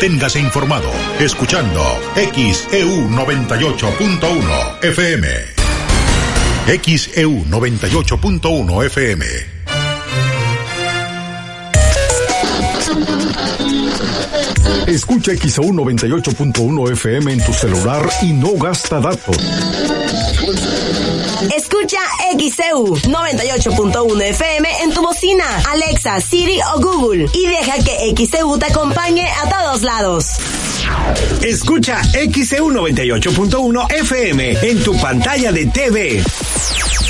Manténgase 0.07 0.39
informado 0.39 0.89
escuchando 1.19 1.83
XEU 2.15 3.09
98.1 3.11 4.85
FM. 4.85 5.29
XEU 6.85 7.45
98.1 7.47 8.85
FM. 8.87 9.27
Escucha 14.87 15.33
XEU 15.33 15.73
98.1 15.73 16.93
FM 16.93 17.33
en 17.33 17.45
tu 17.45 17.53
celular 17.53 18.09
y 18.23 18.33
no 18.33 18.53
gasta 18.63 19.01
datos. 19.01 19.96
XEU 22.57 22.97
98.1 22.97 24.23
FM 24.23 24.69
en 24.83 24.91
tu 24.91 25.03
bocina, 25.03 25.45
Alexa, 25.71 26.21
Siri 26.23 26.59
o 26.75 26.81
Google 26.81 27.27
y 27.35 27.47
deja 27.47 27.75
que 27.85 28.15
XEU 28.27 28.59
te 28.59 28.67
acompañe 28.67 29.29
a 29.29 29.49
todos 29.49 29.83
lados. 29.83 30.27
Escucha 31.43 32.01
XEU 32.03 32.71
98.1 32.71 33.93
FM 33.93 34.71
en 34.71 34.83
tu 34.83 34.99
pantalla 34.99 35.53
de 35.53 35.67
TV. 35.67 36.25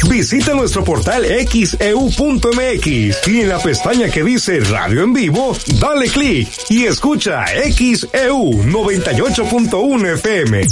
Visita 0.09 0.52
nuestro 0.52 0.82
portal 0.82 1.24
xeu.mx 1.24 2.86
y 3.28 3.40
en 3.40 3.48
la 3.48 3.60
pestaña 3.60 4.10
que 4.10 4.24
dice 4.24 4.59
Radio 4.60 5.05
en 5.05 5.12
Vivo, 5.12 5.56
dale 5.78 6.09
clic 6.09 6.48
y 6.70 6.86
escucha 6.86 7.44
XEU 7.47 8.64
98.1 8.64 10.14
FM. 10.14 10.66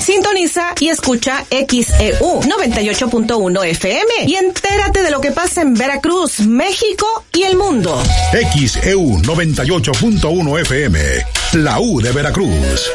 Sintoniza 0.00 0.74
y 0.80 0.88
escucha 0.88 1.44
XEU 1.50 2.42
98.1 2.42 3.64
FM 3.66 4.12
y 4.26 4.34
entérate 4.34 5.02
de 5.02 5.10
lo 5.10 5.20
que 5.20 5.32
pasa 5.32 5.62
en 5.62 5.74
Veracruz, 5.74 6.40
México 6.40 7.24
y 7.32 7.42
el 7.42 7.56
mundo. 7.56 8.02
XEU 8.32 9.20
98.1 9.22 10.60
FM, 10.60 10.98
la 11.54 11.80
U 11.80 12.00
de 12.00 12.12
Veracruz. 12.12 12.90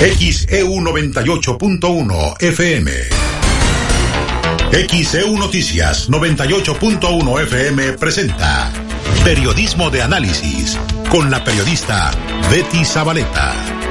XEU 0.00 0.80
98.1 0.80 2.42
FM. 2.42 2.92
XEU 4.88 5.38
Noticias 5.38 6.10
98.1 6.10 7.42
FM 7.42 7.92
presenta 7.92 8.72
Periodismo 9.24 9.90
de 9.90 10.02
Análisis 10.02 10.78
con 11.14 11.30
la 11.30 11.44
periodista 11.44 12.10
Betty 12.50 12.84
Zabaleta. 12.84 13.83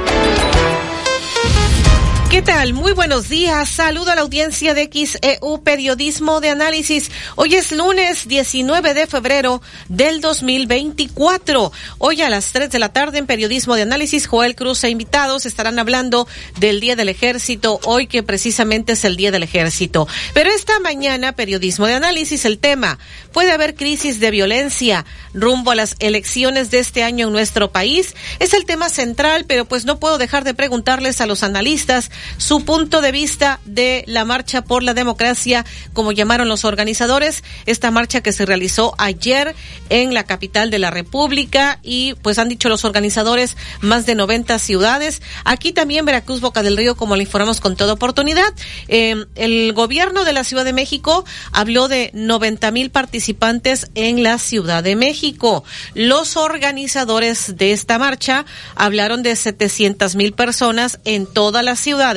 ¿Qué 2.34 2.42
tal? 2.42 2.72
Muy 2.72 2.90
buenos 2.90 3.28
días. 3.28 3.68
Saludo 3.68 4.10
a 4.10 4.16
la 4.16 4.22
audiencia 4.22 4.74
de 4.74 4.90
XEU 4.92 5.62
Periodismo 5.62 6.40
de 6.40 6.50
Análisis. 6.50 7.12
Hoy 7.36 7.54
es 7.54 7.70
lunes 7.70 8.26
19 8.26 8.92
de 8.92 9.06
febrero 9.06 9.62
del 9.88 10.20
2024. 10.20 11.70
Hoy 11.98 12.22
a 12.22 12.30
las 12.30 12.50
3 12.50 12.70
de 12.70 12.80
la 12.80 12.92
tarde 12.92 13.18
en 13.18 13.28
Periodismo 13.28 13.76
de 13.76 13.82
Análisis, 13.82 14.26
Joel 14.26 14.56
Cruz 14.56 14.82
e 14.82 14.90
invitados 14.90 15.46
estarán 15.46 15.78
hablando 15.78 16.26
del 16.58 16.80
Día 16.80 16.96
del 16.96 17.08
Ejército, 17.08 17.78
hoy 17.84 18.08
que 18.08 18.24
precisamente 18.24 18.94
es 18.94 19.04
el 19.04 19.16
Día 19.16 19.30
del 19.30 19.44
Ejército. 19.44 20.08
Pero 20.32 20.50
esta 20.50 20.80
mañana, 20.80 21.36
Periodismo 21.36 21.86
de 21.86 21.94
Análisis, 21.94 22.44
el 22.46 22.58
tema, 22.58 22.98
puede 23.32 23.52
haber 23.52 23.76
crisis 23.76 24.18
de 24.18 24.32
violencia 24.32 25.04
rumbo 25.34 25.70
a 25.70 25.76
las 25.76 25.94
elecciones 26.00 26.72
de 26.72 26.80
este 26.80 27.04
año 27.04 27.28
en 27.28 27.32
nuestro 27.32 27.70
país. 27.70 28.16
Es 28.40 28.54
el 28.54 28.64
tema 28.64 28.88
central, 28.88 29.44
pero 29.46 29.66
pues 29.66 29.84
no 29.84 30.00
puedo 30.00 30.18
dejar 30.18 30.42
de 30.42 30.54
preguntarles 30.54 31.20
a 31.20 31.26
los 31.26 31.44
analistas 31.44 32.10
su 32.36 32.64
punto 32.64 33.00
de 33.00 33.12
vista 33.12 33.60
de 33.64 34.04
la 34.06 34.24
marcha 34.24 34.62
por 34.62 34.82
la 34.82 34.94
democracia, 34.94 35.64
como 35.92 36.12
llamaron 36.12 36.48
los 36.48 36.64
organizadores, 36.64 37.44
esta 37.66 37.90
marcha 37.90 38.20
que 38.20 38.32
se 38.32 38.46
realizó 38.46 38.94
ayer 38.98 39.54
en 39.90 40.14
la 40.14 40.24
capital 40.24 40.70
de 40.70 40.78
la 40.78 40.90
República 40.90 41.78
y 41.82 42.14
pues 42.22 42.38
han 42.38 42.48
dicho 42.48 42.68
los 42.68 42.84
organizadores 42.84 43.56
más 43.80 44.06
de 44.06 44.14
90 44.14 44.58
ciudades. 44.58 45.22
Aquí 45.44 45.72
también 45.72 46.04
Veracruz, 46.04 46.40
Boca 46.40 46.62
del 46.62 46.76
Río, 46.76 46.96
como 46.96 47.16
le 47.16 47.22
informamos 47.22 47.60
con 47.60 47.76
toda 47.76 47.92
oportunidad. 47.92 48.52
Eh, 48.88 49.24
el 49.34 49.72
gobierno 49.72 50.24
de 50.24 50.32
la 50.32 50.44
Ciudad 50.44 50.64
de 50.64 50.72
México 50.72 51.24
habló 51.52 51.88
de 51.88 52.10
90 52.14 52.70
mil 52.70 52.90
participantes 52.90 53.90
en 53.94 54.22
la 54.22 54.38
Ciudad 54.38 54.82
de 54.82 54.96
México. 54.96 55.64
Los 55.94 56.36
organizadores 56.36 57.56
de 57.56 57.72
esta 57.72 57.98
marcha 57.98 58.44
hablaron 58.74 59.22
de 59.22 59.36
700 59.36 60.16
mil 60.16 60.32
personas 60.32 60.98
en 61.04 61.26
toda 61.26 61.62
la 61.62 61.76
ciudad 61.76 62.13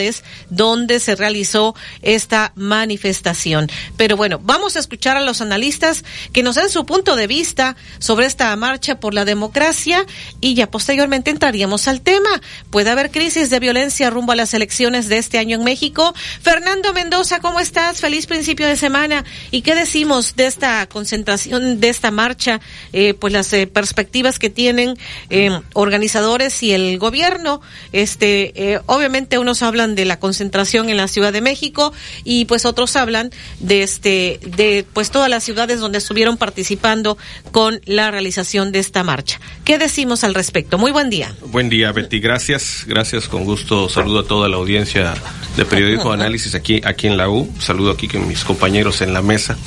donde 0.49 0.99
se 0.99 1.15
realizó 1.15 1.76
esta 2.02 2.52
manifestación. 2.56 3.69
Pero 3.98 4.18
bueno, 4.18 4.40
vamos 4.44 4.76
a 4.76 4.80
escuchar 4.80 5.18
a 5.18 5.22
los 5.22 5.41
analistas 5.41 6.03
que 6.34 6.44
nos 6.44 6.56
den 6.56 6.69
su 6.69 6.86
punto 6.86 7.15
de 7.15 7.28
vista 7.28 7.76
sobre 7.99 8.26
esta 8.26 8.56
marcha 8.56 8.99
por 8.99 9.14
la 9.14 9.26
democracia 9.26 10.06
y 10.41 10.53
ya 10.53 10.69
posteriormente 10.69 11.32
entraríamos 11.32 11.88
al 11.88 12.02
tema. 12.02 12.30
¿Puede 12.69 12.90
haber 12.90 13.11
crisis 13.11 13.49
de 13.49 13.60
violencia 13.60 14.10
rumbo 14.10 14.32
a 14.32 14.36
las 14.36 14.53
elecciones 14.53 15.10
de 15.10 15.18
este 15.18 15.38
año 15.38 15.57
en 15.57 15.64
México? 15.64 16.14
Fernando 16.41 16.94
Mendoza, 16.94 17.40
¿cómo 17.40 17.60
estás? 17.60 17.99
Feliz 18.02 18.26
principio 18.28 18.68
de 18.68 18.78
semana. 18.78 19.24
¿Y 19.52 19.61
qué 19.61 19.76
decimos 19.76 20.36
de 20.36 20.48
esta 20.48 20.88
concentración, 20.88 21.80
de 21.80 21.90
esta 21.90 22.11
marcha? 22.11 22.60
Eh, 22.94 23.14
pues 23.14 23.34
las 23.34 23.52
eh, 23.53 23.68
perspectivas 23.68 24.40
que 24.40 24.49
tienen 24.49 24.98
eh, 25.30 25.52
organizadores 25.74 26.61
y 26.64 26.74
el 26.74 26.98
gobierno. 26.99 27.61
Este, 27.91 28.82
obviamente 28.86 29.38
unos 29.38 29.61
hablan 29.64 29.77
de 29.86 30.06
la 30.06 30.20
concentración 30.20 30.90
en 30.90 30.98
la 30.98 31.08
Ciudad 31.08 31.32
de 31.32 31.41
México 31.41 31.94
y 32.24 32.45
pues 32.45 32.66
otros 32.66 32.95
hablan 32.95 33.30
de 33.60 33.84
este 33.84 34.40
de 34.44 34.86
pues 34.94 35.12
todas 35.12 35.30
las 35.30 35.44
ciudades 35.44 35.80
donde 35.80 35.99
estuvieron 35.99 36.38
participando 36.38 37.18
con 37.52 37.80
la 37.86 38.12
realización 38.12 38.72
de 38.72 38.80
esta 38.80 39.04
marcha. 39.04 39.40
¿Qué 39.64 39.78
decimos 39.78 40.24
al 40.24 40.34
respecto? 40.34 40.78
Muy 40.78 40.91
buen 40.91 41.10
día. 41.10 41.36
Buen 41.45 41.70
día, 41.70 41.91
Betty. 41.91 42.20
Gracias. 42.20 42.86
Gracias 42.88 43.28
con 43.28 43.44
gusto. 43.44 43.90
Saludo 43.90 44.20
a 44.20 44.28
toda 44.28 44.49
la 44.49 44.58
audiencia 44.58 45.14
de 45.56 45.66
Periodismo 45.66 46.12
Análisis 46.12 46.56
aquí 46.56 46.82
aquí 46.84 47.08
en 47.08 47.18
la 47.18 47.30
U. 47.30 47.52
Saludo 47.60 47.91
aquí 47.91 48.08
con 48.08 48.28
mis 48.28 48.44
compañeros 48.44 49.02
en 49.02 49.14
la 49.14 49.22
mesa. 49.22 49.58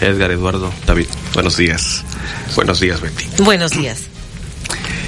Edgar 0.00 0.30
Eduardo 0.30 0.72
David. 0.86 1.06
Buenos 1.34 1.56
días. 1.56 2.04
Buenos 2.54 2.80
días, 2.80 3.00
Betty. 3.00 3.26
Buenos 3.42 3.72
días. 3.72 4.17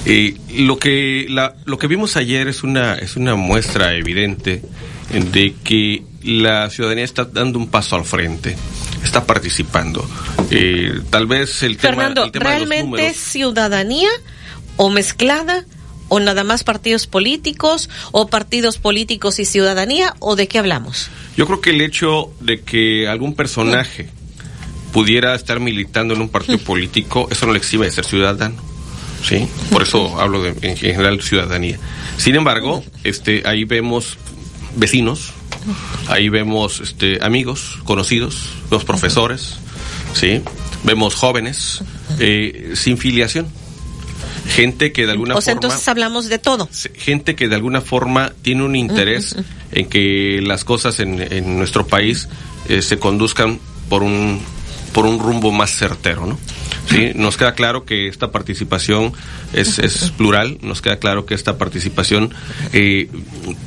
Y 0.07 0.37
lo 0.65 0.79
que 0.79 1.27
la, 1.29 1.55
lo 1.67 1.79
que 1.79 1.87
vimos 1.87 2.17
ayer 2.17 2.49
es 2.49 2.63
una 2.63 2.95
es 2.95 3.17
una 3.17 3.35
muestra 3.35 3.95
evidente 3.95 4.63
de 5.11 5.55
que 5.63 6.03
la 6.23 6.71
ciudadanía 6.71 7.05
está 7.05 7.25
dando 7.25 7.59
un 7.59 7.69
paso 7.69 7.97
al 7.97 8.05
frente, 8.05 8.57
está 9.03 9.25
participando. 9.27 10.09
Eh, 10.51 11.01
tal 11.11 11.27
vez 11.27 11.63
el 11.63 11.77
tema, 11.77 11.95
Fernando, 11.95 12.31
¿realmente 12.33 13.09
es 13.09 13.17
ciudadanía 13.17 14.11
o 14.77 14.91
mezclada? 14.91 15.65
¿O 16.13 16.19
nada 16.19 16.43
más 16.43 16.65
partidos 16.65 17.07
políticos 17.07 17.89
o 18.11 18.27
partidos 18.27 18.79
políticos 18.79 19.39
y 19.39 19.45
ciudadanía 19.45 20.17
o 20.19 20.35
de 20.35 20.49
qué 20.49 20.59
hablamos? 20.59 21.09
Yo 21.37 21.47
creo 21.47 21.61
que 21.61 21.71
el 21.71 21.81
hecho 21.83 22.33
de 22.41 22.63
que 22.63 23.07
algún 23.07 23.37
personaje 23.37 24.09
pudiera 24.93 25.37
estar 25.37 25.61
militando 25.61 26.15
en 26.15 26.21
un 26.21 26.29
partido 26.29 26.59
político, 26.59 27.29
eso 27.31 27.47
no 27.47 27.53
le 27.53 27.59
exime 27.59 27.87
de 27.87 27.93
ser 27.93 28.05
ciudadano. 28.05 28.70
¿Sí? 29.23 29.49
Por 29.71 29.83
eso 29.83 30.21
hablo 30.21 30.43
de, 30.43 30.55
en 30.63 30.77
general 30.77 31.21
ciudadanía. 31.23 31.79
Sin 32.17 32.35
embargo, 32.35 32.85
este, 33.05 33.43
ahí 33.47 33.65
vemos 33.65 34.19
vecinos, 34.77 35.33
ahí 36.09 36.29
vemos 36.29 36.81
este, 36.81 37.19
amigos, 37.23 37.79
conocidos, 37.85 38.51
los 38.71 38.85
profesores, 38.85 39.57
¿sí? 40.15 40.43
Vemos 40.85 41.15
jóvenes 41.15 41.83
eh, 42.19 42.73
sin 42.75 42.99
filiación. 42.99 43.47
Gente 44.49 44.93
que 44.93 45.07
de 45.07 45.13
alguna 45.13 45.37
o 45.37 45.41
sea, 45.41 45.53
entonces 45.53 45.87
hablamos 45.87 46.29
de 46.29 46.39
todo. 46.39 46.69
Gente 46.95 47.37
que 47.37 47.49
de 47.49 47.55
alguna 47.55 47.81
forma 47.81 48.33
tiene 48.43 48.65
un 48.65 48.75
interés 48.75 49.37
en 49.71 49.89
que 49.89 50.41
las 50.43 50.65
cosas 50.65 50.99
en, 50.99 51.21
en 51.21 51.57
nuestro 51.59 51.87
país 51.87 52.29
eh, 52.69 52.83
se 52.83 52.99
conduzcan 52.99 53.61
por 53.89 54.03
un, 54.03 54.41
por 54.93 55.07
un 55.07 55.19
rumbo 55.19 55.53
más 55.53 55.71
certero, 55.71 56.27
¿no? 56.27 56.39
¿Sí? 56.89 57.13
Nos 57.15 57.37
queda 57.37 57.55
claro 57.55 57.85
que 57.85 58.09
esta 58.09 58.31
participación 58.31 59.13
es, 59.53 59.79
es 59.79 60.11
plural, 60.11 60.59
nos 60.63 60.83
queda 60.83 60.97
claro 60.99 61.27
que 61.27 61.35
esta 61.35 61.59
participación 61.59 62.33
eh, 62.73 63.09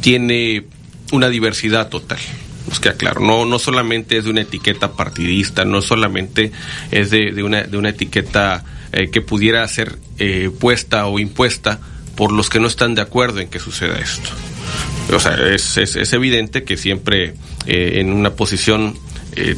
tiene 0.01 0.65
una 1.11 1.29
diversidad 1.29 1.89
total 1.89 2.19
nos 2.67 2.79
queda 2.79 2.93
claro. 2.93 3.19
No, 3.19 3.45
no 3.45 3.59
solamente 3.59 4.17
es 4.17 4.23
de 4.23 4.29
una 4.29 4.41
etiqueta 4.41 4.93
partidista, 4.93 5.65
no 5.65 5.81
solamente 5.81 6.51
es 6.91 7.09
de, 7.09 7.33
de, 7.33 7.43
una, 7.43 7.63
de 7.63 7.77
una 7.77 7.89
etiqueta 7.89 8.63
eh, 8.93 9.09
que 9.09 9.21
pudiera 9.21 9.67
ser 9.67 9.97
eh, 10.17 10.49
puesta 10.59 11.07
o 11.07 11.19
impuesta 11.19 11.79
por 12.15 12.31
los 12.31 12.49
que 12.49 12.59
no 12.59 12.67
están 12.67 12.95
de 12.95 13.01
acuerdo 13.01 13.39
en 13.39 13.49
que 13.49 13.59
suceda 13.59 13.97
esto. 13.99 14.29
O 15.11 15.19
sea, 15.19 15.33
es, 15.33 15.77
es, 15.77 15.95
es 15.95 16.13
evidente 16.13 16.63
que 16.63 16.77
siempre 16.77 17.33
eh, 17.65 17.99
en 17.99 18.11
una 18.11 18.31
posición 18.31 18.97
eh, 19.35 19.55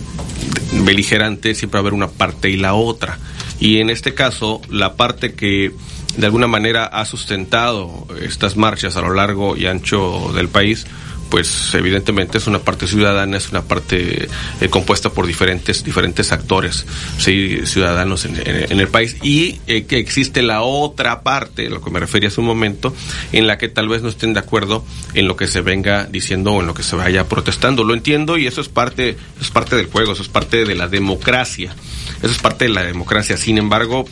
beligerante 0.83 1.53
siempre 1.53 1.77
va 1.77 1.79
a 1.79 1.83
haber 1.83 1.93
una 1.93 2.07
parte 2.07 2.49
y 2.49 2.57
la 2.57 2.73
otra. 2.73 3.19
Y 3.59 3.79
en 3.79 3.89
este 3.89 4.13
caso, 4.13 4.61
la 4.69 4.95
parte 4.95 5.33
que 5.33 5.71
de 6.17 6.25
alguna 6.25 6.47
manera 6.47 6.85
ha 6.85 7.05
sustentado 7.05 8.07
estas 8.21 8.55
marchas 8.55 8.95
a 8.95 9.01
lo 9.01 9.13
largo 9.13 9.57
y 9.57 9.65
ancho 9.65 10.31
del 10.33 10.49
país, 10.49 10.85
pues 11.29 11.73
evidentemente 11.73 12.37
es 12.37 12.47
una 12.47 12.59
parte 12.59 12.87
ciudadana, 12.87 13.37
es 13.37 13.49
una 13.49 13.63
parte 13.63 14.27
eh, 14.61 14.69
compuesta 14.69 15.09
por 15.09 15.27
diferentes 15.27 15.83
diferentes 15.83 16.31
actores, 16.31 16.85
sí, 17.17 17.59
ciudadanos 17.65 18.25
en, 18.25 18.35
el 18.79 18.87
país 18.87 19.17
y 19.21 19.59
eh, 19.67 19.85
que 19.85 19.97
existe 19.97 20.41
la 20.41 20.61
otra 20.61 21.21
parte, 21.21 21.69
lo 21.69 21.81
que 21.81 21.89
me 21.89 21.99
refería 21.99 22.29
hace 22.29 22.41
un 22.41 22.47
momento, 22.47 22.93
en 23.31 23.47
la 23.47 23.57
que 23.57 23.69
tal 23.69 23.87
vez 23.87 24.01
no 24.01 24.09
estén 24.09 24.33
de 24.33 24.39
acuerdo 24.39 24.85
en 25.13 25.27
lo 25.27 25.35
que 25.35 25.47
se 25.47 25.61
venga 25.61 26.05
diciendo 26.05 26.53
o 26.53 26.61
en 26.61 26.67
lo 26.67 26.73
que 26.73 26.83
se 26.83 26.95
vaya 26.95 27.27
protestando. 27.27 27.83
Lo 27.83 27.93
entiendo 27.93 28.37
y 28.37 28.47
eso 28.47 28.61
es 28.61 28.69
parte 28.69 29.17
es 29.41 29.49
parte 29.49 29.75
del 29.75 29.87
juego, 29.87 30.13
eso 30.13 30.21
es 30.21 30.29
parte 30.29 30.65
de 30.65 30.75
la 30.75 30.87
democracia, 30.87 31.75
eso 32.21 32.31
es 32.31 32.39
parte 32.39 32.65
de 32.65 32.71
la 32.71 32.83
democracia. 32.83 33.37
Sin 33.37 33.57
embargo, 33.57 34.05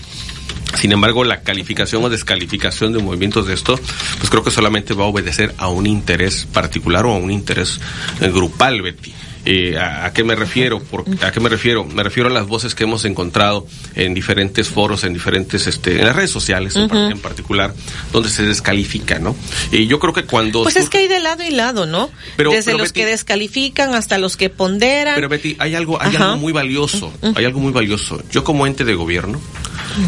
sin 0.79 0.91
embargo, 0.91 1.23
la 1.23 1.41
calificación 1.41 2.03
o 2.03 2.09
descalificación 2.09 2.93
de 2.93 2.99
movimientos 2.99 3.47
de 3.47 3.53
esto, 3.53 3.79
pues 4.17 4.29
creo 4.29 4.43
que 4.43 4.51
solamente 4.51 4.93
va 4.93 5.05
a 5.05 5.07
obedecer 5.07 5.53
a 5.57 5.67
un 5.67 5.85
interés 5.85 6.47
particular 6.51 7.05
o 7.05 7.13
a 7.13 7.17
un 7.17 7.31
interés 7.31 7.79
eh, 8.21 8.29
grupal, 8.29 8.81
Betty. 8.81 9.13
Eh, 9.45 9.77
¿a, 9.77 10.05
¿a, 10.05 10.13
qué 10.13 10.23
me 10.23 10.35
refiero? 10.35 10.79
Por, 10.81 11.03
¿A 11.21 11.31
qué 11.31 11.39
me 11.41 11.49
refiero? 11.49 11.83
Me 11.83 12.01
refiero 12.01 12.29
a 12.29 12.31
las 12.31 12.47
voces 12.47 12.75
que 12.75 12.85
hemos 12.85 13.03
encontrado 13.03 13.67
en 13.93 14.13
diferentes 14.13 14.69
foros, 14.69 15.03
en 15.03 15.13
diferentes, 15.13 15.67
este, 15.67 15.99
en 15.99 16.05
las 16.05 16.15
redes 16.15 16.31
sociales 16.31 16.75
uh 16.77 16.87
-huh. 16.87 17.11
en, 17.11 17.19
particular, 17.19 17.73
donde 18.13 18.29
se 18.29 18.43
descalifica, 18.43 19.19
¿no? 19.19 19.35
Y 19.71 19.87
yo 19.87 19.99
creo 19.99 20.13
que 20.13 20.23
cuando... 20.23 20.63
Pues 20.63 20.77
es 20.77 20.89
que 20.89 20.99
hay 20.99 21.07
de 21.07 21.19
lado 21.19 21.43
y 21.43 21.51
lado, 21.51 21.85
¿no? 21.85 22.09
Pero, 22.37 22.51
Desde 22.51 22.71
pero 22.71 22.77
los 22.77 22.89
Betty, 22.89 23.01
que 23.01 23.05
descalifican 23.07 23.93
hasta 23.95 24.17
los 24.17 24.37
que 24.37 24.49
ponderan. 24.49 25.15
Pero 25.15 25.27
Betty, 25.27 25.57
hay 25.59 25.75
algo, 25.75 26.01
hay 26.01 26.15
algo 26.15 26.37
muy 26.37 26.53
valioso, 26.53 27.11
hay 27.35 27.43
algo 27.43 27.59
muy 27.59 27.73
valioso. 27.73 28.23
Yo 28.31 28.45
como 28.45 28.65
ente 28.65 28.85
de 28.85 28.95
gobierno, 28.95 29.41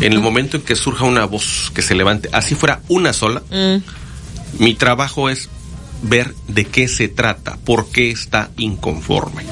en 0.02 0.14
el 0.14 0.20
momento 0.20 0.57
en 0.57 0.64
que 0.64 0.76
surja 0.76 1.06
una 1.06 1.26
voz 1.26 1.72
que 1.74 1.82
se 1.82 1.95
levante, 1.95 2.30
así 2.32 2.56
fuera 2.56 2.82
una 2.88 3.14
sola, 3.14 3.41
mm. 3.52 4.64
mi 4.64 4.74
trabajo 4.74 5.30
es 5.30 5.49
ver 6.02 6.34
de 6.48 6.66
qué 6.66 6.88
se 6.88 7.07
trata, 7.07 7.57
por 7.64 7.90
qué 7.90 8.12
está 8.12 8.52
inconforme 8.57 9.44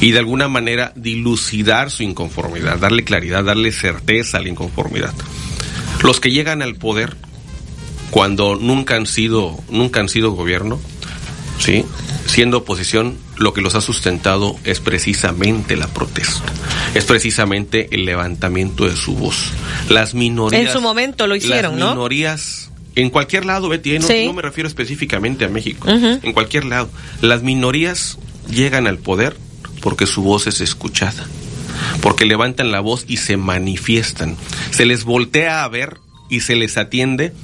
y 0.00 0.10
de 0.12 0.18
alguna 0.18 0.48
manera 0.48 0.92
dilucidar 0.94 1.90
su 1.90 2.02
inconformidad, 2.02 2.78
darle 2.78 3.04
claridad, 3.04 3.44
darle 3.44 3.72
certeza 3.72 4.38
a 4.38 4.40
la 4.40 4.48
inconformidad. 4.48 5.14
Los 6.02 6.20
que 6.20 6.30
llegan 6.30 6.62
al 6.62 6.74
poder 6.74 7.16
cuando 8.10 8.56
nunca 8.56 8.96
han 8.96 9.06
sido 9.06 9.58
nunca 9.68 10.00
han 10.00 10.08
sido 10.08 10.32
gobierno, 10.32 10.80
¿sí? 11.58 11.84
Siendo 12.26 12.58
oposición, 12.58 13.16
lo 13.36 13.52
que 13.52 13.60
los 13.60 13.74
ha 13.74 13.80
sustentado 13.80 14.56
es 14.64 14.80
precisamente 14.80 15.76
la 15.76 15.86
protesta, 15.88 16.52
es 16.94 17.04
precisamente 17.04 17.88
el 17.92 18.04
levantamiento 18.04 18.86
de 18.86 18.96
su 18.96 19.14
voz. 19.14 19.52
Las 19.88 20.14
minorías. 20.14 20.62
En 20.66 20.72
su 20.72 20.80
momento 20.80 21.26
lo 21.26 21.36
hicieron, 21.36 21.72
las 21.72 21.80
¿no? 21.80 21.90
minorías 21.94 22.70
en 22.96 23.10
cualquier 23.10 23.44
lado, 23.44 23.68
Betty, 23.68 23.96
¿eh? 23.96 23.98
no, 23.98 24.06
Sí. 24.06 24.26
no 24.26 24.32
me 24.32 24.42
refiero 24.42 24.66
específicamente 24.66 25.44
a 25.44 25.48
México, 25.48 25.86
en 25.88 26.32
cualquier 26.32 26.64
lado. 26.64 26.88
Las 27.20 27.42
minorías 27.42 28.18
llegan 28.50 28.86
al 28.86 28.96
poder 28.98 29.36
porque 29.82 30.06
su 30.06 30.22
voz 30.22 30.46
es 30.46 30.62
escuchada, 30.62 31.26
porque 32.00 32.24
levantan 32.24 32.72
la 32.72 32.80
voz 32.80 33.04
y 33.06 33.18
se 33.18 33.36
manifiestan. 33.36 34.36
Se 34.70 34.86
les 34.86 35.04
voltea 35.04 35.62
a 35.62 35.68
ver 35.68 35.98
y 36.30 36.40
se 36.40 36.56
les 36.56 36.78
atiende 36.78 37.34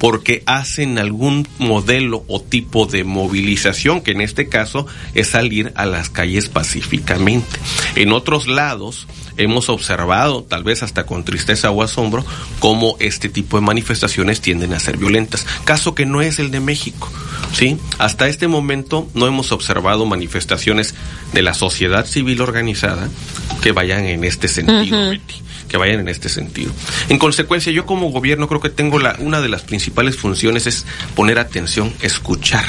porque 0.00 0.42
hacen 0.46 0.98
algún 0.98 1.46
modelo 1.58 2.24
o 2.26 2.40
tipo 2.40 2.86
de 2.86 3.04
movilización, 3.04 4.00
que 4.00 4.12
en 4.12 4.22
este 4.22 4.48
caso 4.48 4.86
es 5.14 5.28
salir 5.28 5.72
a 5.76 5.84
las 5.84 6.08
calles 6.08 6.48
pacíficamente. 6.48 7.60
En 7.96 8.12
otros 8.12 8.48
lados 8.48 9.06
hemos 9.36 9.68
observado, 9.68 10.42
tal 10.42 10.64
vez 10.64 10.82
hasta 10.82 11.04
con 11.04 11.22
tristeza 11.22 11.70
o 11.70 11.82
asombro, 11.82 12.24
cómo 12.60 12.96
este 12.98 13.28
tipo 13.28 13.58
de 13.58 13.66
manifestaciones 13.66 14.40
tienden 14.40 14.72
a 14.72 14.80
ser 14.80 14.96
violentas, 14.96 15.46
caso 15.64 15.94
que 15.94 16.06
no 16.06 16.22
es 16.22 16.38
el 16.38 16.50
de 16.50 16.60
México. 16.60 17.12
¿sí? 17.52 17.76
Hasta 17.98 18.26
este 18.26 18.48
momento 18.48 19.06
no 19.12 19.26
hemos 19.26 19.52
observado 19.52 20.06
manifestaciones 20.06 20.94
de 21.34 21.42
la 21.42 21.52
sociedad 21.52 22.06
civil 22.06 22.40
organizada 22.40 23.10
que 23.60 23.72
vayan 23.72 24.06
en 24.06 24.24
este 24.24 24.48
sentido. 24.48 25.10
Betty 25.10 25.49
que 25.70 25.76
vayan 25.76 26.00
en 26.00 26.08
este 26.08 26.28
sentido. 26.28 26.72
En 27.08 27.18
consecuencia, 27.18 27.72
yo 27.72 27.86
como 27.86 28.10
gobierno 28.10 28.48
creo 28.48 28.60
que 28.60 28.68
tengo 28.68 28.98
la, 28.98 29.16
una 29.20 29.40
de 29.40 29.48
las 29.48 29.62
principales 29.62 30.16
funciones 30.16 30.66
es 30.66 30.84
poner 31.14 31.38
atención, 31.38 31.94
escuchar. 32.02 32.64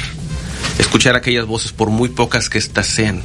Escuchar 0.77 1.15
aquellas 1.15 1.47
voces, 1.47 1.73
por 1.73 1.89
muy 1.89 2.09
pocas 2.09 2.49
que 2.49 2.59
éstas 2.59 2.87
sean. 2.87 3.23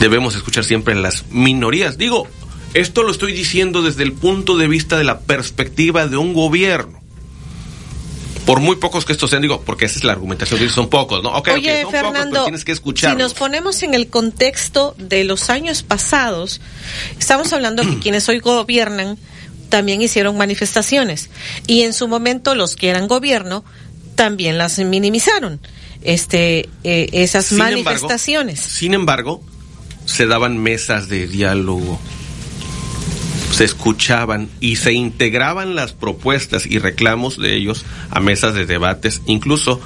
Debemos 0.00 0.36
escuchar 0.36 0.64
siempre 0.64 0.94
las 0.94 1.24
minorías. 1.30 1.98
Digo, 1.98 2.28
esto 2.72 3.02
lo 3.02 3.10
estoy 3.10 3.32
diciendo 3.32 3.82
desde 3.82 4.04
el 4.04 4.12
punto 4.12 4.56
de 4.56 4.68
vista 4.68 4.96
de 4.96 5.04
la 5.04 5.20
perspectiva 5.20 6.06
de 6.06 6.16
un 6.16 6.32
gobierno. 6.32 7.01
Por 8.46 8.60
muy 8.60 8.76
pocos 8.76 9.04
que 9.04 9.12
estos 9.12 9.30
sean, 9.30 9.42
digo, 9.42 9.62
porque 9.62 9.84
esa 9.84 9.98
es 9.98 10.04
la 10.04 10.12
argumentación, 10.12 10.58
que 10.58 10.68
son 10.68 10.88
pocos, 10.88 11.22
¿no? 11.22 11.30
Oye, 11.30 11.42
son 11.42 11.54
pocos, 11.54 11.92
pero 11.92 12.12
Fernando, 12.12 12.42
tienes 12.44 12.64
que 12.64 12.72
si 12.72 12.76
escuchar. 12.76 13.16
nos 13.16 13.34
ponemos 13.34 13.82
en 13.82 13.94
el 13.94 14.08
contexto 14.08 14.94
de 14.98 15.24
los 15.24 15.48
años 15.48 15.82
pasados, 15.82 16.60
estamos 17.18 17.52
hablando 17.52 17.82
que 17.82 17.98
quienes 18.00 18.28
hoy 18.28 18.40
gobiernan 18.40 19.16
también 19.68 20.02
hicieron 20.02 20.36
manifestaciones 20.36 21.30
y 21.66 21.82
en 21.82 21.92
su 21.94 22.08
momento 22.08 22.54
los 22.54 22.76
que 22.76 22.88
eran 22.88 23.08
gobierno 23.08 23.64
también 24.16 24.58
las 24.58 24.78
minimizaron. 24.78 25.60
Este, 26.02 26.68
eh, 26.84 27.08
esas 27.12 27.46
Sin 27.46 27.58
embargo, 27.60 27.84
manifestaciones. 27.84 28.60
sin 28.60 28.92
embargo, 28.92 29.42
se 30.04 30.26
daban 30.26 30.58
mesas 30.58 31.08
de 31.08 31.26
diálogo, 31.28 32.00
se 33.52 33.64
escuchaban 33.64 34.48
y 34.60 34.76
se 34.76 34.92
integraban 34.92 35.74
las 35.74 35.92
propuestas 35.92 36.66
y 36.66 36.78
reclamos 36.78 37.38
de 37.38 37.54
ellos 37.54 37.84
a 38.10 38.18
mesas 38.20 38.54
de 38.54 38.66
debates, 38.66 39.22
incluso 39.26 39.80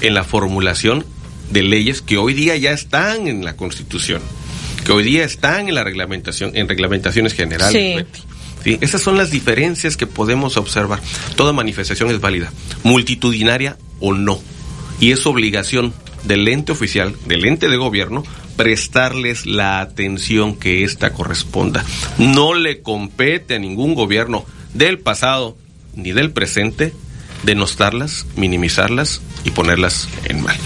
en 0.00 0.14
la 0.14 0.24
formulación 0.24 1.04
de 1.50 1.62
leyes 1.62 2.02
que 2.02 2.18
hoy 2.18 2.34
día 2.34 2.56
ya 2.56 2.70
están 2.70 3.26
en 3.26 3.44
la 3.44 3.56
Constitución, 3.56 4.22
que 4.84 4.92
hoy 4.92 5.02
día 5.02 5.24
están 5.24 5.68
en 5.68 5.74
la 5.74 5.84
reglamentación, 5.84 6.52
en 6.54 6.68
reglamentaciones 6.68 7.34
generales. 7.34 7.72
Sí. 7.72 8.22
Sí, 8.62 8.76
esas 8.82 9.00
son 9.00 9.16
las 9.16 9.30
diferencias 9.30 9.96
que 9.96 10.06
podemos 10.06 10.58
observar. 10.58 11.00
Toda 11.34 11.54
manifestación 11.54 12.10
es 12.10 12.20
válida, 12.20 12.52
multitudinaria 12.82 13.78
o 14.00 14.12
no. 14.12 14.38
Y 15.00 15.12
es 15.12 15.24
obligación 15.26 15.94
del 16.24 16.46
ente 16.46 16.70
oficial, 16.70 17.16
del 17.24 17.46
ente 17.46 17.70
de 17.70 17.78
gobierno, 17.78 18.22
prestarles 18.60 19.46
la 19.46 19.80
atención 19.80 20.54
que 20.54 20.84
ésta 20.84 21.14
corresponda. 21.14 21.82
No 22.18 22.52
le 22.52 22.82
compete 22.82 23.54
a 23.54 23.58
ningún 23.58 23.94
gobierno 23.94 24.44
del 24.74 24.98
pasado 24.98 25.56
ni 25.94 26.12
del 26.12 26.30
presente 26.30 26.92
denostarlas, 27.42 28.26
minimizarlas 28.36 29.22
y 29.44 29.52
ponerlas 29.52 30.08
en 30.24 30.42
mal. 30.42 30.58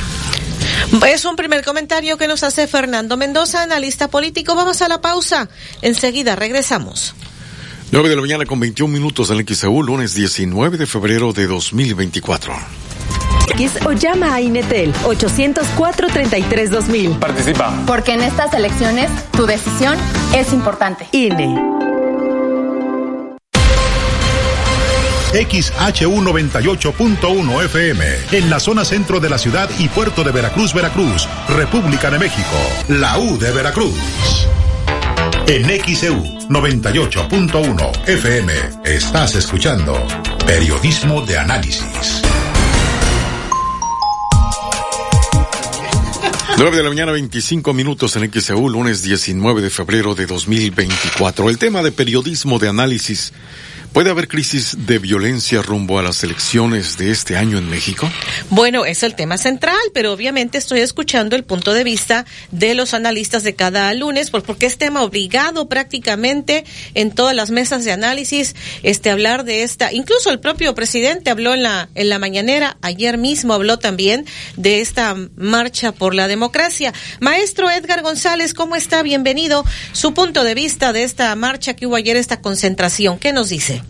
Es 1.06 1.24
un 1.24 1.36
primer 1.36 1.64
comentario 1.64 2.18
que 2.18 2.26
nos 2.26 2.42
hace 2.42 2.66
Fernando 2.66 3.16
Mendoza, 3.16 3.62
analista 3.62 4.08
político. 4.08 4.56
Vamos 4.56 4.82
a 4.82 4.88
la 4.88 5.00
pausa. 5.00 5.48
Enseguida 5.80 6.34
regresamos. 6.34 7.14
9 7.92 8.08
de 8.08 8.16
la 8.16 8.22
mañana 8.22 8.44
con 8.44 8.58
21 8.58 8.92
minutos 8.92 9.30
en 9.30 9.46
XEU, 9.46 9.84
lunes 9.84 10.14
19 10.14 10.78
de 10.78 10.86
febrero 10.88 11.32
de 11.32 11.46
2024. 11.46 12.56
X 13.48 13.78
o 13.84 13.92
llama 13.92 14.34
a 14.34 14.40
Inetel 14.40 14.92
804-33-2000. 15.04 17.18
Participa. 17.18 17.74
Porque 17.86 18.14
en 18.14 18.22
estas 18.22 18.54
elecciones 18.54 19.10
tu 19.32 19.44
decisión 19.46 19.98
es 20.34 20.52
importante. 20.52 21.06
INE. 21.12 21.74
XHU 25.34 26.22
98.1 26.22 27.64
FM, 27.64 28.04
en 28.30 28.50
la 28.50 28.60
zona 28.60 28.84
centro 28.84 29.18
de 29.18 29.28
la 29.28 29.36
ciudad 29.36 29.68
y 29.78 29.88
puerto 29.88 30.22
de 30.22 30.30
Veracruz, 30.30 30.72
Veracruz, 30.72 31.28
República 31.48 32.08
de 32.08 32.20
México, 32.20 32.56
la 32.86 33.18
U 33.18 33.36
de 33.36 33.50
Veracruz. 33.50 33.98
En 35.48 35.64
XEU 35.64 36.22
98.1 36.48 38.08
FM 38.08 38.52
estás 38.84 39.34
escuchando 39.34 40.06
Periodismo 40.46 41.22
de 41.22 41.36
Análisis. 41.36 42.22
9 46.56 46.76
de 46.76 46.82
la 46.84 46.88
mañana, 46.88 47.10
25 47.10 47.74
minutos 47.74 48.14
en 48.14 48.30
XEU, 48.30 48.68
lunes 48.68 49.02
19 49.02 49.60
de 49.60 49.70
febrero 49.70 50.14
de 50.14 50.24
2024. 50.26 51.50
El 51.50 51.58
tema 51.58 51.82
de 51.82 51.90
periodismo 51.90 52.60
de 52.60 52.68
análisis. 52.68 53.32
¿Puede 53.94 54.10
haber 54.10 54.26
crisis 54.26 54.88
de 54.88 54.98
violencia 54.98 55.62
rumbo 55.62 56.00
a 56.00 56.02
las 56.02 56.24
elecciones 56.24 56.98
de 56.98 57.12
este 57.12 57.36
año 57.36 57.58
en 57.58 57.70
México? 57.70 58.10
Bueno, 58.50 58.84
es 58.84 59.04
el 59.04 59.14
tema 59.14 59.38
central, 59.38 59.78
pero 59.92 60.12
obviamente 60.12 60.58
estoy 60.58 60.80
escuchando 60.80 61.36
el 61.36 61.44
punto 61.44 61.72
de 61.72 61.84
vista 61.84 62.26
de 62.50 62.74
los 62.74 62.92
analistas 62.92 63.44
de 63.44 63.54
cada 63.54 63.94
lunes, 63.94 64.30
porque 64.30 64.66
es 64.66 64.78
tema 64.78 65.04
obligado 65.04 65.68
prácticamente 65.68 66.64
en 66.94 67.12
todas 67.12 67.36
las 67.36 67.52
mesas 67.52 67.84
de 67.84 67.92
análisis, 67.92 68.56
este 68.82 69.10
hablar 69.10 69.44
de 69.44 69.62
esta, 69.62 69.92
incluso 69.92 70.28
el 70.30 70.40
propio 70.40 70.74
presidente 70.74 71.30
habló 71.30 71.54
en 71.54 71.62
la 71.62 71.88
en 71.94 72.08
la 72.08 72.18
mañanera, 72.18 72.76
ayer 72.82 73.16
mismo 73.16 73.54
habló 73.54 73.78
también 73.78 74.26
de 74.56 74.80
esta 74.80 75.14
marcha 75.36 75.92
por 75.92 76.16
la 76.16 76.26
democracia. 76.26 76.92
Maestro 77.20 77.70
Edgar 77.70 78.02
González, 78.02 78.54
¿cómo 78.54 78.74
está? 78.74 79.04
Bienvenido. 79.04 79.64
Su 79.92 80.14
punto 80.14 80.42
de 80.42 80.56
vista 80.56 80.92
de 80.92 81.04
esta 81.04 81.32
marcha 81.36 81.76
que 81.76 81.86
hubo 81.86 81.94
ayer, 81.94 82.16
esta 82.16 82.40
concentración, 82.40 83.20
¿qué 83.20 83.32
nos 83.32 83.50
dice? 83.50 83.83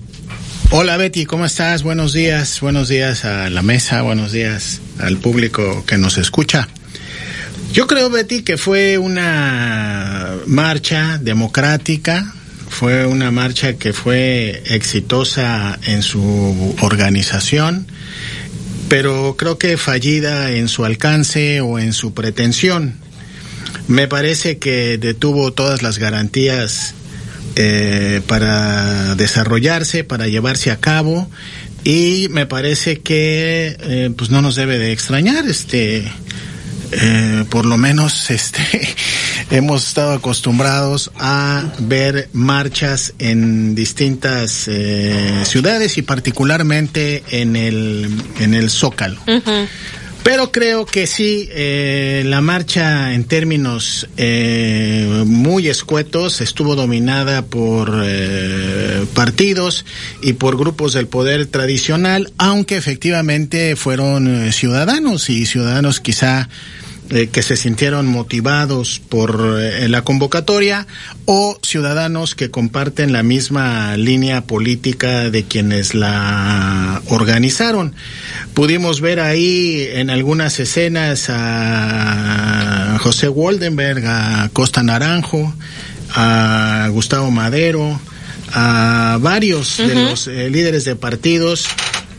Hola 0.70 0.96
Betty, 0.96 1.24
¿cómo 1.24 1.44
estás? 1.44 1.82
Buenos 1.82 2.12
días, 2.12 2.60
buenos 2.60 2.88
días 2.88 3.24
a 3.24 3.48
la 3.48 3.62
mesa, 3.62 4.02
buenos 4.02 4.32
días 4.32 4.80
al 4.98 5.18
público 5.18 5.84
que 5.86 5.98
nos 5.98 6.18
escucha. 6.18 6.68
Yo 7.72 7.86
creo, 7.86 8.10
Betty, 8.10 8.42
que 8.42 8.56
fue 8.56 8.98
una 8.98 10.34
marcha 10.46 11.18
democrática, 11.18 12.34
fue 12.68 13.06
una 13.06 13.30
marcha 13.30 13.74
que 13.74 13.92
fue 13.92 14.62
exitosa 14.66 15.78
en 15.86 16.02
su 16.02 16.74
organización, 16.80 17.86
pero 18.88 19.36
creo 19.38 19.58
que 19.58 19.76
fallida 19.76 20.50
en 20.50 20.68
su 20.68 20.84
alcance 20.84 21.60
o 21.60 21.78
en 21.78 21.92
su 21.92 22.14
pretensión. 22.14 22.94
Me 23.86 24.08
parece 24.08 24.58
que 24.58 24.98
detuvo 24.98 25.52
todas 25.52 25.82
las 25.82 25.98
garantías 25.98 26.94
eh, 27.56 28.20
para 28.26 29.14
desarrollarse, 29.14 30.04
para 30.04 30.28
llevarse 30.28 30.70
a 30.70 30.80
cabo 30.80 31.28
y 31.84 32.28
me 32.30 32.46
parece 32.46 33.00
que 33.00 33.76
eh, 33.78 34.10
pues 34.16 34.30
no 34.30 34.40
nos 34.40 34.56
debe 34.56 34.78
de 34.78 34.92
extrañar 34.92 35.46
este 35.46 36.10
eh, 36.92 37.44
por 37.50 37.66
lo 37.66 37.76
menos 37.76 38.30
este 38.30 38.62
hemos 39.50 39.86
estado 39.86 40.12
acostumbrados 40.12 41.10
a 41.18 41.72
ver 41.80 42.30
marchas 42.32 43.12
en 43.18 43.74
distintas 43.74 44.66
eh, 44.68 45.42
ciudades 45.44 45.98
y 45.98 46.02
particularmente 46.02 47.22
en 47.30 47.54
el 47.54 48.08
en 48.40 48.54
el 48.54 48.70
Zócalo. 48.70 49.20
Pero 50.24 50.50
creo 50.50 50.86
que 50.86 51.06
sí, 51.06 51.50
eh, 51.52 52.22
la 52.24 52.40
marcha 52.40 53.12
en 53.12 53.24
términos 53.24 54.08
eh, 54.16 55.22
muy 55.26 55.68
escuetos 55.68 56.40
estuvo 56.40 56.76
dominada 56.76 57.42
por 57.44 58.00
eh, 58.02 59.04
partidos 59.12 59.84
y 60.22 60.32
por 60.32 60.56
grupos 60.56 60.94
del 60.94 61.08
poder 61.08 61.46
tradicional, 61.46 62.32
aunque 62.38 62.78
efectivamente 62.78 63.76
fueron 63.76 64.46
eh, 64.46 64.52
ciudadanos 64.52 65.28
y 65.28 65.44
ciudadanos 65.44 66.00
quizá 66.00 66.48
eh, 67.10 67.28
que 67.28 67.42
se 67.42 67.56
sintieron 67.56 68.06
motivados 68.06 68.98
por 69.08 69.58
eh, 69.60 69.88
la 69.90 70.02
convocatoria 70.02 70.86
o 71.26 71.58
ciudadanos 71.62 72.34
que 72.34 72.50
comparten 72.50 73.12
la 73.12 73.22
misma 73.22 73.96
línea 73.98 74.40
política 74.40 75.30
de 75.30 75.44
quienes 75.44 75.94
la 75.94 77.02
organizaron. 77.08 77.94
Pudimos 78.54 79.02
ver 79.02 79.20
ahí 79.20 79.86
en 79.92 80.08
algunas 80.08 80.58
escenas 80.58 81.26
a 81.28 82.96
José 83.00 83.28
Woldenberg, 83.28 84.06
a 84.06 84.48
Costa 84.54 84.82
Naranjo, 84.82 85.52
a 86.14 86.88
Gustavo 86.90 87.30
Madero, 87.30 88.00
a 88.52 89.18
varios 89.20 89.76
de 89.76 89.94
los 89.94 90.26
eh, 90.26 90.48
líderes 90.48 90.84
de 90.84 90.96
partidos 90.96 91.66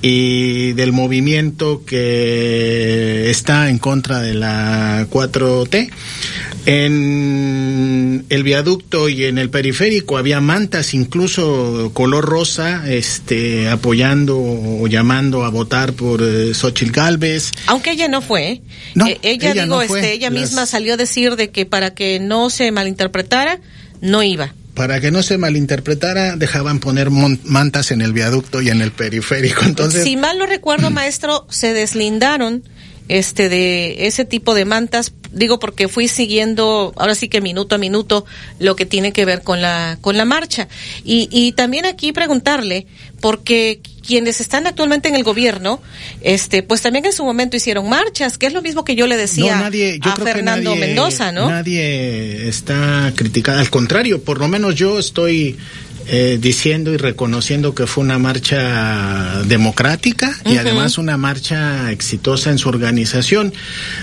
y 0.07 0.73
del 0.73 0.91
movimiento 0.91 1.83
que 1.83 3.27
está 3.31 3.71
en 3.71 3.79
contra 3.79 4.21
de 4.21 4.35
la 4.35 5.07
4T. 5.09 5.89
En 6.67 8.23
el 8.29 8.43
viaducto 8.43 9.09
y 9.09 9.25
en 9.25 9.39
el 9.39 9.49
periférico 9.49 10.17
había 10.17 10.41
mantas, 10.41 10.93
incluso 10.93 11.89
color 11.95 12.23
rosa, 12.25 12.83
este, 12.91 13.67
apoyando 13.67 14.37
o 14.39 14.85
llamando 14.87 15.43
a 15.43 15.49
votar 15.49 15.93
por 15.93 16.21
eh, 16.21 16.53
Xochitl 16.53 16.91
Galvez. 16.91 17.51
Aunque 17.65 17.91
ella 17.91 18.07
no 18.07 18.21
fue. 18.21 18.61
No, 18.93 19.07
Eh, 19.07 19.17
ella, 19.23 19.51
ella 19.53 19.63
digo, 19.63 19.81
no 19.81 19.87
fue. 19.87 20.01
este, 20.01 20.13
ella 20.13 20.29
Las- 20.29 20.39
misma 20.41 20.65
salió 20.67 20.93
a 20.93 20.97
decir 20.97 21.35
de 21.35 21.49
que 21.49 21.65
para 21.65 21.95
que 21.95 22.19
no 22.19 22.51
se 22.51 22.71
malinterpretara, 22.71 23.59
no 24.01 24.21
iba. 24.21 24.53
Para 24.75 24.99
que 24.99 25.09
no 25.09 25.23
se 25.23 25.37
malinterpretara, 25.37 26.35
dejaban 26.35 26.79
poner 26.79 27.09
mantas 27.09 27.91
en 27.91 28.01
el 28.01 28.13
viaducto 28.13 28.61
y 28.61 28.69
en 28.69 28.81
el 28.81 28.91
periférico. 28.91 29.63
Entonces, 29.65 30.03
si 30.03 30.17
mal 30.17 30.37
no 30.37 30.45
recuerdo, 30.45 30.89
maestro, 30.89 31.47
se 31.49 31.73
deslindaron 31.73 32.63
este 33.07 33.49
de 33.49 34.07
ese 34.07 34.25
tipo 34.25 34.53
de 34.55 34.65
mantas, 34.65 35.13
digo 35.31 35.59
porque 35.59 35.87
fui 35.87 36.07
siguiendo 36.07 36.93
ahora 36.97 37.13
sí 37.15 37.27
que 37.27 37.39
minuto 37.41 37.75
a 37.75 37.77
minuto 37.77 38.25
lo 38.59 38.75
que 38.75 38.85
tiene 38.85 39.11
que 39.11 39.25
ver 39.25 39.41
con 39.43 39.61
la 39.61 39.97
con 40.01 40.17
la 40.17 40.25
marcha. 40.25 40.67
Y 41.03 41.27
y 41.31 41.51
también 41.51 41.85
aquí 41.85 42.11
preguntarle 42.13 42.87
porque 43.21 43.79
quienes 44.05 44.39
están 44.41 44.67
actualmente 44.67 45.07
en 45.09 45.15
el 45.15 45.23
gobierno, 45.23 45.81
este 46.21 46.63
pues 46.63 46.81
también 46.81 47.05
en 47.05 47.13
su 47.13 47.23
momento 47.23 47.57
hicieron 47.57 47.89
marchas, 47.89 48.37
que 48.37 48.45
es 48.47 48.53
lo 48.53 48.61
mismo 48.61 48.83
que 48.83 48.95
yo 48.95 49.07
le 49.07 49.17
decía 49.17 49.55
no, 49.55 49.61
nadie, 49.63 49.99
yo 49.99 50.11
a 50.11 50.15
Fernando 50.15 50.71
nadie- 50.75 50.79
Mendoza, 50.87 51.31
¿no? 51.31 51.49
Nadie 51.49 52.47
está 52.47 53.11
criticada, 53.15 53.59
al 53.61 53.69
contrario, 53.69 54.21
por 54.23 54.39
lo 54.39 54.47
menos 54.47 54.75
yo 54.75 54.99
estoy 54.99 55.57
eh, 56.07 56.37
diciendo 56.39 56.93
y 56.93 56.97
reconociendo 56.97 57.73
que 57.73 57.87
fue 57.87 58.03
una 58.03 58.19
marcha 58.19 59.41
democrática 59.45 60.37
y 60.45 60.57
además 60.57 60.97
una 60.97 61.17
marcha 61.17 61.91
exitosa 61.91 62.51
en 62.51 62.57
su 62.57 62.69
organización. 62.69 63.53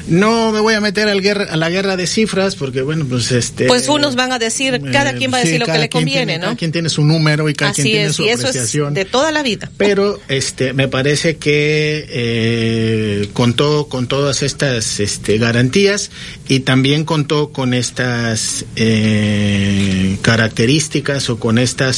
No 0.09 0.51
me 0.53 0.61
voy 0.61 0.75
a 0.75 0.81
meter 0.81 1.09
al 1.09 1.21
guerra, 1.21 1.47
a 1.51 1.57
la 1.57 1.71
guerra 1.71 1.97
de 1.97 2.07
cifras 2.07 2.57
porque 2.57 2.83
bueno, 2.83 3.05
pues 3.09 3.31
este 3.33 3.67
Pues 3.67 3.89
unos 3.89 4.15
van 4.17 4.33
a 4.33 4.39
decir, 4.39 4.81
cada 4.93 5.11
eh, 5.13 5.17
quien 5.17 5.33
va 5.33 5.39
a 5.39 5.43
sí, 5.43 5.47
decir 5.49 5.61
lo 5.61 5.67
que 5.67 5.73
cada 5.73 5.81
le 5.85 5.89
conviene, 5.91 6.21
tiene- 6.27 6.39
¿no? 6.39 6.45
Cada 6.47 6.57
quien 6.57 6.73
tiene 6.73 6.89
su 6.89 7.05
número 7.05 7.49
y 7.49 7.55
cada 7.55 7.71
Así 7.71 7.83
quien 7.83 7.95
tiene 7.95 8.13
su 8.13 8.25
y 8.25 8.29
eso 8.31 8.43
es 8.43 8.49
apreciación. 8.49 8.95
de 8.95 9.05
toda 9.05 9.31
la 9.33 9.43
vida. 9.43 9.71
Pero 9.77 10.21
este 10.29 10.73
me 10.73 10.89
parece 10.89 11.37
que 11.37 12.07
eh, 12.09 13.29
contó 13.33 13.87
con 13.89 14.07
todas 14.09 14.43
estas 14.43 14.99
este, 15.01 15.39
garantías 15.39 16.11
y 16.49 16.61
también 16.61 17.05
contó 17.05 17.51
con 17.53 17.75
estas 17.75 18.65
eh, 18.77 20.17
características 20.23 21.29
o 21.31 21.39
con 21.39 21.59
estas 21.59 21.92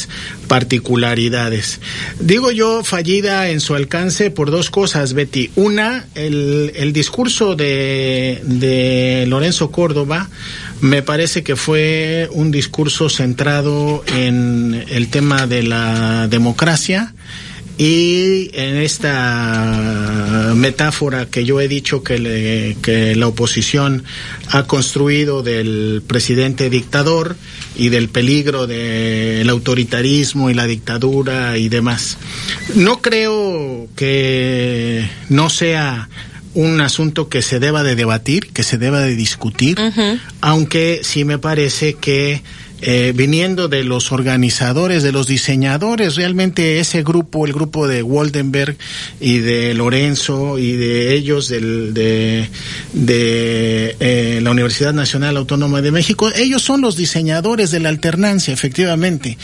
particularidades. 0.47 1.79
Digo 2.19 2.51
yo 2.51 2.83
fallida 2.83 3.49
en 3.49 3.59
su 3.59 3.75
alcance 3.75 4.31
por 4.31 4.51
dos 4.51 4.69
cosas, 4.69 5.13
Betty. 5.13 5.51
Una, 5.55 6.05
el, 6.15 6.71
el 6.75 6.93
discurso 6.93 7.55
de, 7.55 8.41
de 8.43 9.25
Lorenzo 9.27 9.71
Córdoba 9.71 10.29
me 10.81 11.01
parece 11.01 11.43
que 11.43 11.55
fue 11.55 12.29
un 12.31 12.51
discurso 12.51 13.09
centrado 13.09 14.03
en 14.07 14.83
el 14.89 15.09
tema 15.09 15.47
de 15.47 15.63
la 15.63 16.27
democracia 16.27 17.13
y 17.77 18.49
en 18.53 18.77
esta 18.77 20.53
metáfora 20.55 21.25
que 21.25 21.43
yo 21.45 21.59
he 21.59 21.67
dicho 21.67 22.03
que, 22.03 22.19
le- 22.19 22.77
que 22.81 23.15
la 23.15 23.27
oposición 23.27 24.03
ha 24.49 24.63
construido 24.63 25.43
del 25.43 26.01
presidente 26.05 26.69
dictador 26.69 27.35
y 27.75 27.89
del 27.89 28.07
peligro 28.09 28.67
del 28.67 29.49
autoritarismo 29.49 30.49
y 30.49 30.53
la 30.53 30.65
dictadura 30.67 31.57
y 31.57 31.67
demás. 31.69 32.17
No 32.75 33.01
creo 33.01 33.87
que 33.95 35.09
no 35.29 35.49
sea 35.49 36.09
un 36.53 36.79
asunto 36.79 37.27
que 37.27 37.41
se 37.41 37.59
deba 37.59 37.83
de 37.83 37.95
debatir, 37.95 38.47
que 38.53 38.63
se 38.63 38.77
deba 38.77 39.01
de 39.01 39.15
discutir, 39.15 39.77
aunque 40.39 41.01
sí 41.03 41.25
me 41.25 41.37
parece 41.37 41.95
que 41.95 42.41
eh, 42.87 43.13
viniendo 43.15 43.67
de 43.67 43.83
los 43.83 44.11
organizadores, 44.11 45.01
de 45.01 45.11
los 45.11 45.25
diseñadores, 45.25 46.17
realmente 46.17 46.79
ese 46.79 47.01
grupo, 47.01 47.47
el 47.47 47.51
grupo 47.51 47.87
de 47.87 48.03
Waldenberg 48.03 48.77
y 49.19 49.39
de 49.39 49.73
Lorenzo 49.73 50.59
y 50.59 50.73
de 50.73 51.15
ellos 51.15 51.47
del, 51.47 51.95
de, 51.95 52.47
de 52.93 53.95
eh, 53.99 54.39
la 54.43 54.51
Universidad 54.51 54.93
Nacional 54.93 55.35
Autónoma 55.35 55.81
de 55.81 55.89
México, 55.89 56.29
ellos 56.35 56.61
son 56.61 56.81
los 56.81 56.95
diseñadores 56.95 57.71
de 57.71 57.79
la 57.79 57.89
alternancia, 57.89 58.53
efectivamente. 58.53 59.39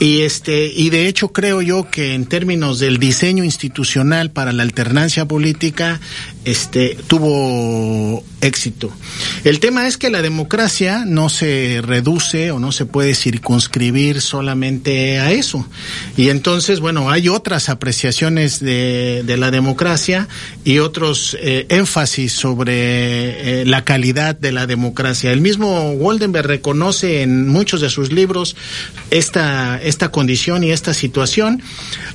Y 0.00 0.22
este 0.22 0.66
y 0.74 0.90
de 0.90 1.06
hecho 1.06 1.28
creo 1.28 1.62
yo 1.62 1.88
que 1.88 2.14
en 2.14 2.26
términos 2.26 2.80
del 2.80 2.98
diseño 2.98 3.44
institucional 3.44 4.32
para 4.32 4.52
la 4.52 4.64
alternancia 4.64 5.26
política 5.26 6.00
este 6.44 6.96
tuvo 7.06 8.22
éxito. 8.40 8.92
El 9.44 9.58
tema 9.58 9.86
es 9.86 9.96
que 9.96 10.10
la 10.10 10.22
democracia 10.22 11.04
no 11.06 11.28
se 11.28 11.80
reduce 11.82 12.50
o 12.50 12.58
no 12.58 12.72
se 12.72 12.84
puede 12.84 13.14
circunscribir 13.14 14.20
solamente 14.20 15.18
a 15.18 15.32
eso. 15.32 15.66
Y 16.16 16.28
entonces, 16.28 16.80
bueno, 16.80 17.10
hay 17.10 17.28
otras 17.28 17.68
apreciaciones 17.68 18.60
de, 18.60 19.22
de 19.24 19.36
la 19.36 19.50
democracia 19.50 20.28
y 20.64 20.78
otros 20.78 21.36
eh, 21.40 21.66
énfasis 21.70 22.32
sobre 22.32 23.62
eh, 23.62 23.64
la 23.64 23.84
calidad 23.84 24.36
de 24.36 24.52
la 24.52 24.66
democracia. 24.66 25.32
El 25.32 25.40
mismo 25.40 25.92
Waldenberg 25.92 26.46
reconoce 26.46 27.22
en 27.22 27.48
muchos 27.48 27.80
de 27.80 27.88
sus 27.88 28.12
libros 28.12 28.56
esta, 29.10 29.80
esta 29.82 30.10
condición 30.10 30.64
y 30.64 30.70
esta 30.70 30.92
situación, 30.92 31.62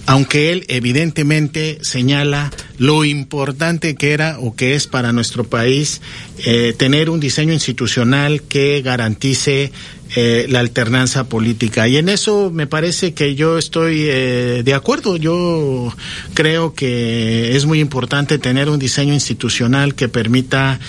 aunque 0.06 0.52
él 0.52 0.66
evidentemente 0.68 1.80
señala 1.82 2.52
lo 2.78 3.04
importante 3.04 3.96
que 3.96 4.14
era 4.14 4.19
o 4.40 4.56
que 4.56 4.76
es 4.76 4.88
para 4.88 5.14
nuestro 5.14 5.44
país 5.44 6.02
eh, 6.46 6.74
tener 6.78 7.10
un 7.10 7.20
diseño 7.20 7.54
institucional 7.54 8.42
que 8.44 8.82
garantice 8.82 9.72
eh, 10.16 10.48
la 10.50 10.60
alternancia 10.60 11.26
política. 11.26 11.88
Y 11.88 11.98
en 11.98 12.10
eso 12.10 12.52
me 12.52 12.68
parece 12.68 13.14
que 13.14 13.36
yo 13.36 13.58
estoy 13.58 14.06
eh, 14.08 14.62
de 14.66 14.74
acuerdo. 14.74 15.18
Yo 15.18 15.94
creo 16.34 16.74
que 16.74 17.56
es 17.56 17.66
muy 17.66 17.80
importante 17.80 18.38
tener 18.40 18.70
un 18.70 18.80
diseño 18.80 19.14
institucional 19.14 19.96
que 19.96 20.10
permita 20.10 20.80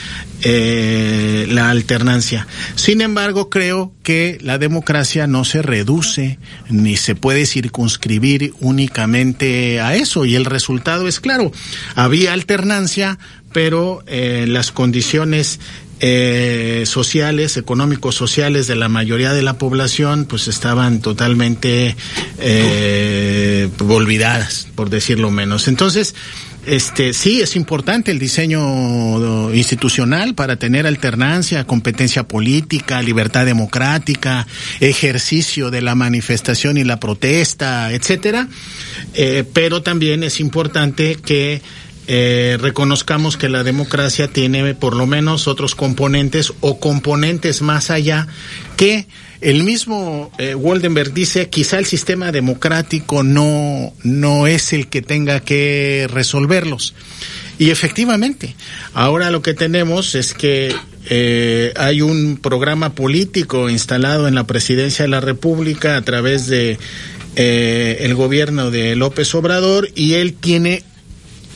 eh, 0.42 1.46
la 1.50 1.68
alternancia. 1.68 2.46
Sin 2.74 3.02
embargo, 3.02 3.50
creo 3.50 3.92
que 4.02 4.38
la 4.40 4.56
democracia 4.56 5.26
no 5.26 5.44
se 5.44 5.60
reduce 5.60 6.38
ni 6.70 6.96
se 6.96 7.14
puede 7.14 7.44
circunscribir 7.44 8.54
únicamente 8.60 9.80
a 9.80 9.94
eso. 9.96 10.24
Y 10.24 10.36
el 10.36 10.46
resultado 10.46 11.08
es 11.08 11.20
claro. 11.20 11.52
Había 11.94 12.32
alternancia, 12.32 13.18
pero 13.52 14.02
eh, 14.06 14.46
las 14.48 14.72
condiciones 14.72 15.60
eh, 16.00 16.84
sociales, 16.86 17.56
económicos 17.56 18.14
sociales 18.14 18.66
de 18.66 18.76
la 18.76 18.88
mayoría 18.88 19.32
de 19.32 19.42
la 19.42 19.58
población, 19.58 20.24
pues 20.24 20.48
estaban 20.48 21.00
totalmente 21.00 21.96
eh, 22.38 23.68
olvidadas, 23.86 24.68
por 24.74 24.90
decirlo 24.90 25.30
menos. 25.30 25.68
Entonces, 25.68 26.14
este 26.66 27.14
sí 27.14 27.40
es 27.40 27.56
importante 27.56 28.10
el 28.10 28.18
diseño 28.18 29.52
institucional 29.54 30.34
para 30.34 30.56
tener 30.56 30.86
alternancia, 30.86 31.66
competencia 31.66 32.24
política, 32.28 33.00
libertad 33.02 33.46
democrática, 33.46 34.46
ejercicio 34.80 35.70
de 35.70 35.80
la 35.80 35.94
manifestación 35.94 36.76
y 36.76 36.84
la 36.84 37.00
protesta, 37.00 37.92
etcétera. 37.92 38.48
Eh, 39.14 39.44
pero 39.52 39.82
también 39.82 40.22
es 40.22 40.38
importante 40.38 41.16
que 41.16 41.62
eh, 42.06 42.58
reconozcamos 42.60 43.36
que 43.36 43.48
la 43.48 43.62
democracia 43.62 44.28
tiene 44.28 44.74
por 44.74 44.96
lo 44.96 45.06
menos 45.06 45.46
otros 45.46 45.74
componentes 45.74 46.52
o 46.60 46.80
componentes 46.80 47.62
más 47.62 47.90
allá 47.90 48.26
que 48.76 49.06
el 49.40 49.64
mismo 49.64 50.30
eh, 50.38 50.56
dice 51.14 51.48
quizá 51.48 51.78
el 51.78 51.86
sistema 51.86 52.32
democrático 52.32 53.22
no 53.22 53.92
no 54.02 54.46
es 54.46 54.72
el 54.72 54.88
que 54.88 55.02
tenga 55.02 55.40
que 55.40 56.08
resolverlos. 56.10 56.94
Y 57.58 57.70
efectivamente 57.70 58.54
ahora 58.94 59.30
lo 59.30 59.42
que 59.42 59.54
tenemos 59.54 60.14
es 60.14 60.34
que 60.34 60.74
eh, 61.08 61.72
hay 61.76 62.02
un 62.02 62.38
programa 62.38 62.94
político 62.94 63.70
instalado 63.70 64.28
en 64.28 64.34
la 64.34 64.44
presidencia 64.44 65.04
de 65.04 65.10
la 65.10 65.20
República 65.20 65.96
a 65.96 66.02
través 66.02 66.46
de 66.46 66.78
eh, 67.36 67.98
el 68.00 68.14
gobierno 68.14 68.70
de 68.70 68.96
López 68.96 69.34
Obrador 69.34 69.88
y 69.94 70.14
él 70.14 70.34
tiene 70.34 70.82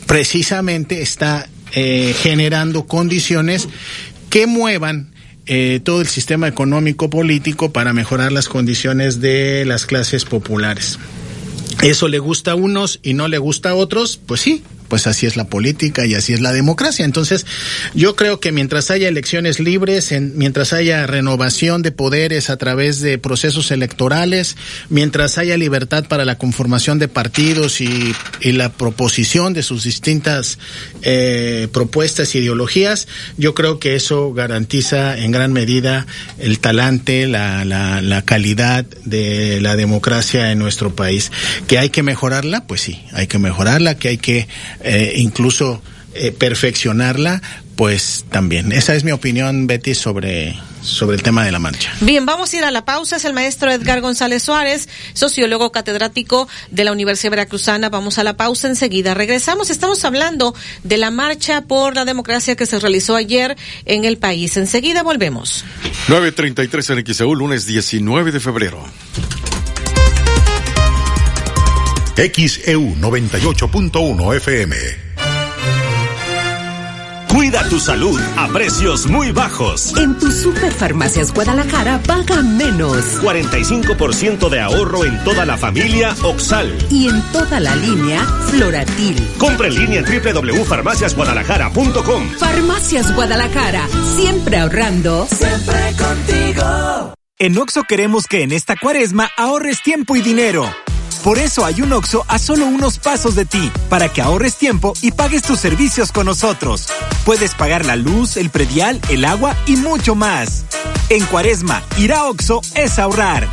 precisamente 0.06 1.02
está 1.02 1.48
eh, 1.72 2.14
generando 2.20 2.86
condiciones 2.86 3.68
que 4.30 4.46
muevan 4.46 5.12
eh, 5.46 5.80
todo 5.84 6.00
el 6.00 6.06
sistema 6.06 6.48
económico 6.48 7.10
político 7.10 7.72
para 7.72 7.92
mejorar 7.92 8.32
las 8.32 8.48
condiciones 8.48 9.20
de 9.20 9.64
las 9.66 9.86
clases 9.86 10.24
populares. 10.24 10.98
Eso 11.82 12.08
le 12.08 12.18
gusta 12.18 12.52
a 12.52 12.54
unos 12.54 13.00
y 13.02 13.14
no 13.14 13.28
le 13.28 13.38
gusta 13.38 13.70
a 13.70 13.74
otros, 13.74 14.18
pues 14.24 14.40
sí, 14.40 14.62
pues 14.94 15.08
así 15.08 15.26
es 15.26 15.34
la 15.34 15.48
política 15.48 16.06
y 16.06 16.14
así 16.14 16.34
es 16.34 16.40
la 16.40 16.52
democracia. 16.52 17.04
Entonces, 17.04 17.46
yo 17.94 18.14
creo 18.14 18.38
que 18.38 18.52
mientras 18.52 18.92
haya 18.92 19.08
elecciones 19.08 19.58
libres, 19.58 20.12
en, 20.12 20.38
mientras 20.38 20.72
haya 20.72 21.04
renovación 21.08 21.82
de 21.82 21.90
poderes 21.90 22.48
a 22.48 22.58
través 22.58 23.00
de 23.00 23.18
procesos 23.18 23.72
electorales, 23.72 24.56
mientras 24.90 25.36
haya 25.36 25.56
libertad 25.56 26.04
para 26.06 26.24
la 26.24 26.38
conformación 26.38 27.00
de 27.00 27.08
partidos 27.08 27.80
y, 27.80 28.14
la 28.44 28.70
proposición 28.70 29.52
de 29.52 29.64
sus 29.64 29.82
distintas 29.82 30.60
eh, 31.02 31.66
propuestas 31.72 32.32
e 32.32 32.38
ideologías, 32.38 33.08
yo 33.36 33.52
creo 33.52 33.80
que 33.80 33.96
eso 33.96 34.32
garantiza 34.32 35.18
en 35.18 35.32
gran 35.32 35.52
medida 35.52 36.06
el 36.38 36.60
talante, 36.60 37.26
la, 37.26 37.64
la, 37.64 38.00
la 38.00 38.22
calidad 38.22 38.84
de 39.04 39.60
la 39.60 39.74
democracia 39.74 40.52
en 40.52 40.60
nuestro 40.60 40.94
país. 40.94 41.32
Que 41.66 41.80
hay 41.80 41.90
que 41.90 42.04
mejorarla, 42.04 42.68
pues 42.68 42.82
sí, 42.82 43.02
hay 43.12 43.26
que 43.26 43.40
mejorarla, 43.40 43.96
que 43.96 44.06
hay 44.06 44.18
que 44.18 44.46
eh, 44.84 45.14
incluso 45.16 45.82
eh, 46.16 46.30
perfeccionarla, 46.30 47.42
pues 47.74 48.24
también. 48.30 48.70
Esa 48.70 48.94
es 48.94 49.02
mi 49.02 49.10
opinión, 49.10 49.66
Betty, 49.66 49.96
sobre, 49.96 50.56
sobre 50.80 51.16
el 51.16 51.24
tema 51.24 51.44
de 51.44 51.50
la 51.50 51.58
marcha. 51.58 51.92
Bien, 52.02 52.24
vamos 52.24 52.52
a 52.52 52.56
ir 52.56 52.64
a 52.64 52.70
la 52.70 52.84
pausa. 52.84 53.16
Es 53.16 53.24
el 53.24 53.32
maestro 53.32 53.72
Edgar 53.72 54.00
González 54.00 54.44
Suárez, 54.44 54.88
sociólogo 55.12 55.72
catedrático 55.72 56.46
de 56.70 56.84
la 56.84 56.92
Universidad 56.92 57.32
Veracruzana. 57.32 57.88
Vamos 57.88 58.18
a 58.18 58.24
la 58.24 58.36
pausa 58.36 58.68
enseguida. 58.68 59.14
Regresamos. 59.14 59.70
Estamos 59.70 60.04
hablando 60.04 60.54
de 60.84 60.98
la 60.98 61.10
marcha 61.10 61.62
por 61.62 61.96
la 61.96 62.04
democracia 62.04 62.54
que 62.54 62.66
se 62.66 62.78
realizó 62.78 63.16
ayer 63.16 63.56
en 63.84 64.04
el 64.04 64.18
país. 64.18 64.56
Enseguida 64.56 65.02
volvemos. 65.02 65.64
9.33 66.06 66.98
en 66.98 67.14
XEU, 67.14 67.34
lunes 67.34 67.66
19 67.66 68.30
de 68.30 68.38
febrero. 68.38 68.84
XEU 72.16 72.96
98.1 72.96 74.36
FM. 74.36 75.04
Cuida 77.34 77.68
tu 77.68 77.78
salud 77.80 78.20
a 78.36 78.46
precios 78.46 79.08
muy 79.08 79.32
bajos. 79.32 79.92
En 79.96 80.16
tu 80.16 80.30
Superfarmacias 80.30 81.34
Guadalajara 81.34 81.98
paga 81.98 82.42
menos. 82.42 83.20
45% 83.20 84.48
de 84.48 84.60
ahorro 84.60 85.04
en 85.04 85.18
toda 85.24 85.44
la 85.44 85.56
familia 85.56 86.14
Oxal. 86.22 86.72
Y 86.90 87.08
en 87.08 87.20
toda 87.32 87.58
la 87.58 87.74
línea 87.74 88.24
Floratil. 88.50 89.16
Compra 89.36 89.66
en 89.66 89.74
línea 89.74 90.00
en 90.00 90.06
www.farmaciasguadalajara.com. 90.06 92.30
Farmacias 92.38 93.12
Guadalajara, 93.16 93.88
siempre 94.14 94.58
ahorrando. 94.58 95.26
Siempre 95.26 95.92
contigo. 95.98 97.14
En 97.40 97.58
Oxo 97.58 97.82
queremos 97.82 98.28
que 98.28 98.42
en 98.42 98.52
esta 98.52 98.76
cuaresma 98.76 99.28
ahorres 99.36 99.82
tiempo 99.82 100.14
y 100.14 100.20
dinero. 100.20 100.72
Por 101.24 101.38
eso 101.38 101.64
hay 101.64 101.80
un 101.80 101.90
OXO 101.90 102.22
a 102.28 102.38
solo 102.38 102.66
unos 102.66 102.98
pasos 102.98 103.34
de 103.34 103.46
ti, 103.46 103.72
para 103.88 104.12
que 104.12 104.20
ahorres 104.20 104.56
tiempo 104.56 104.92
y 105.00 105.10
pagues 105.10 105.40
tus 105.40 105.58
servicios 105.58 106.12
con 106.12 106.26
nosotros. 106.26 106.88
Puedes 107.24 107.54
pagar 107.54 107.86
la 107.86 107.96
luz, 107.96 108.36
el 108.36 108.50
predial, 108.50 109.00
el 109.08 109.24
agua 109.24 109.56
y 109.66 109.76
mucho 109.76 110.14
más. 110.14 110.66
En 111.08 111.24
Cuaresma, 111.24 111.82
ir 111.96 112.12
a 112.12 112.26
OXO 112.26 112.60
es 112.74 112.98
ahorrar. 112.98 113.48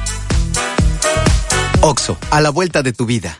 OXO, 1.80 2.18
a 2.30 2.42
la 2.42 2.50
vuelta 2.50 2.84
de 2.84 2.92
tu 2.92 3.06
vida. 3.06 3.40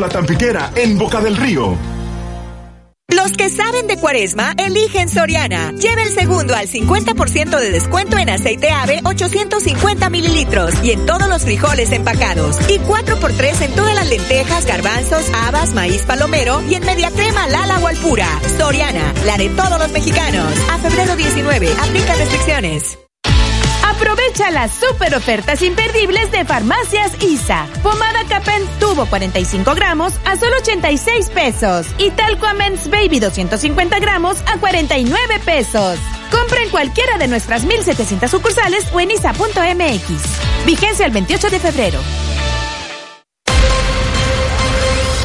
La 0.00 0.08
Tampiquera, 0.08 0.72
en 0.74 0.98
Boca 0.98 1.20
del 1.20 1.36
Río. 1.36 1.76
Los 3.08 3.32
que 3.32 3.48
saben 3.48 3.86
de 3.86 3.98
cuaresma, 3.98 4.52
eligen 4.58 5.08
Soriana. 5.08 5.70
Lleva 5.72 6.02
el 6.02 6.10
segundo 6.10 6.56
al 6.56 6.66
50% 6.66 7.58
de 7.58 7.70
descuento 7.70 8.18
en 8.18 8.28
aceite 8.28 8.70
ave 8.70 9.00
850 9.04 10.10
mililitros 10.10 10.74
y 10.82 10.90
en 10.90 11.06
todos 11.06 11.28
los 11.28 11.42
frijoles 11.42 11.92
empacados. 11.92 12.58
Y 12.68 12.78
4x3 12.80 13.62
en 13.62 13.74
todas 13.76 13.94
las 13.94 14.08
lentejas, 14.08 14.66
garbanzos, 14.66 15.30
habas, 15.34 15.72
maíz 15.72 16.02
palomero 16.02 16.60
y 16.68 16.74
en 16.74 16.84
media 16.84 17.10
crema 17.12 17.46
Lala 17.48 17.78
o. 17.78 17.86
Soriana, 18.58 19.14
la 19.24 19.36
de 19.36 19.48
todos 19.50 19.78
los 19.78 19.92
mexicanos. 19.92 20.52
A 20.72 20.78
febrero 20.78 21.14
19, 21.14 21.72
aplica 21.80 22.14
restricciones. 22.16 22.98
Aprovecha 23.96 24.50
las 24.50 24.72
super 24.72 25.14
ofertas 25.14 25.62
imperdibles 25.62 26.30
de 26.30 26.44
Farmacias 26.44 27.12
ISA. 27.22 27.66
Pomada 27.82 28.24
Capen 28.28 28.62
Tubo 28.78 29.06
45 29.06 29.74
gramos 29.74 30.12
a 30.26 30.36
solo 30.36 30.54
86 30.58 31.30
pesos. 31.30 31.86
Y 31.96 32.10
Talco 32.10 32.44
Amens 32.44 32.90
Baby 32.90 33.20
250 33.20 33.98
gramos 33.98 34.36
a 34.52 34.58
49 34.58 35.40
pesos. 35.46 35.98
Compra 36.30 36.62
en 36.62 36.68
cualquiera 36.68 37.16
de 37.16 37.26
nuestras 37.26 37.64
1700 37.64 38.30
sucursales 38.30 38.86
o 38.92 39.00
en 39.00 39.12
isa.mx. 39.12 40.66
Vigencia 40.66 41.06
el 41.06 41.12
28 41.12 41.48
de 41.48 41.58
febrero. 41.58 42.00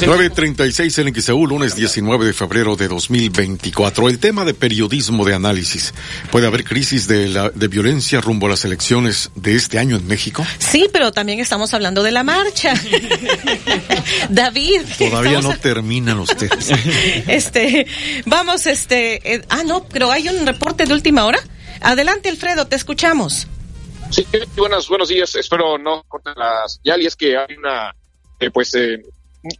9.36 0.00 1.06
en 1.06 1.14
XEU, 1.14 1.46
lunes 1.46 1.74
19 1.74 2.26
de 2.26 2.32
febrero 2.32 2.76
de 2.76 2.86
2024. 2.86 4.08
El 4.08 4.20
tema 4.20 4.44
de 4.44 4.54
periodismo 4.54 5.24
de 5.24 5.34
análisis. 5.34 5.92
¿Puede 6.30 6.46
haber 6.46 6.62
crisis 6.64 7.08
de, 7.08 7.28
la, 7.28 7.50
de 7.50 7.68
violencia 7.68 8.20
rumbo 8.20 8.46
a 8.46 8.50
las 8.50 8.64
elecciones 8.64 9.30
de 9.34 9.56
este 9.56 9.78
año 9.78 9.96
en 9.96 10.06
México? 10.06 10.46
Sí, 10.58 10.88
pero 10.92 11.10
también 11.10 11.40
estamos 11.40 11.74
hablando 11.74 12.02
de 12.04 12.12
la 12.12 12.22
marcha. 12.22 12.74
David. 14.30 14.82
Todavía 14.98 15.40
no 15.40 15.50
a... 15.50 15.56
terminan 15.56 16.18
los 16.18 16.34
temas. 16.36 16.70
este, 17.26 17.86
vamos, 18.24 18.66
este, 18.66 19.34
eh, 19.34 19.44
ah, 19.48 19.64
no, 19.64 19.84
pero 19.88 20.12
hay 20.12 20.28
un 20.28 20.46
reporte 20.46 20.84
de 20.84 20.94
última 20.94 21.24
hora. 21.24 21.40
Adelante, 21.80 22.28
Alfredo, 22.28 22.66
te 22.68 22.76
escuchamos. 22.76 23.48
Sí, 24.10 24.24
buenos, 24.56 24.88
buenos 24.88 25.08
días. 25.08 25.34
Espero 25.34 25.76
no 25.76 26.04
corten 26.04 26.34
la 26.36 26.68
señal 26.68 27.02
y 27.02 27.06
es 27.06 27.16
que 27.16 27.36
hay 27.36 27.56
una, 27.56 27.94
eh, 28.40 28.50
pues, 28.50 28.74
eh, 28.74 29.02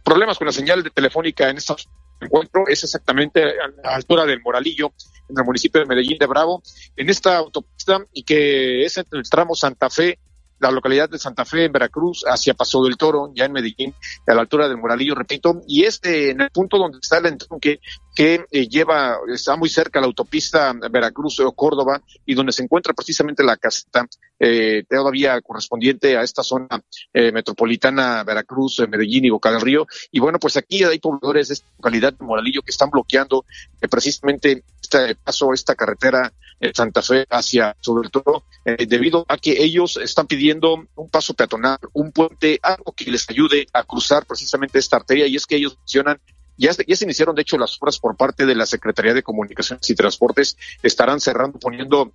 problemas 0.03 0.37
con 0.37 0.47
la 0.47 0.53
señal 0.53 0.83
de 0.83 0.89
telefónica 0.89 1.49
en 1.49 1.57
este 1.57 1.73
encuentro 2.21 2.63
es 2.67 2.83
exactamente 2.83 3.43
a 3.43 3.67
la 3.83 3.95
altura 3.95 4.25
del 4.25 4.41
Moralillo, 4.41 4.93
en 5.29 5.37
el 5.37 5.45
municipio 5.45 5.79
de 5.79 5.87
Medellín 5.87 6.17
de 6.17 6.25
Bravo, 6.25 6.61
en 6.95 7.09
esta 7.09 7.37
autopista 7.37 7.99
y 8.13 8.23
que 8.23 8.83
es 8.83 8.97
entre 8.97 9.19
el 9.19 9.29
tramo 9.29 9.55
Santa 9.55 9.89
Fe 9.89 10.19
la 10.59 10.71
localidad 10.71 11.09
de 11.09 11.19
Santa 11.19 11.45
Fe, 11.45 11.65
en 11.65 11.71
Veracruz, 11.71 12.23
hacia 12.27 12.53
Paso 12.53 12.83
del 12.83 12.97
Toro, 12.97 13.31
ya 13.33 13.45
en 13.45 13.53
Medellín, 13.53 13.93
a 14.27 14.33
la 14.33 14.41
altura 14.41 14.67
del 14.67 14.77
Moralillo, 14.77 15.15
repito, 15.15 15.61
y 15.67 15.85
este 15.85 16.31
en 16.31 16.41
el 16.41 16.49
punto 16.49 16.77
donde 16.77 16.99
está 17.01 17.17
el 17.17 17.27
entronque 17.27 17.79
que 18.15 18.45
eh, 18.51 18.67
lleva, 18.67 19.17
está 19.33 19.55
muy 19.55 19.69
cerca 19.69 20.01
la 20.01 20.07
autopista 20.07 20.73
Veracruz 20.91 21.39
o 21.39 21.51
Córdoba 21.53 22.01
y 22.25 22.33
donde 22.33 22.51
se 22.51 22.63
encuentra 22.63 22.93
precisamente 22.93 23.43
la 23.43 23.55
caseta 23.55 24.07
eh, 24.37 24.83
todavía 24.89 25.39
correspondiente 25.41 26.17
a 26.17 26.23
esta 26.23 26.43
zona 26.43 26.83
eh, 27.13 27.31
metropolitana 27.31 28.25
Veracruz, 28.25 28.81
Medellín 28.89 29.23
y 29.23 29.29
Boca 29.29 29.51
del 29.51 29.61
Río. 29.61 29.87
Y 30.11 30.19
bueno, 30.19 30.37
pues 30.37 30.57
aquí 30.57 30.83
hay 30.83 30.99
pobladores 30.99 31.47
de 31.47 31.53
esta 31.53 31.67
localidad 31.77 32.13
de 32.13 32.25
Moralillo 32.25 32.61
que 32.61 32.71
están 32.71 32.89
bloqueando 32.89 33.45
precisamente 33.89 34.63
este 34.81 35.15
paso, 35.15 35.53
esta 35.53 35.75
carretera 35.75 36.33
Santa 36.73 37.01
Fe 37.01 37.25
hacia 37.29 37.75
sobre 37.79 38.09
todo 38.09 38.43
debido 38.65 39.25
a 39.27 39.37
que 39.37 39.63
ellos 39.63 39.97
están 39.97 40.27
pidiendo 40.27 40.85
un 40.95 41.09
paso 41.09 41.33
peatonal, 41.33 41.77
un 41.93 42.11
puente, 42.11 42.59
algo 42.61 42.91
que 42.91 43.09
les 43.09 43.29
ayude 43.29 43.67
a 43.73 43.83
cruzar 43.83 44.25
precisamente 44.25 44.79
esta 44.79 44.97
arteria 44.97 45.27
y 45.27 45.35
es 45.35 45.45
que 45.45 45.55
ellos 45.55 45.77
mencionan 45.79 46.19
ya, 46.59 46.71
ya 46.85 46.95
se 46.95 47.05
iniciaron, 47.05 47.35
de 47.35 47.41
hecho, 47.41 47.57
las 47.57 47.81
obras 47.81 47.99
por 47.99 48.17
parte 48.17 48.45
de 48.45 48.53
la 48.53 48.65
Secretaría 48.65 49.13
de 49.13 49.23
Comunicaciones 49.23 49.89
y 49.89 49.95
Transportes. 49.95 50.57
Estarán 50.83 51.21
cerrando, 51.21 51.57
poniendo 51.57 52.11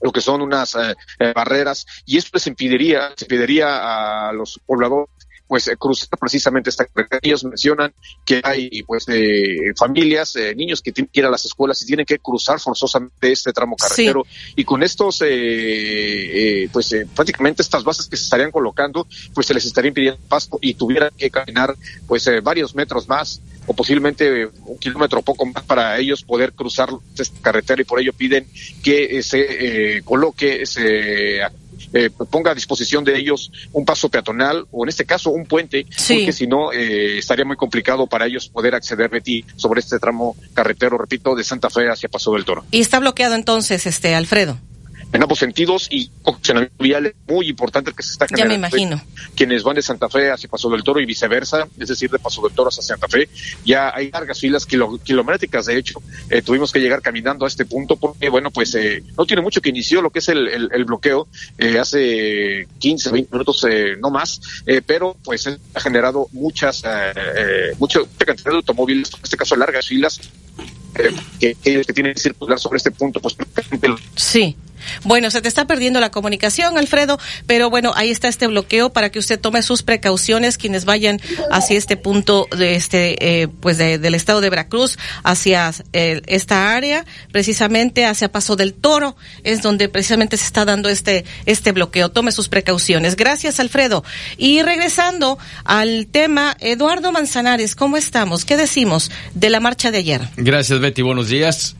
lo 0.00 0.12
que 0.12 0.20
son 0.20 0.42
unas 0.42 0.74
eh, 0.74 0.94
eh, 1.18 1.32
barreras 1.34 1.86
y 2.04 2.18
esto 2.18 2.30
les 2.34 2.46
impediría, 2.46 3.12
se 3.16 3.24
impediría 3.24 4.28
a 4.28 4.32
los 4.32 4.60
pobladores 4.64 5.08
pues 5.48 5.66
eh, 5.66 5.76
cruzar 5.76 6.18
precisamente 6.20 6.70
esta 6.70 6.84
carretera. 6.84 7.20
Ellos 7.22 7.42
mencionan 7.42 7.92
que 8.24 8.40
hay 8.44 8.82
pues 8.82 9.06
eh, 9.08 9.72
familias, 9.76 10.36
eh, 10.36 10.54
niños 10.54 10.82
que 10.82 10.92
tienen 10.92 11.10
que 11.12 11.20
ir 11.20 11.26
a 11.26 11.30
las 11.30 11.44
escuelas 11.46 11.82
y 11.82 11.86
tienen 11.86 12.04
que 12.06 12.18
cruzar 12.18 12.60
forzosamente 12.60 13.32
este 13.32 13.52
tramo 13.52 13.74
carretero. 13.74 14.24
Y 14.54 14.64
con 14.64 14.82
estos 14.82 15.18
pues 15.18 16.94
prácticamente 17.14 17.62
estas 17.62 17.82
bases 17.82 18.06
que 18.06 18.16
se 18.16 18.24
estarían 18.24 18.50
colocando 18.50 19.06
pues 19.34 19.46
se 19.46 19.54
les 19.54 19.64
estaría 19.64 19.88
impidiendo 19.88 20.20
paso 20.28 20.58
y 20.60 20.74
tuvieran 20.74 21.10
que 21.16 21.30
caminar 21.30 21.74
pues 22.06 22.28
varios 22.42 22.74
metros 22.74 23.08
más 23.08 23.40
o 23.66 23.74
posiblemente 23.74 24.46
un 24.46 24.78
kilómetro 24.78 25.20
o 25.20 25.22
poco 25.22 25.46
más 25.46 25.64
para 25.64 25.98
ellos 25.98 26.22
poder 26.22 26.52
cruzar 26.52 26.90
esta 27.16 27.40
carretera. 27.40 27.80
Y 27.80 27.84
por 27.84 28.00
ello 28.00 28.12
piden 28.12 28.46
que 28.82 29.22
se 29.22 30.02
coloque 30.04 30.66
se 30.66 31.40
eh, 31.92 32.10
ponga 32.30 32.52
a 32.52 32.54
disposición 32.54 33.04
de 33.04 33.16
ellos 33.18 33.50
un 33.72 33.84
paso 33.84 34.08
peatonal 34.08 34.66
o 34.70 34.84
en 34.84 34.88
este 34.88 35.04
caso 35.04 35.30
un 35.30 35.46
puente, 35.46 35.84
porque 35.84 36.32
si 36.32 36.46
no 36.46 36.72
eh, 36.72 37.18
estaría 37.18 37.44
muy 37.44 37.56
complicado 37.56 38.06
para 38.06 38.26
ellos 38.26 38.48
poder 38.48 38.74
acceder, 38.74 39.08
Betty, 39.08 39.44
sobre 39.56 39.80
este 39.80 39.98
tramo 39.98 40.36
carretero, 40.54 40.98
repito, 40.98 41.34
de 41.34 41.44
Santa 41.44 41.70
Fe 41.70 41.88
hacia 41.88 42.08
Paso 42.08 42.32
del 42.32 42.44
Toro. 42.44 42.64
Y 42.70 42.80
está 42.80 42.98
bloqueado 42.98 43.34
entonces, 43.34 43.86
este 43.86 44.14
Alfredo 44.14 44.58
en 45.12 45.22
ambos 45.22 45.38
sentidos 45.38 45.88
y 45.90 46.10
funcionamiento 46.22 46.82
vial 46.82 47.14
muy 47.26 47.48
importante 47.48 47.92
que 47.92 48.02
se 48.02 48.12
está 48.12 48.26
generando. 48.26 48.54
Ya 48.54 48.58
me 48.58 48.66
imagino. 48.66 49.02
Quienes 49.34 49.62
van 49.62 49.76
de 49.76 49.82
Santa 49.82 50.08
Fe 50.08 50.30
hacia 50.30 50.48
Paso 50.48 50.68
del 50.68 50.82
Toro 50.82 51.00
y 51.00 51.06
viceversa, 51.06 51.66
es 51.78 51.88
decir, 51.88 52.10
de 52.10 52.18
Paso 52.18 52.42
del 52.42 52.52
Toro 52.52 52.68
hacia 52.68 52.82
Santa 52.82 53.08
Fe, 53.08 53.28
ya 53.64 53.94
hay 53.94 54.10
largas 54.10 54.38
filas 54.38 54.66
kilométricas, 54.66 55.66
de 55.66 55.78
hecho, 55.78 56.02
eh, 56.28 56.42
tuvimos 56.42 56.72
que 56.72 56.80
llegar 56.80 57.00
caminando 57.00 57.44
a 57.44 57.48
este 57.48 57.64
punto 57.64 57.96
porque, 57.96 58.28
bueno, 58.28 58.50
pues 58.50 58.74
eh, 58.74 59.02
no 59.16 59.24
tiene 59.24 59.42
mucho 59.42 59.60
que 59.60 59.70
inició 59.70 60.02
lo 60.02 60.10
que 60.10 60.18
es 60.18 60.28
el, 60.28 60.48
el, 60.48 60.84
bloqueo 60.84 61.26
eh, 61.58 61.78
hace 61.78 62.66
15, 62.78 63.10
20 63.10 63.32
minutos, 63.32 63.66
no 64.00 64.10
más, 64.10 64.40
pero 64.86 65.16
pues 65.22 65.46
ha 65.46 65.80
generado 65.80 66.28
muchas, 66.32 66.82
mucha 67.78 68.00
cantidad 68.18 68.50
de 68.50 68.56
automóviles, 68.56 69.10
en 69.14 69.20
este 69.22 69.36
caso 69.36 69.56
largas 69.56 69.86
filas, 69.86 70.20
que 71.38 71.54
que 71.54 71.92
tienen 71.92 72.14
que 72.14 72.20
circular 72.20 72.58
sobre 72.58 72.78
este 72.78 72.90
punto, 72.90 73.20
pues 73.20 73.36
sí. 74.16 74.56
Bueno, 75.04 75.30
se 75.30 75.40
te 75.40 75.48
está 75.48 75.66
perdiendo 75.66 76.00
la 76.00 76.10
comunicación, 76.10 76.78
Alfredo, 76.78 77.18
pero 77.46 77.70
bueno, 77.70 77.92
ahí 77.96 78.10
está 78.10 78.28
este 78.28 78.46
bloqueo 78.46 78.90
para 78.92 79.10
que 79.10 79.18
usted 79.18 79.40
tome 79.40 79.62
sus 79.62 79.82
precauciones 79.82 80.58
quienes 80.58 80.84
vayan 80.84 81.20
hacia 81.50 81.76
este 81.78 81.96
punto 81.96 82.46
de 82.56 82.74
este, 82.74 83.42
eh, 83.42 83.48
pues 83.48 83.78
del 83.78 84.14
estado 84.14 84.40
de 84.40 84.50
Veracruz, 84.50 84.98
hacia 85.22 85.72
eh, 85.92 86.22
esta 86.26 86.74
área, 86.74 87.04
precisamente 87.32 88.06
hacia 88.06 88.30
Paso 88.30 88.56
del 88.56 88.74
Toro, 88.74 89.16
es 89.44 89.62
donde 89.62 89.88
precisamente 89.88 90.36
se 90.36 90.44
está 90.44 90.64
dando 90.64 90.88
este, 90.88 91.24
este 91.46 91.72
bloqueo. 91.72 92.10
Tome 92.10 92.32
sus 92.32 92.48
precauciones. 92.48 93.16
Gracias, 93.16 93.60
Alfredo. 93.60 94.04
Y 94.36 94.62
regresando 94.62 95.38
al 95.64 96.06
tema, 96.06 96.56
Eduardo 96.60 97.12
Manzanares, 97.12 97.74
¿cómo 97.74 97.96
estamos? 97.96 98.44
¿Qué 98.44 98.56
decimos 98.56 99.10
de 99.34 99.50
la 99.50 99.60
marcha 99.60 99.90
de 99.90 99.98
ayer? 99.98 100.28
Gracias, 100.36 100.80
Betty. 100.80 101.02
Buenos 101.02 101.28
días. 101.28 101.76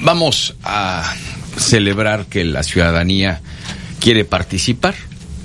Vamos 0.00 0.54
a 0.64 1.14
celebrar 1.56 2.26
que 2.26 2.44
la 2.44 2.62
ciudadanía 2.62 3.40
quiere 4.00 4.24
participar. 4.24 4.94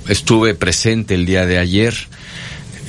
Estuve 0.08 0.54
presente 0.54 1.14
el 1.14 1.26
día 1.26 1.46
de 1.46 1.58
ayer 1.58 1.94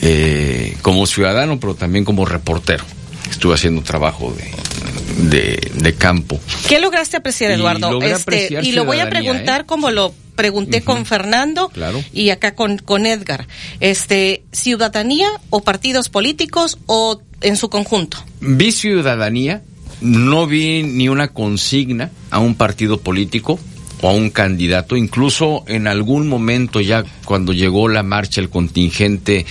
eh, 0.01 0.77
como 0.81 1.05
ciudadano, 1.05 1.59
pero 1.59 1.75
también 1.75 2.05
como 2.05 2.25
reportero. 2.25 2.83
Estuve 3.29 3.55
haciendo 3.55 3.81
trabajo 3.83 4.33
de, 4.33 5.59
de, 5.73 5.93
campo. 5.93 6.39
¿Qué 6.67 6.79
lograste 6.79 7.17
apreciar, 7.17 7.51
Eduardo? 7.51 7.99
Y, 8.01 8.05
este, 8.05 8.59
y 8.63 8.71
lo 8.71 8.85
voy 8.85 8.99
a 8.99 9.09
preguntar 9.09 9.61
¿eh? 9.61 9.63
como 9.65 9.91
lo 9.91 10.13
pregunté 10.35 10.83
con 10.83 11.05
Fernando 11.05 11.69
y 12.13 12.29
acá 12.29 12.55
con, 12.55 12.77
con 12.77 13.05
Edgar. 13.05 13.47
Este, 13.81 14.43
¿Ciudadanía 14.53 15.27
o 15.49 15.61
partidos 15.61 16.07
políticos 16.07 16.79
o 16.85 17.21
en 17.41 17.57
su 17.57 17.69
conjunto? 17.69 18.23
Vi 18.39 18.71
ciudadanía, 18.71 19.61
no 20.01 20.47
vi 20.47 20.83
ni 20.83 21.09
una 21.09 21.29
consigna 21.29 22.11
a 22.31 22.39
un 22.39 22.55
partido 22.55 22.99
político 22.99 23.59
o 24.01 24.09
a 24.09 24.13
un 24.13 24.29
candidato, 24.29 24.95
incluso 24.95 25.63
en 25.67 25.87
algún 25.87 26.27
momento 26.27 26.79
ya 26.79 27.03
cuando 27.25 27.51
llegó 27.51 27.89
la 27.89 28.03
marcha, 28.03 28.39
el 28.39 28.49
contingente 28.49 29.45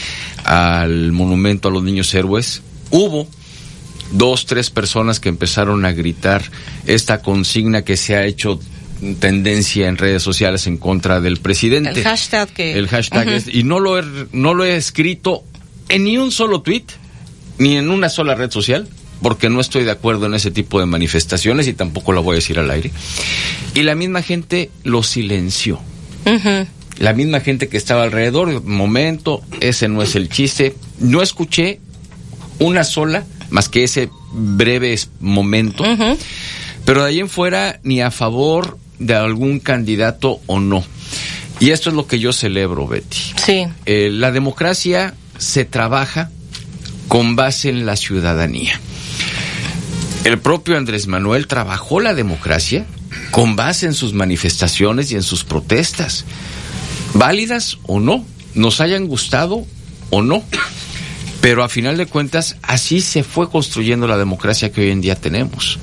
al 0.45 1.13
monumento 1.13 1.69
a 1.69 1.71
los 1.71 1.83
niños 1.83 2.15
héroes, 2.15 2.63
hubo 2.91 3.29
dos, 4.13 4.47
tres 4.47 4.71
personas 4.71 5.21
que 5.21 5.29
empezaron 5.29 5.85
a 5.85 5.93
gritar 5.93 6.43
esta 6.87 7.21
consigna 7.21 7.83
que 7.83 7.97
se 7.97 8.17
ha 8.17 8.25
hecho 8.25 8.59
tendencia 9.21 9.87
en 9.87 9.97
redes 9.97 10.23
sociales 10.23 10.67
en 10.67 10.77
contra 10.77 11.21
del 11.21 11.39
presidente. 11.39 11.91
El 11.91 12.03
hashtag 12.03 12.49
que... 12.49 12.73
El 12.79 12.89
hashtag 12.89 13.29
es, 13.29 13.55
y 13.55 13.63
no 13.65 13.81
lo, 13.81 13.99
he, 13.99 14.05
no 14.33 14.55
lo 14.55 14.65
he 14.65 14.77
escrito 14.77 15.45
en 15.89 16.05
ni 16.05 16.19
un 16.19 16.33
solo 16.33 16.63
tweet, 16.63 16.85
ni 17.59 17.77
en 17.77 17.91
una 17.91 18.09
sola 18.09 18.35
red 18.35 18.51
social, 18.51 18.89
porque 19.23 19.49
no 19.49 19.61
estoy 19.61 19.85
de 19.85 19.91
acuerdo 19.91 20.27
en 20.27 20.35
ese 20.35 20.51
tipo 20.51 20.81
de 20.81 20.87
manifestaciones 20.87 21.67
y 21.67 21.73
tampoco 21.73 22.13
lo 22.13 22.23
voy 22.23 22.35
a 22.35 22.37
decir 22.37 22.59
al 22.59 22.71
aire. 22.71 22.91
Y 23.75 23.83
la 23.83 23.95
misma 23.95 24.23
gente 24.23 24.71
lo 24.85 25.03
silenció. 25.03 25.81
La 26.99 27.13
misma 27.13 27.41
gente 27.41 27.69
que 27.69 27.77
estaba 27.77 28.03
alrededor, 28.03 28.63
momento, 28.65 29.43
ese 29.61 29.89
no 29.89 30.03
es 30.03 30.15
el 30.15 30.29
chiste. 30.29 30.75
No 30.99 31.23
escuché 31.23 31.81
una 32.59 32.85
sola, 32.85 33.25
más 33.51 33.69
que 33.69 33.85
ese 33.85 34.11
breve 34.33 34.99
momento, 35.21 35.85
pero 36.85 37.03
de 37.03 37.09
ahí 37.09 37.21
en 37.21 37.29
fuera 37.29 37.81
ni 37.83 38.01
a 38.01 38.11
favor 38.11 38.79
de 38.99 39.15
algún 39.15 39.61
candidato 39.61 40.41
o 40.47 40.61
no. 40.61 40.85
Y 41.61 41.71
esto 41.71 41.91
es 41.91 41.97
lo 41.97 42.07
que 42.07 42.19
yo 42.19 42.33
celebro, 42.33 42.87
Betty. 42.87 43.19
Sí. 43.45 43.65
Eh, 43.87 44.11
la 44.13 44.31
democracia 44.31 45.15
se 45.39 45.65
trabaja 45.65 46.31
con 47.09 47.37
base 47.37 47.71
en 47.71 47.87
la 47.87 47.97
ciudadanía. 47.97 48.81
El 50.29 50.39
propio 50.41 50.77
Andrés 50.77 51.07
Manuel 51.07 51.47
trabajó 51.47 52.01
la 52.01 52.13
democracia 52.13 52.85
con 53.31 53.57
base 53.57 53.87
en 53.87 53.95
sus 53.95 54.13
manifestaciones 54.13 55.11
y 55.11 55.15
en 55.15 55.23
sus 55.23 55.43
protestas, 55.43 56.27
válidas 57.15 57.79
o 57.87 57.99
no, 57.99 58.27
nos 58.53 58.83
hayan 58.83 59.07
gustado 59.07 59.65
o 60.11 60.21
no. 60.21 60.45
Pero 61.41 61.65
a 61.65 61.71
final 61.71 61.97
de 61.97 62.05
cuentas, 62.05 62.57
así 62.61 63.01
se 63.01 63.23
fue 63.23 63.49
construyendo 63.49 64.07
la 64.07 64.19
democracia 64.19 64.71
que 64.71 64.83
hoy 64.83 64.91
en 64.91 65.01
día 65.01 65.15
tenemos. 65.15 65.79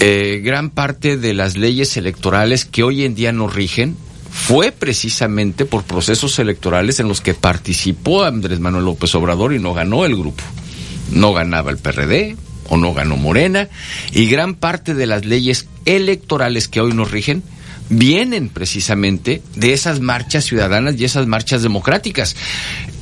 Eh, 0.00 0.40
gran 0.42 0.70
parte 0.70 1.18
de 1.18 1.34
las 1.34 1.54
leyes 1.54 1.98
electorales 1.98 2.64
que 2.64 2.82
hoy 2.82 3.04
en 3.04 3.14
día 3.14 3.32
nos 3.32 3.54
rigen 3.54 3.98
fue 4.30 4.72
precisamente 4.72 5.66
por 5.66 5.82
procesos 5.82 6.38
electorales 6.38 7.00
en 7.00 7.08
los 7.08 7.20
que 7.20 7.34
participó 7.34 8.24
Andrés 8.24 8.60
Manuel 8.60 8.86
López 8.86 9.14
Obrador 9.14 9.52
y 9.52 9.58
no 9.58 9.74
ganó 9.74 10.06
el 10.06 10.16
grupo. 10.16 10.42
No 11.10 11.34
ganaba 11.34 11.70
el 11.70 11.76
PRD, 11.76 12.34
o 12.72 12.78
no 12.78 12.94
ganó 12.94 13.18
Morena, 13.18 13.68
y 14.12 14.28
gran 14.28 14.54
parte 14.54 14.94
de 14.94 15.06
las 15.06 15.26
leyes 15.26 15.66
electorales 15.84 16.68
que 16.68 16.80
hoy 16.80 16.94
nos 16.94 17.10
rigen 17.10 17.42
vienen 17.90 18.48
precisamente 18.48 19.42
de 19.56 19.74
esas 19.74 20.00
marchas 20.00 20.46
ciudadanas 20.46 20.94
y 20.98 21.04
esas 21.04 21.26
marchas 21.26 21.62
democráticas. 21.62 22.34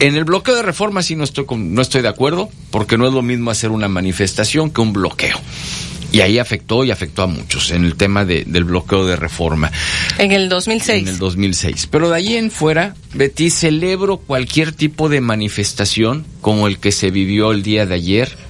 En 0.00 0.16
el 0.16 0.24
bloqueo 0.24 0.56
de 0.56 0.62
reforma 0.62 1.04
sí 1.04 1.14
no 1.14 1.22
estoy, 1.22 1.46
no 1.56 1.82
estoy 1.82 2.02
de 2.02 2.08
acuerdo, 2.08 2.50
porque 2.72 2.98
no 2.98 3.06
es 3.06 3.14
lo 3.14 3.22
mismo 3.22 3.52
hacer 3.52 3.70
una 3.70 3.86
manifestación 3.86 4.72
que 4.72 4.80
un 4.80 4.92
bloqueo. 4.92 5.38
Y 6.10 6.22
ahí 6.22 6.40
afectó 6.40 6.82
y 6.82 6.90
afectó 6.90 7.22
a 7.22 7.28
muchos 7.28 7.70
en 7.70 7.84
el 7.84 7.94
tema 7.94 8.24
del 8.24 8.64
bloqueo 8.64 9.06
de 9.06 9.14
reforma. 9.14 9.70
En 10.18 10.32
el 10.32 10.48
2006. 10.48 11.02
En 11.02 11.08
el 11.08 11.18
2006. 11.18 11.86
Pero 11.86 12.10
de 12.10 12.16
ahí 12.16 12.34
en 12.34 12.50
fuera, 12.50 12.96
Betty, 13.14 13.50
celebro 13.50 14.16
cualquier 14.16 14.72
tipo 14.72 15.08
de 15.08 15.20
manifestación 15.20 16.26
como 16.40 16.66
el 16.66 16.80
que 16.80 16.90
se 16.90 17.12
vivió 17.12 17.52
el 17.52 17.62
día 17.62 17.86
de 17.86 17.94
ayer 17.94 18.49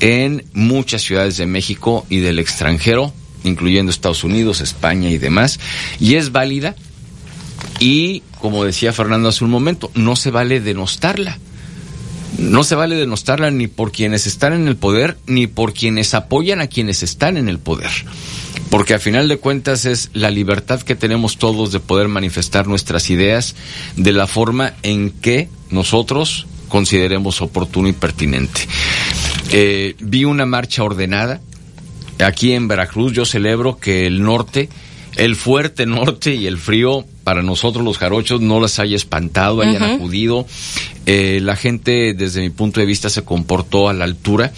en 0.00 0.44
muchas 0.52 1.02
ciudades 1.02 1.36
de 1.36 1.46
México 1.46 2.06
y 2.08 2.18
del 2.18 2.38
extranjero, 2.38 3.12
incluyendo 3.44 3.90
Estados 3.90 4.24
Unidos, 4.24 4.60
España 4.60 5.10
y 5.10 5.18
demás, 5.18 5.58
y 6.00 6.14
es 6.14 6.32
válida 6.32 6.76
Y, 7.80 8.22
como 8.40 8.64
decía 8.64 8.92
Fernando 8.92 9.28
hace 9.28 9.44
un 9.44 9.50
momento, 9.50 9.90
no 9.94 10.16
se 10.16 10.30
vale 10.30 10.60
denostarla. 10.60 11.38
No 12.38 12.62
se 12.62 12.74
vale 12.74 12.94
denostarla 12.96 13.50
ni 13.50 13.66
por 13.66 13.90
quienes 13.90 14.26
están 14.26 14.52
en 14.52 14.68
el 14.68 14.76
poder, 14.76 15.16
ni 15.26 15.46
por 15.46 15.72
quienes 15.72 16.14
apoyan 16.14 16.60
a 16.60 16.66
quienes 16.66 17.02
están 17.02 17.36
en 17.36 17.48
el 17.48 17.58
poder. 17.58 17.90
Porque 18.70 18.94
a 18.94 18.98
final 18.98 19.28
de 19.28 19.38
cuentas 19.38 19.86
es 19.86 20.10
la 20.12 20.30
libertad 20.30 20.82
que 20.82 20.94
tenemos 20.94 21.38
todos 21.38 21.72
de 21.72 21.80
poder 21.80 22.08
manifestar 22.08 22.66
nuestras 22.66 23.10
ideas 23.10 23.54
de 23.96 24.12
la 24.12 24.26
forma 24.26 24.74
en 24.82 25.10
que 25.10 25.48
nosotros 25.70 26.46
consideremos 26.68 27.40
oportuno 27.40 27.88
y 27.88 27.92
pertinente. 27.92 28.60
Eh, 29.50 29.94
vi 30.00 30.24
una 30.24 30.46
marcha 30.46 30.82
ordenada. 30.82 31.40
Aquí 32.18 32.52
en 32.52 32.68
Veracruz 32.68 33.12
yo 33.12 33.24
celebro 33.24 33.78
que 33.78 34.06
el 34.06 34.22
norte, 34.22 34.68
el 35.16 35.36
fuerte 35.36 35.86
norte 35.86 36.34
y 36.34 36.46
el 36.46 36.58
frío 36.58 37.04
para 37.24 37.42
nosotros 37.42 37.84
los 37.84 37.98
jarochos 37.98 38.40
no 38.40 38.60
las 38.60 38.78
haya 38.78 38.96
espantado, 38.96 39.62
hayan 39.62 39.82
acudido. 39.82 40.46
Eh, 41.06 41.40
la 41.42 41.56
gente, 41.56 42.14
desde 42.14 42.40
mi 42.40 42.50
punto 42.50 42.80
de 42.80 42.86
vista, 42.86 43.08
se 43.10 43.22
comportó 43.22 43.88
a 43.88 43.92
la 43.92 44.04
altura. 44.04 44.52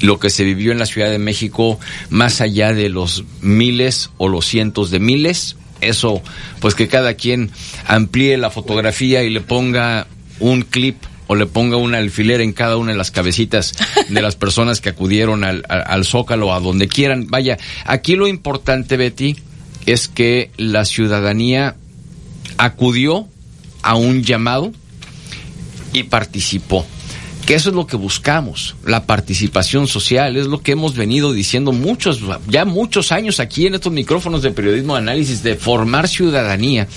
Lo 0.00 0.18
que 0.18 0.28
se 0.28 0.44
vivió 0.44 0.72
en 0.72 0.78
la 0.78 0.86
Ciudad 0.86 1.10
de 1.10 1.18
México, 1.18 1.78
más 2.10 2.40
allá 2.40 2.74
de 2.74 2.88
los 2.90 3.24
miles 3.40 4.10
o 4.18 4.28
los 4.28 4.44
cientos 4.44 4.90
de 4.90 4.98
miles, 4.98 5.56
eso, 5.80 6.22
pues 6.60 6.74
que 6.74 6.88
cada 6.88 7.14
quien 7.14 7.50
amplíe 7.86 8.36
la 8.36 8.50
fotografía 8.50 9.22
y 9.22 9.30
le 9.30 9.40
ponga 9.40 10.06
un 10.40 10.62
clip 10.62 10.96
o 11.26 11.34
le 11.34 11.46
ponga 11.46 11.76
un 11.76 11.94
alfiler 11.94 12.40
en 12.40 12.52
cada 12.52 12.76
una 12.76 12.92
de 12.92 12.98
las 12.98 13.10
cabecitas 13.10 13.72
de 14.08 14.22
las 14.22 14.36
personas 14.36 14.80
que 14.80 14.90
acudieron 14.90 15.44
al, 15.44 15.64
al, 15.68 15.84
al 15.86 16.04
Zócalo, 16.04 16.52
a 16.52 16.60
donde 16.60 16.88
quieran. 16.88 17.26
Vaya, 17.28 17.58
aquí 17.84 18.16
lo 18.16 18.26
importante, 18.26 18.96
Betty, 18.96 19.36
es 19.86 20.08
que 20.08 20.50
la 20.56 20.84
ciudadanía 20.84 21.76
acudió 22.58 23.28
a 23.82 23.94
un 23.94 24.22
llamado 24.22 24.72
y 25.92 26.04
participó. 26.04 26.86
Que 27.46 27.54
eso 27.54 27.68
es 27.68 27.76
lo 27.76 27.86
que 27.86 27.96
buscamos, 27.96 28.74
la 28.84 29.06
participación 29.06 29.86
social, 29.86 30.36
es 30.36 30.48
lo 30.48 30.62
que 30.62 30.72
hemos 30.72 30.96
venido 30.96 31.32
diciendo 31.32 31.70
muchos, 31.70 32.20
ya 32.48 32.64
muchos 32.64 33.12
años 33.12 33.38
aquí 33.38 33.68
en 33.68 33.76
estos 33.76 33.92
micrófonos 33.92 34.42
de 34.42 34.50
periodismo 34.50 34.94
de 34.94 34.98
análisis, 34.98 35.44
de 35.44 35.54
formar 35.54 36.08
ciudadanía. 36.08 36.88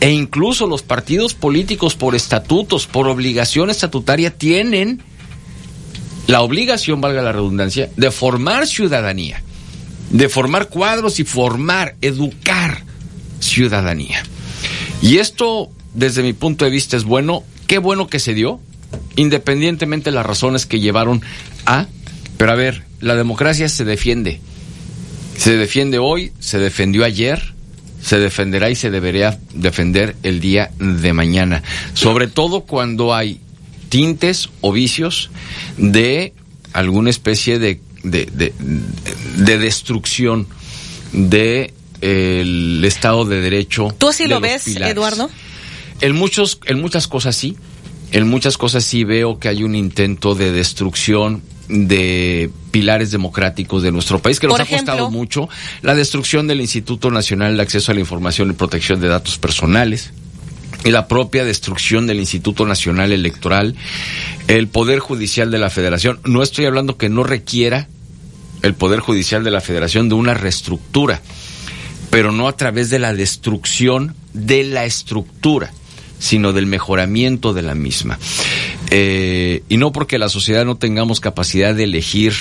E 0.00 0.10
incluso 0.10 0.66
los 0.66 0.82
partidos 0.82 1.34
políticos 1.34 1.96
por 1.96 2.14
estatutos, 2.14 2.86
por 2.86 3.08
obligación 3.08 3.68
estatutaria, 3.68 4.30
tienen 4.30 5.02
la 6.28 6.40
obligación, 6.40 7.02
valga 7.02 7.20
la 7.20 7.32
redundancia, 7.32 7.90
de 7.94 8.10
formar 8.10 8.66
ciudadanía, 8.66 9.42
de 10.10 10.30
formar 10.30 10.70
cuadros 10.70 11.20
y 11.20 11.24
formar, 11.24 11.96
educar 12.00 12.84
ciudadanía. 13.38 14.22
Y 15.02 15.18
esto, 15.18 15.70
desde 15.92 16.22
mi 16.22 16.32
punto 16.32 16.64
de 16.64 16.70
vista, 16.70 16.96
es 16.96 17.04
bueno. 17.04 17.44
Qué 17.66 17.78
bueno 17.78 18.08
que 18.08 18.18
se 18.18 18.34
dio, 18.34 18.60
independientemente 19.16 20.10
de 20.10 20.16
las 20.16 20.26
razones 20.26 20.66
que 20.66 20.80
llevaron 20.80 21.22
a. 21.66 21.86
Pero 22.36 22.52
a 22.52 22.56
ver, 22.56 22.84
la 23.00 23.14
democracia 23.14 23.68
se 23.68 23.84
defiende. 23.84 24.40
Se 25.36 25.56
defiende 25.56 25.98
hoy, 25.98 26.32
se 26.38 26.58
defendió 26.58 27.04
ayer, 27.04 27.54
se 28.00 28.18
defenderá 28.18 28.70
y 28.70 28.76
se 28.76 28.90
debería 28.90 29.38
defender 29.52 30.16
el 30.22 30.40
día 30.40 30.70
de 30.78 31.12
mañana. 31.12 31.62
Sobre 31.94 32.28
todo 32.28 32.62
cuando 32.62 33.14
hay 33.14 33.40
tintes 33.88 34.50
o 34.60 34.72
vicios 34.72 35.30
de 35.78 36.32
alguna 36.72 37.10
especie 37.10 37.58
de, 37.58 37.80
de, 38.02 38.26
de, 38.26 38.52
de 39.36 39.58
destrucción 39.58 40.46
de 41.12 41.72
el 42.00 42.84
Estado 42.84 43.24
de 43.24 43.40
Derecho. 43.40 43.94
¿Tú 43.96 44.08
así 44.08 44.26
lo 44.26 44.40
ves, 44.40 44.64
pilares. 44.64 44.92
Eduardo? 44.92 45.30
En 46.00 46.14
muchos, 46.14 46.58
en 46.66 46.80
muchas 46.80 47.06
cosas 47.08 47.34
sí. 47.36 47.56
En 48.14 48.28
muchas 48.28 48.56
cosas 48.56 48.84
sí 48.84 49.02
veo 49.02 49.40
que 49.40 49.48
hay 49.48 49.64
un 49.64 49.74
intento 49.74 50.36
de 50.36 50.52
destrucción 50.52 51.42
de 51.66 52.48
pilares 52.70 53.10
democráticos 53.10 53.82
de 53.82 53.90
nuestro 53.90 54.20
país 54.20 54.38
que 54.38 54.46
nos 54.46 54.60
ha 54.60 54.64
costado 54.64 55.10
mucho. 55.10 55.48
La 55.82 55.96
destrucción 55.96 56.46
del 56.46 56.60
Instituto 56.60 57.10
Nacional 57.10 57.56
de 57.56 57.64
Acceso 57.64 57.90
a 57.90 57.94
la 57.96 57.98
Información 57.98 58.50
y 58.50 58.52
Protección 58.52 59.00
de 59.00 59.08
Datos 59.08 59.36
Personales 59.38 60.12
y 60.84 60.92
la 60.92 61.08
propia 61.08 61.44
destrucción 61.44 62.06
del 62.06 62.20
Instituto 62.20 62.64
Nacional 62.66 63.10
Electoral, 63.10 63.74
el 64.46 64.68
Poder 64.68 65.00
Judicial 65.00 65.50
de 65.50 65.58
la 65.58 65.68
Federación. 65.68 66.20
No 66.24 66.44
estoy 66.44 66.66
hablando 66.66 66.96
que 66.96 67.08
no 67.08 67.24
requiera 67.24 67.88
el 68.62 68.74
Poder 68.74 69.00
Judicial 69.00 69.42
de 69.42 69.50
la 69.50 69.60
Federación 69.60 70.08
de 70.08 70.14
una 70.14 70.34
reestructura, 70.34 71.20
pero 72.10 72.30
no 72.30 72.46
a 72.46 72.56
través 72.56 72.90
de 72.90 73.00
la 73.00 73.12
destrucción 73.12 74.14
de 74.34 74.62
la 74.62 74.84
estructura, 74.84 75.72
sino 76.24 76.54
del 76.54 76.64
mejoramiento 76.64 77.52
de 77.52 77.60
la 77.60 77.74
misma. 77.74 78.18
Eh, 78.90 79.62
y 79.68 79.76
no 79.76 79.92
porque 79.92 80.18
la 80.18 80.30
sociedad 80.30 80.64
no 80.64 80.76
tengamos 80.76 81.20
capacidad 81.20 81.74
de 81.74 81.84
elegir 81.84 82.32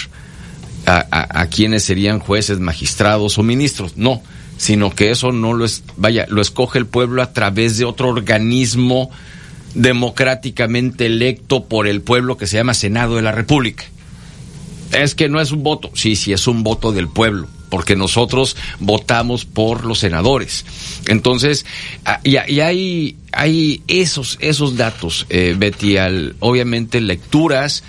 a, 0.86 1.42
a, 1.42 1.48
quienes 1.48 1.84
serían 1.84 2.20
jueces, 2.20 2.62
magistrados 2.62 3.38
o 3.38 3.44
ministros, 3.44 3.98
no, 3.98 4.22
sino 4.58 4.90
que 4.90 5.12
eso 5.12 5.34
no 5.34 5.52
lo 5.52 5.66
es, 5.66 5.84
vaya, 5.98 6.26
lo 6.30 6.42
escoge 6.42 6.80
el 6.80 6.86
pueblo 6.86 7.22
a 7.22 7.34
través 7.34 7.78
de 7.78 7.84
otro 7.84 8.08
organismo 8.08 9.12
democráticamente 9.76 11.08
electo 11.08 11.66
por 11.66 11.86
el 11.86 12.02
pueblo 12.02 12.38
que 12.38 12.48
se 12.48 12.56
llama 12.56 12.74
Senado 12.74 13.18
de 13.18 13.22
la 13.22 13.34
República. 13.34 13.84
Es 14.94 15.14
que 15.14 15.28
no 15.28 15.42
es 15.42 15.52
un 15.52 15.62
voto, 15.62 15.92
sí, 15.94 16.16
sí 16.16 16.32
es 16.32 16.48
un 16.48 16.64
voto 16.64 16.94
del 16.94 17.10
pueblo, 17.10 17.50
porque 17.74 17.96
nosotros 17.96 18.56
votamos 18.80 19.46
por 19.46 19.84
los 19.84 19.98
senadores. 19.98 20.64
Entonces, 21.08 21.66
y 22.24 22.36
hay, 22.38 23.18
hay 23.32 23.82
esos, 23.88 24.38
esos 24.42 24.78
datos, 24.78 25.26
eh, 25.32 25.56
Betty, 25.58 25.98
al, 25.98 26.36
obviamente 26.40 27.02
lecturas, 27.02 27.84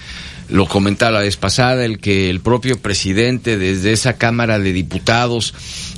lo 0.49 0.67
comentaba 0.67 1.13
la 1.13 1.21
vez 1.21 1.37
pasada, 1.37 1.85
el 1.85 1.99
que 1.99 2.31
el 2.31 2.41
propio 2.41 2.79
presidente 2.79 3.57
desde 3.57 3.93
esa 3.93 4.15
Cámara 4.15 4.59
de 4.59 4.73
Diputados 4.73 5.55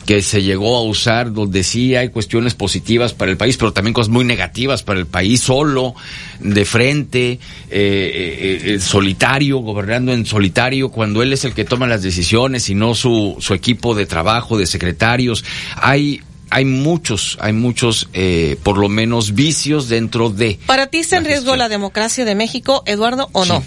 que 0.07 0.23
se 0.23 0.43
llegó 0.43 0.77
a 0.77 0.83
usar 0.83 1.33
donde 1.33 1.65
sí 1.65 1.97
hay 1.97 2.11
cuestiones 2.11 2.55
positivas 2.55 3.13
para 3.13 3.31
el 3.31 3.37
país, 3.37 3.57
pero 3.57 3.73
también 3.73 3.93
cosas 3.93 4.11
muy 4.11 4.25
negativas 4.25 4.85
para 4.85 5.01
el 5.01 5.07
país, 5.07 5.41
solo, 5.41 5.95
de 6.39 6.65
frente, 6.65 7.33
eh, 7.33 7.39
eh, 7.71 8.61
eh, 8.65 8.81
solitario, 8.81 9.59
gobernando 9.59 10.13
en 10.13 10.25
solitario, 10.25 10.91
cuando 10.91 11.23
él 11.23 11.33
es 11.33 11.45
el 11.45 11.55
que 11.55 11.65
toma 11.65 11.89
las 11.89 12.03
decisiones 12.03 12.71
y 12.71 12.77
no 12.77 12.95
su, 12.95 13.37
su 13.41 13.53
equipo 13.53 13.97
de 13.97 14.07
trabajo, 14.07 14.57
de 14.57 14.67
secretarios. 14.67 15.45
Hay 15.75 16.23
hay 16.51 16.65
muchos, 16.65 17.37
hay 17.41 17.53
muchos, 17.53 18.09
eh, 18.13 18.57
por 18.63 18.79
lo 18.79 18.89
menos, 18.89 19.35
vicios 19.35 19.89
dentro 19.89 20.31
de. 20.31 20.59
¿Para 20.67 20.87
ti 20.87 20.99
está 20.99 21.17
en 21.17 21.25
riesgo 21.25 21.57
la 21.57 21.69
democracia 21.69 22.25
de 22.25 22.35
México, 22.35 22.83
Eduardo, 22.87 23.29
o 23.33 23.45
no? 23.45 23.65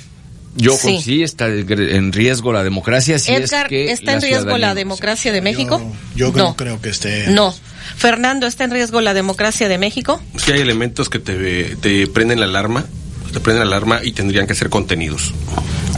Yo 0.55 0.75
Sí. 0.75 0.99
sí 1.01 1.23
está 1.23 1.47
en 1.47 2.11
riesgo 2.11 2.51
la 2.51 2.63
democracia. 2.63 3.19
Si 3.19 3.31
Edgar, 3.31 3.65
es 3.65 3.69
que 3.69 3.91
¿está 3.91 4.13
en 4.13 4.21
riesgo 4.21 4.57
la 4.57 4.73
democracia 4.73 5.31
de 5.31 5.41
México? 5.41 5.81
Yo 6.15 6.31
no. 6.31 6.37
no 6.37 6.55
creo 6.55 6.81
que 6.81 6.89
esté. 6.89 7.27
No. 7.27 7.53
Fernando, 7.95 8.47
¿está 8.47 8.63
en 8.63 8.71
riesgo 8.71 9.01
la 9.01 9.13
democracia 9.13 9.67
de 9.69 9.77
México? 9.77 10.21
Sí 10.37 10.51
hay 10.51 10.61
elementos 10.61 11.09
que 11.09 11.19
te, 11.19 11.75
te 11.77 12.07
prenden 12.07 12.39
la 12.39 12.45
alarma, 12.45 12.85
te 13.31 13.39
prenden 13.39 13.69
la 13.69 13.77
alarma 13.77 14.01
y 14.03 14.11
tendrían 14.11 14.47
que 14.47 14.55
ser 14.55 14.69
contenidos. 14.69 15.33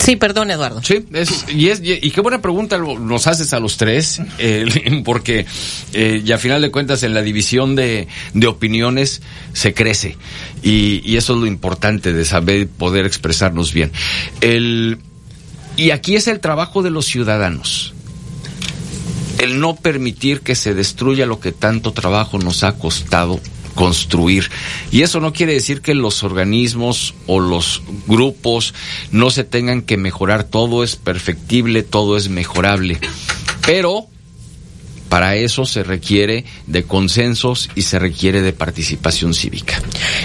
Sí, 0.01 0.15
perdón, 0.15 0.49
Eduardo. 0.49 0.81
Sí, 0.83 1.05
es, 1.13 1.45
y, 1.49 1.69
es, 1.69 1.81
y 1.83 2.09
qué 2.09 2.21
buena 2.21 2.41
pregunta 2.41 2.77
nos 2.77 3.27
haces 3.27 3.53
a 3.53 3.59
los 3.59 3.77
tres, 3.77 4.21
eh, 4.39 5.01
porque 5.05 5.45
eh, 5.93 6.21
y 6.25 6.31
a 6.31 6.37
final 6.37 6.61
de 6.61 6.71
cuentas 6.71 7.03
en 7.03 7.13
la 7.13 7.21
división 7.21 7.75
de, 7.75 8.07
de 8.33 8.47
opiniones 8.47 9.21
se 9.53 9.73
crece 9.73 10.17
y, 10.63 11.01
y 11.05 11.17
eso 11.17 11.33
es 11.33 11.39
lo 11.39 11.45
importante 11.45 12.13
de 12.13 12.25
saber 12.25 12.67
poder 12.67 13.05
expresarnos 13.05 13.73
bien. 13.73 13.91
El, 14.41 14.99
y 15.77 15.91
aquí 15.91 16.15
es 16.15 16.27
el 16.27 16.39
trabajo 16.39 16.81
de 16.81 16.89
los 16.89 17.05
ciudadanos. 17.05 17.93
El 19.39 19.59
no 19.59 19.75
permitir 19.75 20.41
que 20.41 20.55
se 20.55 20.73
destruya 20.73 21.25
lo 21.25 21.39
que 21.39 21.51
tanto 21.51 21.93
trabajo 21.93 22.37
nos 22.37 22.63
ha 22.63 22.77
costado 22.77 23.39
construir. 23.75 24.49
Y 24.91 25.01
eso 25.01 25.19
no 25.19 25.33
quiere 25.33 25.53
decir 25.53 25.81
que 25.81 25.95
los 25.95 26.23
organismos 26.23 27.13
o 27.27 27.39
los 27.39 27.81
grupos 28.07 28.73
no 29.11 29.29
se 29.29 29.43
tengan 29.43 29.81
que 29.81 29.97
mejorar. 29.97 30.43
Todo 30.43 30.83
es 30.83 30.95
perfectible, 30.95 31.83
todo 31.83 32.17
es 32.17 32.29
mejorable. 32.29 32.99
Pero 33.65 34.07
para 35.11 35.35
eso 35.35 35.65
se 35.65 35.83
requiere 35.83 36.45
de 36.67 36.83
consensos 36.83 37.69
y 37.75 37.81
se 37.81 37.99
requiere 37.99 38.41
de 38.41 38.53
participación 38.53 39.33
cívica. 39.33 39.81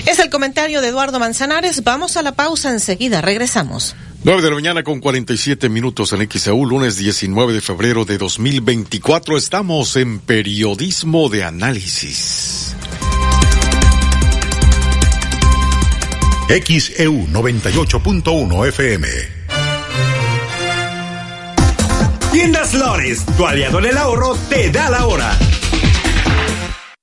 Es 0.06 0.20
el 0.20 0.31
comentario 0.31 0.81
de 0.81 0.86
Eduardo 0.86 1.18
Manzanares. 1.18 1.82
Vamos 1.82 2.16
a 2.16 2.23
la 2.23 2.36
pausa 2.36 2.70
enseguida. 2.70 3.20
Regresamos. 3.20 3.97
9 4.23 4.43
de 4.43 4.48
la 4.48 4.55
mañana 4.55 4.82
con 4.85 5.01
47 5.01 5.68
minutos 5.68 6.12
en 6.12 6.28
XAU, 6.31 6.64
lunes 6.66 6.97
19 6.98 7.52
de 7.52 7.60
febrero 7.60 8.05
de 8.05 8.16
2024. 8.16 9.36
Estamos 9.36 9.97
en 9.97 10.20
periodismo 10.20 11.28
de 11.28 11.43
análisis. 11.43 12.55
XEU 16.48 17.27
98.1 17.28 18.68
FM. 18.68 19.09
Tiendas 22.32 22.70
Flores, 22.70 23.24
tu 23.36 23.47
aliado 23.47 23.78
en 23.81 23.86
el 23.86 23.98
ahorro, 23.98 24.36
te 24.48 24.70
da 24.70 24.90
la 24.90 25.06
hora. 25.06 25.39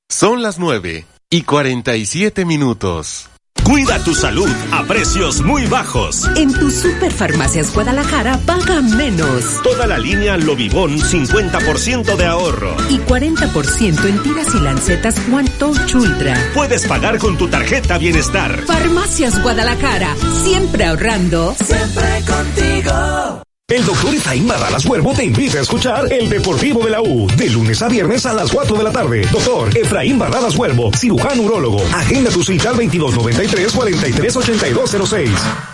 Son 0.10 0.42
las 0.42 0.60
9 0.60 1.06
y 1.30 1.42
47 1.42 2.46
minutos. 2.46 3.33
Cuida 3.64 3.98
tu 4.04 4.14
salud 4.14 4.50
a 4.72 4.84
precios 4.84 5.42
muy 5.42 5.66
bajos. 5.68 6.28
En 6.36 6.52
tu 6.52 6.70
Superfarmacias 6.70 7.74
Guadalajara 7.74 8.38
paga 8.46 8.82
menos. 8.82 9.62
Toda 9.64 9.88
la 9.88 9.98
línea 9.98 10.38
Lobibón 10.38 11.00
50% 11.00 12.16
de 12.18 12.26
ahorro. 12.26 12.76
Y 12.90 12.98
40% 13.00 14.06
en 14.06 14.22
tiras 14.22 14.54
y 14.54 14.60
lancetas 14.60 15.16
One 15.32 15.50
Touch 15.60 15.96
Ultra. 15.96 16.36
Puedes 16.54 16.86
pagar 16.88 17.18
con 17.20 17.38
tu 17.38 17.48
tarjeta 17.48 17.98
Bienestar. 17.98 18.64
Farmacias 18.66 19.42
Guadalajara, 19.42 20.14
siempre 20.44 20.86
ahorrando. 20.86 21.56
Siempre 21.64 22.24
contigo. 22.28 23.43
El 23.70 23.86
doctor 23.86 24.14
Efraín 24.14 24.46
Barralas 24.46 24.86
Huervo 24.86 25.14
te 25.14 25.24
invita 25.24 25.60
a 25.60 25.62
escuchar 25.62 26.12
El 26.12 26.30
Deportivo 26.30 26.84
de 26.84 26.92
la 26.92 27.02
U, 27.02 27.28
de 27.38 27.50
lunes 27.50 27.82
a 27.82 27.88
viernes 27.88 28.26
a 28.26 28.34
las 28.34 28.52
4 28.52 28.76
de 28.76 28.84
la 28.84 28.92
tarde. 28.92 29.26
Doctor 29.32 29.70
Efraín 29.78 30.20
Barralas 30.20 30.58
Huervo, 30.58 30.92
cirujano 30.94 31.44
urólogo. 31.44 31.82
Agenda 31.94 32.30
tu 32.30 32.44
cita 32.44 32.72
al 32.72 32.76
2293-438206. 32.76 35.73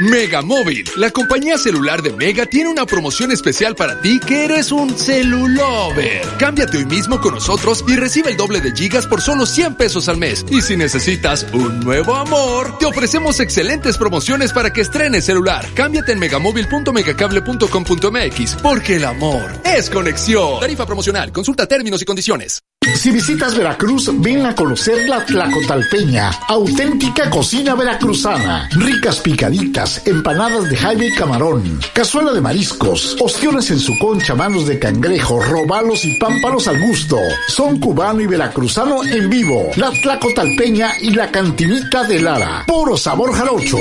Megamóvil, 0.00 0.88
la 0.96 1.10
compañía 1.10 1.58
celular 1.58 2.02
de 2.02 2.12
Mega 2.12 2.46
tiene 2.46 2.70
una 2.70 2.86
promoción 2.86 3.32
especial 3.32 3.74
para 3.74 4.00
ti 4.00 4.20
que 4.20 4.44
eres 4.44 4.70
un 4.70 4.96
celulover. 4.96 6.22
Cámbiate 6.38 6.78
hoy 6.78 6.86
mismo 6.86 7.20
con 7.20 7.34
nosotros 7.34 7.84
y 7.88 7.96
recibe 7.96 8.30
el 8.30 8.36
doble 8.36 8.60
de 8.60 8.70
gigas 8.70 9.08
por 9.08 9.20
solo 9.20 9.44
100 9.44 9.74
pesos 9.74 10.08
al 10.08 10.16
mes. 10.16 10.46
Y 10.50 10.62
si 10.62 10.76
necesitas 10.76 11.48
un 11.52 11.80
nuevo 11.80 12.14
amor, 12.14 12.78
te 12.78 12.86
ofrecemos 12.86 13.40
excelentes 13.40 13.98
promociones 13.98 14.52
para 14.52 14.72
que 14.72 14.82
estrenes 14.82 15.24
celular. 15.24 15.66
Cámbiate 15.74 16.12
en 16.12 16.20
megamóvil.megacable.com.mx 16.20 18.56
porque 18.62 18.94
el 18.96 19.04
amor 19.04 19.60
es 19.64 19.90
conexión. 19.90 20.60
Tarifa 20.60 20.86
promocional, 20.86 21.32
consulta 21.32 21.66
términos 21.66 22.00
y 22.02 22.04
condiciones. 22.04 22.62
Si 22.98 23.12
visitas 23.12 23.56
Veracruz, 23.56 24.10
ven 24.20 24.44
a 24.44 24.56
conocer 24.56 25.08
la 25.08 25.24
Tlacotalpeña, 25.24 26.32
auténtica 26.48 27.30
cocina 27.30 27.76
veracruzana. 27.76 28.68
Ricas 28.72 29.20
picaditas, 29.20 30.04
empanadas 30.04 30.68
de 30.68 30.76
jaime 30.76 31.06
y 31.06 31.14
camarón, 31.14 31.78
cazuela 31.92 32.32
de 32.32 32.40
mariscos, 32.40 33.16
ostiones 33.20 33.70
en 33.70 33.78
su 33.78 33.96
concha, 34.00 34.34
manos 34.34 34.66
de 34.66 34.80
cangrejo, 34.80 35.40
robalos 35.40 36.04
y 36.04 36.18
pámpanos 36.18 36.66
al 36.66 36.80
gusto. 36.80 37.18
Son 37.46 37.78
cubano 37.78 38.20
y 38.20 38.26
veracruzano 38.26 39.04
en 39.04 39.30
vivo. 39.30 39.70
La 39.76 39.92
Tlacotalpeña 39.92 40.90
y 41.00 41.10
la 41.10 41.30
cantinita 41.30 42.02
de 42.02 42.20
Lara. 42.20 42.64
Puro 42.66 42.96
sabor 42.96 43.32
jarocho. 43.32 43.78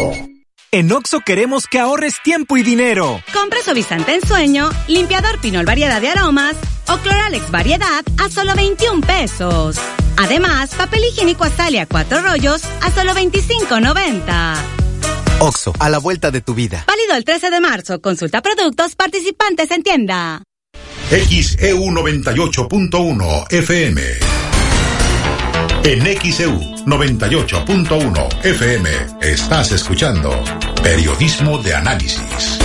En 0.71 0.91
Oxo 0.91 1.21
queremos 1.21 1.65
que 1.65 1.79
ahorres 1.79 2.15
tiempo 2.21 2.57
y 2.57 2.63
dinero. 2.63 3.21
Compra 3.33 3.61
suavizante 3.61 4.13
en 4.13 4.21
sueño, 4.27 4.69
limpiador 4.89 5.39
Pinol 5.39 5.65
variedad 5.65 6.01
de 6.01 6.09
aromas 6.09 6.57
o 6.89 6.97
Cloralex 6.97 7.49
variedad 7.51 8.03
a 8.17 8.29
solo 8.29 8.53
21 8.53 8.99
pesos. 8.99 9.77
Además, 10.17 10.71
papel 10.75 11.05
higiénico 11.05 11.45
Azalia 11.45 11.85
4 11.85 12.21
rollos 12.21 12.63
a 12.81 12.91
solo 12.91 13.13
25.90. 13.13 14.55
Oxo, 15.39 15.71
a 15.79 15.89
la 15.89 15.99
vuelta 15.99 16.31
de 16.31 16.41
tu 16.41 16.53
vida. 16.53 16.83
Válido 16.85 17.15
el 17.15 17.23
13 17.23 17.49
de 17.49 17.61
marzo. 17.61 18.01
Consulta 18.01 18.41
productos 18.41 18.95
participantes 18.95 19.71
en 19.71 19.83
tienda. 19.83 20.43
XEU 21.09 21.79
98.1 21.79 23.53
FM. 23.53 24.01
En 25.89 26.03
XEU 26.03 26.59
98.1 26.85 28.43
FM 28.43 28.89
estás 29.21 29.71
escuchando 29.71 30.31
Periodismo 30.83 31.59
de 31.59 31.75
Análisis. 31.75 32.59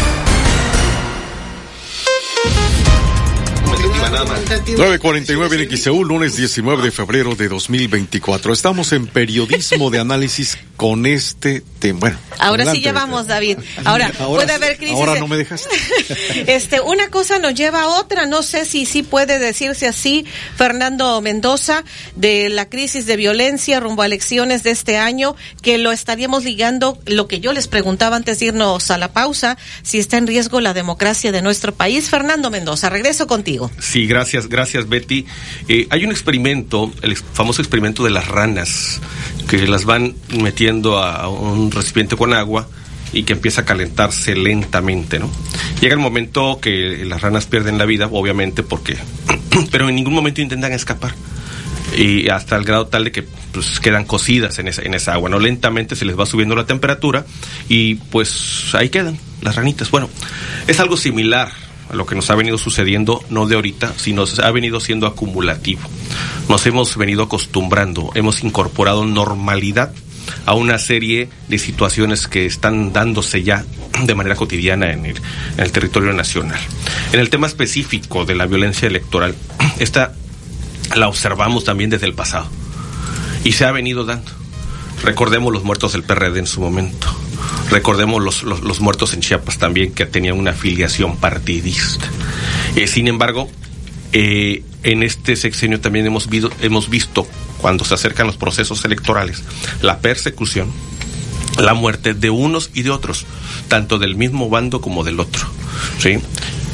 949 4.76 5.62
en 5.62 5.76
XEU, 5.76 6.02
lunes 6.02 6.36
19 6.36 6.82
de 6.82 6.90
febrero 6.90 7.36
de 7.36 7.48
2024. 7.48 8.52
Estamos 8.52 8.92
en 8.92 9.06
periodismo 9.06 9.90
de 9.90 10.00
análisis 10.00 10.58
con 10.76 11.06
este 11.06 11.62
tema. 11.78 12.00
Bueno, 12.00 12.18
ahora 12.38 12.62
adelante, 12.62 12.80
sí 12.80 12.84
llevamos, 12.84 13.26
David. 13.26 13.58
Ahora, 13.84 14.10
Ahora 14.18 14.44
puede 14.44 14.52
haber 14.52 14.76
crisis. 14.76 14.94
ahora 14.94 15.18
no 15.18 15.28
me 15.28 15.36
dejas. 15.36 15.68
este, 16.46 16.80
una 16.80 17.08
cosa 17.08 17.38
nos 17.38 17.54
lleva 17.54 17.82
a 17.82 17.88
otra. 17.88 18.26
No 18.26 18.42
sé 18.42 18.64
si 18.64 18.86
sí 18.86 19.02
puede 19.02 19.38
decirse 19.38 19.86
así, 19.86 20.24
Fernando 20.56 21.20
Mendoza, 21.20 21.84
de 22.16 22.48
la 22.48 22.68
crisis 22.68 23.06
de 23.06 23.16
violencia 23.16 23.80
rumbo 23.80 24.02
a 24.02 24.06
elecciones 24.06 24.62
de 24.62 24.70
este 24.70 24.96
año, 24.96 25.36
que 25.60 25.78
lo 25.78 25.92
estaríamos 25.92 26.44
ligando, 26.44 26.98
lo 27.06 27.28
que 27.28 27.40
yo 27.40 27.52
les 27.52 27.68
preguntaba 27.68 28.16
antes 28.16 28.40
de 28.40 28.46
irnos 28.46 28.90
a 28.90 28.98
la 28.98 29.12
pausa, 29.12 29.58
si 29.82 29.98
está 29.98 30.16
en 30.16 30.26
riesgo 30.26 30.60
la 30.60 30.74
democracia 30.74 31.32
de 31.32 31.42
nuestro 31.42 31.74
país. 31.74 32.08
Fernando 32.10 32.50
Mendoza, 32.50 32.88
regreso 32.88 33.26
contigo. 33.26 33.70
Sí, 33.78 34.06
gracias, 34.06 34.48
gracias 34.48 34.88
Betty. 34.88 35.26
Eh, 35.68 35.86
hay 35.90 36.04
un 36.04 36.10
experimento, 36.10 36.92
el 37.02 37.16
famoso 37.16 37.62
experimento 37.62 38.02
de 38.04 38.10
las 38.10 38.26
ranas, 38.28 39.00
que 39.48 39.66
las 39.66 39.84
van 39.84 40.14
metiendo 40.28 40.71
a, 40.98 41.28
un 41.28 41.70
recipiente 41.70 42.16
con 42.16 42.32
agua 42.32 42.66
y 43.12 43.24
que 43.24 43.34
empieza 43.34 43.62
a 43.62 43.64
calentarse 43.64 44.34
lentamente. 44.34 45.20
Llega 45.80 45.94
el 45.94 46.00
momento 46.00 46.58
que 46.60 47.04
las 47.04 47.20
ranas 47.20 47.46
pierden 47.46 47.78
la 47.78 47.84
vida, 47.84 48.08
obviamente, 48.10 48.62
porque, 48.62 48.96
pero 49.70 49.88
en 49.88 49.94
ningún 49.94 50.14
momento 50.14 50.40
intentan 50.40 50.72
escapar. 50.72 51.14
Y 51.96 52.30
hasta 52.30 52.56
el 52.56 52.64
grado 52.64 52.86
tal 52.86 53.04
de 53.04 53.12
que 53.12 53.22
pues, 53.22 53.78
quedan 53.80 54.04
cocidas 54.04 54.58
en 54.58 54.68
esa, 54.68 54.80
en 54.82 54.94
esa 54.94 55.12
agua, 55.12 55.28
¿no? 55.28 55.38
Lentamente 55.38 55.94
se 55.94 56.06
les 56.06 56.18
va 56.18 56.24
subiendo 56.24 56.56
la 56.56 56.64
temperatura 56.64 57.26
y 57.68 57.96
pues 57.96 58.74
ahí 58.74 58.88
quedan 58.88 59.18
las 59.42 59.56
ranitas. 59.56 59.90
Bueno, 59.90 60.08
es 60.66 60.80
algo 60.80 60.96
similar 60.96 61.52
a 61.90 61.96
lo 61.96 62.06
que 62.06 62.14
nos 62.14 62.30
ha 62.30 62.34
venido 62.34 62.56
sucediendo, 62.56 63.22
no 63.28 63.46
de 63.46 63.56
ahorita, 63.56 63.92
sino 63.96 64.24
ha 64.42 64.50
venido 64.50 64.80
siendo 64.80 65.06
acumulativo. 65.06 65.82
Nos 66.48 66.66
hemos 66.66 66.96
venido 66.96 67.24
acostumbrando, 67.24 68.10
hemos 68.14 68.42
incorporado 68.42 69.04
normalidad 69.04 69.92
a 70.46 70.54
una 70.54 70.78
serie 70.78 71.28
de 71.48 71.58
situaciones 71.58 72.28
que 72.28 72.46
están 72.46 72.92
dándose 72.92 73.42
ya 73.42 73.64
de 74.04 74.14
manera 74.14 74.36
cotidiana 74.36 74.92
en 74.92 75.06
el, 75.06 75.16
en 75.56 75.64
el 75.64 75.72
territorio 75.72 76.12
nacional. 76.12 76.60
En 77.12 77.20
el 77.20 77.30
tema 77.30 77.46
específico 77.46 78.24
de 78.24 78.34
la 78.34 78.46
violencia 78.46 78.88
electoral, 78.88 79.34
esta 79.78 80.14
la 80.96 81.08
observamos 81.08 81.64
también 81.64 81.90
desde 81.90 82.06
el 82.06 82.14
pasado 82.14 82.48
y 83.44 83.52
se 83.52 83.64
ha 83.64 83.72
venido 83.72 84.04
dando. 84.04 84.30
Recordemos 85.02 85.52
los 85.52 85.64
muertos 85.64 85.92
del 85.92 86.04
PRD 86.04 86.38
en 86.38 86.46
su 86.46 86.60
momento. 86.60 87.08
Recordemos 87.70 88.22
los, 88.22 88.42
los, 88.42 88.60
los 88.62 88.80
muertos 88.80 89.14
en 89.14 89.20
Chiapas 89.20 89.58
también 89.58 89.92
que 89.92 90.06
tenían 90.06 90.38
una 90.38 90.52
afiliación 90.52 91.16
partidista. 91.16 92.04
Eh, 92.76 92.86
sin 92.86 93.08
embargo, 93.08 93.50
eh, 94.12 94.62
en 94.82 95.02
este 95.02 95.36
sexenio 95.36 95.80
también 95.80 96.06
hemos, 96.06 96.28
visto, 96.28 96.50
hemos 96.60 96.88
visto, 96.88 97.26
cuando 97.62 97.84
se 97.84 97.94
acercan 97.94 98.26
los 98.26 98.36
procesos 98.36 98.84
electorales, 98.84 99.42
la 99.80 100.00
persecución, 100.00 100.70
la 101.58 101.72
muerte 101.72 102.12
de 102.12 102.28
unos 102.28 102.70
y 102.74 102.82
de 102.82 102.90
otros, 102.90 103.24
tanto 103.68 103.98
del 103.98 104.16
mismo 104.16 104.50
bando 104.50 104.80
como 104.80 105.04
del 105.04 105.20
otro. 105.20 105.46
¿sí? 105.98 106.18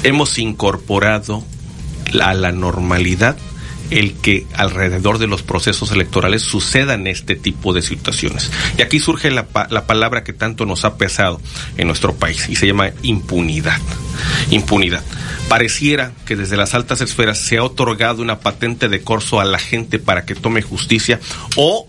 Hemos 0.02 0.38
incorporado 0.38 1.44
a 2.20 2.34
la 2.34 2.52
normalidad 2.52 3.36
el 3.90 4.14
que 4.14 4.46
alrededor 4.54 5.18
de 5.18 5.26
los 5.26 5.42
procesos 5.42 5.92
electorales 5.92 6.42
sucedan 6.42 7.06
este 7.06 7.36
tipo 7.36 7.72
de 7.72 7.82
situaciones. 7.82 8.50
Y 8.76 8.82
aquí 8.82 8.98
surge 8.98 9.30
la, 9.30 9.46
la, 9.70 9.86
palabra 9.86 10.24
que 10.24 10.32
tanto 10.32 10.66
nos 10.66 10.84
ha 10.84 10.96
pesado 10.96 11.40
en 11.76 11.86
nuestro 11.86 12.14
país 12.14 12.48
y 12.48 12.56
se 12.56 12.66
llama 12.66 12.90
impunidad. 13.02 13.80
Impunidad. 14.50 15.02
Pareciera 15.48 16.12
que 16.26 16.36
desde 16.36 16.56
las 16.56 16.74
altas 16.74 17.00
esferas 17.00 17.38
se 17.38 17.56
ha 17.56 17.64
otorgado 17.64 18.20
una 18.20 18.40
patente 18.40 18.88
de 18.88 19.00
corso 19.00 19.40
a 19.40 19.44
la 19.44 19.58
gente 19.58 19.98
para 19.98 20.24
que 20.24 20.34
tome 20.34 20.60
justicia 20.62 21.20
o 21.56 21.88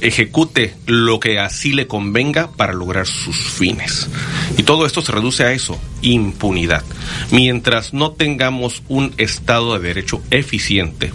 ejecute 0.00 0.74
lo 0.86 1.20
que 1.20 1.38
así 1.38 1.72
le 1.72 1.86
convenga 1.86 2.50
para 2.52 2.72
lograr 2.72 3.06
sus 3.06 3.36
fines. 3.36 4.08
Y 4.56 4.62
todo 4.62 4.86
esto 4.86 5.02
se 5.02 5.12
reduce 5.12 5.44
a 5.44 5.52
eso, 5.52 5.78
impunidad. 6.02 6.84
Mientras 7.30 7.92
no 7.94 8.12
tengamos 8.12 8.82
un 8.88 9.14
Estado 9.16 9.78
de 9.78 9.88
Derecho 9.88 10.22
eficiente 10.30 11.12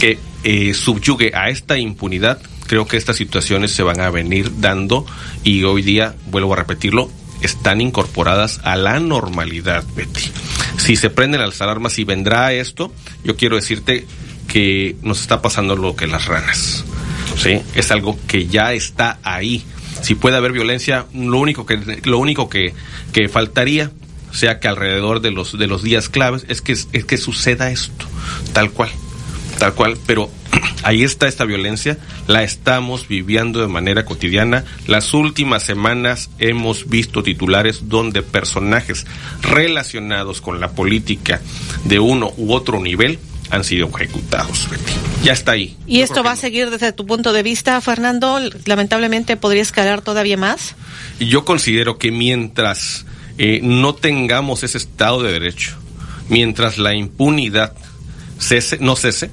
que 0.00 0.18
eh, 0.44 0.74
subyugue 0.74 1.32
a 1.34 1.50
esta 1.50 1.78
impunidad, 1.78 2.40
creo 2.66 2.86
que 2.86 2.96
estas 2.96 3.16
situaciones 3.16 3.70
se 3.72 3.82
van 3.82 4.00
a 4.00 4.10
venir 4.10 4.60
dando 4.60 5.06
y 5.44 5.62
hoy 5.64 5.82
día, 5.82 6.14
vuelvo 6.30 6.54
a 6.54 6.56
repetirlo, 6.56 7.10
están 7.42 7.80
incorporadas 7.80 8.60
a 8.62 8.76
la 8.76 8.98
normalidad, 9.00 9.84
Betty. 9.94 10.30
Si 10.78 10.96
se 10.96 11.10
prenden 11.10 11.40
las 11.40 11.60
alarmas 11.60 11.98
y 11.98 12.04
vendrá 12.04 12.52
esto, 12.52 12.92
yo 13.24 13.36
quiero 13.36 13.56
decirte 13.56 14.06
que 14.48 14.96
nos 15.02 15.20
está 15.20 15.42
pasando 15.42 15.76
lo 15.76 15.96
que 15.96 16.06
las 16.06 16.26
ranas. 16.26 16.84
¿Sí? 17.36 17.60
Es 17.74 17.90
algo 17.90 18.18
que 18.26 18.46
ya 18.46 18.72
está 18.72 19.18
ahí. 19.22 19.64
Si 20.02 20.14
puede 20.14 20.36
haber 20.36 20.52
violencia, 20.52 21.06
lo 21.14 21.38
único 21.38 21.66
que, 21.66 22.00
lo 22.04 22.18
único 22.18 22.48
que, 22.48 22.74
que 23.12 23.28
faltaría 23.28 23.90
sea 24.32 24.60
que 24.60 24.68
alrededor 24.68 25.20
de 25.20 25.30
los, 25.30 25.56
de 25.58 25.66
los 25.66 25.82
días 25.82 26.08
claves 26.08 26.44
es 26.48 26.62
que, 26.62 26.72
es 26.72 27.04
que 27.04 27.16
suceda 27.18 27.70
esto, 27.70 28.06
tal 28.52 28.70
cual, 28.70 28.90
tal 29.58 29.74
cual, 29.74 29.98
pero 30.06 30.30
ahí 30.82 31.02
está 31.02 31.28
esta 31.28 31.44
violencia, 31.44 31.98
la 32.26 32.42
estamos 32.42 33.06
viviendo 33.08 33.60
de 33.60 33.68
manera 33.68 34.04
cotidiana. 34.04 34.64
Las 34.86 35.14
últimas 35.14 35.62
semanas 35.62 36.30
hemos 36.38 36.88
visto 36.88 37.22
titulares 37.22 37.88
donde 37.88 38.22
personajes 38.22 39.06
relacionados 39.42 40.40
con 40.40 40.60
la 40.60 40.72
política 40.72 41.40
de 41.84 41.98
uno 41.98 42.32
u 42.36 42.52
otro 42.52 42.80
nivel 42.80 43.18
han 43.52 43.64
sido 43.64 43.88
ejecutados. 43.94 44.66
Ya 45.22 45.32
está 45.32 45.52
ahí. 45.52 45.76
¿Y 45.86 46.00
esto 46.00 46.24
va 46.24 46.32
a 46.32 46.36
seguir 46.36 46.70
desde 46.70 46.92
tu 46.92 47.06
punto 47.06 47.34
de 47.34 47.42
vista, 47.42 47.80
Fernando? 47.82 48.40
Lamentablemente 48.64 49.36
podría 49.36 49.62
escalar 49.62 50.00
todavía 50.00 50.38
más. 50.38 50.74
Yo 51.20 51.44
considero 51.44 51.98
que 51.98 52.10
mientras 52.10 53.04
eh, 53.36 53.60
no 53.62 53.94
tengamos 53.94 54.62
ese 54.62 54.78
Estado 54.78 55.22
de 55.22 55.32
Derecho, 55.32 55.76
mientras 56.30 56.78
la 56.78 56.94
impunidad 56.94 57.74
cese, 58.38 58.78
no 58.80 58.96
cese, 58.96 59.30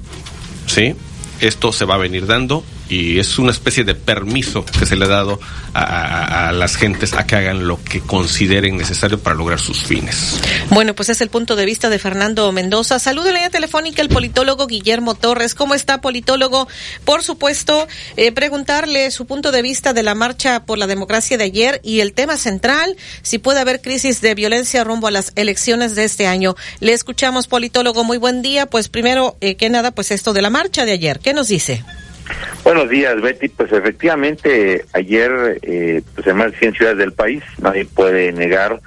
¿sí? 0.66 0.94
esto 1.40 1.72
se 1.72 1.86
va 1.86 1.94
a 1.94 1.98
venir 1.98 2.26
dando 2.26 2.62
y 2.90 3.20
es 3.20 3.38
una 3.38 3.52
especie 3.52 3.84
de 3.84 3.94
permiso 3.94 4.64
que 4.64 4.84
se 4.84 4.96
le 4.96 5.04
ha 5.04 5.08
dado 5.08 5.40
a, 5.72 6.50
las 6.52 6.76
gentes 6.76 7.14
a 7.14 7.24
que 7.24 7.36
hagan 7.36 7.66
lo 7.66 7.82
que 7.82 8.00
consideren 8.00 8.76
necesario 8.76 9.20
para 9.20 9.36
lograr 9.36 9.60
sus 9.60 9.84
fines. 9.84 10.40
Bueno, 10.70 10.94
pues 10.94 11.08
es 11.08 11.20
el 11.20 11.30
punto 11.30 11.54
de 11.54 11.64
vista 11.64 11.88
de 11.88 12.00
Fernando 12.00 12.50
Mendoza. 12.50 12.98
Saludo 12.98 13.28
en 13.28 13.34
línea 13.34 13.50
telefónica 13.50 14.02
el 14.02 14.08
politólogo 14.08 14.66
Guillermo 14.66 15.14
Torres. 15.14 15.54
¿Cómo 15.54 15.74
está, 15.74 16.00
politólogo? 16.00 16.66
Por 17.04 17.22
supuesto, 17.22 17.86
eh, 18.16 18.32
preguntarle 18.32 19.10
su 19.12 19.26
punto 19.26 19.52
de 19.52 19.62
vista 19.62 19.92
de 19.92 20.02
la 20.02 20.16
marcha 20.16 20.64
por 20.64 20.76
la 20.76 20.88
democracia 20.88 21.38
de 21.38 21.44
ayer 21.44 21.80
y 21.84 22.00
el 22.00 22.12
tema 22.12 22.36
central, 22.36 22.96
si 23.22 23.38
puede 23.38 23.60
haber 23.60 23.80
crisis 23.80 24.20
de 24.20 24.34
violencia 24.34 24.82
rumbo 24.82 25.06
a 25.06 25.12
las 25.12 25.32
elecciones 25.36 25.94
de 25.94 26.04
este 26.04 26.26
año. 26.26 26.56
Le 26.80 26.92
escuchamos, 26.92 27.46
politólogo. 27.46 28.02
Muy 28.02 28.18
buen 28.18 28.42
día. 28.42 28.66
Pues 28.66 28.88
primero 28.88 29.36
eh, 29.40 29.54
que 29.54 29.70
nada, 29.70 29.92
pues 29.92 30.10
esto 30.10 30.32
de 30.32 30.42
la 30.42 30.50
marcha 30.50 30.84
de 30.84 30.92
ayer. 30.92 31.20
¿Qué 31.20 31.32
nos 31.32 31.46
dice? 31.46 31.84
Buenos 32.64 32.88
días, 32.88 33.20
Betty. 33.20 33.48
Pues 33.48 33.72
efectivamente, 33.72 34.84
ayer, 34.92 35.58
eh, 35.62 36.02
pues 36.14 36.26
en 36.26 36.36
más 36.36 36.52
de 36.52 36.58
100 36.58 36.74
ciudades 36.74 36.98
del 36.98 37.12
país, 37.12 37.42
nadie 37.58 37.84
puede 37.84 38.32
negar 38.32 38.80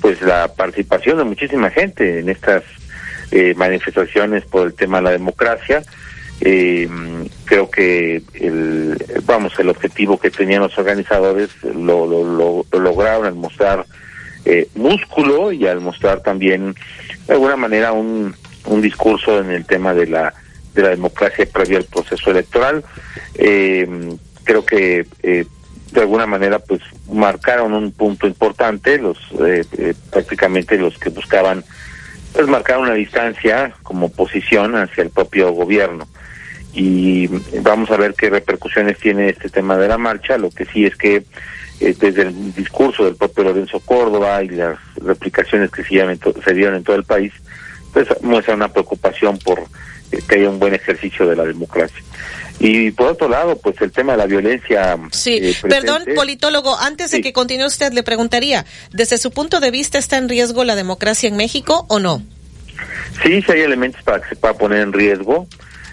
pues 0.00 0.22
la 0.22 0.48
participación 0.54 1.18
de 1.18 1.24
muchísima 1.24 1.70
gente 1.70 2.20
en 2.20 2.28
estas 2.28 2.62
eh, 3.30 3.54
manifestaciones 3.56 4.44
por 4.44 4.66
el 4.66 4.74
tema 4.74 4.98
de 4.98 5.04
la 5.04 5.10
democracia. 5.10 5.82
Eh, 6.40 6.88
creo 7.44 7.70
que 7.70 8.22
el, 8.34 8.96
vamos, 9.24 9.52
el 9.58 9.68
objetivo 9.68 10.18
que 10.18 10.30
tenían 10.30 10.62
los 10.62 10.78
organizadores 10.78 11.50
lo, 11.62 12.06
lo, 12.06 12.64
lo 12.70 12.78
lograron 12.78 13.26
al 13.26 13.34
mostrar 13.34 13.84
eh, 14.46 14.68
músculo 14.74 15.52
y 15.52 15.66
al 15.66 15.80
mostrar 15.80 16.20
también 16.20 16.74
de 17.26 17.34
alguna 17.34 17.56
manera 17.56 17.92
un, 17.92 18.34
un 18.64 18.80
discurso 18.80 19.38
en 19.38 19.50
el 19.50 19.66
tema 19.66 19.92
de 19.92 20.06
la 20.06 20.32
de 20.74 20.82
la 20.82 20.90
democracia 20.90 21.46
previa 21.50 21.78
al 21.78 21.84
proceso 21.84 22.30
electoral. 22.30 22.84
Eh, 23.34 24.16
creo 24.44 24.64
que 24.64 25.06
eh, 25.22 25.46
de 25.92 26.00
alguna 26.00 26.26
manera 26.26 26.58
pues 26.58 26.80
marcaron 27.10 27.72
un 27.72 27.92
punto 27.92 28.26
importante 28.26 28.98
los 28.98 29.18
eh, 29.44 29.94
prácticamente 30.10 30.76
los 30.76 30.96
que 30.98 31.10
buscaban 31.10 31.64
pues 32.32 32.46
marcar 32.46 32.78
una 32.78 32.94
distancia 32.94 33.74
como 33.82 34.08
posición 34.08 34.76
hacia 34.76 35.02
el 35.02 35.10
propio 35.10 35.50
gobierno 35.52 36.06
y 36.72 37.26
vamos 37.62 37.90
a 37.90 37.96
ver 37.96 38.14
qué 38.14 38.30
repercusiones 38.30 38.98
tiene 38.98 39.30
este 39.30 39.48
tema 39.48 39.76
de 39.76 39.88
la 39.88 39.98
marcha 39.98 40.38
lo 40.38 40.50
que 40.50 40.64
sí 40.66 40.84
es 40.84 40.94
que 40.94 41.24
desde 41.80 42.22
el 42.22 42.54
discurso 42.54 43.04
del 43.04 43.16
propio 43.16 43.44
Lorenzo 43.44 43.80
Córdoba 43.80 44.44
y 44.44 44.50
las 44.50 44.78
replicaciones 45.02 45.72
que 45.72 45.82
se 45.82 46.54
dieron 46.54 46.76
en 46.76 46.84
todo 46.84 46.96
el 46.96 47.04
país 47.04 47.32
pues 47.92 48.08
muestra 48.22 48.54
una 48.54 48.68
preocupación 48.68 49.38
por 49.38 49.60
que 50.10 50.34
haya 50.36 50.50
un 50.50 50.58
buen 50.58 50.74
ejercicio 50.74 51.26
de 51.26 51.36
la 51.36 51.44
democracia. 51.44 52.02
Y 52.58 52.90
por 52.90 53.08
otro 53.08 53.28
lado, 53.28 53.56
pues 53.56 53.80
el 53.80 53.90
tema 53.90 54.12
de 54.12 54.18
la 54.18 54.26
violencia. 54.26 54.98
Sí, 55.12 55.38
eh, 55.40 55.56
perdón, 55.62 56.02
politólogo, 56.14 56.78
antes 56.78 57.10
de 57.10 57.22
que 57.22 57.32
continúe 57.32 57.66
usted, 57.66 57.92
le 57.92 58.02
preguntaría, 58.02 58.66
¿desde 58.92 59.16
su 59.16 59.30
punto 59.30 59.60
de 59.60 59.70
vista 59.70 59.98
está 59.98 60.18
en 60.18 60.28
riesgo 60.28 60.64
la 60.64 60.76
democracia 60.76 61.28
en 61.28 61.36
México 61.36 61.86
o 61.88 61.98
no? 61.98 62.22
Sí, 63.22 63.40
sí 63.40 63.52
hay 63.52 63.60
elementos 63.60 64.02
para 64.02 64.20
que 64.20 64.28
se 64.28 64.36
pueda 64.36 64.54
poner 64.54 64.80
en 64.80 64.92
riesgo. 64.92 65.46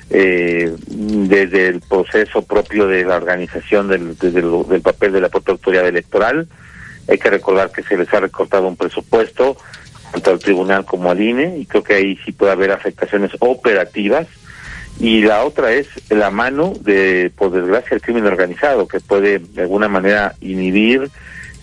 Eh, 0.09 0.73
desde 0.87 1.67
el 1.67 1.81
proceso 1.81 2.41
propio 2.41 2.87
de 2.87 3.03
la 3.03 3.17
organización 3.17 3.89
del, 3.89 4.17
desde 4.17 4.41
del 4.41 4.81
papel 4.81 5.11
de 5.11 5.19
la 5.19 5.27
propia 5.27 5.51
autoridad 5.51 5.85
electoral. 5.85 6.47
Hay 7.09 7.17
que 7.17 7.29
recordar 7.29 7.71
que 7.71 7.83
se 7.83 7.97
les 7.97 8.13
ha 8.13 8.21
recortado 8.21 8.67
un 8.67 8.77
presupuesto, 8.77 9.57
tanto 10.11 10.31
al 10.31 10.39
tribunal 10.39 10.85
como 10.85 11.11
al 11.11 11.21
INE, 11.21 11.57
y 11.57 11.65
creo 11.65 11.83
que 11.83 11.95
ahí 11.95 12.19
sí 12.25 12.31
puede 12.31 12.51
haber 12.51 12.71
afectaciones 12.71 13.31
operativas. 13.39 14.27
Y 14.99 15.21
la 15.21 15.43
otra 15.43 15.73
es 15.73 15.87
la 16.09 16.31
mano 16.31 16.73
de, 16.79 17.31
por 17.35 17.51
desgracia, 17.51 17.95
el 17.95 18.01
crimen 18.01 18.25
organizado, 18.25 18.87
que 18.87 18.99
puede 18.99 19.39
de 19.39 19.61
alguna 19.61 19.87
manera 19.87 20.35
inhibir 20.41 21.09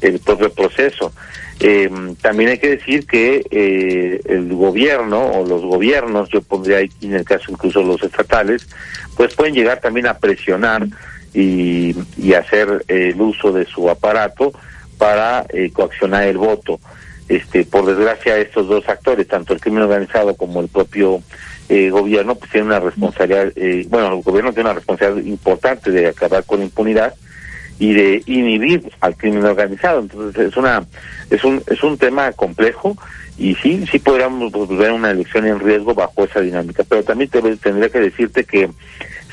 el 0.01 0.21
propio 0.21 0.53
proceso. 0.53 1.13
Eh, 1.61 1.91
también 2.21 2.51
hay 2.51 2.59
que 2.59 2.77
decir 2.77 3.07
que 3.07 3.45
eh, 3.51 4.21
el 4.25 4.53
gobierno 4.55 5.33
o 5.33 5.47
los 5.47 5.63
gobiernos, 5.63 6.29
yo 6.29 6.43
pondría 6.43 6.79
ahí 6.79 6.91
en 7.03 7.15
el 7.15 7.25
caso 7.25 7.51
incluso 7.51 7.83
los 7.83 8.03
estatales, 8.03 8.69
pues 9.17 9.35
pueden 9.35 9.55
llegar 9.55 9.81
también 9.81 10.07
a 10.07 10.19
presionar 10.19 10.87
y, 11.33 11.95
y 12.17 12.35
hacer 12.35 12.85
el 12.89 13.21
uso 13.21 13.53
de 13.53 13.67
su 13.67 13.89
aparato 13.89 14.53
para 14.99 15.47
eh, 15.51 15.71
coaccionar 15.73 16.25
el 16.25 16.39
voto 16.39 16.81
este, 17.29 17.65
por 17.65 17.87
desgracia 17.87 18.39
estos 18.39 18.69
dos 18.69 18.89
actores, 18.89 19.27
tanto 19.27 19.55
el 19.55 19.61
crimen 19.61 19.83
organizado 19.83 20.35
como 20.35 20.61
el 20.61 20.69
propio 20.69 21.23
eh, 21.69 21.91
gobierno, 21.91 22.35
pues 22.35 22.51
tienen 22.51 22.69
una 22.69 22.81
responsabilidad, 22.81 23.53
eh, 23.57 23.87
bueno, 23.89 24.15
el 24.15 24.23
gobierno 24.23 24.53
tiene 24.53 24.69
una 24.71 24.79
responsabilidad 24.79 25.27
importante 25.27 25.91
de 25.91 26.09
acabar 26.09 26.45
con 26.45 26.63
impunidad 26.63 27.15
y 27.79 27.93
de 27.93 28.23
inhibir 28.27 28.93
al 29.01 29.17
crimen 29.17 29.45
organizado. 29.45 30.01
Entonces 30.01 30.49
es 30.49 30.57
una, 30.57 30.85
es 31.31 31.43
un, 31.45 31.63
es 31.67 31.83
un 31.83 31.99
tema 31.99 32.31
complejo 32.33 32.97
y 33.37 33.55
sí, 33.57 33.85
sí 33.91 33.99
podríamos 33.99 34.53
ver 34.77 34.93
una 34.93 35.11
elección 35.11 35.47
en 35.47 35.61
riesgo 35.61 35.95
bajo 35.95 36.25
esa 36.25 36.41
dinámica. 36.41 36.85
Pero 36.89 37.03
también 37.03 37.31
te, 37.31 37.41
tendría 37.57 37.89
que 37.89 38.01
decirte 38.01 38.45
que 38.45 38.71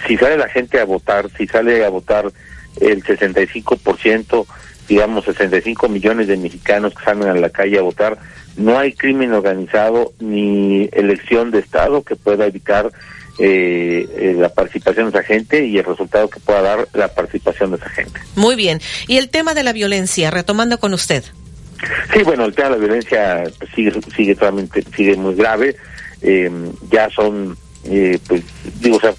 si 0.07 0.17
sale 0.17 0.37
la 0.37 0.49
gente 0.49 0.79
a 0.79 0.85
votar, 0.85 1.29
si 1.37 1.47
sale 1.47 1.85
a 1.85 1.89
votar 1.89 2.31
el 2.79 3.03
65% 3.03 4.45
digamos, 4.91 5.23
65 5.23 5.87
millones 5.87 6.27
de 6.27 6.35
mexicanos 6.35 6.93
que 6.93 7.05
salen 7.05 7.29
a 7.29 7.33
la 7.33 7.49
calle 7.49 7.79
a 7.79 7.81
votar, 7.81 8.17
no 8.57 8.77
hay 8.77 8.91
crimen 8.91 9.31
organizado 9.31 10.11
ni 10.19 10.89
elección 10.91 11.49
de 11.49 11.59
Estado 11.59 12.03
que 12.03 12.17
pueda 12.17 12.45
evitar 12.45 12.91
eh, 13.39 14.05
eh, 14.17 14.35
la 14.37 14.49
participación 14.49 15.09
de 15.09 15.17
esa 15.17 15.25
gente 15.25 15.65
y 15.65 15.77
el 15.77 15.85
resultado 15.85 16.29
que 16.29 16.41
pueda 16.41 16.61
dar 16.61 16.89
la 16.91 17.07
participación 17.07 17.71
de 17.71 17.77
esa 17.77 17.89
gente. 17.89 18.19
Muy 18.35 18.57
bien. 18.57 18.81
Y 19.07 19.15
el 19.15 19.29
tema 19.29 19.53
de 19.53 19.63
la 19.63 19.71
violencia, 19.71 20.29
retomando 20.29 20.77
con 20.77 20.93
usted. 20.93 21.23
Sí, 22.13 22.23
bueno, 22.23 22.43
el 22.43 22.53
tema 22.53 22.71
de 22.71 22.75
la 22.75 22.85
violencia 22.85 23.43
pues, 23.59 23.71
sigue, 23.73 23.93
sigue 24.13 24.35
totalmente, 24.35 24.83
sigue 24.93 25.15
muy 25.15 25.35
grave. 25.35 25.77
Eh, 26.21 26.51
ya 26.91 27.09
son, 27.11 27.57
pues, 28.27 28.43
digo, 28.81 28.97
o 28.97 28.99
sea, 28.99 29.13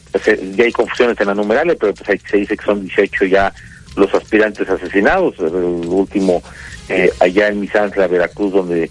ya 0.54 0.64
hay 0.64 0.72
confusiones 0.72 1.18
en 1.18 1.28
la 1.28 1.34
numerales, 1.34 1.78
pero 1.80 1.94
pues 1.94 2.20
se 2.30 2.36
dice 2.36 2.58
que 2.58 2.64
son 2.66 2.82
18 2.82 3.24
ya 3.24 3.54
los 3.96 4.12
aspirantes 4.14 4.68
asesinados, 4.68 5.38
el 5.38 5.54
último 5.54 6.42
eh, 6.88 7.10
allá 7.20 7.48
en 7.48 7.60
Misantla, 7.60 8.06
Veracruz, 8.06 8.52
donde 8.52 8.90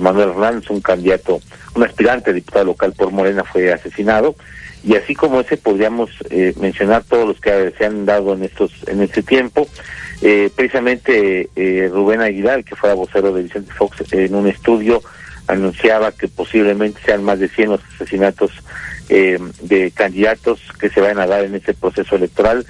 Manuel 0.00 0.30
Hernández, 0.30 0.70
un 0.70 0.80
candidato, 0.80 1.40
un 1.74 1.82
aspirante 1.82 2.32
diputado 2.32 2.66
local 2.66 2.94
por 2.96 3.10
Morena, 3.10 3.44
fue 3.44 3.72
asesinado. 3.72 4.34
Y 4.84 4.96
así 4.96 5.14
como 5.14 5.40
ese 5.40 5.56
podríamos 5.56 6.10
eh, 6.30 6.54
mencionar 6.58 7.04
todos 7.04 7.28
los 7.28 7.40
que 7.40 7.72
se 7.76 7.84
han 7.84 8.04
dado 8.04 8.32
en 8.32 8.42
estos 8.42 8.72
en 8.86 9.02
este 9.02 9.22
tiempo. 9.22 9.68
Eh, 10.22 10.50
precisamente 10.54 11.50
Rubén 11.92 12.20
Aguilar, 12.20 12.64
que 12.64 12.76
fue 12.76 12.94
vocero 12.94 13.32
de 13.32 13.42
Vicente 13.42 13.72
Fox, 13.72 14.12
en 14.12 14.34
un 14.34 14.48
estudio 14.48 15.02
anunciaba 15.48 16.12
que 16.12 16.28
posiblemente 16.28 17.00
sean 17.04 17.22
más 17.24 17.38
de 17.38 17.48
100 17.48 17.70
los 17.70 17.80
asesinatos 17.94 18.52
de 19.08 19.92
candidatos 19.94 20.60
que 20.80 20.88
se 20.88 21.00
van 21.00 21.18
a 21.18 21.26
dar 21.26 21.44
en 21.44 21.54
este 21.56 21.74
proceso 21.74 22.16
electoral 22.16 22.64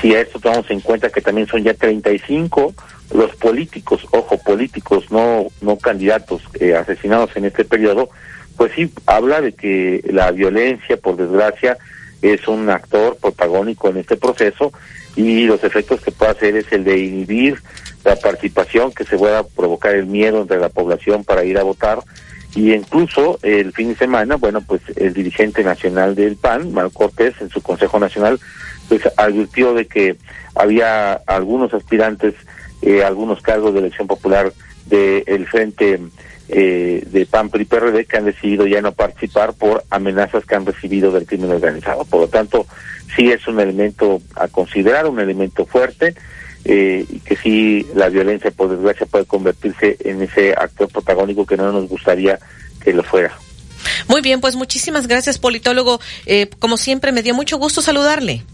si 0.00 0.14
a 0.14 0.20
esto 0.20 0.38
tomamos 0.38 0.70
en 0.70 0.80
cuenta 0.80 1.10
que 1.10 1.20
también 1.20 1.46
son 1.46 1.62
ya 1.62 1.74
35 1.74 2.74
los 3.12 3.34
políticos, 3.36 4.06
ojo, 4.10 4.38
políticos, 4.38 5.10
no, 5.10 5.46
no 5.60 5.76
candidatos 5.78 6.42
eh, 6.60 6.74
asesinados 6.74 7.36
en 7.36 7.44
este 7.44 7.64
periodo, 7.64 8.08
pues 8.56 8.72
sí 8.74 8.92
habla 9.06 9.40
de 9.40 9.52
que 9.52 10.02
la 10.10 10.30
violencia, 10.30 10.96
por 10.96 11.16
desgracia, 11.16 11.76
es 12.22 12.48
un 12.48 12.70
actor 12.70 13.16
protagónico 13.16 13.88
en 13.88 13.98
este 13.98 14.16
proceso 14.16 14.72
y 15.16 15.44
los 15.44 15.62
efectos 15.62 16.00
que 16.00 16.10
puede 16.10 16.32
hacer 16.32 16.56
es 16.56 16.72
el 16.72 16.84
de 16.84 16.98
inhibir 16.98 17.62
la 18.04 18.16
participación, 18.16 18.92
que 18.92 19.04
se 19.04 19.16
pueda 19.16 19.42
provocar 19.42 19.94
el 19.94 20.06
miedo 20.06 20.40
entre 20.40 20.58
la 20.58 20.68
población 20.68 21.24
para 21.24 21.44
ir 21.44 21.58
a 21.58 21.62
votar. 21.62 22.00
Y 22.54 22.72
incluso 22.72 23.38
el 23.42 23.72
fin 23.72 23.88
de 23.88 23.96
semana, 23.96 24.36
bueno, 24.36 24.60
pues 24.60 24.80
el 24.96 25.12
dirigente 25.12 25.64
nacional 25.64 26.14
del 26.14 26.36
PAN, 26.36 26.72
Mal 26.72 26.92
Cortés, 26.92 27.34
en 27.40 27.50
su 27.50 27.60
Consejo 27.62 27.98
Nacional, 27.98 28.38
pues 28.98 29.12
advirtió 29.16 29.74
de 29.74 29.86
que 29.86 30.16
había 30.54 31.14
algunos 31.14 31.74
aspirantes, 31.74 32.34
eh, 32.82 33.02
algunos 33.02 33.42
cargos 33.42 33.72
de 33.72 33.80
elección 33.80 34.06
popular 34.06 34.52
del 34.86 35.46
frente 35.48 35.98
eh, 36.48 37.02
de 37.10 37.26
PAN 37.26 37.48
PRI 37.48 37.64
PRD 37.64 38.04
que 38.04 38.16
han 38.16 38.26
decidido 38.26 38.66
ya 38.66 38.82
no 38.82 38.92
participar 38.92 39.54
por 39.54 39.82
amenazas 39.90 40.44
que 40.44 40.54
han 40.54 40.66
recibido 40.66 41.10
del 41.10 41.26
crimen 41.26 41.50
organizado. 41.50 42.04
Por 42.04 42.20
lo 42.20 42.28
tanto, 42.28 42.66
sí 43.16 43.32
es 43.32 43.48
un 43.48 43.58
elemento 43.58 44.22
a 44.36 44.46
considerar, 44.48 45.06
un 45.06 45.18
elemento 45.20 45.66
fuerte. 45.66 46.14
Eh, 46.66 47.04
y 47.10 47.18
que 47.18 47.36
sí 47.36 47.86
la 47.94 48.08
violencia 48.08 48.50
por 48.50 48.70
desgracia 48.70 49.04
puede 49.04 49.26
convertirse 49.26 49.98
en 50.00 50.22
ese 50.22 50.54
actor 50.54 50.88
protagónico 50.88 51.44
que 51.44 51.58
no 51.58 51.70
nos 51.70 51.90
gustaría 51.90 52.38
que 52.82 52.94
lo 52.94 53.02
fuera. 53.02 53.36
Muy 54.08 54.22
bien, 54.22 54.40
pues 54.40 54.56
muchísimas 54.56 55.06
gracias, 55.06 55.38
politólogo. 55.38 56.00
Eh, 56.24 56.48
como 56.58 56.78
siempre, 56.78 57.12
me 57.12 57.22
dio 57.22 57.34
mucho 57.34 57.58
gusto 57.58 57.82
saludarle. 57.82 58.44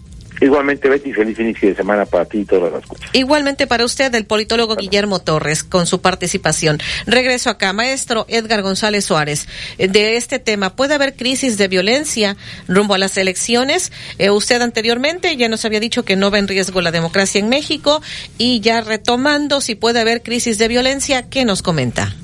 Igualmente, 0.41 0.89
Betty, 0.89 1.13
feliz 1.13 1.39
inicio 1.39 1.69
de 1.69 1.75
semana 1.75 2.07
para 2.07 2.25
ti 2.25 2.39
y 2.39 2.45
todas 2.45 2.73
las 2.73 2.83
escuchas. 2.83 3.11
Igualmente 3.13 3.67
para 3.67 3.85
usted, 3.85 4.15
el 4.15 4.25
politólogo 4.25 4.77
Guillermo 4.77 5.21
Torres, 5.21 5.63
con 5.63 5.87
su 5.87 6.01
participación. 6.01 6.79
Regreso 7.07 7.51
acá, 7.51 7.73
maestro 7.73 8.25
Edgar 8.29 8.63
González 8.63 9.05
Suárez. 9.05 9.49
Eh, 9.79 9.89
de 9.89 10.17
este 10.17 10.39
tema, 10.39 10.77
¿puede 10.77 10.95
haber 10.95 11.15
crisis 11.15 11.59
de 11.59 11.69
violencia 11.69 12.37
rumbo 12.69 12.95
a 12.95 12.99
las 12.99 13.17
elecciones? 13.19 13.93
Eh, 14.19 14.31
usted 14.31 14.63
anteriormente 14.63 15.37
ya 15.37 15.49
nos 15.49 15.65
había 15.65 15.81
dicho 15.81 16.05
que 16.05 16.17
no 16.17 16.31
va 16.31 16.39
en 16.39 16.49
riesgo 16.49 16.81
la 16.81 16.91
democracia 16.91 17.39
en 17.39 17.49
México 17.49 18.01
y 18.39 18.61
ya 18.61 18.81
retomando 18.81 19.61
si 19.61 19.75
puede 19.75 20.01
haber 20.01 20.23
crisis 20.23 20.57
de 20.59 20.69
violencia, 20.69 21.29
¿qué 21.29 21.45
nos 21.45 21.63
comenta? 21.63 22.15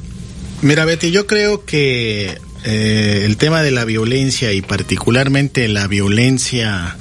Mira, 0.62 0.86
Betty, 0.86 1.10
yo 1.10 1.26
creo 1.26 1.66
que 1.66 2.38
eh, 2.64 3.22
el 3.24 3.36
tema 3.36 3.62
de 3.62 3.70
la 3.70 3.84
violencia 3.84 4.52
y 4.52 4.62
particularmente 4.62 5.68
la 5.68 5.86
violencia 5.86 6.96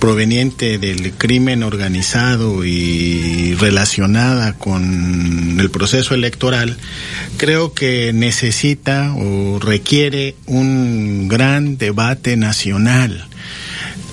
proveniente 0.00 0.78
del 0.78 1.12
crimen 1.12 1.62
organizado 1.62 2.64
y 2.64 3.54
relacionada 3.54 4.54
con 4.54 5.60
el 5.60 5.70
proceso 5.70 6.14
electoral, 6.14 6.76
creo 7.36 7.74
que 7.74 8.12
necesita 8.12 9.14
o 9.14 9.60
requiere 9.60 10.34
un 10.46 11.28
gran 11.28 11.76
debate 11.76 12.36
nacional. 12.36 13.28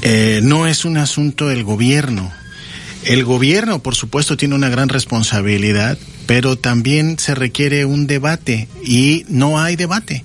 Eh, 0.03 0.41
no 0.43 0.67
es 0.67 0.85
un 0.85 0.97
asunto 0.97 1.47
del 1.47 1.63
gobierno. 1.63 2.31
El 3.05 3.23
gobierno, 3.23 3.81
por 3.81 3.95
supuesto, 3.95 4.35
tiene 4.35 4.55
una 4.55 4.69
gran 4.69 4.89
responsabilidad, 4.89 5.97
pero 6.25 6.57
también 6.57 7.17
se 7.17 7.33
requiere 7.33 7.85
un 7.85 8.05
debate 8.05 8.67
y 8.83 9.25
no 9.29 9.59
hay 9.59 9.77
debate. 9.77 10.23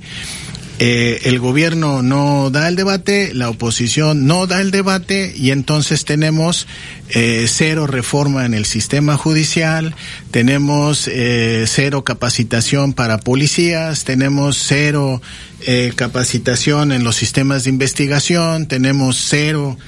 Eh, 0.84 1.28
el 1.28 1.38
gobierno 1.38 2.02
no 2.02 2.50
da 2.50 2.66
el 2.66 2.74
debate, 2.74 3.32
la 3.34 3.48
oposición 3.50 4.26
no 4.26 4.48
da 4.48 4.60
el 4.60 4.72
debate 4.72 5.32
y 5.36 5.52
entonces 5.52 6.04
tenemos 6.04 6.66
eh, 7.10 7.44
cero 7.46 7.86
reforma 7.86 8.46
en 8.46 8.52
el 8.52 8.64
sistema 8.64 9.16
judicial, 9.16 9.94
tenemos 10.32 11.06
eh, 11.06 11.66
cero 11.68 12.02
capacitación 12.02 12.94
para 12.94 13.18
policías, 13.18 14.02
tenemos 14.02 14.58
cero 14.58 15.22
eh, 15.60 15.92
capacitación 15.94 16.90
en 16.90 17.04
los 17.04 17.14
sistemas 17.14 17.62
de 17.62 17.70
investigación, 17.70 18.66
tenemos 18.66 19.24
cero 19.28 19.78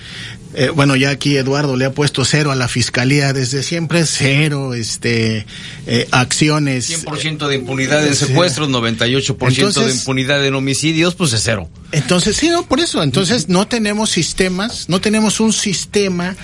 eh, 0.55 0.71
bueno, 0.71 0.97
ya 0.97 1.11
aquí 1.11 1.37
Eduardo 1.37 1.77
le 1.77 1.85
ha 1.85 1.93
puesto 1.93 2.25
cero 2.25 2.51
a 2.51 2.55
la 2.55 2.69
fiscalía 2.69 3.33
desde 3.33 3.63
siempre, 3.63 4.07
cero 4.07 4.75
este, 4.75 5.47
eh, 5.87 6.09
acciones. 6.11 7.05
100% 7.05 7.49
de 7.49 7.57
impunidad 7.57 8.07
en 8.07 8.15
secuestros, 8.15 8.69
98% 8.69 9.69
Entonces- 9.69 9.87
de 9.87 9.93
impunidad 9.93 10.45
en 10.47 10.55
homicidios, 10.55 11.15
pues 11.15 11.33
es 11.33 11.43
cero. 11.43 11.69
Entonces, 11.93 12.37
sí, 12.37 12.49
no, 12.49 12.67
por 12.67 12.81
eso. 12.81 13.03
Entonces, 13.03 13.49
no 13.49 13.67
tenemos 13.67 14.11
sistemas, 14.11 14.89
no 14.89 15.01
tenemos 15.01 15.41
un 15.41 15.53
sistema 15.53 16.37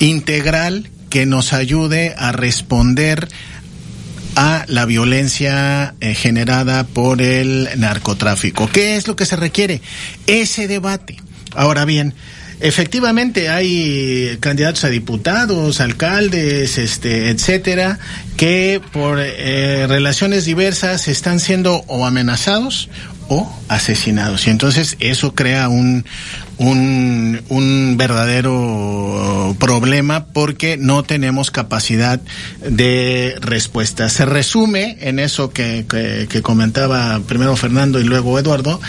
integral 0.00 0.90
que 1.10 1.26
nos 1.26 1.52
ayude 1.52 2.14
a 2.16 2.32
responder 2.32 3.28
a 4.36 4.64
la 4.68 4.84
violencia 4.84 5.94
eh, 6.00 6.14
generada 6.14 6.84
por 6.84 7.22
el 7.22 7.68
narcotráfico. 7.76 8.68
¿Qué 8.72 8.96
es 8.96 9.08
lo 9.08 9.16
que 9.16 9.26
se 9.26 9.34
requiere? 9.36 9.80
Ese 10.28 10.68
debate. 10.68 11.16
Ahora 11.54 11.84
bien, 11.84 12.14
efectivamente 12.60 13.48
hay 13.48 14.36
candidatos 14.40 14.84
a 14.84 14.88
diputados, 14.88 15.80
alcaldes, 15.80 16.78
este, 16.78 17.30
etcétera, 17.30 17.98
que 18.36 18.80
por 18.92 19.18
eh, 19.20 19.86
relaciones 19.86 20.44
diversas 20.44 21.08
están 21.08 21.40
siendo 21.40 21.84
o 21.86 22.06
amenazados 22.06 22.88
o 23.28 23.50
asesinados. 23.68 24.46
Y 24.46 24.50
entonces 24.50 24.96
eso 25.00 25.34
crea 25.34 25.68
un, 25.68 26.04
un, 26.58 27.40
un 27.48 27.96
verdadero 27.96 29.56
problema 29.58 30.26
porque 30.26 30.76
no 30.76 31.02
tenemos 31.02 31.50
capacidad 31.50 32.20
de 32.60 33.36
respuesta. 33.40 34.08
Se 34.08 34.24
resume 34.24 34.96
en 35.00 35.18
eso 35.18 35.50
que, 35.50 35.86
que, 35.88 36.42
comentaba 36.42 37.20
primero 37.20 37.56
Fernando 37.56 38.00
y 38.00 38.04
luego 38.04 38.38
Eduardo, 38.38 38.80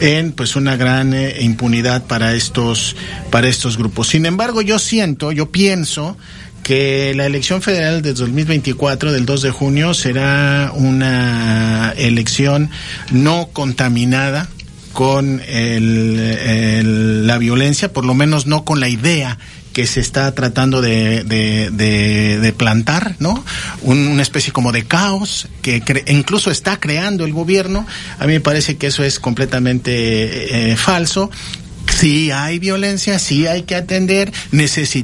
en 0.00 0.32
pues 0.32 0.56
una 0.56 0.76
gran 0.76 1.12
eh, 1.14 1.36
impunidad 1.40 2.04
para 2.04 2.34
estos, 2.34 2.96
para 3.30 3.48
estos 3.48 3.76
grupos. 3.76 4.08
Sin 4.08 4.24
embargo, 4.24 4.62
yo 4.62 4.78
siento, 4.78 5.32
yo 5.32 5.50
pienso 5.50 6.16
que 6.62 7.12
la 7.16 7.26
elección 7.26 7.60
federal 7.62 8.02
del 8.02 8.14
2024, 8.14 9.12
del 9.12 9.26
2 9.26 9.42
de 9.42 9.50
junio, 9.50 9.94
será 9.94 10.70
una 10.74 11.92
elección 11.96 12.70
no 13.10 13.48
contaminada 13.52 14.48
con 14.92 15.40
el, 15.46 17.26
la 17.26 17.38
violencia, 17.38 17.92
por 17.92 18.04
lo 18.04 18.14
menos 18.14 18.46
no 18.46 18.64
con 18.64 18.78
la 18.80 18.88
idea 18.88 19.38
que 19.72 19.86
se 19.86 20.00
está 20.00 20.34
tratando 20.34 20.82
de, 20.82 21.24
de, 21.24 21.70
de- 21.70 22.38
de 22.38 22.52
plantar, 22.52 23.16
¿no? 23.18 23.42
Un- 23.80 24.06
una 24.06 24.20
especie 24.22 24.52
como 24.52 24.70
de 24.70 24.84
caos 24.84 25.48
que 25.62 25.82
incluso 26.08 26.50
está 26.50 26.78
creando 26.78 27.24
el 27.24 27.32
gobierno. 27.32 27.86
A 28.18 28.26
mí 28.26 28.34
me 28.34 28.40
parece 28.40 28.76
que 28.76 28.88
eso 28.88 29.02
es 29.02 29.18
completamente 29.18 30.72
eh, 30.72 30.76
falso. 30.76 31.30
Sí 31.98 32.30
hay 32.30 32.58
violencia, 32.58 33.18
sí 33.18 33.46
hay 33.46 33.62
que 33.62 33.74
atender, 33.74 34.30
necesitamos 34.50 34.92